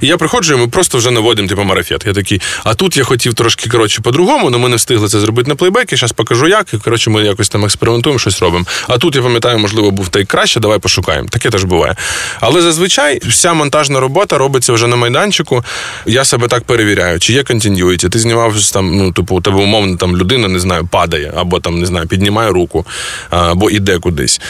І 0.00 0.06
я 0.06 0.16
приходжу, 0.16 0.54
і 0.54 0.56
ми 0.56 0.68
просто 0.68 0.98
вже 0.98 1.10
наводимо 1.10 1.48
типу, 1.48 1.64
марафет. 1.64 2.06
Я 2.06 2.12
такий, 2.12 2.40
а 2.64 2.74
тут 2.74 2.96
я 2.96 3.04
хотів 3.04 3.34
трошки 3.34 3.70
коротше 3.70 4.00
по-другому, 4.02 4.46
але 4.46 4.58
ми 4.58 4.68
не 4.68 4.76
встигли 4.76 5.08
це 5.08 5.20
зробити 5.20 5.48
на 5.48 5.54
плейбекі. 5.54 5.96
Зараз 5.96 6.12
покажу 6.12 6.48
як. 6.48 6.74
І 6.74 6.76
коротше, 6.76 7.10
ми 7.10 7.22
якось 7.22 7.48
там 7.48 7.64
експериментуємо, 7.64 8.18
щось 8.18 8.42
робимо. 8.42 8.64
А 8.88 8.98
тут 8.98 9.16
я 9.16 9.22
пам'ятаю, 9.22 9.58
можливо, 9.58 9.90
був 9.90 10.08
тейк 10.08 10.28
краще, 10.28 10.60
давай 10.60 10.78
пошукаємо. 10.78 11.28
Таке 11.28 11.50
теж 11.50 11.64
буває. 11.64 11.96
Але 12.40 12.62
зазвичай 12.62 13.20
вся 13.28 13.52
монтажна 13.52 14.00
робота 14.00 14.38
робиться 14.38 14.72
вже 14.72 14.86
на 14.86 14.96
майданчику. 14.96 15.64
Я 16.06 16.24
себе 16.24 16.48
так 16.48 16.64
перевіряю, 16.64 17.18
чи 17.20 17.32
є 17.32 17.42
континюїті. 17.42 18.08
Ти 18.08 18.18
знімав 18.18 18.70
там, 18.72 18.96
ну, 18.96 19.12
типу, 19.12 19.36
у 19.36 19.40
тебе 19.40 19.56
умовно 19.56 19.96
там 19.96 20.16
людина, 20.16 20.48
не 20.48 20.60
знаю, 20.60 20.88
падає, 20.90 21.32
або 21.36 21.60
там, 21.60 21.80
не 21.80 21.86
знаю, 21.86 22.06
піднімає 22.06 22.50
руку, 22.50 22.86
або 23.30 23.70
іде 23.70 23.98
кудись. 23.98 24.40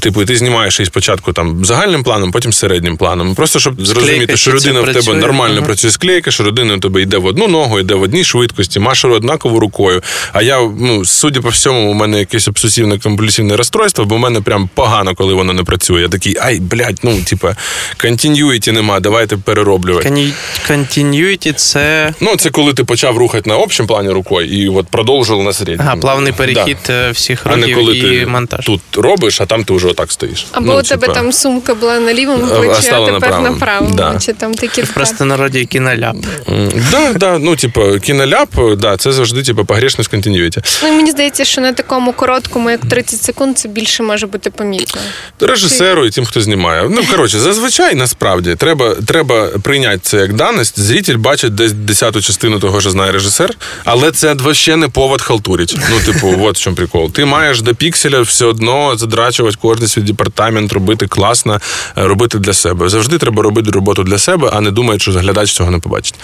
Типу, 0.00 0.22
і 0.22 0.24
ти 0.26 0.36
знімаєш 0.36 0.80
її 0.80 0.86
спочатку 1.04 1.32
там 1.32 1.64
загальним 1.64 2.02
планом, 2.02 2.32
потім 2.32 2.52
середнім 2.52 2.96
планом. 2.96 3.34
Просто 3.34 3.58
щоб 3.58 3.86
зрозуміти, 3.86 4.36
що 4.36 4.50
чи 4.50 4.56
людина 4.56 4.80
в 4.80 4.92
тебе 4.92 5.14
нормально 5.18 5.54
Ага. 5.56 5.64
працює 5.66 5.90
склейка, 5.90 6.30
що 6.30 6.44
людина 6.44 6.74
у 6.74 6.78
тебе 6.78 7.02
йде 7.02 7.16
в 7.18 7.24
одну 7.26 7.48
ногу, 7.48 7.80
йде 7.80 7.94
в 7.94 8.02
одній 8.02 8.24
швидкості, 8.24 8.80
маше 8.80 9.08
однаково 9.08 9.60
рукою. 9.60 10.02
А 10.32 10.42
я, 10.42 10.60
ну, 10.78 11.04
судя 11.04 11.40
по 11.40 11.48
всьому, 11.48 11.90
у 11.90 11.94
мене 11.94 12.18
якесь 12.18 12.48
обсесивне 12.48 12.98
компульсивне 12.98 13.56
розстройство, 13.56 14.04
бо 14.04 14.16
в 14.16 14.18
мене 14.18 14.40
прям 14.40 14.68
погано, 14.74 15.14
коли 15.14 15.34
воно 15.34 15.52
не 15.52 15.64
працює. 15.64 16.02
Я 16.02 16.08
такий, 16.08 16.36
ай, 16.40 16.60
блядь, 16.60 16.98
ну, 17.02 17.22
типа, 17.22 17.56
континюїті 18.00 18.72
нема, 18.72 19.00
давайте 19.00 19.36
перероблювати. 19.36 20.32
Continuity– 20.70 21.52
це 21.56 22.14
Ну, 22.20 22.36
це 22.36 22.50
коли 22.50 22.72
ти 22.72 22.84
почав 22.84 23.16
рухати 23.18 23.50
на 23.50 23.56
общому 23.56 23.86
плані 23.86 24.08
рукою 24.10 24.48
і 24.48 24.68
от 24.68 24.86
продовжував 24.88 25.44
на 25.44 25.52
середньому. 25.52 25.90
ага, 25.90 26.00
плавний 26.00 26.32
перехід 26.32 26.76
е, 26.90 27.10
всіх 27.10 27.40
А 27.44 27.56
не 27.56 27.62
рухів 27.62 27.76
коли 27.76 27.96
і 27.98 28.00
ти 28.02 28.26
монтаж. 28.26 28.66
тут 28.66 28.80
робиш, 28.96 29.40
а 29.40 29.46
там 29.46 29.64
ти 29.64 29.74
вже 29.74 29.88
отак 29.88 30.12
стоїш. 30.12 30.46
Або 30.52 30.66
Ну, 30.66 30.82
тебе 30.84 31.08
там 31.08 31.32
сумка 31.32 31.74
була 31.74 32.00
на 32.00 32.14
лівому 32.14 32.46
плечі, 32.46 32.90
а, 32.92 33.06
тепер 33.06 33.40
на 33.40 33.52
правому. 33.52 33.94
Да. 33.94 34.18
Чи 34.18 34.32
там 34.32 34.54
такі 34.54 34.82
В 34.82 34.88
простонароді 34.94 35.64
кіноляп. 35.64 36.16
м, 36.48 36.68
Да, 36.90 37.12
да, 37.12 37.38
ну, 37.38 37.56
типу, 37.56 37.80
кіноляп, 38.02 38.48
да, 38.78 38.96
це 38.96 39.12
завжди 39.12 39.42
типу, 39.42 39.64
погрешність 39.64 40.10
континюїті. 40.10 40.60
Ну 40.82 40.88
і 40.88 40.92
мені 40.92 41.10
здається, 41.10 41.44
що 41.44 41.60
на 41.60 41.72
такому 41.72 42.12
короткому, 42.12 42.70
як 42.70 42.80
30 42.80 43.22
секунд, 43.22 43.58
це 43.58 43.68
більше 43.68 44.02
може 44.02 44.26
бути 44.26 44.50
помітно. 44.50 45.00
Режисеру 45.40 46.06
і 46.06 46.10
тим, 46.10 46.24
хто 46.24 46.40
знімає. 46.40 46.88
Ну, 46.90 47.02
коротше, 47.10 47.38
зазвичай 47.38 47.94
насправді 47.94 48.54
треба, 48.54 48.94
треба 49.06 49.48
прийняти 49.62 49.98
це 50.02 50.16
як 50.16 50.32
даність. 50.32 50.78
Зритель 50.80 51.16
бачить 51.16 51.54
десь 51.54 51.72
десяту 51.72 52.20
частину 52.22 52.58
того, 52.58 52.80
що 52.80 52.90
знає 52.90 53.12
режисер, 53.12 53.50
але 53.84 54.10
це 54.10 54.36
ще 54.52 54.76
не 54.76 54.88
повод 54.88 55.22
халтурить. 55.22 55.76
Ну, 55.90 56.12
типу, 56.12 56.34
от 56.42 56.56
в 56.56 56.60
чому 56.60 56.76
прикол. 56.76 57.10
Ти 57.12 57.24
маєш 57.24 57.62
до 57.62 57.74
пікселя 57.74 58.20
все 58.20 58.44
одно 58.44 58.96
задрачувати 58.96 59.56
кожен 59.62 59.88
свій 59.88 60.02
департамент, 60.02 60.70
робити 60.74 61.06
класно, 61.06 61.60
е, 61.98 62.04
робити 62.04 62.38
для 62.38 62.52
себе. 62.52 62.88
Завжди 62.88 63.18
треба 63.18 63.42
робити 63.42 63.70
роботу 63.70 64.02
для 64.02 64.18
себе, 64.18 64.50
а 64.52 64.60
не 64.60 64.70
думати, 64.70 64.98
що 64.98 65.12
глядач 65.12 65.52
цього 65.52 65.70
не 65.70 65.78
побачить. 65.78 66.14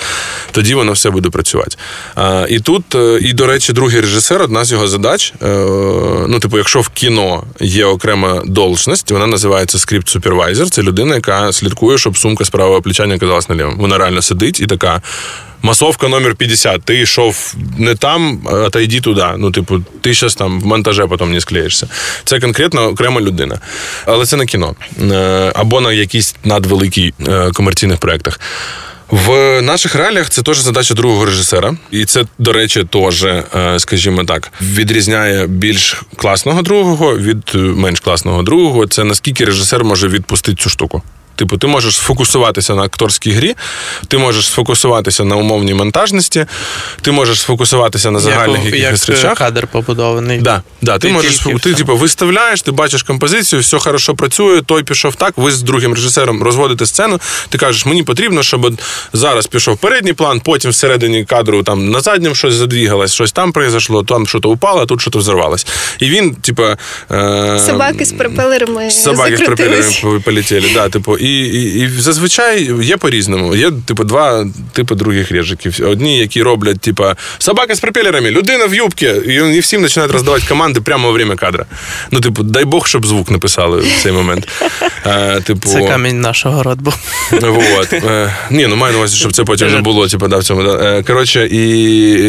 Тоді 0.51 0.75
воно 0.75 0.93
все 0.93 1.11
буде 1.11 1.31
працювати. 1.31 1.77
І 2.49 2.61
тут, 2.61 2.95
е, 2.95 3.19
і 3.23 3.33
до 3.33 3.47
речі, 3.47 3.73
другий 3.73 4.01
режисер, 4.01 4.43
одна 4.43 4.65
з 4.65 4.73
його 4.73 4.89
задач. 4.89 5.33
е, 5.43 5.47
Ну, 6.29 6.39
типу, 6.41 6.59
якщо 6.59 6.81
в 6.81 6.89
кіно 6.89 7.45
є 7.61 7.85
окрема 7.85 8.43
должність, 8.47 9.11
вона 9.11 9.27
називається 9.27 9.79
скрипт 9.79 10.09
супервайзер. 10.09 10.71
Це 10.71 10.83
людина, 10.83 11.15
яка 11.15 11.53
слідкує, 11.53 11.99
щоб 11.99 12.19
сумка 12.19 12.45
з 12.45 12.51
правого 12.51 12.83
плеча 12.83 13.07
не 13.07 13.17
оказалась 13.17 13.49
налівом. 13.49 13.79
Вона 13.79 13.99
реально 13.99 14.23
сидить 14.23 14.61
і 14.61 14.67
така. 14.67 15.03
Масовка 15.63 16.09
номер 16.09 16.35
50. 16.35 16.83
Ти 16.85 17.01
йшов 17.01 17.55
не 17.79 17.95
там, 17.95 18.41
а 18.47 18.71
та 18.71 18.81
йди 18.81 19.01
туди. 19.01 19.27
Ну, 19.39 19.51
типу, 19.51 19.81
ти 20.01 20.15
зараз 20.15 20.35
там 20.35 20.61
в 20.61 20.67
монтаже 20.67 21.07
потім 21.07 21.33
не 21.33 21.41
склеїшся. 21.41 21.89
Це 22.25 22.41
конкретно 22.41 22.87
окрема 22.87 23.21
людина. 23.21 23.59
Але 24.07 24.27
це 24.27 24.37
не 24.37 24.47
кіно. 24.47 24.75
Е, 25.01 25.53
Або 25.55 25.81
на 25.81 25.93
якісь 25.93 26.37
надвеликих 26.45 27.13
е, 27.29 27.51
комерційних 27.53 27.99
проєктах. 27.99 28.41
В 29.11 29.61
наших 29.63 29.95
реаліях 29.95 30.31
це 30.31 30.43
теж 30.43 30.59
задача 30.59 30.95
другого 30.95 31.25
режисера, 31.25 31.75
і 31.91 32.05
це, 32.05 32.25
до 32.39 32.53
речі, 32.53 32.85
теж, 32.85 33.25
е, 33.25 33.45
скажімо 33.79 34.25
так, 34.25 34.53
відрізняє 34.63 35.47
більш 35.47 36.03
класного 36.17 36.63
другого 36.63 37.17
від 37.17 37.55
менш 37.55 38.01
класного 38.01 38.43
другого. 38.43 38.87
Це 38.87 39.05
наскільки 39.05 39.45
режисер 39.45 39.85
може 39.85 40.09
відпустити 40.09 40.63
цю 40.63 40.71
штуку. 40.71 41.03
Типу, 41.41 41.59
ти 41.59 41.67
можеш 41.67 41.97
сфокусуватися 41.97 42.75
на 42.75 42.83
акторській 42.83 43.33
грі, 43.33 43.55
ти 44.09 44.19
можеш 44.19 44.47
сфокусуватися 44.47 45.25
на 45.25 45.37
умовній 45.37 45.75
монтажності, 45.75 46.47
ти 47.01 47.13
можеш 47.13 47.41
сфокусуватися 47.41 48.11
на 48.11 48.21
загальних 48.21 48.65
як, 48.65 48.75
якихось 48.75 49.09
як 49.09 49.19
речах. 49.19 49.39
кадр 49.39 49.67
побудований. 49.67 50.39
Да, 50.39 50.63
да, 50.83 50.99
ти, 50.99 51.09
Ти 51.09 51.15
можеш 51.15 51.39
ти, 51.63 51.75
типу, 51.75 51.97
виставляєш, 51.97 52.63
ти 52.63 52.71
бачиш 52.71 53.03
композицію, 53.03 53.61
все 53.61 53.79
хорошо 53.79 54.15
працює, 54.15 54.63
той 54.63 54.83
пішов 54.83 55.15
так. 55.15 55.33
Ви 55.37 55.51
з 55.53 55.63
другим 55.63 55.95
режисером 55.95 56.43
розводите 56.43 56.87
сцену. 56.87 57.21
Ти 57.49 57.59
кажеш, 57.59 57.87
мені 57.87 58.03
потрібно, 58.03 58.43
щоб 58.43 58.81
зараз 59.13 59.47
пішов 59.47 59.79
передній 59.79 60.13
план, 60.13 60.41
потім 60.41 60.71
всередині 60.71 61.25
кадру 61.25 61.63
там 61.63 61.91
на 61.91 62.01
задньому 62.01 62.35
щось 62.35 62.55
задвігалось, 62.55 63.15
щось 63.15 63.33
там 63.33 63.53
произошло, 63.53 64.03
там 64.03 64.27
щось 64.27 64.45
упало, 64.45 64.83
а 64.83 64.87
тут 64.87 65.01
щось 65.01 65.15
взорвалось. 65.15 65.67
І 65.99 66.11
він, 66.11 66.35
типу, 66.35 66.63
е, 67.11 67.61
Собаки 67.67 68.05
з 68.05 68.13
пропелерами 68.13 68.91
Собаки 68.91 69.37
з 69.37 69.41
пропелерами 69.41 70.21
полетіли, 70.25 70.71
да, 70.75 70.89
типу, 70.89 71.17
і, 71.17 71.30
і, 71.31 71.81
і 71.81 71.89
зазвичай 71.89 72.71
є 72.83 72.97
по-різному. 72.97 73.55
Є, 73.57 73.73
типу, 73.87 74.05
два 74.05 74.47
типи 74.73 74.95
других 74.95 75.31
режиків. 75.31 75.81
Одні, 75.87 76.19
які 76.19 76.43
роблять, 76.43 76.81
типу, 76.81 77.05
собака 77.39 77.75
з 77.75 77.81
пропелерами, 77.81 78.31
людина 78.31 78.67
в 78.67 78.75
юбці, 78.75 79.07
і 79.07 79.41
вони 79.41 79.61
всім 79.61 79.83
починають 79.83 80.13
роздавати 80.13 80.47
команди 80.49 80.81
прямо 80.81 81.09
во 81.09 81.13
время 81.13 81.37
кадра. 81.37 81.67
Ну, 82.11 82.21
типу, 82.21 82.43
дай 82.43 82.65
Бог, 82.65 82.87
щоб 82.87 83.07
звук 83.07 83.31
написали 83.31 83.81
в 83.81 84.03
цей 84.03 84.13
момент. 84.13 84.49
Е, 85.07 85.41
типу, 85.41 85.69
Це 85.69 85.89
камінь 85.89 86.21
нашого 86.21 86.63
роду. 86.63 86.93
Вот. 87.31 87.93
Е, 87.93 88.35
ні, 88.51 88.67
ну 88.67 88.77
маю 88.77 88.93
на 88.93 88.99
увазі, 88.99 89.17
щоб 89.17 89.33
це 89.33 89.45
потім 89.45 89.73
не 89.73 89.81
було, 89.81 90.09
типу, 90.09 90.29
да, 90.29 90.39
в 90.39 90.45
цьому. 90.45 90.63
да. 90.63 90.99
Е, 90.99 91.03
коротше, 91.03 91.49
і 91.51 91.61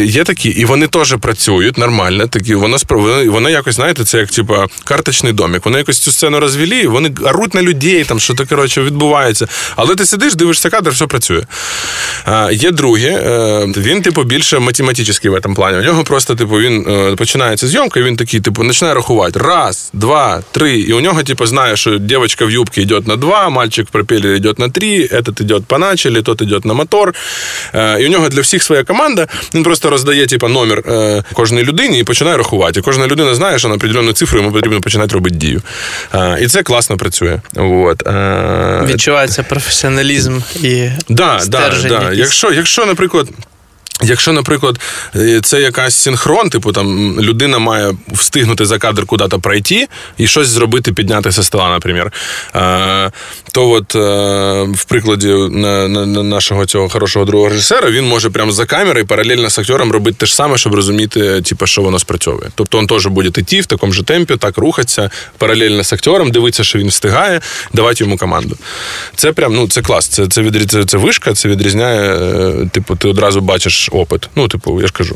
є 0.07 0.23
такі, 0.23 0.49
і 0.49 0.65
вони 0.65 0.87
теж 0.87 1.15
працюють 1.21 1.77
нормально. 1.77 2.27
Такі, 2.27 2.55
воно, 2.55 2.77
воно 3.27 3.49
якось, 3.49 3.75
знаєте, 3.75 4.03
це 4.03 4.17
як 4.17 4.31
типу, 4.31 4.55
карточний 4.83 5.33
домик. 5.33 5.65
Вони 5.65 5.77
якось 5.77 5.99
цю 5.99 6.11
сцену 6.11 6.39
розвели, 6.39 6.87
вони 6.87 7.11
оруть 7.23 7.53
на 7.53 7.61
людей, 7.61 8.03
там 8.03 8.19
що 8.19 8.33
то 8.33 8.45
коротше 8.45 8.81
відбувається. 8.91 9.47
Але 9.75 9.95
ти 9.95 10.05
сидиш, 10.05 10.35
дивишся 10.35 10.69
кадр, 10.69 10.89
все 10.89 11.07
працює. 11.07 11.43
Е, 12.27 12.53
є 12.53 12.71
другі, 12.71 13.07
е, 13.07 13.65
він, 13.77 14.01
типу, 14.01 14.23
більше 14.23 14.59
математичний 14.59 15.11
в 15.11 15.41
цьому 15.41 15.55
плані. 15.55 15.77
У 15.77 15.81
нього 15.81 16.03
просто, 16.03 16.35
типу, 16.35 16.59
він 16.59 16.85
е, 16.89 17.15
починається 17.15 17.67
зйомка, 17.67 17.99
і 17.99 18.03
він 18.03 18.15
такий, 18.15 18.39
типу, 18.39 18.63
починає 18.63 18.95
рахувати. 18.95 19.39
Раз, 19.39 19.89
два, 19.93 20.41
три. 20.51 20.79
І 20.79 20.93
у 20.93 21.01
нього, 21.01 21.23
типу, 21.23 21.45
знає, 21.45 21.77
що 21.77 21.97
дівчинка 21.97 22.45
в 22.45 22.51
юбці 22.51 22.81
йде 22.81 23.01
на 23.05 23.15
два, 23.15 23.49
мальчик 23.49 23.87
в 23.87 23.89
пропеллере 23.89 24.35
йде 24.37 24.53
на 24.57 24.69
три, 24.69 25.09
этот 25.13 25.41
йде 25.41 25.59
по 25.67 25.77
началі, 25.77 26.21
тот 26.21 26.41
йде 26.41 26.59
на 26.63 26.73
мотор. 26.73 27.15
Е, 27.73 28.01
і 28.01 28.05
у 28.05 28.09
нього 28.09 28.29
для 28.29 28.41
всіх 28.41 28.63
своя 28.63 28.83
команда. 28.83 29.27
Він 29.55 29.63
просто 29.63 29.89
роздає, 29.89 30.25
типу, 30.25 30.47
номер 30.47 30.83
кожній 31.33 31.63
людині 31.63 31.99
і 31.99 32.03
починає 32.03 32.37
рахувати. 32.37 32.79
І 32.79 32.83
кожна 32.83 33.07
людина 33.07 33.35
знає, 33.35 33.59
що 33.59 33.67
на 33.67 33.75
определенну 33.75 34.13
цифру 34.13 34.39
йому 34.39 34.51
потрібно 34.51 34.81
починати 34.81 35.13
робити 35.13 35.35
дію. 35.35 35.61
І 36.41 36.47
це 36.47 36.63
класно 36.63 36.97
працює. 36.97 37.39
Вот. 37.53 38.03
Відчувається 38.85 39.43
професіоналізм 39.43 40.39
і 40.55 40.89
Да, 41.09 41.35
да, 41.35 41.39
стержень 41.39 41.89
да. 41.89 41.99
да. 41.99 42.13
Якщо, 42.13 42.51
якщо, 42.51 42.85
наприклад. 42.85 43.27
Якщо, 44.03 44.33
наприклад, 44.33 44.79
е, 45.15 45.39
це 45.43 45.61
якась 45.61 45.95
синхрон, 45.95 46.49
типу 46.49 46.71
там 46.71 47.19
людина 47.21 47.59
має 47.59 47.93
встигнути 48.07 48.65
за 48.65 48.77
кадр 48.77 49.05
куди-то 49.05 49.39
пройти 49.39 49.87
і 50.17 50.27
щось 50.27 50.47
зробити, 50.47 50.93
піднятися 50.93 51.43
з 51.43 51.45
стола, 51.45 51.69
наприклад. 51.69 52.13
Е, 52.55 53.11
то 53.51 53.69
от 53.69 53.95
е, 53.95 53.99
в 54.73 54.83
прикладі 54.83 55.27
на, 55.27 55.87
на, 55.87 56.05
на 56.05 56.23
нашого 56.23 56.65
цього 56.65 56.89
хорошого 56.89 57.25
другого 57.25 57.49
режисера 57.49 57.91
він 57.91 58.07
може 58.07 58.29
прямо 58.29 58.51
за 58.51 58.65
камерою 58.65 59.07
паралельно 59.07 59.49
з 59.49 59.59
актером 59.59 59.91
робити 59.91 60.17
те 60.19 60.25
ж 60.25 60.35
саме, 60.35 60.57
щоб 60.57 60.75
розуміти, 60.75 61.41
типу, 61.41 61.67
що 61.67 61.81
воно 61.81 61.99
спрацьовує. 61.99 62.49
Тобто 62.55 62.79
він 62.79 62.87
теж 62.87 63.05
буде 63.05 63.41
йти 63.41 63.61
в 63.61 63.65
такому 63.65 63.93
ж 63.93 64.03
темпі, 64.03 64.35
так 64.35 64.57
рухатися 64.57 65.09
паралельно 65.37 65.83
з 65.83 65.93
актером, 65.93 66.31
дивитися, 66.31 66.63
що 66.63 66.79
він 66.79 66.87
встигає, 66.87 67.41
давати 67.73 68.03
йому 68.03 68.17
команду. 68.17 68.57
Це 69.15 69.31
прям 69.31 69.55
ну 69.55 69.67
це 69.67 69.81
клас. 69.81 70.07
Це 70.07 70.27
це, 70.27 70.41
відрі- 70.41 70.85
це, 70.85 70.97
вишка, 70.97 71.33
це 71.33 71.49
відрізняє. 71.49 72.19
Типу, 72.71 72.95
ти 72.95 73.07
одразу 73.07 73.41
бачиш 73.41 73.80
опит. 73.91 74.29
Ну, 74.35 74.47
типу, 74.47 74.81
я 74.81 74.87
ж 74.87 74.93
кажу. 74.93 75.15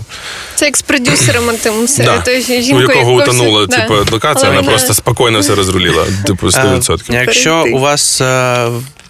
Це 0.55 0.65
як 0.65 0.77
з 0.77 0.81
продюсером 0.81 1.57
тим 1.63 1.87
серед 1.87 2.21
Да. 2.25 2.39
жінкою. 2.61 2.87
У 2.87 2.91
якого 2.91 3.11
як 3.11 3.21
утонула 3.27 3.65
да. 3.65 3.77
типу, 3.77 3.93
локація, 3.93 4.33
Але 4.33 4.47
вона 4.47 4.59
вона- 4.61 4.69
просто 4.69 4.93
спокійно 4.93 5.39
все 5.39 5.55
розруліла. 5.55 6.05
Типу, 6.25 6.51
100%. 6.51 7.01
А, 7.09 7.13
Якщо 7.13 7.65
у 7.73 7.79
вас 7.79 8.21
е, 8.21 8.67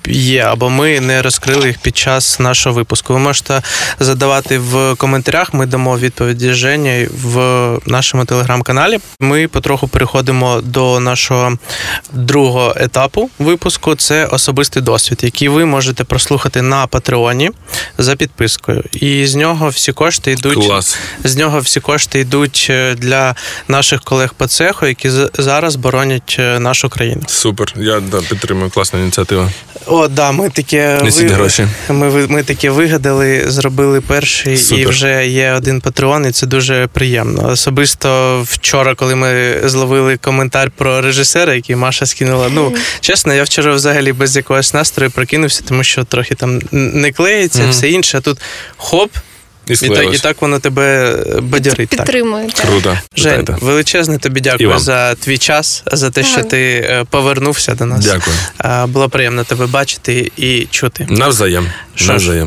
є, 0.07 0.41
або 0.41 0.69
ми 0.69 0.99
не 0.99 1.21
розкрили 1.21 1.67
їх 1.67 1.77
під 1.77 1.97
час 1.97 2.39
нашого 2.39 2.75
випуску. 2.75 3.13
Ви 3.13 3.19
можете 3.19 3.61
задавати 3.99 4.57
в 4.59 4.95
коментарях. 4.95 5.53
Ми 5.53 5.65
дамо 5.65 5.97
відповіді 5.97 6.53
Жені 6.53 7.07
в 7.23 7.37
нашому 7.85 8.25
телеграм-каналі. 8.25 8.99
Ми 9.19 9.47
потроху 9.47 9.87
переходимо 9.87 10.61
до 10.61 10.99
нашого 10.99 11.57
другого 12.11 12.73
етапу 12.75 13.29
випуску. 13.39 13.95
Це 13.95 14.25
особистий 14.25 14.83
досвід, 14.83 15.19
який 15.21 15.47
ви 15.47 15.65
можете 15.65 16.03
прослухати 16.03 16.61
на 16.61 16.87
Патреоні 16.87 17.51
за 17.97 18.15
підпискою. 18.15 18.83
І 18.93 19.25
з 19.25 19.35
нього 19.35 19.69
всі 19.69 19.91
кошти 19.91 20.31
йдуть. 20.31 20.67
Клас. 20.67 20.97
З 21.23 21.35
нього 21.35 21.59
всі 21.59 21.79
кошти 21.79 22.19
йдуть 22.19 22.67
е, 22.69 22.95
для 22.95 23.35
наших 23.67 24.01
колег 24.01 24.33
по 24.37 24.47
цеху, 24.47 24.87
які 24.87 25.11
зараз 25.33 25.75
боронять 25.75 26.35
е, 26.39 26.59
нашу 26.59 26.89
країну. 26.89 27.21
Супер. 27.27 27.73
Я 27.77 27.99
да, 27.99 28.21
підтримую 28.21 28.69
класна 28.69 28.99
ініціатива. 28.99 29.49
О, 29.95 30.07
да, 30.07 30.31
ми 30.31 30.49
таке 30.49 30.99
Несіть 31.03 31.31
гроші. 31.31 31.67
Ми, 31.89 32.09
ви- 32.09 32.27
ми 32.27 32.43
таке 32.43 32.69
вигадали, 32.69 33.43
зробили 33.47 34.01
перший, 34.01 34.53
і 34.77 34.85
вже 34.85 35.27
є 35.27 35.51
один 35.53 35.81
патреон, 35.81 36.25
і 36.27 36.31
це 36.31 36.47
дуже 36.47 36.87
приємно. 36.93 37.49
Особисто 37.49 38.41
вчора, 38.47 38.95
коли 38.95 39.15
ми 39.15 39.55
зловили 39.65 40.17
коментар 40.17 40.71
про 40.77 41.01
режисера, 41.01 41.55
який 41.55 41.75
Маша 41.75 42.05
скинула. 42.05 42.49
Ну 42.53 42.73
чесно, 42.99 43.33
я 43.33 43.43
вчора 43.43 43.73
взагалі 43.73 44.13
без 44.13 44.35
якогось 44.35 44.73
настрою 44.73 45.11
прокинувся, 45.11 45.63
тому 45.67 45.83
що 45.83 46.03
трохи 46.03 46.35
там 46.35 46.61
не 46.71 47.11
клеїться, 47.11 47.61
Мгм. 47.61 47.71
все 47.71 47.89
інше. 47.89 48.17
А 48.17 48.21
тут 48.21 48.37
хоп, 48.77 49.11
І 49.67 49.73
і 49.73 49.89
так, 49.89 50.13
і 50.13 50.17
так 50.17 50.41
воно 50.41 50.59
тебе 50.59 51.15
бадьорить. 51.41 51.89
Підтримує. 51.89 52.47
Так. 52.49 52.65
Круто. 52.65 52.97
Жень, 53.17 53.39
Питайте. 53.39 53.65
величезне 53.65 54.17
тобі 54.17 54.41
дякую 54.41 54.79
за 54.79 55.15
твій 55.15 55.37
час, 55.37 55.83
за 55.91 56.09
те, 56.09 56.23
що 56.23 56.39
Ага. 56.39 56.49
ти 56.49 56.87
е, 56.89 57.05
повернувся 57.09 57.75
до 57.75 57.85
нас. 57.85 58.05
Дякую. 58.05 58.35
Е, 58.65 58.85
Було 58.85 59.09
приємно 59.09 59.43
тебе 59.43 59.65
бачити 59.67 60.31
і 60.37 60.67
чути. 60.71 61.07
Навзаєм. 61.09 61.67
Що 61.95 62.07
Навзаєм. 62.11 62.43